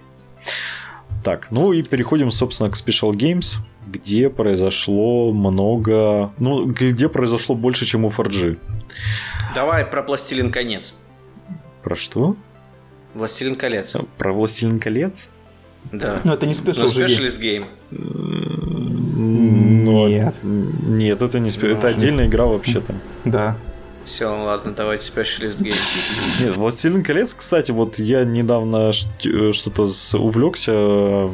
Так, 1.24 1.50
ну 1.50 1.72
и 1.72 1.82
переходим, 1.82 2.30
собственно, 2.30 2.70
к 2.70 2.74
Special 2.74 3.12
Games, 3.12 3.58
где 3.86 4.28
произошло 4.28 5.32
много... 5.32 6.32
Ну, 6.38 6.66
где 6.66 7.08
произошло 7.08 7.54
больше, 7.54 7.84
чем 7.84 8.04
у 8.04 8.08
4G. 8.08 8.58
Давай 9.54 9.84
про 9.84 10.02
Пластилин 10.02 10.50
конец. 10.50 10.94
Про 11.82 11.96
что? 11.96 12.36
Властелин 13.14 13.54
колец. 13.54 13.96
Про 14.18 14.32
Властелин 14.32 14.78
колец? 14.80 15.28
Да. 15.90 16.20
Ну, 16.24 16.32
это 16.32 16.46
не 16.46 16.52
Special 16.54 16.88
Ну, 16.94 17.02
Game. 17.40 17.64
Ну, 19.14 20.08
Нет. 20.08 20.36
Нет, 20.42 21.22
это 21.22 21.40
не 21.40 21.50
спе- 21.50 21.76
это 21.76 21.88
отдельная 21.88 22.26
игра 22.26 22.46
вообще-то. 22.46 22.94
Да. 23.24 23.56
Все, 24.04 24.26
ладно, 24.26 24.72
давайте 24.76 25.10
Specialist 25.10 25.58
Game. 25.60 25.74
Нет, 26.44 26.56
Властелин 26.56 27.04
колец, 27.04 27.34
кстати, 27.34 27.70
вот 27.70 27.98
я 27.98 28.24
недавно 28.24 28.90
э, 29.24 29.52
что-то 29.52 29.86
увлекся 30.18 31.30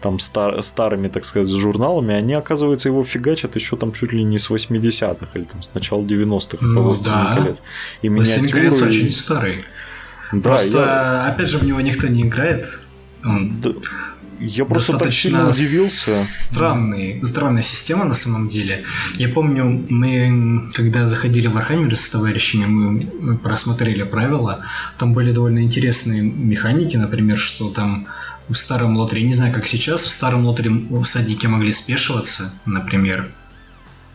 там 0.00 0.18
стар- 0.18 0.62
старыми, 0.62 1.08
так 1.08 1.24
сказать, 1.24 1.48
журналами. 1.50 2.14
Они, 2.14 2.34
оказывается, 2.34 2.88
его 2.88 3.04
фигачат 3.04 3.54
еще 3.54 3.76
там 3.76 3.92
чуть 3.92 4.12
ли 4.12 4.24
не 4.24 4.38
с 4.38 4.50
80-х 4.50 5.26
или 5.34 5.44
там 5.44 5.62
с 5.62 5.72
начала 5.74 6.02
90-х. 6.02 6.56
это 6.56 6.64
Ну 6.64 6.82
Властелин 6.82 7.14
да. 7.14 7.34
колец. 7.36 7.62
И 8.02 8.08
Властелин 8.08 8.42
миниатюры, 8.44 8.62
колец 8.70 8.82
очень 8.82 9.12
старый. 9.12 9.64
Да, 10.32 10.40
Просто, 10.40 10.78
я, 10.78 11.26
опять 11.26 11.48
же, 11.48 11.58
в 11.58 11.64
него 11.64 11.80
никто 11.80 12.06
не 12.08 12.22
играет. 12.22 12.66
Он 13.24 13.60
да, 13.60 13.70
я 14.40 14.64
просто 14.64 14.98
так 14.98 15.12
сильно 15.12 15.48
удивился. 15.48 16.12
Странный, 16.12 17.20
странная 17.24 17.62
система 17.62 18.04
на 18.04 18.14
самом 18.14 18.48
деле. 18.48 18.84
Я 19.16 19.28
помню, 19.28 19.86
мы, 19.88 20.70
когда 20.74 21.06
заходили 21.06 21.46
в 21.46 21.56
Warhammer 21.56 21.94
с 21.94 22.08
товарищами, 22.08 22.66
мы 22.66 23.38
просмотрели 23.38 24.02
правила. 24.02 24.64
Там 24.98 25.12
были 25.12 25.32
довольно 25.32 25.60
интересные 25.60 26.22
механики, 26.22 26.96
например, 26.96 27.38
что 27.38 27.70
там 27.70 28.06
в 28.48 28.54
старом 28.56 28.96
лотере, 28.96 29.22
не 29.22 29.34
знаю, 29.34 29.52
как 29.52 29.66
сейчас, 29.66 30.04
в 30.04 30.10
старом 30.10 30.44
лотере 30.44 30.72
всадники 31.04 31.46
могли 31.46 31.72
спешиваться, 31.72 32.52
например. 32.66 33.30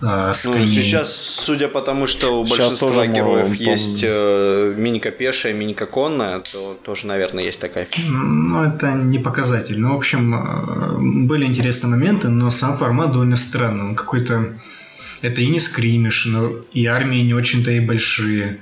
С 0.02 0.46
Ну, 0.46 0.68
сейчас, 0.68 1.16
судя 1.16 1.68
по 1.68 1.82
тому, 1.82 2.08
что 2.08 2.42
у 2.42 2.46
Сейчас 2.46 2.58
большинства 2.58 2.90
тоже, 2.90 3.08
героев 3.08 3.48
мол, 3.48 3.56
есть 3.56 4.02
э, 4.04 4.74
миника 4.78 5.12
пешая, 5.12 5.54
миника 5.54 5.86
конная, 5.86 6.40
то 6.40 6.78
тоже, 6.84 7.08
наверное, 7.08 7.44
есть 7.46 7.62
такая 7.62 7.88
Ну, 8.08 8.64
это 8.64 8.92
не 8.92 9.20
показатель. 9.20 9.80
Ну, 9.80 9.94
в 9.94 9.98
общем, 9.98 10.36
э, 10.36 11.26
были 11.26 11.46
интересные 11.46 11.92
моменты, 11.92 12.28
но 12.28 12.52
сам 12.52 12.78
формат 12.78 13.12
довольно 13.12 13.38
странный. 13.38 13.86
Он 13.86 13.96
какой-то... 13.96 14.46
Это 15.22 15.42
и 15.42 15.48
не 15.48 15.60
скримиш, 15.60 16.26
но 16.26 16.52
и 16.74 16.86
армии 16.86 17.20
не 17.20 17.34
очень-то 17.34 17.72
и 17.72 17.80
большие. 17.80 18.60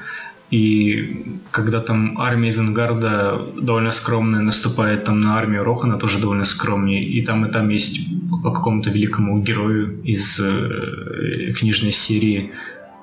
И 0.54 1.40
когда 1.50 1.82
там 1.82 2.22
армия 2.22 2.50
Изенгарда 2.50 3.44
довольно 3.60 3.92
скромная 3.92 4.42
наступает 4.42 5.04
там 5.04 5.20
на 5.20 5.40
армию 5.40 5.64
Рохана, 5.64 5.98
тоже 5.98 6.20
довольно 6.20 6.46
скромнее. 6.46 7.04
И 7.04 7.26
там 7.26 7.44
и 7.44 7.52
там 7.52 7.70
есть 7.70 8.02
по 8.44 8.52
какому-то 8.52 8.92
великому 8.92 9.42
герою 9.42 10.00
из 10.04 10.40
э, 10.40 11.54
книжной 11.54 11.92
серии 11.92 12.52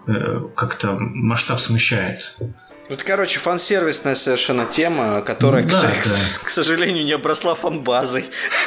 э, 0.06 0.42
как-то 0.54 0.96
масштаб 1.00 1.58
смущает. 1.58 2.38
Ну, 2.90 2.94
это, 2.96 3.04
короче, 3.04 3.38
фан-сервисная 3.38 4.16
совершенно 4.16 4.66
тема, 4.66 5.22
которая, 5.24 5.62
Ну 5.62 5.68
к, 5.68 5.72
да, 5.72 5.82
да. 5.82 5.90
к 6.42 6.50
сожалению, 6.50 7.04
не 7.04 7.12
обросла 7.12 7.54
фан-базой. 7.54 8.24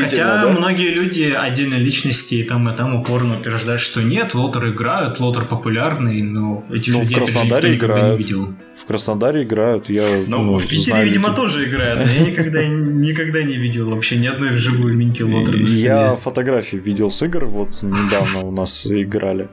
Хотя 0.00 0.42
да? 0.42 0.48
многие 0.48 0.92
люди, 0.92 1.32
отдельные 1.32 1.78
личности, 1.78 2.34
и 2.34 2.42
там 2.42 2.68
и 2.68 2.76
там 2.76 3.00
упорно 3.00 3.38
утверждают, 3.38 3.80
что 3.80 4.02
нет, 4.02 4.34
лотер 4.34 4.70
играют, 4.70 5.20
лотер 5.20 5.44
популярный, 5.44 6.20
но 6.22 6.64
этих 6.68 6.94
Ну, 6.94 7.04
в 7.04 7.12
Краснодаре 7.12 7.76
играют. 7.76 8.28
В 8.28 8.86
Краснодаре 8.86 9.44
играют, 9.44 9.88
я 9.88 10.02
Ну, 10.26 10.42
ну, 10.42 10.58
в 10.58 10.66
Питере, 10.66 11.04
видимо, 11.04 11.32
тоже 11.32 11.68
играют, 11.68 12.00
но 12.06 12.10
я 12.10 12.28
никогда, 12.28 12.66
никогда 12.66 13.44
не 13.44 13.54
видел 13.54 13.90
вообще 13.90 14.16
ни 14.16 14.26
одной 14.26 14.50
вживую 14.50 14.96
минки 14.96 15.22
лотера. 15.22 15.58
Я 15.58 16.16
фотографии 16.16 16.76
видел 16.76 17.12
с 17.12 17.22
игр, 17.22 17.44
вот 17.44 17.80
недавно 17.84 18.40
у 18.40 18.50
нас 18.50 18.84
играли. 18.84 19.48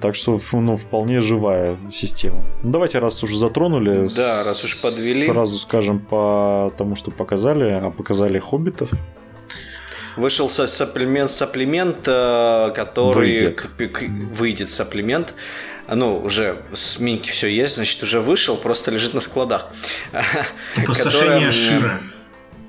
Так 0.00 0.14
что, 0.14 0.38
ну, 0.52 0.76
вполне 0.76 1.20
живая 1.20 1.76
система. 1.90 2.44
Ну, 2.62 2.70
давайте, 2.70 2.98
раз 3.00 3.22
уже 3.24 3.36
затронули, 3.36 4.06
Да, 4.16 4.44
раз 4.44 4.62
уж 4.64 4.82
подвели. 4.82 5.24
Сразу 5.26 5.58
скажем 5.58 5.98
по 5.98 6.72
тому, 6.78 6.94
что 6.94 7.10
показали, 7.10 7.64
а 7.72 7.90
показали 7.90 8.38
хоббитов. 8.38 8.90
Вышел 10.16 10.48
сапплемент, 10.48 11.30
сапплемент, 11.30 12.06
э, 12.06 12.72
который 12.74 13.32
Выйдет. 13.32 13.60
к- 13.60 13.88
к- 13.88 14.02
выйдет 14.32 14.70
сапплемент. 14.70 15.34
Ну, 15.92 16.20
уже 16.20 16.56
с 16.72 17.00
Минки 17.00 17.30
все 17.30 17.48
есть, 17.48 17.74
значит, 17.76 18.00
уже 18.02 18.20
вышел, 18.20 18.56
просто 18.56 18.90
лежит 18.92 19.14
на 19.14 19.20
складах. 19.20 19.70
Опустошение 20.76 21.50
Которое, 21.50 22.00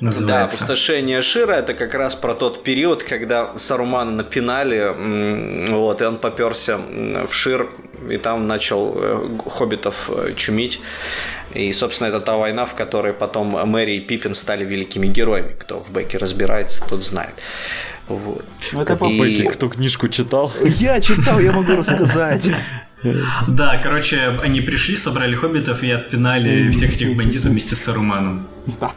Шира 0.02 0.12
Да, 0.12 0.20
называется. 0.20 0.58
опустошение 0.58 1.22
Шира 1.22 1.54
это 1.54 1.74
как 1.74 1.94
раз 1.94 2.16
про 2.16 2.34
тот 2.34 2.64
период, 2.64 3.04
когда 3.04 3.52
Сарумана 3.58 4.12
напинали, 4.12 5.70
вот, 5.72 6.02
и 6.02 6.06
он 6.06 6.18
поперся 6.18 6.78
в 6.78 7.32
Шир, 7.34 7.70
и 8.10 8.18
там 8.18 8.48
начал 8.48 8.94
э, 8.98 9.30
хоббитов 9.48 10.10
э, 10.10 10.34
чумить. 10.36 10.82
И, 11.54 11.72
собственно, 11.74 12.08
это 12.08 12.20
та 12.20 12.36
война, 12.38 12.66
в 12.66 12.74
которой 12.76 13.14
потом 13.14 13.50
Мэри 13.70 13.98
и 13.98 14.00
Пиппин 14.00 14.34
стали 14.36 14.66
великими 14.66 15.06
героями. 15.08 15.54
Кто 15.60 15.80
в 15.82 15.92
Беке 15.92 16.18
разбирается, 16.18 16.84
тот 16.90 17.04
знает. 17.06 17.34
Вот. 18.08 18.44
Ну, 18.72 18.82
это 18.82 18.94
И- 18.94 18.98
по 18.98 19.06
Бэки, 19.08 19.44
кто 19.54 19.70
книжку 19.70 20.08
читал. 20.08 20.52
Я 20.64 21.00
читал, 21.02 21.40
я 21.40 21.52
могу 21.52 21.76
рассказать. 21.76 22.48
Да, 23.48 23.80
короче, 23.82 24.40
они 24.44 24.62
пришли, 24.62 24.96
собрали 24.96 25.34
хоббитов 25.34 25.82
и 25.82 25.90
отпинали 25.90 26.70
всех 26.70 26.94
этих 26.94 27.16
бандитов 27.18 27.52
вместе 27.52 27.76
с 27.76 27.80
Саруманом. 27.82 28.48
Да. 28.80 28.92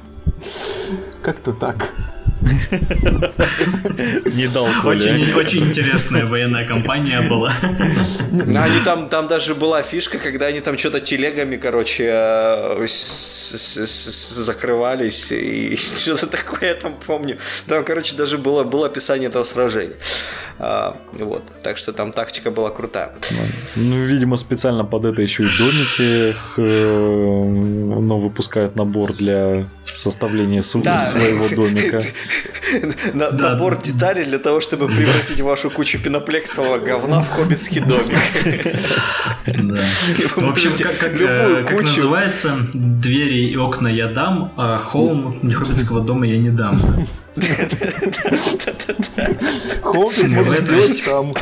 Как-то 1.25 1.55
так. 1.55 1.95
Не 3.39 4.49
дал 4.49 4.67
Коля. 4.83 5.37
Очень, 5.37 5.69
интересная 5.69 6.27
военная 6.27 6.67
кампания 6.67 7.21
была. 7.23 7.53
Ну, 8.31 8.61
Они 8.61 8.81
там, 8.81 9.09
там 9.09 9.29
даже 9.29 9.55
была 9.55 9.83
фишка, 9.83 10.19
когда 10.19 10.47
они 10.47 10.61
там 10.61 10.79
что-то 10.79 11.01
телегами, 11.01 11.57
короче, 11.57 12.11
э, 12.13 12.87
закрывались 14.45 15.33
и 15.33 15.77
что-то 15.97 16.27
такое 16.27 16.71
я 16.71 16.75
там 16.75 16.99
помню. 17.07 17.39
Там, 17.67 17.85
короче, 17.85 18.17
даже 18.17 18.39
было, 18.39 18.65
было 18.65 18.87
описание 18.87 19.29
этого 19.29 19.45
сражения. 19.45 19.97
А, 20.59 20.97
вот, 21.13 21.43
так 21.63 21.79
что 21.79 21.93
там 21.93 22.13
тактика 22.13 22.51
была 22.51 22.71
крутая. 22.71 23.13
Ну, 23.75 24.05
видимо, 24.05 24.37
специально 24.37 24.85
под 24.85 25.05
это 25.05 25.23
еще 25.23 25.45
и 25.45 25.49
домики 25.59 26.37
э, 26.57 27.45
ну, 27.45 28.19
выпускают 28.21 28.77
набор 28.77 29.13
для 29.15 29.69
составления 29.85 30.63
своего 30.63 31.49
домика. 31.49 32.01
На- 33.25 33.39
Да. 33.39 33.51
Набор 33.51 33.77
деталей 33.81 34.25
для 34.25 34.39
того, 34.39 34.61
чтобы 34.61 34.87
превратить 34.89 35.41
вашу 35.41 35.71
кучу 35.71 35.99
пеноплексового 35.99 36.79
говна 36.79 37.21
в 37.23 37.29
хоббитский 37.31 37.81
домик. 37.81 38.19
Да. 39.47 39.81
В 40.37 40.51
общем, 40.51 40.77
как, 40.79 40.99
как, 40.99 41.13
любую 41.13 41.59
э, 41.59 41.65
как 41.65 41.79
кучу- 41.79 41.87
называется, 41.89 42.57
двери 42.75 43.49
и 43.51 43.57
окна 43.57 43.89
я 43.89 44.07
дам, 44.09 44.53
а 44.57 44.79
холм 44.79 45.39
Нехоббитского 45.43 46.01
дома 46.01 46.27
я 46.27 46.39
не 46.39 46.51
дам. 46.51 46.81
Хоббит 49.83 50.29
Ну, 50.29 50.45
может 50.45 50.97
сам. 50.97 51.35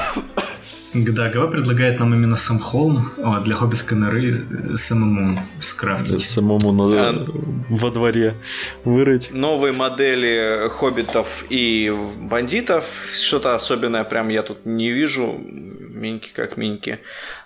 Да, 0.95 1.29
ГВ 1.31 1.51
предлагает 1.51 1.99
нам 2.01 2.13
именно 2.15 2.37
сам 2.37 2.59
холм 2.59 3.11
а 3.25 3.41
для 3.41 3.55
хоббитской 3.55 3.97
норы 3.97 4.45
э, 4.73 4.77
самому 4.77 5.43
скрафтить. 5.61 6.23
Самому 6.23 6.73
на- 6.73 7.09
А. 7.11 7.27
во 7.71 7.91
дворе 7.91 8.35
вырыть. 8.85 9.31
новые 9.33 9.73
модели 9.73 10.69
хоббитов 10.71 11.45
и 11.49 11.91
бандитов. 12.21 12.85
Что-то 13.13 13.55
особенное 13.55 14.05
прям 14.05 14.29
я 14.29 14.43
тут 14.43 14.67
не 14.67 14.91
вижу. 14.91 15.41
Миньки 15.95 16.33
как 16.35 16.57
миньки. 16.57 16.99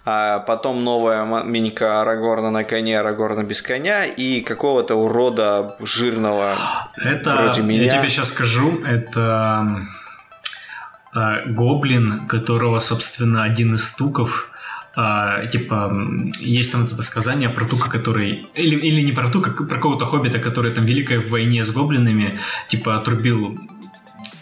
А 0.05 0.39
потом 0.41 0.83
новая 0.83 1.25
минька 1.45 2.01
Арагорна 2.01 2.51
на 2.51 2.65
коне, 2.65 2.99
Арагорна 2.99 3.45
без 3.45 3.61
коня. 3.63 4.07
И 4.07 4.41
какого-то 4.41 4.95
урода 4.97 5.77
жирного. 5.81 6.55
Это, 6.97 7.37
Вроде 7.37 7.63
меня. 7.63 7.83
я 7.85 8.01
тебе 8.01 8.09
сейчас 8.11 8.29
скажу, 8.31 8.81
это 8.87 9.79
гоблин, 11.47 12.27
которого, 12.27 12.81
собственно, 12.81 13.43
один 13.43 13.75
из 13.75 13.89
стуков 13.89 14.51
а, 14.99 15.45
типа, 15.47 15.95
есть 16.41 16.73
там 16.73 16.83
вот 16.83 16.93
это 16.93 17.03
сказание 17.03 17.51
про 17.51 17.67
тука, 17.67 17.91
который... 17.91 18.47
Или, 18.55 18.77
или 18.77 19.03
не 19.03 19.13
про 19.13 19.29
тука, 19.29 19.51
про 19.51 19.77
какого-то 19.77 20.07
хоббита, 20.07 20.39
который 20.39 20.73
там 20.73 20.87
великой 20.87 21.19
в 21.19 21.29
войне 21.29 21.63
с 21.63 21.71
гоблинами, 21.71 22.41
типа, 22.69 22.97
отрубил 22.97 23.59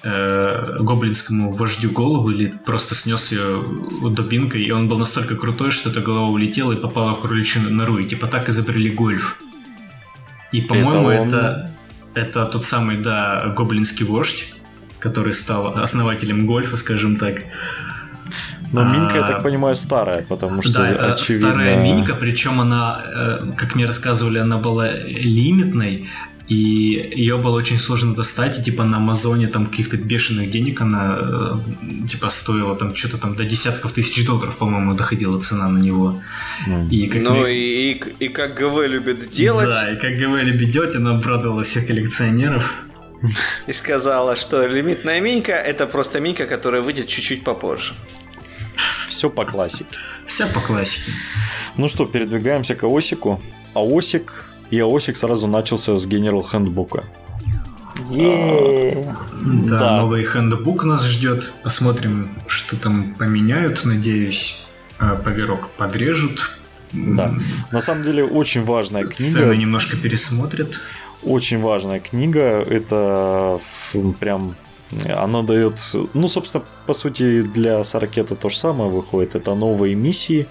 э, 0.05 0.77
гоблинскому 0.79 1.53
вождю 1.53 1.91
голову 1.91 2.31
или 2.31 2.47
просто 2.65 2.95
снес 2.95 3.33
ее 3.33 3.65
дубинкой, 4.11 4.63
и 4.63 4.71
он 4.71 4.89
был 4.89 4.99
настолько 4.99 5.35
крутой, 5.35 5.73
что 5.73 5.91
эта 5.91 6.01
голова 6.01 6.29
улетела 6.29 6.73
и 6.73 6.79
попала 6.79 7.15
в 7.15 7.21
кроличью 7.21 7.63
нору, 7.63 7.99
и 7.99 8.07
типа 8.07 8.29
так 8.29 8.49
изобрели 8.49 8.91
гольф. 8.91 9.41
И, 10.53 10.61
по-моему, 10.61 11.07
он? 11.07 11.29
это, 11.29 11.71
это 12.15 12.45
тот 12.47 12.65
самый, 12.65 12.97
да, 12.99 13.53
гоблинский 13.57 14.07
вождь, 14.07 14.55
который 15.05 15.35
стал 15.35 15.77
основателем 15.83 16.47
гольфа, 16.47 16.77
скажем 16.77 17.17
так. 17.17 17.35
Но 18.73 18.83
минька, 18.85 19.17
я 19.17 19.23
так 19.23 19.43
понимаю, 19.43 19.77
старая, 19.77 20.23
потому 20.29 20.63
что 20.63 20.73
Да, 20.73 20.91
это 20.91 21.13
очевидно... 21.13 21.51
старая 21.51 21.77
минька, 21.83 22.15
причем 22.17 22.61
она, 22.61 23.03
э, 23.17 23.53
как 23.57 23.75
мне 23.77 23.87
рассказывали, 23.87 24.39
она 24.39 24.57
была 24.59 24.89
лимитной, 25.07 26.09
и 26.49 26.55
ее 27.17 27.37
было 27.37 27.57
очень 27.57 27.79
сложно 27.79 28.15
достать, 28.15 28.59
и 28.59 28.63
типа 28.63 28.85
на 28.85 28.97
Амазоне 28.97 29.47
там 29.49 29.67
каких-то 29.67 29.97
бешеных 29.97 30.51
денег 30.51 30.81
она 30.81 31.17
э, 31.19 32.07
типа 32.09 32.31
стоила 32.31 32.75
там 32.75 32.95
что-то 32.95 33.19
там 33.19 33.35
до 33.37 33.45
десятков 33.45 33.93
тысяч 33.93 34.27
долларов, 34.27 34.57
по-моему, 34.57 34.95
доходила 34.95 35.39
цена 35.41 35.69
на 35.69 35.79
него. 35.79 36.19
М. 36.67 36.89
И 36.89 37.07
как 37.07 37.23
Ну 37.23 37.31
мне- 37.31 37.55
и, 37.55 37.93
и, 37.93 38.25
и 38.25 38.29
как 38.29 38.55
ГВ 38.55 38.87
любит 38.89 39.31
делать, 39.31 39.71
Да, 39.71 39.91
и 39.93 39.97
как 39.97 40.19
говорили, 40.19 40.57
бедете, 40.57 40.99
она 40.99 41.11
обрадовала 41.13 41.63
всех 41.63 41.87
коллекционеров. 41.87 42.65
и 43.67 43.73
сказала, 43.73 44.37
что 44.37 44.67
лимитная 44.67 45.21
минька 45.21 45.53
это 45.53 45.87
просто 45.87 46.21
минька, 46.21 46.47
которая 46.47 46.83
выйдет 46.83 47.09
чуть-чуть 47.09 47.45
попозже. 47.45 47.93
Все 49.09 49.31
по 49.31 49.45
классике. 49.45 49.97
Вся 50.27 50.47
по 50.47 50.61
классике. 50.61 51.13
Ну 51.77 51.89
что, 51.89 52.07
передвигаемся 52.07 52.75
к 52.75 52.85
Осику. 52.85 53.41
Аосик 53.75 54.45
и 54.71 54.79
Аосик 54.81 55.17
сразу 55.17 55.47
начался 55.47 55.97
с 55.97 56.07
General 56.07 56.43
Handbook. 56.51 57.05
Е. 58.11 59.07
Да, 59.43 59.79
Да. 59.79 60.01
новый 60.01 60.25
хендбук 60.25 60.85
нас 60.85 61.05
ждет. 61.05 61.53
Посмотрим, 61.63 62.29
что 62.47 62.77
там 62.77 63.15
поменяют. 63.15 63.85
Надеюсь, 63.85 64.67
э, 64.99 65.17
поверок 65.25 65.69
подрежут. 65.71 66.51
Да. 66.93 67.33
На 67.73 67.81
самом 67.81 68.05
деле 68.05 68.25
очень 68.25 68.65
важная 68.65 69.07
Цены 69.07 69.31
книга. 69.41 69.57
немножко 69.57 69.97
пересмотрят. 69.97 70.81
Очень 71.25 71.61
важная 71.61 72.01
книга. 72.01 72.41
Это 72.69 73.59
прям 74.21 74.57
она 75.09 75.43
дает, 75.43 75.75
ну, 76.15 76.29
собственно, 76.29 76.63
по 76.87 76.95
сути, 76.95 77.43
для 77.43 77.83
Саракета 77.85 78.37
то 78.37 78.49
же 78.49 78.57
самое 78.57 78.91
выходит. 78.91 79.35
Это 79.35 79.55
новые 79.55 79.95
миссии. 79.95 80.47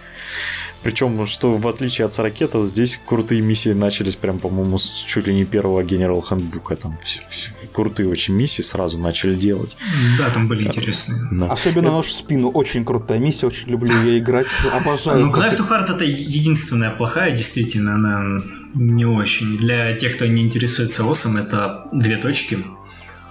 Причем, 0.82 1.26
что 1.28 1.56
в 1.56 1.66
отличие 1.66 2.06
от 2.06 2.14
Саракета, 2.14 2.66
здесь 2.66 3.00
крутые 3.06 3.40
миссии 3.41 3.70
начались 3.70 4.18
прям, 4.18 4.40
по-моему, 4.40 4.78
с 4.78 5.06
чуть 5.06 5.28
ли 5.28 5.34
не 5.34 5.45
первого 5.45 5.82
General 5.82 6.22
Handbook. 6.30 6.76
Там 6.76 6.98
вс- 7.02 7.22
вс- 7.30 7.72
крутые 7.72 8.10
очень 8.10 8.34
миссии 8.34 8.64
сразу 8.64 8.98
начали 8.98 9.36
делать. 9.36 9.78
Да, 10.18 10.30
там 10.30 10.50
были 10.50 10.66
интересные. 10.68 11.18
Да. 11.32 11.45
Особенно 11.54 11.91
нож 11.91 12.08
в 12.08 12.12
спину. 12.12 12.50
Очень 12.50 12.84
крутая 12.84 13.20
миссия, 13.20 13.48
очень 13.48 13.70
люблю 13.70 13.94
я 14.04 14.18
играть. 14.18 14.48
Обожаю. 14.74 15.28
Ну, 15.28 15.32
to 15.32 15.70
Hard 15.70 15.95
это 15.95 16.04
единственная 16.04 16.90
плохая, 16.91 17.32
действительно, 17.32 17.95
она 17.95 18.41
не 18.74 19.06
очень. 19.06 19.58
Для 19.58 19.94
тех, 19.94 20.16
кто 20.16 20.26
не 20.26 20.41
интересуется 20.41 21.06
ОСом, 21.06 21.38
это 21.38 21.88
две 21.91 22.18
точки. 22.18 22.60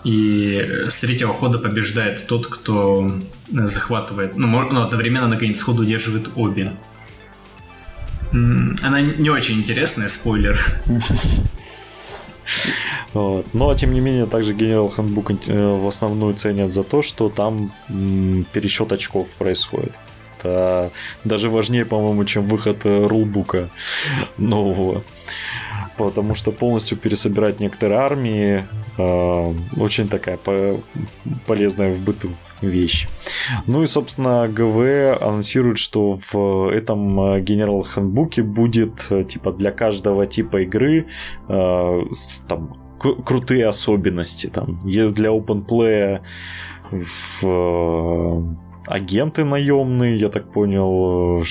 И 0.05 0.87
с 0.89 1.01
третьего 1.01 1.33
хода 1.33 1.59
побеждает 1.59 2.27
тот, 2.27 2.47
кто 2.47 3.13
захватывает, 3.49 4.37
ну, 4.37 4.49
мор- 4.49 4.73
ну, 4.73 4.83
одновременно 4.83 5.29
на 5.29 5.37
конец 5.37 5.63
хода 5.63 5.83
удерживает 5.83 6.31
обе. 6.37 6.73
Она 8.33 9.01
не 9.01 9.31
очень 9.31 9.59
интересная, 9.59 10.09
спойлер. 10.09 10.59
Вот. 13.13 13.47
Но, 13.53 13.75
тем 13.75 13.93
не 13.93 14.01
менее, 14.01 14.27
также 14.27 14.55
General 14.55 14.91
Handbook 14.95 15.39
э, 15.47 15.77
в 15.77 15.87
основную 15.87 16.35
ценят 16.35 16.73
за 16.73 16.83
то, 16.83 17.03
что 17.03 17.29
там 17.29 17.71
пересчет 18.53 18.91
очков 18.91 19.29
происходит. 19.39 19.93
Это 20.43 20.91
даже 21.25 21.49
важнее, 21.49 21.85
по-моему, 21.85 22.25
чем 22.25 22.45
выход 22.45 22.85
э, 22.85 23.07
рулбука 23.07 23.71
нового. 24.39 25.03
Потому 25.97 26.35
что 26.35 26.53
полностью 26.53 26.97
пересобирать 26.97 27.61
некоторые 27.61 28.01
армии 28.01 28.65
э, 28.99 29.53
очень 29.77 30.09
такая 30.09 30.37
по- 30.37 30.81
полезная 31.47 31.93
в 31.93 32.01
быту 32.01 32.31
вещь. 32.61 33.07
Ну 33.67 33.83
и, 33.83 33.87
собственно, 33.87 34.49
ГВ 34.49 35.23
анонсирует, 35.23 35.79
что 35.79 36.19
в 36.33 36.71
этом 36.73 37.21
э, 37.21 37.41
General 37.41 37.85
Handbook 37.95 38.43
будет 38.43 39.07
э, 39.11 39.25
типа 39.25 39.53
для 39.53 39.71
каждого 39.71 40.27
типа 40.27 40.63
игры 40.63 41.07
э, 41.49 42.01
там 42.49 42.79
крутые 42.99 43.67
особенности. 43.69 44.47
Там 44.47 44.81
для 44.85 45.31
open 45.31 45.67
play 45.67 46.21
в 46.91 47.45
э, 47.45 48.72
агенты 48.87 49.45
наемные, 49.45 50.19
я 50.19 50.29
так 50.29 50.53
понял. 50.53 51.43
э, 51.43 51.45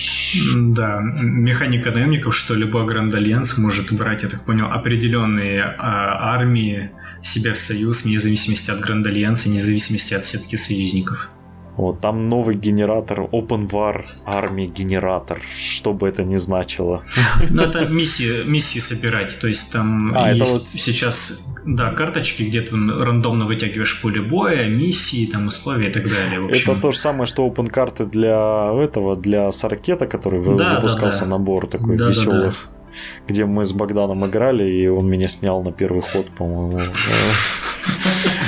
Да, 0.57 1.01
механика 1.21 1.91
наемников, 1.91 2.35
что 2.35 2.53
любой 2.55 2.85
Grand 2.85 3.13
Alliance 3.15 3.57
может 3.57 3.91
брать, 3.93 4.23
я 4.23 4.29
так 4.29 4.45
понял, 4.45 4.65
определенные 4.71 5.63
а, 5.77 6.33
армии 6.35 6.91
себе 7.21 7.51
в 7.53 7.57
союз, 7.57 8.05
вне 8.05 8.19
зависимости 8.19 8.71
от 8.71 8.79
Гранд 8.79 9.07
Альянса, 9.07 9.49
вне 9.49 9.61
зависимости 9.61 10.13
от 10.13 10.25
сетки 10.25 10.55
союзников. 10.57 11.29
Вот, 11.77 12.01
там 12.01 12.27
новый 12.29 12.55
генератор, 12.57 13.21
Open 13.21 13.69
War 13.69 14.03
армии 14.25 14.67
генератор, 14.67 15.41
что 15.57 15.93
бы 15.93 16.09
это 16.09 16.23
ни 16.23 16.35
значило. 16.37 17.03
Ну, 17.49 17.61
это 17.63 17.87
миссии, 17.87 18.43
миссии 18.45 18.79
собирать, 18.79 19.39
то 19.39 19.47
есть 19.47 19.71
там 19.71 20.13
А, 20.15 20.29
это 20.31 20.39
есть 20.39 20.51
вот- 20.53 20.67
сейчас, 20.69 21.50
да, 21.65 21.91
карточки, 21.91 22.43
где 22.43 22.61
ты 22.61 22.75
рандомно 22.75 23.45
вытягиваешь 23.45 24.01
поле 24.01 24.21
боя, 24.21 24.67
миссии, 24.67 25.25
там 25.25 25.47
условия 25.47 25.89
и 25.89 25.91
так 25.91 26.03
далее. 26.09 26.39
В 26.39 26.45
общем. 26.45 26.71
Это 26.71 26.81
то 26.81 26.91
же 26.91 26.97
самое, 26.97 27.25
что 27.25 27.47
open 27.47 27.69
карты 27.69 28.05
для 28.05 28.71
этого, 28.81 29.15
для 29.15 29.51
Саркета, 29.51 30.07
который 30.07 30.43
Да, 30.43 30.57
да, 30.57 30.75
выпускался 30.75 31.21
да. 31.21 31.31
набор 31.31 31.67
такой 31.67 31.97
Да, 31.97 32.05
да, 32.05 32.09
веселых. 32.09 32.69
Где 33.27 33.45
мы 33.45 33.63
с 33.63 33.71
Богданом 33.71 34.25
играли, 34.25 34.69
и 34.69 34.87
он 34.87 35.07
меня 35.09 35.29
снял 35.29 35.63
на 35.63 35.71
первый 35.71 36.01
ход, 36.01 36.27
по-моему. 36.37 36.81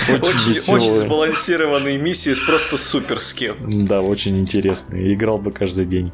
Очень 0.10 0.52
Очень, 0.52 0.74
очень 0.74 0.96
сбалансированные 0.96 1.98
миссии, 1.98 2.34
просто 2.46 2.78
суперски. 2.78 3.54
Да, 3.88 4.02
очень 4.02 4.38
интересный. 4.38 5.14
Играл 5.14 5.38
бы 5.38 5.52
каждый 5.52 5.86
день. 5.86 6.12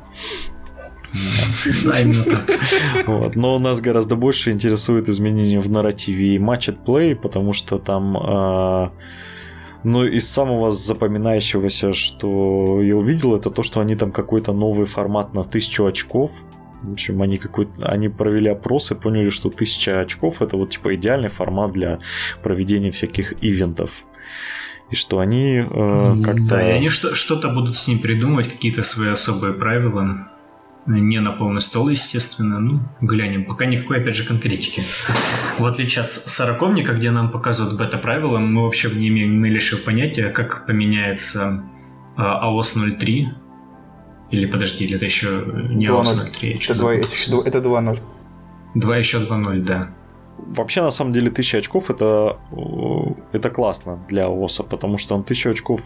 Да, 1.85 1.99
именно 1.99 2.23
так. 2.23 3.07
Вот. 3.07 3.35
Но 3.35 3.59
нас 3.59 3.81
гораздо 3.81 4.15
больше 4.15 4.51
интересует 4.51 5.09
изменения 5.09 5.59
в 5.59 5.69
нарративе 5.69 6.35
и 6.35 6.39
матч 6.39 6.69
плей, 6.85 7.15
потому 7.15 7.53
что 7.53 7.79
там 7.79 8.17
а, 8.17 8.91
ну, 9.83 10.05
из 10.05 10.29
самого 10.29 10.71
запоминающегося, 10.71 11.93
что 11.93 12.81
я 12.81 12.95
увидел, 12.95 13.35
это 13.35 13.49
то, 13.49 13.63
что 13.63 13.79
они 13.79 13.95
там 13.95 14.11
какой-то 14.11 14.53
новый 14.53 14.85
формат 14.85 15.33
на 15.33 15.43
тысячу 15.43 15.85
очков. 15.85 16.31
В 16.81 16.93
общем, 16.93 17.21
они 17.21 17.37
какой-то, 17.37 17.87
они 17.87 18.07
провели 18.09 18.49
опрос 18.49 18.91
и 18.91 18.95
поняли, 18.95 19.29
что 19.29 19.49
тысяча 19.49 19.99
очков 19.99 20.41
это 20.41 20.57
вот 20.57 20.69
типа 20.69 20.95
идеальный 20.95 21.29
формат 21.29 21.73
для 21.73 21.99
проведения 22.41 22.91
всяких 22.91 23.33
ивентов. 23.43 23.91
И 24.89 24.95
что 24.95 25.19
они 25.19 25.57
э, 25.57 26.15
как-то... 26.23 26.49
Да, 26.49 26.67
и 26.67 26.71
они 26.71 26.89
что- 26.89 27.13
что-то 27.15 27.49
будут 27.49 27.75
с 27.75 27.87
ним 27.87 27.99
придумывать, 27.99 28.47
какие-то 28.47 28.83
свои 28.83 29.09
особые 29.09 29.53
правила. 29.53 30.29
Не 30.91 31.19
на 31.19 31.31
полный 31.31 31.61
стол, 31.61 31.89
естественно. 31.89 32.59
Ну, 32.59 32.79
глянем. 32.99 33.45
Пока 33.45 33.65
никакой, 33.65 33.97
опять 34.01 34.15
же, 34.15 34.25
конкретики. 34.27 34.81
В 35.59 35.65
отличие 35.65 36.03
от 36.03 36.11
сороковника, 36.13 36.93
где 36.93 37.11
нам 37.11 37.29
показывают 37.29 37.77
бета-правила, 37.77 38.39
мы 38.39 38.63
вообще 38.63 38.89
не 38.89 39.09
имеем 39.09 39.33
ни 39.35 39.37
малейшего 39.37 39.79
понятия, 39.81 40.29
как 40.29 40.65
поменяется 40.65 41.63
э, 42.17 42.21
AOS 42.21 42.97
03. 42.99 43.29
Или 44.31 44.45
подожди, 44.47 44.85
или 44.85 44.95
это 44.95 45.05
еще 45.05 45.43
не 45.69 45.85
2.0. 45.85 46.01
AOS 46.01 46.31
03. 46.31 46.49
я 46.49 46.55
Это 46.55 46.59
чё-то 46.63 46.79
два- 46.79 46.93
запутался. 46.95 47.47
это 47.47 47.59
2-0. 47.59 47.99
2 48.75 48.97
еще 48.97 49.17
2.0, 49.19 49.61
да. 49.61 49.89
Вообще, 50.39 50.81
на 50.81 50.91
самом 50.91 51.13
деле, 51.13 51.29
1000 51.29 51.57
очков 51.59 51.91
это, 51.91 52.37
э, 52.51 52.57
это 53.33 53.51
классно 53.51 54.03
для 54.09 54.27
ОСа, 54.27 54.63
потому 54.63 54.97
что 54.97 55.13
он 55.15 55.21
1000 55.23 55.51
очков 55.51 55.81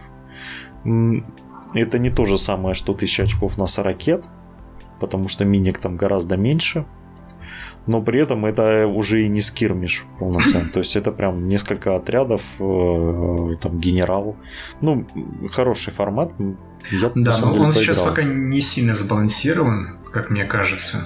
это 1.73 1.99
не 1.99 2.09
то 2.09 2.25
же 2.25 2.38
самое, 2.38 2.73
что 2.75 2.93
1000 2.93 3.23
очков 3.23 3.57
на 3.57 3.67
Сорокет, 3.67 4.23
потому 5.03 5.27
что 5.27 5.45
миник 5.45 5.80
там 5.80 5.97
гораздо 5.97 6.38
меньше. 6.38 6.85
Но 7.85 8.01
при 8.01 8.21
этом 8.21 8.45
это 8.45 8.88
уже 8.88 9.25
и 9.25 9.27
не 9.27 9.41
скирмиш 9.41 10.05
полноценный. 10.19 10.69
То 10.69 10.80
есть 10.80 10.95
это 10.95 11.11
прям 11.11 11.47
несколько 11.49 11.95
отрядов, 11.97 12.41
э, 12.59 13.55
там 13.61 13.80
генерал. 13.80 14.35
Ну, 14.81 15.05
хороший 15.51 15.91
формат. 15.91 16.31
Я, 16.91 17.11
Да, 17.15 17.34
но 17.41 17.51
деле, 17.53 17.65
он 17.65 17.73
сейчас 17.73 17.99
пока 17.99 18.23
не 18.23 18.61
сильно 18.61 18.95
сбалансирован, 18.95 19.97
как 20.13 20.30
мне 20.30 20.45
кажется. 20.45 20.97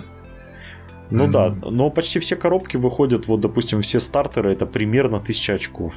Ну 1.10 1.24
Мгм. 1.24 1.32
да, 1.32 1.56
но 1.72 1.90
почти 1.90 2.20
все 2.20 2.36
коробки 2.36 2.78
выходят, 2.78 3.28
вот, 3.28 3.42
допустим, 3.42 3.82
все 3.82 4.00
стартеры 4.00 4.52
это 4.54 4.66
примерно 4.68 5.20
1000 5.20 5.54
очков. 5.56 5.96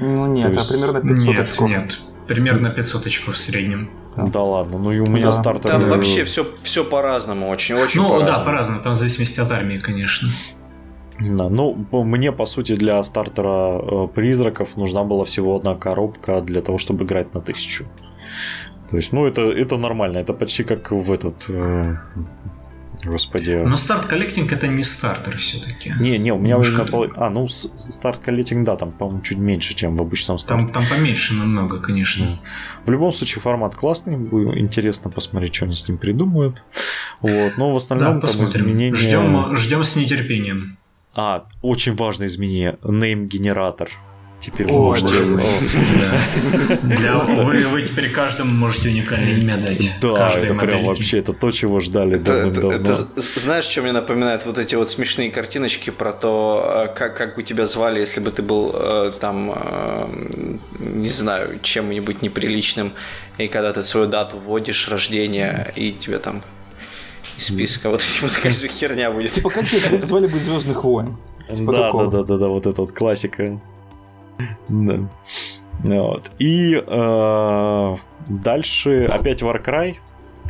Ну 0.00 0.26
нет, 0.26 0.48
То 0.52 0.58
есть- 0.58 0.70
а 0.70 0.72
примерно 0.72 1.00
500 1.00 1.26
Нет, 1.26 1.40
очков. 1.48 1.68
нет. 1.68 1.98
Примерно 2.26 2.70
500 2.70 3.06
очков 3.06 3.34
в 3.34 3.38
среднем. 3.38 3.88
Да. 4.16 4.26
Да 4.26 4.42
ладно, 4.42 4.78
ну 4.78 4.92
и 4.92 4.98
у 4.98 5.06
меня 5.06 5.26
Да. 5.26 5.32
стартеры... 5.32 5.68
Там 5.68 5.88
вообще 5.88 6.24
все, 6.24 6.46
все 6.62 6.84
по-разному, 6.84 7.48
очень, 7.48 7.74
очень 7.74 8.00
ну 8.02 8.08
по-разному. 8.08 8.38
да, 8.38 8.44
по-разному, 8.44 8.80
там 8.82 8.92
в 8.92 8.96
зависимости 8.96 9.40
от 9.40 9.50
армии, 9.50 9.78
конечно. 9.78 10.28
Да, 11.18 11.48
ну, 11.48 11.74
мне, 11.92 12.32
по 12.32 12.46
сути, 12.46 12.76
для 12.76 13.02
стартера 13.02 13.78
э, 13.80 14.08
призраков 14.14 14.76
нужна 14.76 15.02
была 15.04 15.24
всего 15.24 15.56
одна 15.56 15.74
коробка 15.74 16.40
для 16.40 16.60
того, 16.60 16.78
чтобы 16.78 17.04
играть 17.04 17.34
на 17.34 17.40
тысячу. 17.40 17.84
То 18.90 18.96
есть, 18.96 19.12
ну, 19.12 19.26
это, 19.26 19.42
это 19.42 19.76
нормально, 19.78 20.18
это 20.18 20.32
почти 20.34 20.62
как 20.64 20.90
в 20.92 21.12
этот... 21.12 21.46
э, 21.48 21.96
Господи. 23.04 23.62
Но 23.64 23.76
Start 23.76 24.06
Collecting 24.06 24.52
это 24.52 24.66
не 24.68 24.82
стартер 24.84 25.36
все-таки. 25.36 25.92
Не, 26.00 26.18
не, 26.18 26.32
у 26.32 26.38
меня 26.38 26.56
именно... 26.56 26.84
пол- 26.84 27.12
А, 27.16 27.30
ну, 27.30 27.46
Start 27.48 28.20
Collecting, 28.24 28.64
да, 28.66 28.76
там, 28.76 28.90
по-моему, 28.92 29.22
чуть 29.22 29.38
меньше, 29.38 29.74
чем 29.74 29.96
в 29.96 30.00
обычном 30.02 30.38
старте. 30.38 30.64
Там, 30.64 30.72
там 30.72 30.84
поменьше 30.88 31.34
намного, 31.34 31.78
конечно. 31.80 32.26
В 32.84 32.90
любом 32.90 33.12
случае, 33.12 33.42
формат 33.42 33.74
классный, 33.74 34.16
будет 34.16 34.56
интересно 34.56 35.10
посмотреть, 35.10 35.54
что 35.54 35.66
они 35.66 35.74
с 35.74 35.86
ним 35.88 35.98
придумают. 35.98 36.62
Вот, 37.20 37.56
но 37.56 37.68
в 37.70 37.72
Да, 37.72 37.76
остальном 37.76 38.12
там 38.12 38.20
посмотрим. 38.22 38.62
изменения... 38.62 38.94
Ждем, 38.94 39.56
ждем 39.56 39.84
с 39.84 39.96
нетерпением. 39.96 40.78
А, 41.14 41.44
очень 41.62 41.94
важное 41.96 42.26
изменение. 42.26 42.78
Name-генератор. 42.82 43.90
Теперь 44.40 44.66
вы 44.66 44.74
О, 44.74 44.82
можете... 44.82 45.14
вы, 46.82 47.66
вы 47.68 47.82
теперь 47.82 48.10
каждому 48.12 48.52
можете 48.52 48.90
уникальное 48.90 49.38
имя 49.38 49.56
дать. 49.56 49.90
Да, 50.00 50.30
это 50.30 50.54
прям 50.54 50.84
вообще, 50.84 51.18
это 51.18 51.32
то, 51.32 51.50
чего 51.50 51.80
ждали 51.80 52.20
Это, 52.20 52.32
это- 52.32 52.50
давным-давно. 52.50 52.92
это 53.16 53.40
знаешь, 53.40 53.64
что 53.64 53.82
мне 53.82 53.92
напоминает 53.92 54.44
вот 54.46 54.58
эти 54.58 54.74
вот 54.74 54.90
смешные 54.90 55.30
картиночки 55.30 55.90
про 55.90 56.12
то, 56.12 56.86
э, 56.90 56.94
как, 56.94 57.16
как 57.16 57.34
бы 57.36 57.42
тебя 57.42 57.66
звали, 57.66 57.98
если 57.98 58.20
бы 58.20 58.30
ты 58.30 58.42
был 58.42 58.70
э, 58.74 59.12
там, 59.18 59.52
э, 59.54 60.08
не 60.78 61.08
знаю, 61.08 61.58
чем-нибудь 61.62 62.22
неприличным, 62.22 62.92
и 63.38 63.48
когда 63.48 63.72
ты 63.72 63.82
свою 63.84 64.06
дату 64.06 64.36
вводишь 64.38 64.88
рождения, 64.88 65.72
и 65.76 65.92
тебе 65.92 66.18
там 66.18 66.42
из 67.38 67.46
списка 67.46 67.90
вот 67.90 68.00
эти 68.00 68.22
вот 68.22 68.32
такая 68.32 68.52
же 68.52 68.68
херня 68.68 69.10
будет. 69.10 69.32
Типа, 69.32 69.50
как 69.50 69.68
тебя 69.68 70.06
звали 70.06 70.26
бы 70.26 70.38
Звездных 70.38 70.84
войн? 70.84 71.16
Типа 71.54 71.72
Да, 71.72 71.92
да, 71.92 72.06
да, 72.06 72.22
да, 72.22 72.36
да, 72.38 72.48
вот 72.48 72.66
эта 72.66 72.80
вот 72.80 72.92
классика. 72.92 73.60
Да. 74.68 74.98
Вот. 75.82 76.30
И 76.38 76.82
э, 76.86 77.96
дальше 78.28 79.04
опять 79.06 79.42
Warcry. 79.42 79.96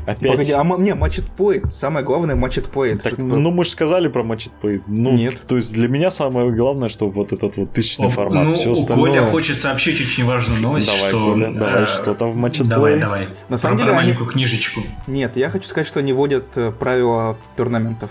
Опять. 0.06 0.30
Погоди, 0.30 0.52
а 0.52 0.60
м- 0.60 0.84
не, 0.84 0.94
Point. 1.36 1.70
Самое 1.72 2.04
главное 2.06 2.36
Point. 2.72 2.98
Так, 2.98 3.16
такое? 3.16 3.24
ну, 3.26 3.50
мы 3.50 3.64
же 3.64 3.70
сказали 3.70 4.06
про 4.06 4.22
Play. 4.62 4.80
Ну, 4.86 5.10
Нет. 5.16 5.40
То 5.48 5.56
есть 5.56 5.74
для 5.74 5.88
меня 5.88 6.12
самое 6.12 6.52
главное, 6.52 6.88
что 6.88 7.10
вот 7.10 7.32
этот 7.32 7.56
вот 7.56 7.72
тысячный 7.72 8.06
О, 8.06 8.10
формат. 8.10 8.44
ну, 8.44 8.54
Все 8.54 8.68
у 8.68 8.72
остальное... 8.74 9.10
Коля 9.18 9.30
хочет 9.32 9.58
сообщить 9.60 10.00
очень 10.00 10.24
важную 10.24 10.60
новость, 10.60 10.86
Давай, 10.94 11.10
что... 11.10 11.32
Коля, 11.32 11.50
давай, 11.50 11.82
э, 11.82 11.86
что 11.86 12.14
там 12.14 12.32
в 12.40 12.44
Matchet 12.44 12.68
Давай, 12.68 12.94
Play? 12.94 13.00
давай. 13.00 13.28
На 13.48 13.58
самом 13.58 13.78
Про- 13.78 13.82
деле 13.84 13.92
про 13.94 13.98
они- 14.00 14.06
маленькую 14.12 14.30
книжечку. 14.30 14.80
Нет, 15.08 15.36
я 15.36 15.48
хочу 15.50 15.66
сказать, 15.66 15.88
что 15.88 15.98
они 15.98 16.12
вводят 16.12 16.56
э, 16.56 16.70
правила 16.70 17.36
турнаментов. 17.56 18.10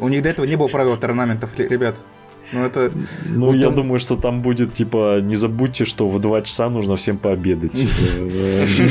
У 0.00 0.08
них 0.08 0.22
до 0.22 0.30
этого 0.30 0.46
не 0.46 0.56
было 0.56 0.66
правил 0.66 0.96
турнаментов, 0.96 1.56
ребят. 1.56 1.94
Ну 2.54 2.64
это... 2.64 2.90
Ну, 3.28 3.46
Вот 3.46 3.56
я 3.56 3.62
там- 3.62 3.74
думаю, 3.74 3.98
что 3.98 4.16
там 4.16 4.42
будет, 4.42 4.74
типа, 4.74 5.20
не 5.20 5.36
забудьте, 5.36 5.84
что 5.84 6.08
в 6.08 6.20
2 6.20 6.42
часа 6.42 6.70
нужно 6.70 6.94
всем 6.96 7.18
пообедать. 7.18 7.84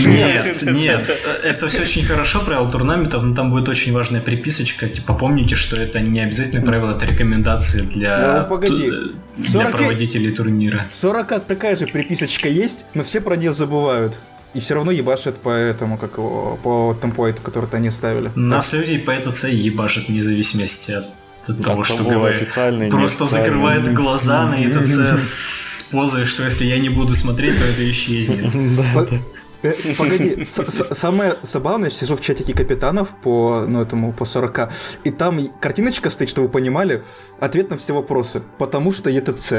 Нет, 0.07 0.61
нет, 0.64 1.10
это 1.44 1.68
все 1.68 1.81
очень 1.84 2.03
хорошо, 2.03 2.41
правила 2.45 2.69
турнаментов, 2.72 3.23
но 3.23 3.35
там 3.35 3.52
будет 3.52 3.69
очень 3.69 3.94
важная 3.94 4.22
приписочка. 4.22 4.90
Типа, 4.90 5.14
помните, 5.14 5.56
что 5.56 5.76
это 5.77 5.99
не 6.02 6.19
обязательно 6.19 6.61
правило, 6.61 6.91
это 6.95 7.06
рекомендации 7.06 7.81
для, 7.81 8.45
Ну, 8.49 9.45
40 9.48 9.72
проводителей 9.72 10.31
турнира. 10.31 10.85
В 10.91 10.95
40 10.95 11.45
такая 11.45 11.76
же 11.76 11.88
приписочка 11.88 12.49
есть, 12.49 12.85
но 12.94 13.03
все 13.03 13.22
про 13.22 13.35
нее 13.35 13.53
забывают. 13.53 14.19
И 14.53 14.60
все 14.60 14.76
равно 14.76 14.91
ебашат 14.91 15.38
по 15.38 15.49
этому, 15.49 15.98
как 15.98 16.18
его, 16.18 16.60
по 16.61 16.95
темплейту, 17.02 17.41
который 17.41 17.68
они 17.72 17.90
ставили. 17.90 18.30
Нас 18.35 18.72
людей 18.73 18.99
по 18.99 19.15
ТЦ 19.15 19.45
ебашит 19.45 20.10
вне 20.10 20.22
зависимости 20.22 20.91
от, 20.91 21.06
от 21.48 21.61
того, 21.61 21.82
от 21.82 21.88
что 21.88 21.98
того, 21.98 22.10
говорит. 22.10 22.41
официальный, 22.41 22.90
Просто 22.90 23.26
закрывает 23.26 23.94
глаза 23.94 24.48
на 24.48 24.56
ИТЦ 24.65 25.20
с 25.20 25.90
позой, 25.91 26.26
что 26.26 26.44
если 26.44 26.65
я 26.65 26.80
не 26.80 26.90
буду 26.90 27.15
смотреть, 27.15 27.57
то 27.57 27.65
это 27.65 27.90
исчезнет. 27.90 28.53
Э, 29.64 29.95
Погоди, 29.98 30.45
самое 30.91 31.38
забавное, 31.41 31.90
я 31.90 31.95
сижу 31.95 32.18
в 32.18 32.22
чатике 32.22 32.52
капитанов 32.53 33.15
по, 33.22 33.65
ну, 33.65 33.82
этому, 33.82 34.11
по 34.11 34.26
40, 34.26 34.70
и 35.06 35.10
там 35.10 35.40
картиночка 35.61 36.10
стоит, 36.10 36.30
что 36.30 36.41
вы 36.41 36.49
понимали, 36.49 37.02
ответ 37.40 37.70
на 37.70 37.78
все 37.78 37.94
вопросы, 37.94 38.44
потому 38.60 38.91
что 38.91 39.10
ЕТЦ. 39.10 39.53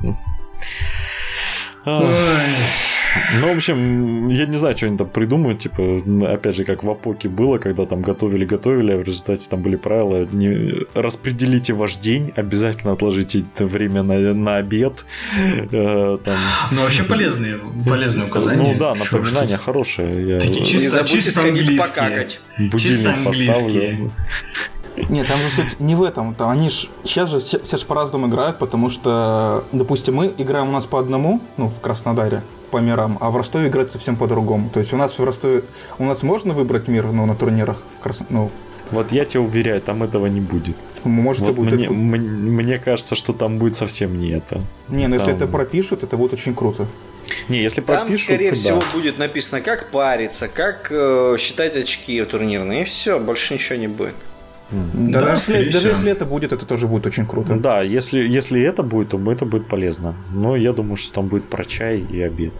Ну, 1.86 3.48
в 3.52 3.56
общем, 3.56 4.28
я 4.28 4.46
не 4.46 4.56
знаю, 4.56 4.76
что 4.76 4.86
они 4.86 4.96
там 4.98 5.08
придумают. 5.08 5.60
Типа, 5.60 6.02
опять 6.32 6.56
же, 6.56 6.64
как 6.64 6.82
в 6.82 6.90
Апоке 6.90 7.28
было, 7.28 7.58
когда 7.58 7.84
там 7.86 8.02
готовили-готовили, 8.02 8.92
а 8.92 8.96
в 8.98 9.02
результате 9.02 9.46
там 9.48 9.62
были 9.62 9.76
правила. 9.76 10.26
Не... 10.32 10.84
Распределите 10.94 11.72
ваш 11.74 11.96
день, 11.96 12.32
обязательно 12.36 12.92
отложите 12.92 13.44
время 13.58 14.02
на, 14.02 14.34
на 14.34 14.56
обед. 14.56 15.06
Э, 15.70 16.16
там. 16.24 16.38
Ну, 16.72 16.82
вообще 16.82 17.04
полезные, 17.04 17.58
полезные 17.88 18.26
указания. 18.26 18.62
Ну 18.62 18.78
да, 18.78 18.94
Шо, 18.96 19.16
напоминания 19.18 19.56
что- 19.56 19.64
хорошие. 19.64 20.28
Я 20.28 20.40
Такие 20.40 20.60
Не 20.60 20.66
чисто- 20.66 20.90
забудьте 20.90 21.14
чисто 21.16 21.30
сходить 21.32 21.60
английские. 21.60 21.78
покакать. 22.04 22.40
будильник 22.58 23.24
поставлю. 23.24 24.10
Нет, 25.08 25.26
там 25.26 25.38
же 25.38 25.50
суть 25.50 25.80
не 25.80 25.94
в 25.94 26.02
этом. 26.02 26.34
Там 26.34 26.50
они 26.50 26.68
ж, 26.68 26.88
сейчас 27.02 27.28
же 27.28 27.38
все, 27.38 27.58
все 27.58 27.76
ж 27.76 27.84
по-разному 27.84 28.28
играют, 28.28 28.58
потому 28.58 28.90
что, 28.90 29.64
допустим, 29.72 30.14
мы 30.14 30.32
играем 30.38 30.68
у 30.68 30.72
нас 30.72 30.86
по 30.86 30.98
одному, 31.00 31.40
ну, 31.56 31.68
в 31.68 31.80
Краснодаре, 31.80 32.42
по 32.70 32.78
мирам, 32.78 33.18
а 33.20 33.30
в 33.30 33.36
Ростове 33.36 33.68
играть 33.68 33.90
совсем 33.92 34.16
по-другому. 34.16 34.70
То 34.70 34.78
есть 34.80 34.92
у 34.92 34.96
нас 34.96 35.18
в 35.18 35.24
Ростове, 35.24 35.62
у 35.98 36.04
нас 36.04 36.22
можно 36.22 36.54
выбрать 36.54 36.88
мир, 36.88 37.06
ну, 37.12 37.26
на 37.26 37.34
турнирах, 37.34 37.82
в 37.98 38.02
Крас- 38.02 38.22
ну, 38.30 38.50
Вот 38.90 39.12
я 39.12 39.24
тебе 39.24 39.40
уверяю, 39.40 39.80
там 39.80 40.02
этого 40.02 40.26
не 40.26 40.40
будет. 40.40 40.76
может 41.04 41.42
и 41.42 41.46
Вот 41.46 41.56
будет. 41.56 41.72
мне, 41.74 41.84
это- 41.86 41.94
м- 41.94 42.54
мне 42.54 42.78
кажется, 42.78 43.14
что 43.14 43.32
там 43.32 43.58
будет 43.58 43.74
совсем 43.74 44.18
не 44.18 44.30
это. 44.30 44.60
Не, 44.88 45.06
ну 45.08 45.14
если 45.14 45.28
там- 45.32 45.36
это 45.36 45.46
пропишут, 45.48 46.02
это 46.04 46.16
будет 46.16 46.34
очень 46.34 46.54
круто. 46.54 46.86
Не, 47.48 47.62
если 47.62 47.80
Там, 47.80 47.96
пропишут, 48.00 48.24
скорее 48.24 48.50
да. 48.50 48.54
всего, 48.54 48.82
будет 48.92 49.18
написано, 49.18 49.62
как 49.62 49.90
париться, 49.90 50.48
как 50.48 50.88
э, 50.90 51.36
считать 51.38 51.74
очки 51.76 52.22
турнирные, 52.24 52.82
и 52.82 52.84
все, 52.84 53.18
больше 53.18 53.54
ничего 53.54 53.76
не 53.78 53.88
будет. 53.88 54.14
Да, 54.70 55.20
Да, 55.20 55.20
даже, 55.20 55.52
если, 55.52 55.70
даже 55.70 55.88
если 55.88 56.10
это 56.10 56.24
будет, 56.24 56.52
это 56.52 56.66
тоже 56.66 56.88
будет 56.88 57.06
очень 57.06 57.26
круто. 57.26 57.54
Да, 57.54 57.82
если, 57.82 58.20
если 58.20 58.60
это 58.62 58.82
будет, 58.82 59.10
то 59.10 59.32
это 59.32 59.44
будет 59.44 59.68
полезно. 59.68 60.14
Но 60.32 60.56
я 60.56 60.72
думаю, 60.72 60.96
что 60.96 61.12
там 61.14 61.28
будет 61.28 61.44
про 61.44 61.64
чай 61.64 62.00
и 62.00 62.20
обед. 62.22 62.52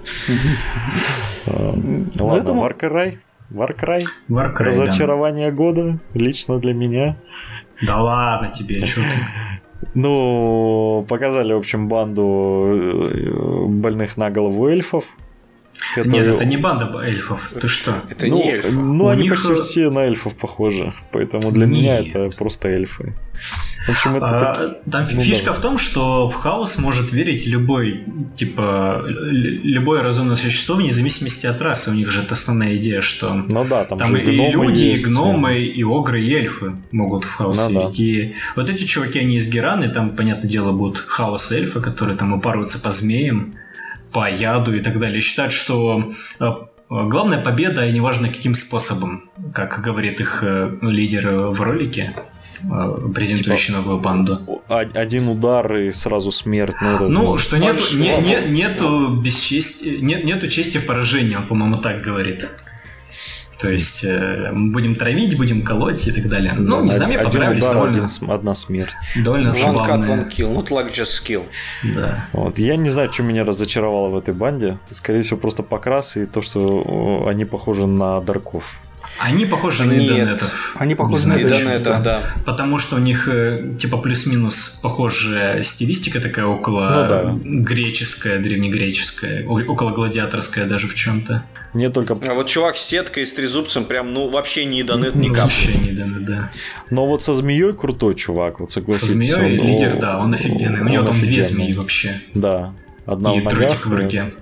А, 1.46 1.74
Ну, 2.14 2.26
Ладно. 2.26 2.50
Warcry. 2.50 3.18
Warcry, 3.52 4.00
да. 4.28 4.52
Разочарование 4.64 5.50
года. 5.50 5.98
Лично 6.14 6.58
для 6.58 6.74
меня. 6.74 7.16
Да 7.82 8.00
ладно 8.00 8.50
тебе, 8.50 8.84
что 8.86 9.00
ты? 9.00 9.08
Ну, 9.92 11.04
показали, 11.08 11.52
в 11.52 11.58
общем, 11.58 11.88
банду 11.88 12.62
э, 13.10 13.66
больных 13.68 14.16
на 14.16 14.30
голову 14.30 14.66
эльфов. 14.68 15.04
Нет, 15.96 16.04
которые- 16.06 16.34
это 16.34 16.44
не 16.44 16.56
банда 16.56 16.98
эльфов. 17.02 17.52
Ты 17.60 17.68
что? 17.68 17.94
Это 18.08 18.26
ну, 18.26 18.36
не 18.36 18.50
эльфы. 18.52 18.70
Ну, 18.70 19.04
У 19.04 19.08
они 19.08 19.22
них, 19.22 19.32
почти 19.32 19.52
э, 19.52 19.56
все 19.56 19.90
на 19.90 20.00
эльфов 20.00 20.34
похожи. 20.34 20.92
Поэтому 21.12 21.50
для 21.52 21.66
меня 21.66 22.00
Нет. 22.00 22.14
это 22.16 22.36
просто 22.36 22.68
эльфы. 22.68 23.12
В 23.86 23.90
общем, 23.90 24.16
это 24.16 24.26
А, 24.26 24.54
таки- 24.54 24.90
Там 24.90 25.06
ну, 25.12 25.20
фишка 25.20 25.50
да. 25.50 25.52
в 25.52 25.60
том, 25.60 25.76
что 25.76 26.28
в 26.28 26.34
хаос 26.34 26.78
может 26.78 27.12
верить 27.12 27.46
любой, 27.46 28.04
типа, 28.34 29.04
любое 29.06 30.02
разумное 30.02 30.36
существо, 30.36 30.76
вне 30.76 30.90
зависимости 30.90 31.46
от 31.46 31.60
расы. 31.60 31.90
У 31.90 31.94
них 31.94 32.10
же 32.10 32.22
это 32.22 32.32
основная 32.32 32.76
идея, 32.76 33.02
что 33.02 33.34
Ну 33.34 33.64
да, 33.66 33.84
там, 33.84 33.98
там 33.98 34.16
же 34.16 34.22
и 34.22 34.36
гномы 34.36 34.66
люди, 34.70 34.84
есть. 34.84 35.04
и 35.04 35.08
гномы, 35.10 35.58
и 35.58 35.82
огры, 35.84 36.22
и 36.22 36.32
эльфы 36.32 36.76
могут 36.92 37.24
в 37.24 37.34
хаос 37.34 37.68
Ну 37.68 37.74
да. 37.74 37.80
верить. 37.82 38.00
И 38.00 38.34
вот 38.56 38.70
эти 38.70 38.84
чуваки, 38.84 39.18
они 39.18 39.36
из 39.36 39.48
Гераны, 39.50 39.88
там, 39.90 40.10
понятное 40.16 40.48
дело, 40.48 40.72
будут 40.72 40.98
хаос-эльфы, 40.98 41.80
которые 41.82 42.16
там 42.16 42.32
упарываются 42.32 42.80
по 42.80 42.90
змеям, 42.90 43.54
по 44.14 44.30
яду 44.30 44.74
и 44.74 44.80
так 44.80 44.98
далее. 44.98 45.20
Считают, 45.20 45.52
что 45.52 46.12
э, 46.40 46.50
главная 46.88 47.38
победа, 47.42 47.86
и 47.86 47.92
неважно 47.92 48.28
каким 48.28 48.54
способом, 48.54 49.28
как 49.52 49.82
говорит 49.82 50.20
их 50.20 50.42
э, 50.42 50.70
лидер 50.82 51.26
э, 51.28 51.46
в 51.48 51.60
ролике, 51.60 52.14
э, 52.62 53.08
презентующий 53.14 53.66
Типа, 53.74 53.78
новую 53.80 53.98
банду. 53.98 54.62
Один 54.68 55.28
удар 55.28 55.74
и 55.76 55.90
сразу 55.90 56.30
смерть. 56.30 56.76
Ну, 56.80 56.94
это, 56.94 57.08
Ну, 57.08 57.38
что 57.38 57.58
нет, 57.58 57.82
не- 57.94 58.16
не- 58.22 58.50
нету 58.50 59.08
бесчестия, 59.22 59.98
нет, 60.00 60.24
нету 60.24 60.48
чести 60.48 60.78
в 60.78 60.86
поражении, 60.86 61.34
он, 61.36 61.46
по-моему, 61.46 61.78
так 61.78 62.00
говорит. 62.00 62.48
То 63.60 63.70
есть 63.70 64.04
э, 64.04 64.50
мы 64.52 64.72
будем 64.72 64.96
травить, 64.96 65.36
будем 65.36 65.62
колоть 65.62 66.06
и 66.06 66.12
так 66.12 66.28
далее. 66.28 66.52
Ну, 66.56 66.82
не 66.84 66.90
знаю, 66.90 67.08
мне 67.12 67.18
понравились 67.18 67.62
удар, 67.62 67.74
довольно, 67.74 68.04
один 68.04 68.30
одна 68.30 68.54
смерть. 68.54 68.92
довольно 69.16 69.48
One 69.48 69.52
cut, 69.52 69.76
забавные. 69.76 70.10
one 70.10 70.30
kill, 70.30 70.54
not 70.56 70.68
like 70.70 70.90
just 70.92 71.12
skill. 71.24 71.44
Да. 71.94 72.26
Вот. 72.32 72.58
Я 72.58 72.76
не 72.76 72.90
знаю, 72.90 73.12
что 73.12 73.22
меня 73.22 73.44
разочаровало 73.44 74.08
в 74.08 74.16
этой 74.18 74.34
банде. 74.34 74.78
Скорее 74.90 75.22
всего, 75.22 75.36
просто 75.38 75.62
покрас 75.62 76.16
и 76.16 76.26
то, 76.26 76.42
что 76.42 77.26
они 77.28 77.44
похожи 77.44 77.86
на 77.86 78.20
дарков. 78.20 78.74
Они 79.18 79.46
похожи 79.46 79.84
на 79.84 79.92
Нет. 79.92 80.10
идонетов. 80.10 80.74
Они 80.76 80.96
похожи 80.96 81.28
на 81.28 81.34
знаю, 81.34 81.40
И 81.40 81.44
это. 81.44 81.54
почему. 81.54 81.70
донетов, 81.70 82.02
да. 82.02 82.20
Потому 82.44 82.80
что 82.80 82.96
у 82.96 82.98
них 82.98 83.28
э, 83.30 83.74
типа 83.78 83.98
плюс-минус 83.98 84.80
похожая 84.82 85.62
стилистика 85.62 86.20
такая 86.20 86.46
около 86.46 86.80
Ну 86.90 87.08
да. 87.08 87.38
греческая, 87.62 88.40
древнегреческая, 88.40 89.46
около 89.46 89.90
гладиаторская 89.92 90.66
даже 90.66 90.88
в 90.88 90.96
чем-то. 90.96 91.44
Мне 91.74 91.90
только... 91.90 92.16
А 92.26 92.34
вот 92.34 92.46
чувак 92.46 92.76
с 92.76 92.82
сеткой 92.82 93.24
и 93.24 93.26
с 93.26 93.34
трезубцем 93.34 93.84
прям, 93.84 94.12
ну, 94.14 94.28
вообще 94.30 94.64
не 94.64 94.82
донет 94.84 95.14
ни 95.16 95.26
капли. 95.28 95.40
Вообще 95.42 95.74
не 95.78 95.90
донет, 95.90 96.24
да. 96.24 96.50
Но 96.90 97.06
вот 97.06 97.22
со 97.22 97.34
змеей 97.34 97.72
крутой 97.74 98.14
чувак, 98.14 98.60
вот 98.60 98.70
Со 98.70 98.80
согласитесь. 98.80 99.10
змеей 99.12 99.34
он- 99.60 99.66
лидер, 99.66 99.96
о, 99.96 100.00
да, 100.00 100.18
он 100.18 100.32
офигенный. 100.34 100.80
У 100.80 100.84
него 100.88 101.04
там 101.04 101.20
две 101.20 101.42
змеи 101.42 101.72
вообще. 101.72 102.20
Да. 102.34 102.72
Одна 103.06 103.36
и 103.36 103.40
в 103.40 103.44
ногах. 103.44 103.86
в 103.86 103.92
руке. 103.92 104.32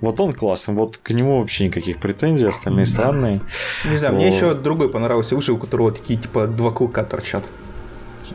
Вот 0.00 0.20
он 0.20 0.34
классный, 0.34 0.74
вот 0.74 0.98
к 0.98 1.10
нему 1.12 1.38
вообще 1.40 1.64
никаких 1.64 1.98
претензий, 1.98 2.46
остальные 2.46 2.84
странные. 2.84 3.40
Не 3.86 3.96
знаю, 3.96 4.14
мне 4.14 4.28
еще 4.28 4.52
другой 4.54 4.90
понравился 4.90 5.34
выше, 5.34 5.52
у 5.52 5.56
которого 5.56 5.92
такие 5.92 6.18
типа 6.20 6.46
два 6.46 6.72
клыка 6.72 7.04
торчат. 7.04 7.48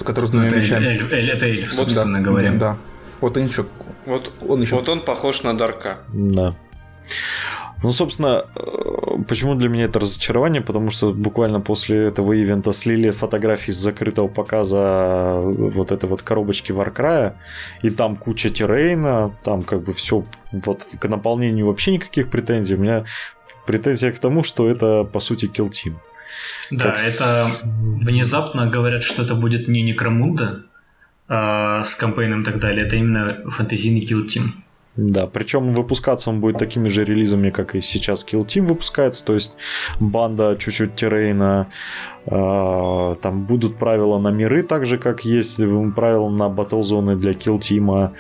Который 0.04 0.26
с 0.26 0.32
двумя 0.32 0.48
Это, 0.48 0.58
мечами. 0.58 0.86
эльф, 0.86 1.14
эль- 1.14 1.30
это 1.30 1.46
эльф, 1.46 1.68
Вот, 1.68 1.76
собственно 1.76 2.18
да, 2.20 2.24
говоря. 2.24 2.52
Да. 2.54 2.78
Вот 3.22 3.38
он 3.38 3.44
еще. 3.46 3.66
Вот 4.08 4.32
Он 4.48 4.62
еще. 4.62 4.76
Вот 4.78 4.90
он 4.90 5.02
похож 5.02 5.44
на 5.44 5.56
Дарка. 5.56 5.98
Да. 6.12 6.56
Ну, 7.82 7.92
собственно, 7.92 8.44
э, 8.56 9.24
почему 9.28 9.56
для 9.56 9.70
меня 9.70 9.86
это 9.86 10.00
разочарование? 10.00 10.62
Потому 10.62 10.92
что 10.92 11.14
буквально 11.14 11.62
после 11.62 12.08
этого 12.08 12.34
ивента 12.34 12.74
слили 12.74 13.12
фотографии 13.12 13.72
с 13.72 13.78
закрытого 13.78 14.28
показа 14.28 15.40
вот 15.42 15.92
этой 15.92 16.10
вот 16.10 16.22
коробочки 16.22 16.74
Варкрая, 16.74 17.36
и 17.82 17.90
там 17.90 18.16
куча 18.16 18.50
террейна, 18.50 19.32
там 19.44 19.62
как 19.62 19.84
бы 19.84 19.94
все 19.94 20.24
вот 20.52 20.86
к 21.00 21.08
наполнению 21.08 21.68
вообще 21.68 21.92
никаких 21.92 22.30
претензий. 22.30 22.76
У 22.76 22.80
меня 22.80 23.06
претензия 23.66 24.12
к 24.12 24.20
тому, 24.20 24.44
что 24.44 24.70
это 24.70 25.04
по 25.04 25.20
сути 25.20 25.46
Kill 25.46 25.70
Team. 25.70 25.96
Да, 26.72 26.92
Как 26.92 27.00
это 27.00 27.46
внезапно 27.64 28.68
говорят, 28.68 29.04
что 29.04 29.24
это 29.24 29.36
будет 29.36 29.68
не 29.68 29.82
Некромунда 29.82 30.64
а, 31.28 31.84
с 31.84 31.96
кампейном 31.96 32.42
и 32.42 32.46
так 32.46 32.60
далее. 32.60 32.86
Это 32.86 32.96
именно 32.96 33.38
фэнтезийный 33.50 34.02
Kill 34.02 34.26
Team. 34.26 34.52
Да, 35.02 35.28
причем 35.28 35.74
выпускаться 35.74 36.30
он 36.30 36.42
будет 36.42 36.58
такими 36.58 36.90
же 36.90 37.06
релизами, 37.06 37.52
как 37.52 37.76
и 37.76 37.80
сейчас 37.82 38.26
Kill 38.26 38.46
Team 38.46 38.68
выпускается, 38.68 39.24
то 39.24 39.34
есть 39.34 39.56
банда, 40.00 40.58
чуть-чуть 40.60 40.96
террейна, 40.96 41.68
э, 42.26 43.16
там 43.22 43.46
будут 43.46 43.78
правила 43.78 44.20
на 44.20 44.28
миры, 44.28 44.64
так 44.64 44.86
же, 44.86 44.98
как 44.98 45.24
есть 45.24 45.62
правила 45.96 46.30
на 46.30 46.50
батлзоны 46.50 47.16
для 47.16 47.32
Kill 47.32 47.60
Team. 47.60 48.12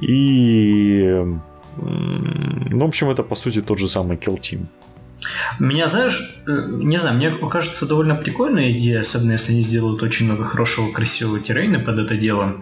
И, 0.00 1.24
ну, 1.76 2.84
в 2.84 2.88
общем, 2.88 3.10
это 3.10 3.24
по 3.24 3.34
сути 3.34 3.60
тот 3.60 3.78
же 3.78 3.88
самый 3.88 4.16
Kill 4.16 4.38
Team. 4.38 4.66
Меня, 5.58 5.88
знаешь, 5.88 6.40
э, 6.46 6.66
не 6.68 6.98
знаю, 6.98 7.16
мне 7.16 7.30
кажется 7.50 7.86
довольно 7.86 8.14
прикольная 8.14 8.70
идея, 8.70 9.00
особенно 9.00 9.32
если 9.32 9.52
они 9.52 9.62
сделают 9.62 10.02
очень 10.02 10.26
много 10.26 10.44
хорошего, 10.44 10.92
красивого 10.92 11.40
террейна 11.40 11.80
под 11.80 11.98
это 11.98 12.16
дело. 12.16 12.54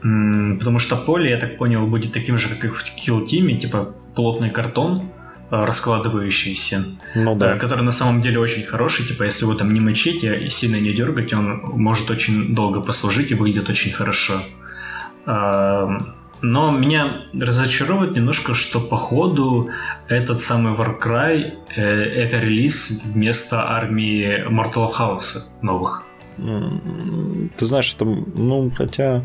Потому 0.00 0.78
что 0.78 0.96
поле, 0.96 1.30
я 1.30 1.36
так 1.36 1.58
понял, 1.58 1.86
будет 1.86 2.12
таким 2.12 2.38
же, 2.38 2.48
как 2.48 2.64
и 2.64 2.68
в 2.68 2.82
Kill 2.82 3.24
Team, 3.24 3.56
типа 3.58 3.94
плотный 4.14 4.50
картон, 4.50 5.02
э, 5.50 5.64
раскладывающийся, 5.64 6.84
Ну 7.14 7.34
э, 7.34 7.38
да. 7.38 7.56
который 7.56 7.82
на 7.84 7.92
самом 7.92 8.22
деле 8.22 8.38
очень 8.38 8.62
хороший, 8.64 9.06
типа 9.06 9.24
если 9.24 9.44
его 9.44 9.54
там 9.54 9.74
не 9.74 9.80
мочить 9.80 10.24
и 10.24 10.48
сильно 10.50 10.80
не 10.80 10.92
дергать, 10.92 11.32
он 11.32 11.60
может 11.74 12.10
очень 12.10 12.54
долго 12.54 12.80
послужить 12.80 13.30
и 13.30 13.34
выглядит 13.34 13.68
очень 13.68 13.92
хорошо. 13.92 14.34
Эм, 15.26 16.14
Но 16.40 16.70
меня 16.70 17.22
разочаровывает 17.40 18.14
немножко, 18.14 18.54
что 18.54 18.78
походу 18.80 19.70
этот 20.08 20.40
самый 20.40 20.74
Warcry 20.74 21.52
э, 21.76 21.82
это 21.82 22.38
релиз 22.38 23.02
вместо 23.14 23.56
армии 23.70 24.44
Mortal 24.48 24.92
House 24.92 25.58
новых. 25.62 26.04
Ты 27.56 27.66
знаешь, 27.66 27.92
это, 27.96 28.04
ну, 28.04 28.70
хотя... 28.76 29.22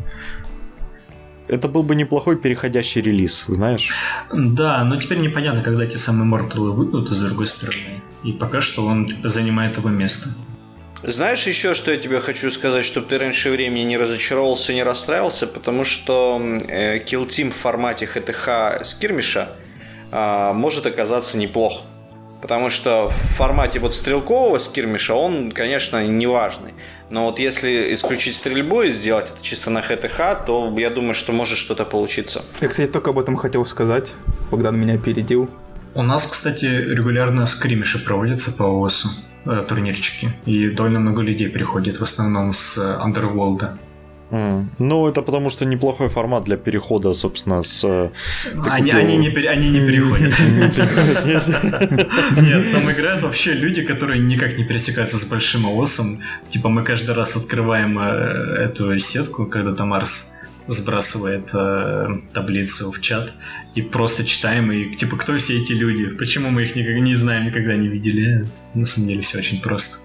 Это 1.46 1.68
был 1.68 1.82
бы 1.82 1.94
неплохой 1.94 2.36
переходящий 2.36 3.02
релиз, 3.02 3.44
знаешь? 3.48 3.92
Да, 4.32 4.82
но 4.84 4.96
теперь 4.96 5.18
непонятно, 5.18 5.62
когда 5.62 5.84
эти 5.84 5.96
самые 5.96 6.24
Морталы 6.24 6.72
выйдут, 6.72 7.10
с 7.10 7.20
другой 7.20 7.46
стороны. 7.46 8.02
И 8.22 8.32
пока 8.32 8.62
что 8.62 8.86
он 8.86 9.06
типа, 9.06 9.28
занимает 9.28 9.76
его 9.76 9.90
место. 9.90 10.30
Знаешь 11.02 11.46
еще, 11.46 11.74
что 11.74 11.92
я 11.92 11.98
тебе 11.98 12.18
хочу 12.20 12.50
сказать, 12.50 12.84
чтобы 12.84 13.06
ты 13.06 13.18
раньше 13.18 13.50
времени 13.50 13.84
не 13.84 13.98
разочаровался 13.98 14.72
не 14.72 14.82
расстраивался, 14.82 15.46
потому 15.46 15.84
что 15.84 16.40
э, 16.66 17.04
Kill 17.04 17.28
Team 17.28 17.50
в 17.50 17.54
формате 17.54 18.06
ХТХ 18.06 18.82
скирмиша 18.86 19.50
а, 20.10 20.54
может 20.54 20.86
оказаться 20.86 21.36
неплох. 21.36 21.82
Потому 22.44 22.68
что 22.68 23.08
в 23.08 23.14
формате 23.14 23.78
вот 23.78 23.94
стрелкового 23.94 24.58
скирмиша 24.58 25.14
он, 25.14 25.50
конечно, 25.50 26.06
не 26.06 26.26
важный. 26.26 26.74
Но 27.08 27.24
вот 27.24 27.38
если 27.38 27.90
исключить 27.94 28.36
стрельбу 28.36 28.82
и 28.82 28.90
сделать 28.90 29.32
это 29.32 29.42
чисто 29.42 29.70
на 29.70 29.80
ХТХ, 29.80 30.44
то 30.44 30.74
я 30.76 30.90
думаю, 30.90 31.14
что 31.14 31.32
может 31.32 31.56
что-то 31.56 31.86
получиться. 31.86 32.42
Я, 32.60 32.68
кстати, 32.68 32.90
только 32.90 33.12
об 33.12 33.18
этом 33.18 33.36
хотел 33.36 33.64
сказать. 33.64 34.12
Богдан 34.50 34.78
меня 34.78 34.92
опередил. 34.92 35.48
У 35.94 36.02
нас, 36.02 36.26
кстати, 36.26 36.66
регулярно 36.66 37.46
скримиши 37.46 38.04
проводятся 38.04 38.52
по 38.52 38.64
ООСу, 38.64 39.08
э, 39.46 39.64
турнирчики. 39.66 40.30
И 40.44 40.68
довольно 40.68 41.00
много 41.00 41.22
людей 41.22 41.48
приходит, 41.48 41.98
в 41.98 42.02
основном 42.02 42.52
с 42.52 42.76
э, 42.76 43.02
Underworld. 43.02 43.70
М, 44.34 44.68
Ну, 44.78 45.06
это 45.08 45.22
потому 45.22 45.50
что 45.50 45.64
неплохой 45.64 46.08
формат 46.08 46.44
для 46.44 46.56
перехода, 46.56 47.12
собственно, 47.14 47.62
с... 47.62 47.84
э, 47.84 48.10
Они, 48.70 48.90
купил- 48.90 48.98
они, 48.98 49.16
не, 49.18 49.30
пере- 49.30 49.48
они 49.50 49.68
не 49.78 49.80
переходят. 49.80 50.34
Нет, 52.42 52.72
там 52.72 52.90
играют 52.90 53.22
вообще 53.22 53.52
люди, 53.52 53.82
которые 53.82 54.18
никак 54.20 54.58
не 54.58 54.64
пересекаются 54.64 55.16
с 55.18 55.24
большим 55.30 55.66
ООСом. 55.66 56.18
Типа 56.48 56.68
мы 56.68 56.82
каждый 56.84 57.14
раз 57.14 57.36
открываем 57.36 57.98
э, 57.98 58.64
эту 58.64 58.98
сетку, 58.98 59.46
когда 59.46 59.72
там 59.72 59.88
Марс 59.88 60.32
сбрасывает 60.66 61.50
э, 61.52 62.08
таблицу 62.32 62.90
в 62.90 63.00
чат 63.00 63.34
и 63.74 63.82
просто 63.82 64.24
читаем 64.24 64.72
и 64.72 64.96
типа 64.96 65.16
кто 65.16 65.36
все 65.36 65.58
эти 65.62 65.72
люди, 65.72 66.06
почему 66.06 66.50
мы 66.50 66.62
их 66.64 66.74
никогда 66.76 67.00
не 67.00 67.14
знаем, 67.14 67.44
никогда 67.46 67.76
не 67.76 67.88
видели. 67.88 68.44
На 68.74 68.86
самом 68.86 69.08
деле 69.08 69.20
все 69.20 69.38
очень 69.38 69.60
просто. 69.60 69.98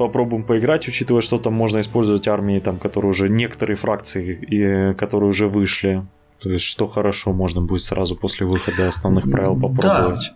Попробуем 0.00 0.44
поиграть, 0.44 0.88
учитывая, 0.88 1.20
что 1.20 1.36
там 1.36 1.52
можно 1.52 1.78
использовать 1.80 2.26
армии, 2.26 2.58
там, 2.58 2.78
которые 2.78 3.10
уже 3.10 3.28
некоторые 3.28 3.76
фракции, 3.76 4.32
и, 4.32 4.94
которые 4.94 5.28
уже 5.28 5.46
вышли. 5.46 6.06
То 6.42 6.50
есть, 6.50 6.64
что 6.64 6.88
хорошо, 6.88 7.32
можно 7.32 7.60
будет 7.60 7.82
сразу 7.82 8.16
после 8.16 8.46
выхода 8.46 8.88
основных 8.88 9.30
правил 9.30 9.54
Да. 9.56 9.68
попробовать. 9.68 10.32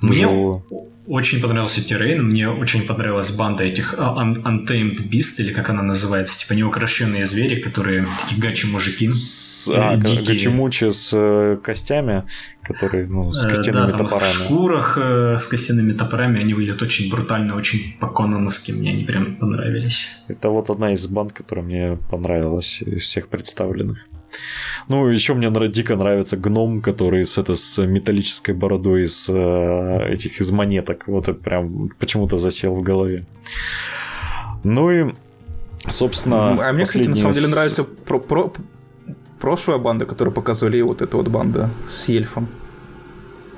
Мне 0.00 0.26
очень 1.06 1.40
понравился 1.40 1.86
террейн, 1.86 2.20
мне 2.24 2.48
очень 2.48 2.84
понравилась 2.84 3.30
банда 3.30 3.62
этих 3.62 3.94
а, 3.96 4.16
Un- 4.20 4.42
Untamed 4.42 5.08
Beast, 5.08 5.36
или 5.38 5.52
как 5.52 5.70
она 5.70 5.82
называется, 5.82 6.40
типа 6.40 6.54
неукрощенные 6.54 7.24
звери, 7.26 7.60
которые 7.60 8.08
такие 8.22 8.40
гачи 8.42 8.66
мужики. 8.66 9.08
С, 9.12 9.70
а, 9.72 9.94
дикие. 9.96 10.24
гачемучи 10.24 10.90
с 10.90 11.10
э, 11.16 11.58
костями, 11.62 12.24
которые, 12.64 13.06
ну, 13.06 13.32
с 13.32 13.44
Э, 13.44 13.48
костяными 13.48 13.92
да, 13.92 13.98
там 13.98 14.06
В 14.08 14.24
шкурах 14.24 14.98
э, 15.00 15.38
с 15.38 15.46
костяными 15.46 15.92
топорами 15.92 16.40
они 16.40 16.54
выглядят 16.54 16.82
очень 16.82 17.08
брутально, 17.08 17.54
очень 17.54 17.96
по-кононовски. 18.00 18.72
Мне 18.72 18.90
они 18.90 19.04
прям 19.04 19.36
понравились. 19.36 20.08
Это 20.26 20.48
вот 20.48 20.70
одна 20.70 20.92
из 20.92 21.06
банд, 21.06 21.32
которая 21.32 21.64
мне 21.64 21.98
понравилась 22.10 22.82
из 22.82 23.02
всех 23.02 23.28
представленных. 23.28 23.98
Ну, 24.88 25.08
еще 25.08 25.34
мне 25.34 25.50
дико 25.68 25.96
нравится 25.96 26.36
гном, 26.36 26.80
который 26.80 27.26
с, 27.26 27.38
это, 27.38 27.54
с 27.56 27.84
металлической 27.84 28.52
бородой 28.52 29.02
из 29.02 29.28
э, 29.28 30.12
этих 30.12 30.40
из 30.40 30.50
монеток. 30.50 31.04
Вот 31.08 31.28
это 31.28 31.40
прям 31.40 31.88
почему-то 31.98 32.36
засел 32.36 32.74
в 32.76 32.82
голове. 32.82 33.24
Ну 34.62 34.90
и, 34.90 35.14
собственно... 35.88 36.68
а 36.68 36.72
мне, 36.72 36.84
кстати, 36.84 37.08
на 37.08 37.16
самом 37.16 37.32
деле 37.32 37.48
нравится 37.48 37.84
про- 37.84 38.20
про- 38.20 38.52
прошлая 39.40 39.78
банда, 39.78 40.06
которую 40.06 40.34
показывали, 40.34 40.78
и 40.78 40.82
вот 40.82 41.02
эта 41.02 41.16
вот 41.16 41.28
банда 41.28 41.70
с 41.90 42.08
эльфом. 42.08 42.48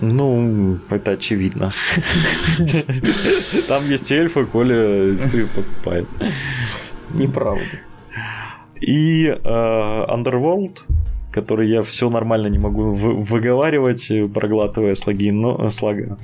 Ну, 0.00 0.78
это 0.90 1.12
очевидно. 1.12 1.72
Там 3.68 3.84
есть 3.88 4.12
эльфы, 4.12 4.46
Коля 4.46 5.02
их 5.12 5.48
покупает. 5.48 6.06
Неправда. 7.14 7.80
И 8.80 9.26
э, 9.26 9.36
Underworld, 9.44 10.78
который 11.32 11.68
я 11.68 11.82
все 11.82 12.08
нормально 12.10 12.48
не 12.48 12.58
могу 12.58 12.92
вы- 12.92 13.14
выговаривать, 13.20 14.10
э, 14.10 14.24
проглатывая 14.26 14.94
слоги, 14.94 15.30
но 15.30 15.66
э, 15.66 15.68
слога. 15.70 16.18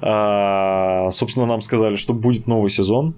А, 0.00 1.10
собственно, 1.10 1.46
нам 1.46 1.60
сказали, 1.60 1.94
что 1.96 2.12
будет 2.14 2.46
новый 2.46 2.70
сезон. 2.70 3.14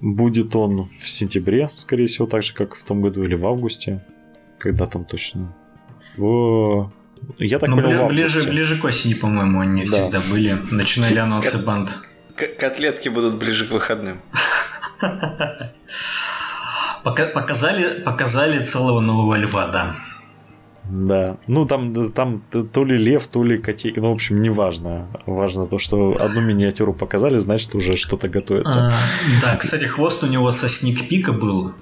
Будет 0.00 0.56
он 0.56 0.84
в 0.86 1.08
сентябре, 1.08 1.68
скорее 1.72 2.06
всего, 2.06 2.26
так 2.26 2.42
же, 2.42 2.54
как 2.54 2.74
и 2.74 2.76
в 2.76 2.82
том 2.82 3.02
году, 3.02 3.22
или 3.22 3.34
в 3.36 3.46
августе. 3.46 4.04
Когда 4.58 4.86
там 4.86 5.04
точно? 5.04 5.54
В... 6.16 6.90
Я 7.38 7.58
так 7.60 7.68
Но 7.68 7.76
понял, 7.76 7.90
в 7.90 8.02
бли- 8.06 8.08
ближе, 8.08 8.42
ближе 8.48 8.80
к 8.80 8.84
осени, 8.84 9.14
по-моему, 9.14 9.60
они 9.60 9.82
Да. 9.82 9.86
всегда 9.86 10.20
были. 10.30 10.56
Начинали 10.72 11.18
анонсы 11.18 11.64
банд. 11.64 11.96
К- 12.34 12.56
котлетки 12.58 13.10
будут 13.10 13.38
ближе 13.38 13.66
к 13.66 13.70
выходным. 13.72 14.16
Пока- 17.04 17.26
показали, 17.26 18.00
показали 18.00 18.62
целого 18.64 19.00
нового 19.00 19.34
льва, 19.36 19.66
да. 19.68 19.94
Да. 20.90 21.36
Ну, 21.46 21.64
там, 21.66 22.12
там 22.12 22.42
то 22.72 22.84
ли 22.84 22.96
лев, 22.98 23.26
то 23.28 23.42
ли 23.44 23.56
котейка. 23.58 24.00
Ну, 24.00 24.10
в 24.10 24.12
общем, 24.12 24.42
не 24.42 24.50
важно. 24.50 25.06
Важно 25.26 25.66
то, 25.66 25.78
что 25.78 26.16
одну 26.20 26.40
миниатюру 26.40 26.92
показали, 26.92 27.38
значит, 27.38 27.74
уже 27.74 27.96
что-то 27.96 28.28
готовится. 28.28 28.88
А, 28.88 28.92
да, 29.40 29.56
кстати, 29.56 29.84
хвост 29.84 30.22
у 30.24 30.26
него 30.26 30.50
со 30.52 30.68
сникпика 30.68 31.32
был. 31.32 31.72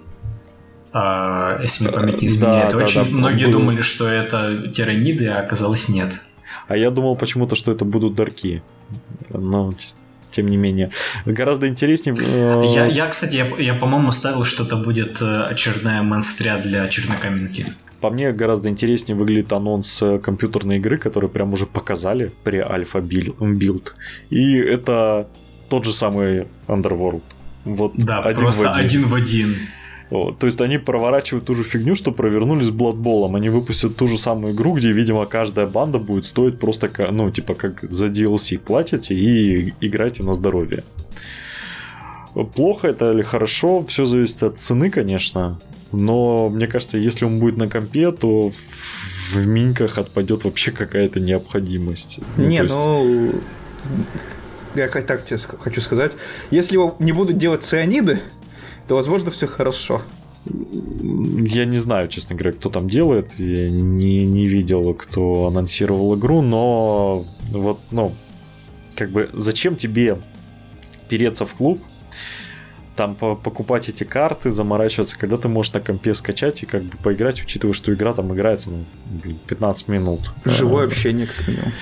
А, 0.92 1.58
если 1.62 1.84
мне 1.84 1.92
память 1.92 2.14
не 2.22 2.28
Да, 2.28 2.34
изменяет. 2.34 2.70
да, 2.72 2.76
Очень 2.78 3.04
да, 3.04 3.10
многие 3.10 3.44
был. 3.46 3.52
думали, 3.52 3.80
что 3.80 4.06
это 4.06 4.68
тираниды, 4.68 5.26
а 5.28 5.40
оказалось 5.40 5.88
нет. 5.88 6.20
А 6.68 6.76
я 6.76 6.90
думал 6.90 7.16
почему-то, 7.16 7.56
что 7.56 7.72
это 7.72 7.84
будут 7.84 8.14
дарки. 8.14 8.62
Но, 9.30 9.72
тем 10.30 10.48
не 10.48 10.56
менее. 10.56 10.90
Гораздо 11.26 11.66
интереснее... 11.68 12.14
э, 12.18 12.62
Я, 12.74 12.86
я, 12.86 13.06
кстати, 13.06 13.36
я, 13.36 13.46
я, 13.58 13.74
по-моему, 13.74 14.12
ставил, 14.12 14.44
что 14.44 14.64
это 14.64 14.76
будет 14.76 15.20
э, 15.22 15.42
очередная 15.50 16.02
монстря 16.02 16.58
для 16.58 16.88
чернокаменки. 16.88 17.66
по 18.00 18.10
мне 18.10 18.32
гораздо 18.32 18.68
интереснее 18.68 19.16
выглядит 19.16 19.52
анонс 19.52 20.02
э, 20.02 20.18
компьютерной 20.18 20.76
игры, 20.78 20.98
которую 20.98 21.30
прям 21.30 21.52
уже 21.52 21.66
показали 21.66 22.30
при 22.44 22.58
alpha 22.58 23.00
build. 23.00 23.94
И 24.30 24.56
это 24.56 25.28
тот 25.68 25.84
же 25.84 25.92
самый 25.92 26.46
Underworld. 26.68 27.22
Вот 27.64 27.92
да, 27.96 28.20
один 28.20 28.44
просто 28.44 28.68
в 28.68 28.72
один. 28.72 28.86
один 28.86 29.04
в 29.04 29.14
один. 29.14 29.56
Вот. 30.10 30.38
То 30.38 30.46
есть 30.46 30.60
они 30.60 30.78
проворачивают 30.78 31.46
ту 31.46 31.54
же 31.54 31.62
фигню, 31.62 31.94
что 31.94 32.10
провернули 32.10 32.62
с 32.62 32.70
Blood 32.70 33.02
Bowl. 33.02 33.34
Они 33.36 33.48
выпустят 33.48 33.96
ту 33.96 34.08
же 34.08 34.18
самую 34.18 34.54
игру, 34.54 34.72
где, 34.72 34.90
видимо, 34.92 35.24
каждая 35.26 35.66
банда 35.66 35.98
будет 35.98 36.26
стоить 36.26 36.58
просто, 36.58 36.90
ну, 37.12 37.30
типа, 37.30 37.54
как 37.54 37.80
за 37.82 38.06
DLC 38.06 38.58
платите 38.58 39.14
и 39.14 39.72
играйте 39.80 40.24
на 40.24 40.34
здоровье. 40.34 40.82
Плохо 42.54 42.88
это 42.88 43.12
или 43.12 43.22
хорошо, 43.22 43.84
все 43.86 44.04
зависит 44.04 44.42
от 44.42 44.58
цены, 44.58 44.90
конечно. 44.90 45.58
Но 45.92 46.48
мне 46.48 46.66
кажется, 46.66 46.98
если 46.98 47.24
он 47.24 47.38
будет 47.38 47.56
на 47.56 47.68
компе, 47.68 48.12
то 48.12 48.50
в 48.50 49.46
миньках 49.46 49.98
отпадет 49.98 50.44
вообще 50.44 50.70
какая-то 50.70 51.20
необходимость. 51.20 52.20
Ну, 52.36 52.46
не, 52.46 52.58
есть... 52.58 52.74
ну 52.74 53.32
я 54.74 54.88
так 54.88 55.24
тебе 55.24 55.38
хочу 55.58 55.80
сказать, 55.80 56.12
если 56.50 56.74
его 56.74 56.94
не 57.00 57.12
будут 57.12 57.38
делать 57.38 57.64
цианиды, 57.64 58.20
то, 58.90 58.96
возможно, 58.96 59.30
все 59.30 59.46
хорошо. 59.46 60.02
Я 60.44 61.64
не 61.64 61.78
знаю, 61.78 62.08
честно 62.08 62.34
говоря, 62.34 62.50
кто 62.50 62.70
там 62.70 62.90
делает. 62.90 63.38
Я 63.38 63.70
не, 63.70 64.26
не 64.26 64.46
видел, 64.46 64.94
кто 64.94 65.46
анонсировал 65.46 66.18
игру, 66.18 66.42
но 66.42 67.24
вот, 67.52 67.78
ну, 67.92 68.12
как 68.96 69.10
бы, 69.10 69.30
зачем 69.32 69.76
тебе 69.76 70.18
переться 71.08 71.46
в 71.46 71.54
клуб, 71.54 71.80
там 72.96 73.14
покупать 73.14 73.88
эти 73.88 74.02
карты, 74.02 74.50
заморачиваться, 74.50 75.16
когда 75.16 75.36
ты 75.36 75.46
можешь 75.46 75.72
на 75.72 75.78
компе 75.78 76.12
скачать 76.12 76.64
и 76.64 76.66
как 76.66 76.82
бы 76.82 76.96
поиграть, 76.96 77.40
учитывая, 77.40 77.74
что 77.74 77.92
игра 77.92 78.12
там 78.12 78.34
играется 78.34 78.70
ну, 78.70 78.84
15 79.46 79.86
минут. 79.86 80.32
Живое 80.44 80.86
общение, 80.86 81.28
как 81.28 81.46
минимум. 81.46 81.72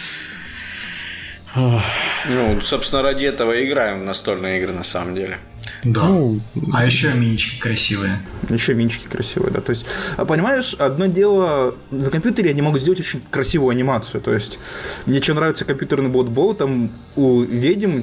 Ну, 1.54 2.60
собственно, 2.60 3.00
ради 3.00 3.24
этого 3.24 3.64
играем 3.64 4.02
в 4.02 4.04
настольные 4.04 4.60
игры 4.60 4.74
на 4.74 4.84
самом 4.84 5.14
деле. 5.14 5.38
Да. 5.84 6.08
Ну, 6.08 6.40
а 6.72 6.84
еще 6.84 7.12
минички 7.14 7.60
красивые. 7.60 8.20
Еще 8.48 8.74
минички 8.74 9.06
красивые, 9.06 9.52
да. 9.52 9.60
То 9.60 9.70
есть, 9.70 9.86
а 10.16 10.24
понимаешь, 10.24 10.74
одно 10.74 11.06
дело, 11.06 11.74
за 11.90 12.10
компьютере 12.10 12.50
они 12.50 12.62
могут 12.62 12.82
сделать 12.82 13.00
очень 13.00 13.20
красивую 13.30 13.70
анимацию. 13.70 14.20
То 14.20 14.32
есть, 14.32 14.58
мне 15.06 15.22
что 15.22 15.34
нравится 15.34 15.64
компьютерный 15.64 16.08
ботбол, 16.08 16.54
там 16.54 16.90
у 17.16 17.42
ведьм 17.42 18.02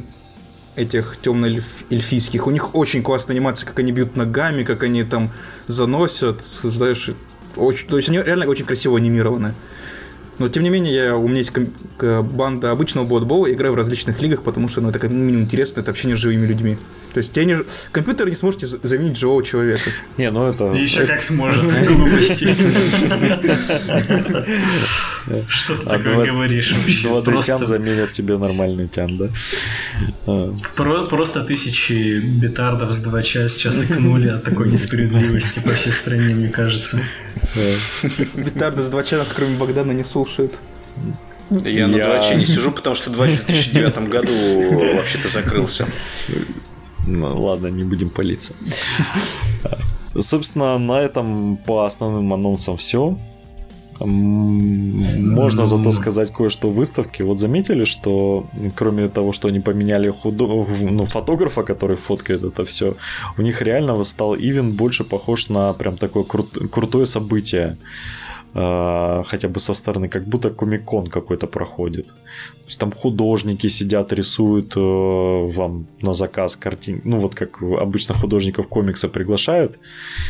этих 0.75 1.17
темно-эльфийских, 1.21 2.47
у 2.47 2.51
них 2.51 2.75
очень 2.75 3.01
классная 3.01 3.35
анимация, 3.35 3.65
как 3.65 3.79
они 3.79 3.91
бьют 3.91 4.15
ногами, 4.15 4.63
как 4.63 4.83
они 4.83 5.03
там 5.03 5.31
заносят, 5.67 6.41
знаешь, 6.41 7.11
очень, 7.55 7.87
то 7.87 7.97
есть 7.97 8.09
они 8.09 8.19
реально 8.19 8.47
очень 8.47 8.65
красиво 8.65 8.97
анимированы. 8.97 9.53
Но 10.37 10.49
тем 10.49 10.63
не 10.63 10.69
менее, 10.69 10.93
я, 10.93 11.15
у 11.15 11.27
меня 11.27 11.39
есть 11.39 11.53
банда 12.01 12.71
обычного 12.71 13.05
ботбола, 13.05 13.51
играю 13.51 13.73
в 13.73 13.77
различных 13.77 14.21
лигах, 14.21 14.43
потому 14.43 14.67
что 14.67 14.81
ну, 14.81 14.89
это 14.89 14.99
как 14.99 15.11
минимум 15.11 15.43
интересно, 15.43 15.79
это 15.79 15.91
общение 15.91 16.17
с 16.17 16.19
живыми 16.19 16.45
людьми. 16.45 16.77
То 17.15 17.19
есть 17.19 17.33
не, 17.37 17.57
компьютер 17.93 18.27
не 18.27 18.35
сможете 18.35 18.67
заменить 18.67 19.17
живого 19.17 19.41
человека. 19.41 19.89
Не, 20.17 20.29
ну 20.31 20.49
это... 20.49 20.73
Еще 20.73 21.05
как 21.05 21.23
сможет, 21.23 21.63
глупости. 21.87 22.53
Что 25.47 25.77
ты 25.77 25.83
а 25.85 25.97
такое 25.97 26.25
говоришь 26.25 26.73
вообще? 26.73 27.21
Два 27.21 27.41
тян 27.41 27.65
заменят 27.65 28.11
тебе 28.11 28.37
нормальный 28.37 28.89
тян, 28.89 29.15
да? 29.15 29.29
А. 30.27 30.53
Просто 30.75 31.45
тысячи 31.45 32.19
бетардов 32.19 32.91
с 32.91 33.01
2 33.01 33.23
часа 33.23 33.47
сейчас 33.47 33.89
икнули 33.89 34.27
от 34.27 34.43
такой 34.43 34.69
несправедливости 34.69 35.61
по 35.61 35.69
всей 35.69 35.93
стране, 35.93 36.35
мне 36.35 36.49
кажется. 36.49 36.99
Бетарды 38.33 38.83
с 38.83 38.89
2 38.89 39.03
часа, 39.03 39.33
кроме 39.33 39.55
Богдана, 39.55 39.93
не 39.93 40.03
слушают. 40.03 40.59
Я, 41.49 41.87
на 41.87 41.97
2 41.97 42.33
не 42.33 42.45
сижу, 42.45 42.71
потому 42.71 42.95
что 42.95 43.09
2 43.09 43.25
в 43.25 43.45
2009 43.45 44.09
году 44.09 44.95
вообще-то 44.97 45.29
закрылся. 45.29 45.85
Ну, 47.07 47.43
ладно, 47.43 47.67
не 47.67 47.83
будем 47.83 48.09
палиться. 48.09 48.53
Собственно, 50.19 50.77
на 50.79 50.99
этом 50.99 51.57
по 51.57 51.85
основным 51.85 52.33
анонсам 52.33 52.77
все. 52.77 53.17
Можно 53.99 55.65
зато 55.65 55.91
сказать 55.91 56.31
кое-что 56.33 56.69
в 56.69 56.75
выставке. 56.75 57.23
Вот 57.23 57.39
заметили, 57.39 57.85
что 57.85 58.45
кроме 58.75 59.07
того, 59.07 59.31
что 59.31 59.47
они 59.47 59.59
поменяли 59.59 60.09
худо... 60.09 60.47
ну, 60.81 61.05
фотографа, 61.05 61.63
который 61.63 61.95
фоткает 61.95 62.43
это 62.43 62.65
все, 62.65 62.95
у 63.37 63.41
них 63.41 63.61
реально 63.61 64.03
стал 64.03 64.35
ивент 64.35 64.75
больше 64.75 65.03
похож 65.03 65.49
на 65.49 65.73
прям 65.73 65.97
такое 65.97 66.23
кру- 66.23 66.67
крутое 66.67 67.05
событие. 67.05 67.77
А, 68.57 69.23
хотя 69.27 69.49
бы 69.49 69.59
со 69.59 69.73
стороны, 69.73 70.07
как 70.07 70.23
будто 70.25 70.49
комикон 70.49 71.07
какой-то 71.07 71.45
проходит. 71.45 72.07
То 72.07 72.67
есть 72.67 72.79
там 72.79 72.91
художники 72.93 73.67
сидят, 73.67 74.13
рисуют 74.13 74.77
э, 74.77 74.79
вам 74.79 75.87
на 76.01 76.13
заказ 76.13 76.55
картин. 76.55 77.01
Ну, 77.03 77.19
вот 77.19 77.35
как 77.35 77.61
обычно 77.61 78.15
художников 78.15 78.67
комикса 78.69 79.09
приглашают. 79.09 79.77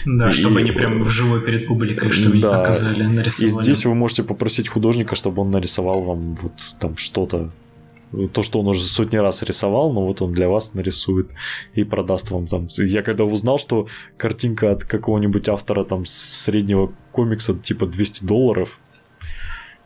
Да, 0.05 0.29
и, 0.29 0.31
чтобы 0.31 0.59
они 0.59 0.71
прям 0.71 1.03
вживую 1.03 1.41
перед 1.41 1.67
публикой, 1.67 2.09
чтобы 2.09 2.39
да, 2.39 2.57
показали, 2.57 3.03
нарисовали. 3.03 3.59
И 3.59 3.63
здесь 3.63 3.85
вы 3.85 3.93
можете 3.93 4.23
попросить 4.23 4.69
художника, 4.69 5.13
чтобы 5.13 5.43
он 5.43 5.51
нарисовал 5.51 6.01
вам 6.01 6.35
вот 6.35 6.53
там 6.79 6.97
что-то 6.97 7.51
то, 8.33 8.43
что 8.43 8.59
он 8.59 8.67
уже 8.67 8.83
сотни 8.83 9.17
раз 9.17 9.43
рисовал, 9.43 9.91
но 9.91 10.05
вот 10.05 10.21
он 10.21 10.31
для 10.31 10.47
вас 10.47 10.73
нарисует 10.73 11.29
и 11.73 11.83
продаст 11.83 12.31
вам 12.31 12.47
там. 12.47 12.67
Я 12.77 13.01
когда 13.01 13.23
узнал, 13.23 13.57
что 13.57 13.87
картинка 14.17 14.71
от 14.71 14.83
какого-нибудь 14.83 15.49
автора 15.49 15.83
там 15.83 16.05
среднего 16.05 16.93
комикса 17.11 17.53
типа 17.53 17.85
200 17.85 18.25
долларов, 18.25 18.79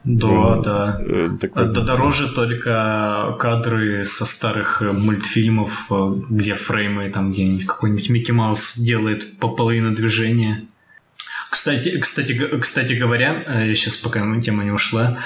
да, 0.04 0.28
э, 0.28 0.62
да. 0.64 1.02
Э, 1.02 1.30
такой... 1.40 1.74
Да 1.74 1.82
дороже 1.82 2.34
только 2.34 3.36
кадры 3.38 4.06
со 4.06 4.26
старых 4.26 4.82
э, 4.82 4.94
мультфильмов, 4.94 5.88
э, 5.90 6.14
где 6.30 6.56
фреймы, 6.56 7.10
там 7.10 7.32
где-нибудь 7.32 7.66
какой-нибудь 7.66 8.10
Микки 8.10 8.32
Маус 8.32 8.78
делает 8.78 9.38
по 9.40 9.50
половину 9.50 9.94
движения. 9.94 10.66
Кстати, 11.50 12.00
кстати, 12.00 12.34
кстати 12.62 12.94
говоря, 12.94 13.44
я 13.66 13.76
сейчас 13.76 13.98
пока 13.98 14.24
тема 14.40 14.64
не 14.64 14.72
ушла, 14.72 15.18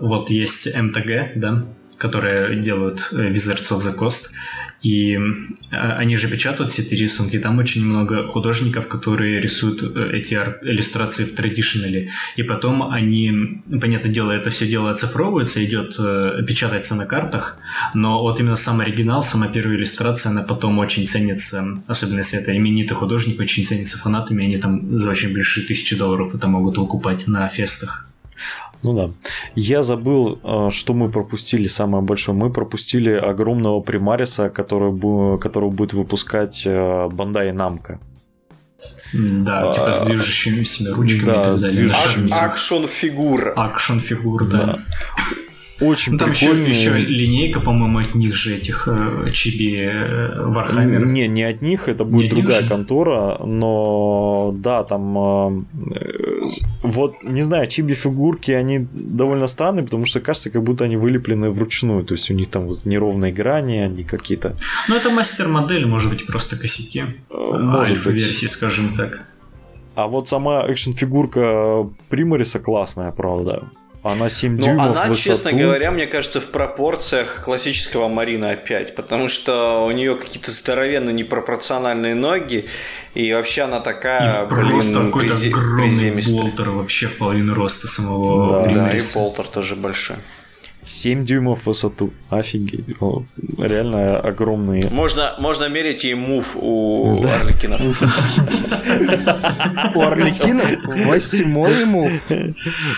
вот 0.00 0.28
есть 0.28 0.66
МТГ, 0.76 1.36
да, 1.36 1.64
которые 2.00 2.56
делают 2.56 3.10
э, 3.12 3.30
Wizards 3.30 3.70
of 3.70 3.80
the 3.80 3.96
Coast. 3.96 4.30
И 4.82 5.14
э, 5.14 5.76
они 5.76 6.16
же 6.16 6.28
печатают 6.28 6.72
все 6.72 6.80
эти 6.82 6.94
рисунки. 6.94 7.38
Там 7.38 7.58
очень 7.58 7.84
много 7.84 8.26
художников, 8.26 8.88
которые 8.88 9.38
рисуют 9.38 9.82
э, 9.82 10.10
эти 10.14 10.34
иллюстрации 10.62 11.24
в 11.24 11.34
традиционале. 11.34 12.10
И 12.36 12.42
потом 12.42 12.90
они, 12.90 13.60
понятное 13.80 14.10
дело, 14.10 14.32
это 14.32 14.48
все 14.48 14.66
дело 14.66 14.90
оцифровывается, 14.90 15.62
идет, 15.62 15.96
печатается 16.46 16.94
на 16.94 17.04
картах. 17.04 17.58
Но 17.94 18.22
вот 18.22 18.40
именно 18.40 18.56
сам 18.56 18.80
оригинал, 18.80 19.22
сама 19.22 19.48
первая 19.48 19.76
иллюстрация, 19.76 20.30
она 20.30 20.42
потом 20.42 20.78
очень 20.78 21.06
ценится, 21.06 21.82
особенно 21.86 22.20
если 22.20 22.38
это 22.38 22.56
именитый 22.56 22.96
художник, 22.96 23.38
очень 23.38 23.66
ценится 23.66 23.98
фанатами. 23.98 24.46
Они 24.46 24.56
там 24.56 24.96
за 24.96 25.10
очень 25.10 25.34
большие 25.34 25.66
тысячи 25.66 25.94
долларов 25.96 26.34
это 26.34 26.48
могут 26.48 26.78
выкупать 26.78 27.28
на 27.28 27.46
фестах. 27.48 28.09
Ну 28.82 28.94
да. 28.94 29.08
Я 29.54 29.82
забыл, 29.82 30.40
э, 30.42 30.70
что 30.70 30.94
мы 30.94 31.10
пропустили 31.10 31.66
самое 31.66 32.02
большое. 32.02 32.36
Мы 32.36 32.50
пропустили 32.50 33.12
огромного 33.12 33.80
примариса, 33.80 34.48
который, 34.48 35.38
которого 35.38 35.70
будет 35.70 35.92
выпускать 35.92 36.66
Bandai 36.66 37.52
Namco. 37.52 38.00
Да, 39.12 39.68
а, 39.68 39.72
типа 39.72 39.92
с 39.92 40.06
движущимися 40.06 40.94
ручками 40.94 41.26
да, 41.26 41.40
и 41.40 41.44
так 41.44 41.60
далее. 41.60 41.90
Action 42.40 42.86
figure. 42.86 43.52
Action 43.56 43.98
figure, 43.98 44.48
да. 44.48 44.66
да. 44.66 44.78
Очень 45.80 46.12
ну, 46.12 46.18
там 46.18 46.30
прикольный. 46.30 46.68
еще, 46.68 46.90
еще 46.90 46.98
линейка, 46.98 47.60
по-моему, 47.60 47.98
от 47.98 48.14
них 48.14 48.34
же 48.34 48.54
этих 48.54 48.86
э, 48.86 49.30
Chibi 49.32 49.76
э, 49.76 50.44
Warhammer. 50.44 51.08
Не, 51.08 51.26
не 51.28 51.42
от 51.42 51.62
них, 51.62 51.88
это 51.88 52.04
будет 52.04 52.24
не 52.24 52.28
другая 52.28 52.68
контора, 52.68 53.38
но 53.44 54.54
да, 54.56 54.84
там 54.84 55.16
э, 55.18 55.60
вот, 56.82 57.22
не 57.22 57.42
знаю, 57.42 57.66
Чиби 57.66 57.94
фигурки, 57.94 58.50
они 58.50 58.86
довольно 58.92 59.46
странные, 59.46 59.84
потому 59.84 60.04
что 60.04 60.20
кажется, 60.20 60.50
как 60.50 60.62
будто 60.62 60.84
они 60.84 60.96
вылеплены 60.96 61.50
вручную, 61.50 62.04
то 62.04 62.14
есть 62.14 62.30
у 62.30 62.34
них 62.34 62.50
там 62.50 62.66
вот 62.66 62.84
неровные 62.84 63.32
грани, 63.32 63.78
они 63.78 64.04
какие-то... 64.04 64.56
Ну, 64.88 64.96
это 64.96 65.10
мастер-модель, 65.10 65.86
может 65.86 66.10
быть, 66.10 66.26
просто 66.26 66.56
косяки. 66.56 67.04
Может 67.30 68.04
быть. 68.04 68.14
версии, 68.16 68.46
скажем 68.46 68.94
так. 68.96 69.24
А 69.94 70.06
вот 70.06 70.28
сама 70.28 70.64
экшн-фигурка 70.66 71.88
Примариса 72.08 72.58
классная, 72.58 73.12
правда. 73.12 73.64
Она 74.02 74.30
7 74.30 74.56
ну, 74.56 74.62
дюймов 74.62 74.96
она, 74.96 75.14
в 75.14 75.16
честно 75.16 75.52
говоря, 75.52 75.90
мне 75.90 76.06
кажется, 76.06 76.40
в 76.40 76.46
пропорциях 76.46 77.44
классического 77.44 78.08
Марина 78.08 78.52
опять, 78.52 78.94
потому 78.94 79.28
что 79.28 79.84
у 79.84 79.90
нее 79.90 80.16
какие-то 80.16 80.50
здоровенно 80.50 81.10
непропорциональные 81.10 82.14
ноги, 82.14 82.66
и 83.14 83.30
вообще 83.34 83.62
она 83.62 83.80
такая, 83.80 84.46
и 84.46 84.48
блин, 84.48 84.70
просто 84.70 85.04
какой-то 85.04 85.34
призи- 85.34 85.48
огромный 85.48 86.22
болтер 86.32 86.70
вообще 86.70 87.08
в 87.08 87.18
половину 87.18 87.52
роста 87.52 87.88
самого 87.88 88.62
Да, 88.64 88.70
да 88.70 88.96
и 88.96 89.00
болтер 89.14 89.46
тоже 89.46 89.76
большой. 89.76 90.16
7 90.90 91.24
дюймов 91.24 91.62
в 91.62 91.66
высоту. 91.68 92.12
Офигеть. 92.30 92.96
О, 93.00 93.22
реально 93.58 94.18
огромные. 94.18 94.90
Можно, 94.90 95.36
можно 95.38 95.68
мерить 95.68 96.04
и 96.04 96.14
мув 96.14 96.56
у 96.56 97.22
Орликинов. 97.24 97.80
У 99.94 100.00
Орликина 100.02 100.64
восьмой 101.06 101.84
мув. 101.84 102.12
Ну, 102.28 102.54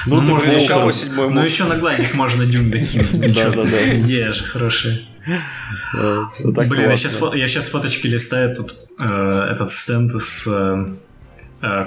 Ну, 0.06 0.20
можно 0.22 0.52
еще- 0.52 0.92
седьмой 0.92 1.28
Ну 1.28 1.34
мув? 1.34 1.44
еще 1.44 1.64
на 1.64 1.76
глазик 1.76 2.14
можно 2.14 2.46
дюйм 2.46 2.70
докинуть. 2.70 3.34
Да, 3.34 3.50
да, 3.50 3.64
да. 3.64 3.98
Идея 3.98 4.32
же 4.32 4.44
хорошая. 4.44 4.98
Блин, 6.44 6.88
я 6.90 6.96
сейчас, 6.96 7.18
я 7.34 7.46
сейчас 7.48 7.68
фоточки 7.68 8.06
листаю, 8.06 8.56
тут 8.56 8.74
э, 9.00 9.48
этот 9.52 9.70
стенд 9.70 10.12
с 10.20 10.46
э, 10.48 10.86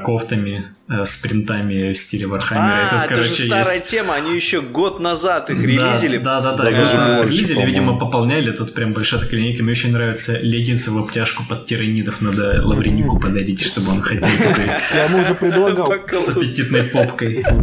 кофтами, 0.03 0.68
э, 0.88 1.03
с 1.06 1.18
принтами 1.18 1.91
в 1.93 1.97
стиле 1.99 2.27
Warhammer 2.27 2.77
а. 2.77 2.88
И 2.88 2.89
тут, 2.89 2.99
А, 3.02 3.06
это 3.06 3.15
же 3.22 3.30
короче, 3.30 3.45
старая 3.47 3.76
есть- 3.76 3.88
тема, 3.88 4.14
они 4.15 4.35
еще 4.35 4.61
год 4.61 4.99
назад 4.99 5.49
их 5.49 5.60
релизили. 5.61 6.18
Да, 6.18 6.39
да, 6.41 6.53
да. 6.53 6.64
Да, 6.64 6.72
больше, 6.72 7.23
релизили, 7.27 7.65
видимо, 7.65 7.99
пополняли. 7.99 8.52
Тут 8.52 8.73
прям 8.73 8.93
большая 8.93 9.19
такая 9.22 9.39
линейка. 9.39 9.64
Мне 9.64 9.73
очень 9.73 9.91
нравятся 9.91 10.38
леггинсы 10.41 10.91
в 10.91 10.97
обтяжку 10.97 11.43
под 11.49 11.65
тиранидов. 11.65 12.22
Надо 12.22 12.61
Лавренику 12.64 13.19
подарить, 13.19 13.61
чтобы 13.65 13.91
он 13.91 14.02
ходил 14.02 14.23
такой 14.38 14.65
Я 14.93 15.06
ему 15.06 15.22
уже 15.22 15.35
предлагал. 15.35 15.93
с 16.11 16.30
аппетитной 16.30 16.84
попкой. 16.84 17.43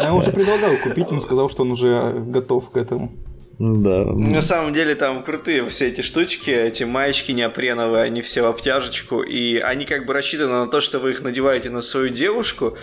Я 0.00 0.06
ему 0.08 0.18
уже 0.18 0.30
предлагал 0.32 0.76
купить, 0.82 1.06
он 1.10 1.20
сказал, 1.20 1.48
что 1.50 1.62
он 1.62 1.72
уже 1.72 2.12
готов 2.26 2.70
к 2.70 2.76
этому. 2.76 3.12
Да. 3.58 4.04
На 4.04 4.40
самом 4.40 4.72
деле 4.72 4.94
там 4.94 5.22
крутые 5.24 5.68
все 5.68 5.88
эти 5.88 6.00
штучки, 6.00 6.50
эти 6.50 6.84
маечки 6.84 7.32
неопреновые, 7.32 8.04
они 8.04 8.22
все 8.22 8.42
в 8.42 8.46
обтяжечку, 8.46 9.20
и 9.22 9.58
они 9.58 9.84
как 9.84 10.06
бы 10.06 10.12
рассчитаны 10.12 10.52
на 10.52 10.68
то, 10.68 10.80
что 10.80 11.00
вы 11.00 11.10
их 11.10 11.22
надеваете 11.22 11.70
на 11.70 11.82
свою 11.82 12.08
девушку, 12.08 12.78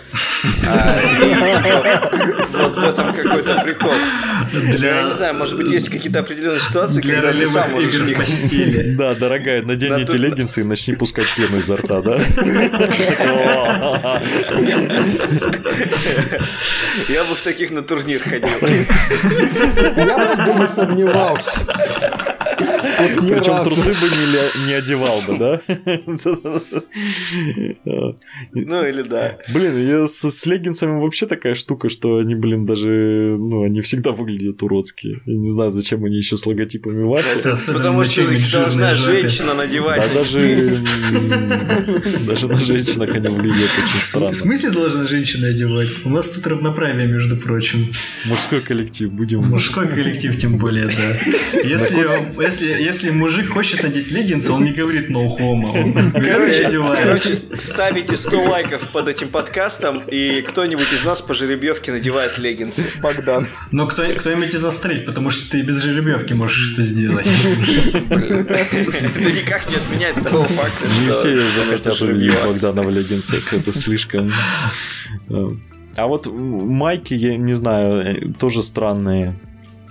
а, 0.68 1.00
и, 1.00 1.22
типа, 1.56 2.10
вот 2.52 2.76
в 2.76 2.84
этом 2.84 3.14
какой-то 3.14 3.62
прикол. 3.62 3.94
Я 4.78 5.04
не 5.04 5.12
знаю, 5.12 5.34
может 5.34 5.56
быть, 5.56 5.70
есть 5.70 5.88
какие-то 5.88 6.18
определенные 6.20 6.60
ситуации, 6.60 7.00
когда 7.00 7.32
ты 7.32 7.46
сам 7.46 7.72
можешь 7.72 8.14
постели. 8.14 8.94
Да, 8.96 9.14
дорогая, 9.14 9.62
надень 9.62 9.94
эти 9.94 10.16
леггинсы 10.16 10.60
и 10.60 10.64
начни 10.64 10.94
пускать 10.94 11.26
пену 11.36 11.58
изо 11.58 11.76
рта, 11.76 12.02
да? 12.02 12.20
Я 17.08 17.24
бы 17.24 17.34
в 17.34 17.42
таких 17.42 17.70
на 17.70 17.82
турнир 17.82 18.22
ходил. 18.22 18.48
Я 19.96 20.54
не 20.58 20.65
сомневался. 20.67 21.59
Причем 22.56 23.64
трусы 23.64 23.90
бы 23.90 24.66
не, 24.66 24.72
одевал 24.74 25.20
бы, 25.26 25.38
да? 25.38 25.60
Ну 28.52 28.86
или 28.86 29.02
да. 29.02 29.38
Блин, 29.52 30.08
с, 30.08 30.46
леггинсами 30.46 31.00
вообще 31.00 31.26
такая 31.26 31.54
штука, 31.54 31.88
что 31.88 32.18
они, 32.18 32.34
блин, 32.34 32.66
даже, 32.66 33.36
ну, 33.38 33.64
они 33.64 33.80
всегда 33.80 34.12
выглядят 34.12 34.62
уродские. 34.62 35.20
Я 35.26 35.36
не 35.36 35.50
знаю, 35.50 35.70
зачем 35.70 36.04
они 36.04 36.16
еще 36.16 36.36
с 36.36 36.46
логотипами 36.46 37.02
особенно 37.46 37.78
Потому 37.78 38.04
что 38.04 38.22
их 38.22 38.52
должна 38.52 38.94
женщина 38.94 39.54
надевать. 39.54 40.08
Да, 40.08 40.20
даже, 40.20 40.78
даже 42.26 42.48
на 42.48 42.60
женщинах 42.60 43.14
они 43.14 43.28
выглядят 43.28 43.70
очень 43.82 43.98
В 43.98 44.02
странно. 44.02 44.34
смысле 44.34 44.70
должна 44.70 45.06
женщина 45.06 45.48
одевать? 45.48 45.88
У 46.04 46.08
нас 46.08 46.30
тут 46.30 46.46
равноправие, 46.46 47.06
между 47.06 47.36
прочим. 47.36 47.92
Мужской 48.24 48.60
коллектив, 48.60 49.10
будем... 49.10 49.40
Мужской 49.40 49.86
коллектив 49.88 50.38
тем 50.38 50.58
более, 50.58 50.86
да. 50.86 51.60
Если, 51.64 52.04
если, 52.46 52.82
если 52.82 53.10
мужик 53.10 53.50
хочет 53.52 53.82
надеть 53.82 54.10
леггинсы, 54.10 54.52
он 54.52 54.64
не 54.64 54.72
говорит 54.72 55.10
no 55.10 55.26
homo. 55.26 55.70
Он 55.78 56.12
Короче, 56.12 56.70
короче, 56.70 57.38
ставите 57.58 58.16
100 58.16 58.42
лайков 58.44 58.88
под 58.92 59.08
этим 59.08 59.28
подкастом, 59.28 60.02
и 60.06 60.42
кто-нибудь 60.42 60.92
из 60.92 61.04
нас 61.04 61.20
по 61.22 61.34
жеребьевке 61.34 61.92
надевает 61.92 62.38
леггинсы. 62.38 62.84
Богдан. 63.02 63.46
Но 63.70 63.86
кто, 63.86 64.04
кто-нибудь 64.14 64.54
и 64.54 64.56
застрелить, 64.56 65.04
потому 65.04 65.30
что 65.30 65.50
ты 65.50 65.62
без 65.62 65.82
жеребьевки 65.82 66.32
можешь 66.32 66.72
это 66.72 66.82
сделать. 66.82 67.28
Это 68.10 69.30
никак 69.32 69.68
не 69.68 69.76
отменяет 69.76 70.22
того 70.22 70.44
факта, 70.44 70.86
Не 71.04 71.10
все 71.10 71.36
захотят 71.50 72.00
увидеть. 72.00 72.34
Богдана 72.44 72.82
в 72.82 72.90
леггинсах, 72.90 73.52
это 73.52 73.72
слишком... 73.72 74.30
э. 75.28 75.48
А 75.96 76.06
вот 76.06 76.26
майки, 76.26 77.14
я 77.14 77.38
не 77.38 77.54
знаю, 77.54 78.04
э, 78.04 78.32
тоже 78.38 78.62
странные. 78.62 79.34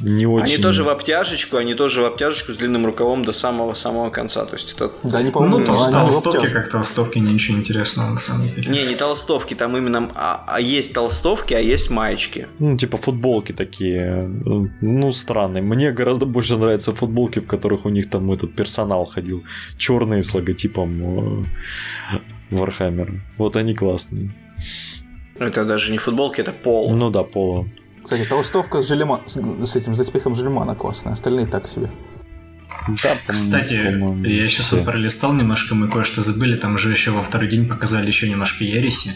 Не 0.02 0.26
очень... 0.26 0.56
Они 0.56 0.64
тоже 0.64 0.84
в 0.84 0.90
обтяжечку, 0.90 1.58
они 1.58 1.74
тоже 1.74 2.02
в 2.02 2.06
обтяжечку 2.06 2.52
с 2.54 2.58
длинным 2.58 2.86
рукавом 2.86 3.24
до 3.24 3.32
самого-самого 3.32 4.10
конца. 4.10 4.46
То 4.46 4.54
есть 4.54 4.74
это... 4.74 4.92
Да, 5.04 5.22
не 5.22 5.32
Ну, 5.34 5.64
то 5.64 5.74
они 5.74 6.10
в 6.10 6.12
толстовки 6.12 6.48
как 6.48 6.70
толстовки, 6.70 7.20
ничего 7.20 7.58
интересного 7.58 8.12
на 8.12 8.18
самом 8.18 8.48
деле. 8.48 8.72
Не, 8.72 8.86
не 8.86 8.96
толстовки, 8.96 9.54
там 9.54 9.78
именно... 9.78 10.12
А, 10.16 10.44
а 10.48 10.60
есть 10.60 10.94
толстовки, 10.94 11.54
а 11.54 11.60
есть 11.60 11.90
маечки. 11.90 12.48
Ну, 12.60 12.78
типа 12.78 12.98
футболки 12.98 13.54
такие, 13.54 14.30
э, 14.46 14.68
ну, 14.82 15.12
странные. 15.12 15.62
Мне 15.62 15.92
гораздо 15.92 16.26
больше 16.26 16.58
нравятся 16.58 16.94
футболки, 16.94 17.40
в 17.40 17.48
которых 17.48 17.86
у 17.86 17.90
них 17.90 18.10
там 18.10 18.32
этот 18.32 18.54
персонал 18.56 19.06
ходил. 19.06 19.44
Черные 19.78 20.24
с 20.24 20.34
логотипом 20.34 21.46
э, 22.52 22.56
Warhammer. 22.56 23.20
Вот 23.38 23.56
они 23.56 23.74
классные. 23.74 24.34
Это 25.38 25.66
даже 25.66 25.92
не 25.92 25.98
футболки, 25.98 26.42
это 26.42 26.52
пол. 26.52 26.96
Ну 26.96 27.10
да, 27.10 27.24
поло. 27.24 27.66
Кстати, 28.06 28.24
толстовка 28.26 28.82
с, 28.82 28.88
Желема... 28.88 29.22
с, 29.26 29.76
этим 29.76 29.94
с 29.96 29.98
доспехом 29.98 30.36
Желемана 30.36 30.76
классная, 30.76 31.14
остальные 31.14 31.48
так 31.48 31.68
себе. 31.68 31.90
Да, 33.04 33.18
Кстати, 33.28 33.74
я 34.28 34.48
сейчас 34.48 34.68
все. 34.68 34.76
вот 34.76 34.86
пролистал 34.86 35.34
немножко, 35.34 35.74
мы 35.74 35.88
кое-что 35.88 36.22
забыли, 36.22 36.56
там 36.56 36.78
же 36.78 36.92
еще 36.92 37.10
во 37.10 37.24
второй 37.24 37.50
день 37.50 37.68
показали 37.68 38.06
еще 38.08 38.30
немножко 38.30 38.64
Ереси. 38.64 39.16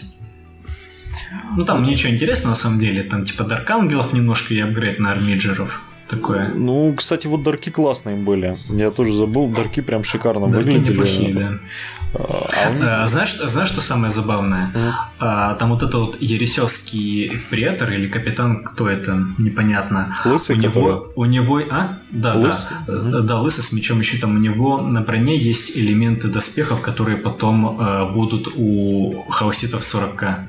Ну 1.56 1.64
там 1.64 1.84
ничего 1.84 2.12
интересного 2.12 2.50
на 2.50 2.56
самом 2.56 2.80
деле, 2.80 3.04
там 3.04 3.24
типа 3.24 3.44
Дарк 3.44 3.70
Ангелов 3.70 4.12
немножко 4.12 4.54
и 4.54 4.58
апгрейд 4.60 4.98
на 4.98 5.12
армиджеров. 5.12 5.82
Такое. 6.08 6.48
Ну, 6.48 6.92
кстати, 6.94 7.28
вот 7.28 7.44
дарки 7.44 7.70
классные 7.70 8.16
были. 8.16 8.56
Я 8.70 8.90
тоже 8.90 9.14
забыл, 9.14 9.46
дарки 9.48 9.80
прям 9.80 10.02
шикарно 10.02 10.48
Дарки 10.48 10.64
выглядели. 10.66 10.92
неплохие, 10.94 11.34
да. 11.34 11.52
А 12.12 12.70
у 12.70 12.72
них... 12.74 12.84
А, 12.86 13.06
знаешь, 13.06 13.36
знаешь, 13.38 13.68
что 13.68 13.80
самое 13.80 14.10
забавное? 14.10 14.66
Мгм. 14.74 14.92
А, 15.20 15.54
там 15.54 15.70
вот 15.70 15.82
этот 15.82 15.94
вот 15.94 16.16
ересевский 16.20 17.40
претор 17.50 17.90
или 17.92 18.06
капитан, 18.08 18.64
кто 18.64 18.88
это, 18.88 19.24
непонятно. 19.38 20.16
Лысый, 20.24 20.56
у 20.56 20.62
который- 20.62 20.74
него, 20.82 21.12
у 21.14 21.24
него, 21.24 21.60
а? 21.70 21.98
Да, 22.10 22.34
Лысый? 22.34 22.76
да. 22.86 22.92
Э, 22.92 23.20
Да, 23.22 23.40
лысый 23.40 23.62
с 23.62 23.72
мечом 23.72 24.00
еще 24.00 24.18
там 24.18 24.34
у 24.36 24.38
него 24.38 24.78
на 24.80 25.00
броне 25.02 25.36
есть 25.38 25.76
элементы 25.76 26.28
доспехов, 26.28 26.80
которые 26.82 27.16
потом 27.16 27.80
э, 27.80 28.10
будут 28.12 28.48
у 28.56 29.24
хауситов 29.30 29.82
40к. 29.82 30.46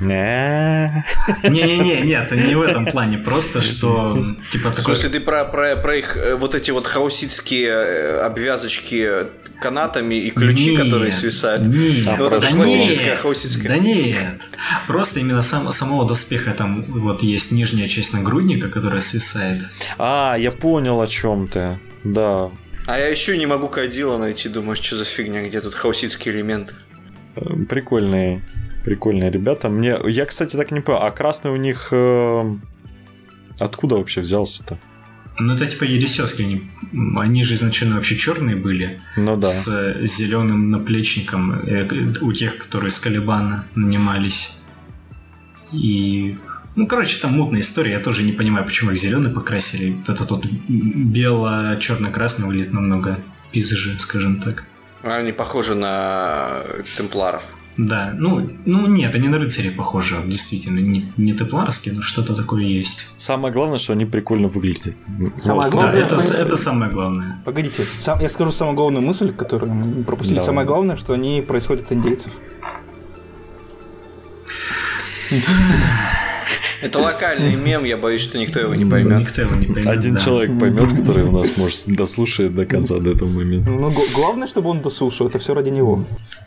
Не. 0.00 1.04
Не-не-не, 1.48 2.00
нет, 2.00 2.32
не 2.32 2.54
в 2.56 2.62
этом 2.62 2.86
плане, 2.86 3.18
просто 3.18 3.60
что 3.62 4.34
типа 4.50 4.70
В 4.70 4.74
такой... 4.74 4.82
смысле, 4.96 5.10
ты 5.10 5.20
про, 5.20 5.44
про, 5.44 5.76
про 5.76 5.96
их 5.96 6.16
э, 6.16 6.34
вот 6.34 6.54
эти 6.56 6.70
вот 6.72 6.86
хауситские 6.88 7.68
э, 7.70 8.20
обвязочки 8.20 9.26
канатами 9.62 10.14
и 10.16 10.30
ключи, 10.30 10.72
Нет, 10.72 10.82
которые 10.84 11.12
свисают? 11.12 11.66
Нет, 11.66 12.04
Ну, 12.18 12.26
это 12.26 12.40
да 12.40 12.46
нет, 12.48 12.56
классическая 12.56 13.16
хауситская. 13.16 13.68
Да 13.68 13.78
нет. 13.78 14.16
Просто 14.86 15.20
именно 15.20 15.42
сам, 15.42 15.72
самого 15.72 16.06
доспеха 16.06 16.52
там 16.52 16.82
вот 16.82 17.22
есть 17.22 17.52
нижняя 17.52 17.88
часть 17.88 18.12
нагрудника, 18.12 18.68
которая 18.68 19.00
свисает. 19.00 19.62
А, 19.98 20.36
я 20.38 20.50
понял 20.52 21.00
о 21.00 21.06
чем 21.06 21.46
ты. 21.48 21.78
Да. 22.04 22.50
А 22.86 22.98
я 22.98 23.06
еще 23.08 23.38
не 23.38 23.46
могу 23.46 23.68
кадила 23.68 24.18
найти, 24.18 24.48
думаю, 24.48 24.76
что 24.76 24.96
за 24.96 25.04
фигня, 25.04 25.46
где 25.46 25.60
тут 25.60 25.74
хауситские 25.74 26.34
элементы. 26.34 26.74
Э, 27.36 27.40
Прикольные. 27.68 28.42
Прикольные 28.84 29.30
ребята. 29.30 29.68
Мне. 29.68 29.96
Я, 30.08 30.26
кстати, 30.26 30.56
так 30.56 30.72
не 30.72 30.80
понял. 30.80 30.98
А 31.02 31.10
красный 31.12 31.52
у 31.52 31.56
них. 31.56 31.88
э, 31.92 32.40
Откуда 33.58 33.96
вообще 33.96 34.20
взялся-то? 34.20 34.78
Ну 35.38 35.54
это 35.54 35.66
типа 35.66 35.84
ересевские, 35.84 36.46
они, 36.46 36.70
они 37.16 37.42
же 37.44 37.54
изначально 37.54 37.96
вообще 37.96 38.16
черные 38.16 38.56
были, 38.56 39.00
Ну 39.16 39.36
да. 39.36 39.46
с 39.46 39.96
зеленым 40.02 40.70
наплечником 40.70 41.52
э, 41.52 41.88
у 42.20 42.32
тех, 42.32 42.58
которые 42.58 42.90
с 42.90 42.98
Калибана 42.98 43.66
нанимались. 43.74 44.58
И 45.72 46.36
ну, 46.74 46.86
короче, 46.86 47.18
там 47.20 47.32
мутная 47.32 47.60
история, 47.60 47.92
я 47.92 48.00
тоже 48.00 48.22
не 48.22 48.32
понимаю, 48.32 48.64
почему 48.64 48.92
их 48.92 48.98
зеленый 48.98 49.30
покрасили. 49.30 49.92
Вот 49.92 50.08
этот 50.08 50.30
вот 50.30 50.46
бело-черно-красный 50.68 52.46
выглядит 52.46 52.72
намного 52.72 53.18
пизже, 53.50 53.98
скажем 53.98 54.40
так. 54.40 54.64
Они 55.02 55.32
похожи 55.32 55.74
на 55.74 56.62
темпларов. 56.96 57.42
Да, 57.78 58.12
ну, 58.14 58.50
ну 58.66 58.86
нет, 58.86 59.14
они 59.14 59.28
на 59.28 59.38
рыцарей 59.38 59.70
похожи, 59.70 60.16
действительно, 60.26 60.78
не, 60.78 61.10
не 61.16 61.32
тепларские, 61.34 61.94
но 61.94 62.02
что-то 62.02 62.34
такое 62.34 62.64
есть. 62.64 63.06
Самое 63.16 63.52
главное, 63.52 63.78
что 63.78 63.94
они 63.94 64.04
прикольно 64.04 64.48
выглядят. 64.48 64.94
Самое 65.36 65.70
Вот. 65.70 65.70
Да, 65.70 65.70
Главное, 65.70 66.04
это, 66.04 66.18
что- 66.20 66.34
это 66.34 66.56
самое 66.56 66.92
главное. 66.92 67.42
Погодите, 67.44 67.86
сам, 67.96 68.20
я 68.20 68.28
скажу 68.28 68.52
самую 68.52 68.76
главную 68.76 69.04
мысль, 69.06 69.32
которую 69.32 69.72
мы 69.72 70.04
пропустили. 70.04 70.36
Давай. 70.38 70.46
Самое 70.46 70.66
главное, 70.66 70.96
что 70.96 71.14
они 71.14 71.40
происходят 71.40 71.86
от 71.86 71.92
индейцев. 71.92 72.32
Это 76.82 76.98
локальный 76.98 77.54
мем, 77.54 77.84
я 77.84 77.96
боюсь, 77.96 78.20
что 78.22 78.38
никто 78.38 78.58
его 78.58 78.74
не 78.74 78.84
поймет. 78.84 79.20
Никто 79.20 79.42
его 79.42 79.54
не 79.54 79.66
поймет. 79.66 79.86
Один 79.86 80.14
да. 80.14 80.20
человек 80.20 80.58
поймет, 80.58 80.92
который 80.92 81.24
у 81.24 81.30
нас, 81.30 81.56
может, 81.56 81.86
дослушает 81.86 82.54
до 82.54 82.66
конца 82.66 82.98
до 82.98 83.10
этого 83.10 83.28
момента. 83.28 83.70
Ну, 83.70 83.94
главное, 84.14 84.48
чтобы 84.48 84.68
он 84.70 84.82
дослушал, 84.82 85.28
это 85.28 85.38
все 85.38 85.54
ради 85.54 85.70
него. 85.70 86.04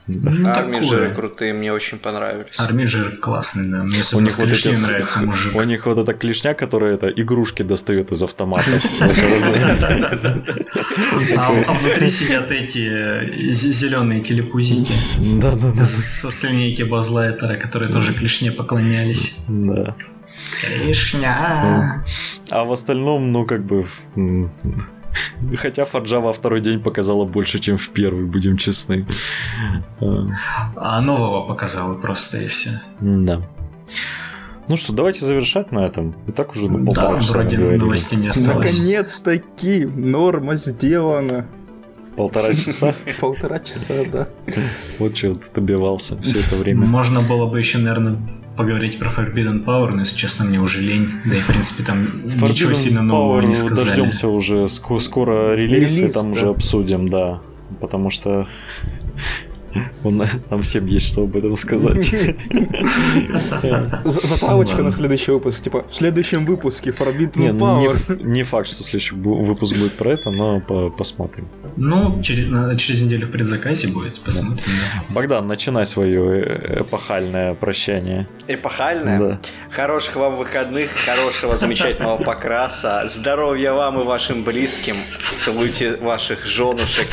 Ну, 0.07 0.47
Арминджеры 0.47 1.09
такое. 1.09 1.15
крутые, 1.15 1.53
мне 1.53 1.73
очень 1.73 1.97
понравились. 1.97 2.59
Арминджер 2.59 3.17
классный, 3.17 3.71
да. 3.71 3.83
Мне 3.83 4.01
У 4.13 4.19
них 4.19 4.31
с 4.31 4.37
вот 4.37 4.49
эти- 4.49 4.67
нравится 4.67 5.19
мужик. 5.21 5.55
У 5.55 5.63
них 5.63 5.85
вот 5.85 5.97
эта 5.97 6.13
клешня, 6.13 6.53
которая 6.53 6.95
это 6.95 7.07
игрушки 7.07 7.63
достает 7.63 8.11
из 8.11 8.21
автомата. 8.21 8.65
А, 11.37 11.63
а 11.67 11.73
внутри 11.73 12.09
сидят 12.09 12.51
эти 12.51 13.51
зеленые 13.51 14.21
телепузики 14.21 14.91
Да-да-да. 15.39 15.83
со 15.83 16.29
с 16.31 16.43
линейки 16.43 16.83
Базлайтера, 16.83 17.55
которые 17.55 17.91
тоже 17.91 18.13
клешне 18.13 18.51
поклонялись. 18.51 19.35
Да. 19.47 19.95
Клешня. 20.61 22.03
А 22.51 22.63
в 22.63 22.71
остальном, 22.71 23.31
ну, 23.31 23.45
как 23.45 23.63
бы... 23.63 23.85
Хотя 25.57 25.85
Форджа 25.85 26.19
во 26.19 26.33
второй 26.33 26.59
день 26.61 26.79
показала 26.81 27.23
больше, 27.25 27.59
чем 27.59 27.77
в 27.77 27.89
первый, 27.89 28.25
будем 28.25 28.57
честны. 28.57 29.07
А, 30.01 30.27
А 30.75 31.01
нового 31.01 31.47
показала 31.47 31.99
просто 31.99 32.37
и 32.37 32.47
все. 32.47 32.71
Да. 32.99 33.41
Ну 34.67 34.77
что, 34.77 34.93
давайте 34.93 35.23
завершать 35.25 35.71
на 35.71 35.85
этом. 35.85 36.15
И 36.27 36.31
так 36.31 36.51
уже 36.53 36.69
ну, 36.69 36.85
полтора 36.85 37.13
Да, 37.13 37.19
часа 37.19 37.33
вроде 37.33 37.55
наговорили. 37.57 37.81
новостей 37.83 38.19
не 38.19 38.27
осталось. 38.29 38.55
Наконец-таки 38.77 39.85
норма 39.85 40.55
сделана. 40.55 41.45
Полтора 42.17 42.53
часа. 42.55 42.93
Полтора 43.19 43.59
часа, 43.59 43.93
да. 44.11 44.27
Вот 44.99 45.15
что 45.15 45.35
ты 45.35 45.51
добивался 45.53 46.19
все 46.21 46.39
это 46.39 46.55
время. 46.55 46.85
Можно 46.87 47.21
было 47.21 47.45
бы 47.45 47.59
еще, 47.59 47.77
наверное, 47.77 48.17
поговорить 48.55 48.99
про 48.99 49.09
Forbidden 49.09 49.63
Power, 49.63 49.91
но, 49.91 50.01
если 50.01 50.17
честно, 50.17 50.45
мне 50.45 50.59
уже 50.59 50.81
лень. 50.81 51.11
Да 51.25 51.37
и, 51.37 51.41
в 51.41 51.47
принципе, 51.47 51.83
там 51.83 52.07
ничего 52.25 52.71
Forbidden 52.71 52.75
сильно 52.75 53.01
нового 53.03 53.41
Power 53.41 53.45
не 53.45 53.55
сказали. 53.55 53.85
Дождемся 53.87 54.27
уже 54.27 54.55
ск- 54.65 54.99
скоро 54.99 55.55
релиз, 55.55 55.97
и 55.97 56.01
Релиз, 56.01 56.13
там 56.13 56.23
да. 56.25 56.29
уже 56.31 56.47
обсудим, 56.49 57.07
да. 57.07 57.41
Потому 57.81 58.09
что 58.09 58.47
он- 60.03 60.27
нам 60.49 60.61
всем 60.61 60.85
есть 60.85 61.07
что 61.11 61.23
об 61.23 61.35
этом 61.35 61.55
сказать. 61.57 62.13
За- 64.03 64.27
Затравочка 64.27 64.81
на 64.83 64.91
следующий 64.91 65.31
выпуск. 65.31 65.61
Типа, 65.63 65.83
в 65.87 65.93
следующем 65.93 66.45
выпуске 66.45 66.91
Forbidden 66.91 67.31
ну, 67.53 67.79
не, 67.79 67.87
Power. 67.87 68.23
не 68.23 68.43
факт, 68.43 68.67
что 68.67 68.83
следующий 68.83 69.15
выпуск 69.15 69.75
будет 69.77 69.93
про 69.93 70.11
это, 70.11 70.31
но 70.31 70.59
по- 70.61 70.89
посмотрим. 70.89 71.47
Ну, 71.75 72.21
через, 72.21 73.01
неделю 73.01 73.27
в 73.27 73.31
предзаказе 73.31 73.87
будет, 73.87 74.19
посмотрим. 74.21 74.63
да. 74.65 75.03
Богдан, 75.13 75.47
начинай 75.47 75.85
свое 75.85 76.41
э, 76.43 76.81
эпохальное 76.81 77.53
прощание. 77.53 78.27
Эпохальное. 78.47 79.19
Да. 79.19 79.39
Хороших 79.71 80.15
вам 80.15 80.35
выходных, 80.35 80.89
хорошего 80.91 81.57
замечательного 81.57 82.17
покраса, 82.23 83.03
здоровья 83.07 83.73
вам 83.73 84.01
и 84.01 84.03
вашим 84.05 84.43
близким. 84.43 84.95
Целуйте 85.37 85.97
ваших 85.97 86.45
женушек. 86.45 87.07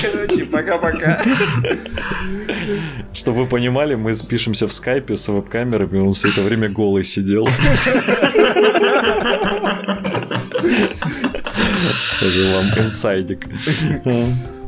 Короче, 0.00 0.44
пока-пока. 0.44 1.22
Чтобы 3.12 3.42
вы 3.42 3.46
понимали, 3.46 3.94
мы 3.94 4.14
спишемся 4.14 4.66
в 4.66 4.72
скайпе 4.72 5.16
с 5.16 5.28
веб-камерами, 5.28 6.00
он 6.00 6.12
все 6.12 6.28
это 6.28 6.42
время 6.42 6.68
голый 6.68 7.04
сидел. 7.04 7.48
Тоже 12.20 12.54
вам 12.54 12.86
инсайдик. 12.86 13.46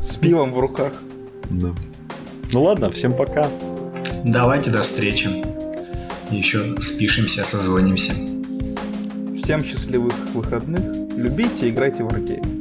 С 0.01 0.17
пивом 0.17 0.53
в 0.53 0.59
руках. 0.59 0.93
Да. 1.51 1.69
Ну 2.53 2.63
ладно, 2.63 2.91
всем 2.91 3.13
пока. 3.17 3.49
Давайте 4.25 4.71
до 4.71 4.83
встречи. 4.83 5.45
Еще 6.31 6.77
спишемся, 6.81 7.45
созвонимся. 7.45 8.13
Всем 9.45 9.63
счастливых 9.63 10.15
выходных. 10.33 10.81
Любите, 11.19 11.69
играйте 11.69 12.03
в 12.03 12.07
аркейд. 12.07 12.54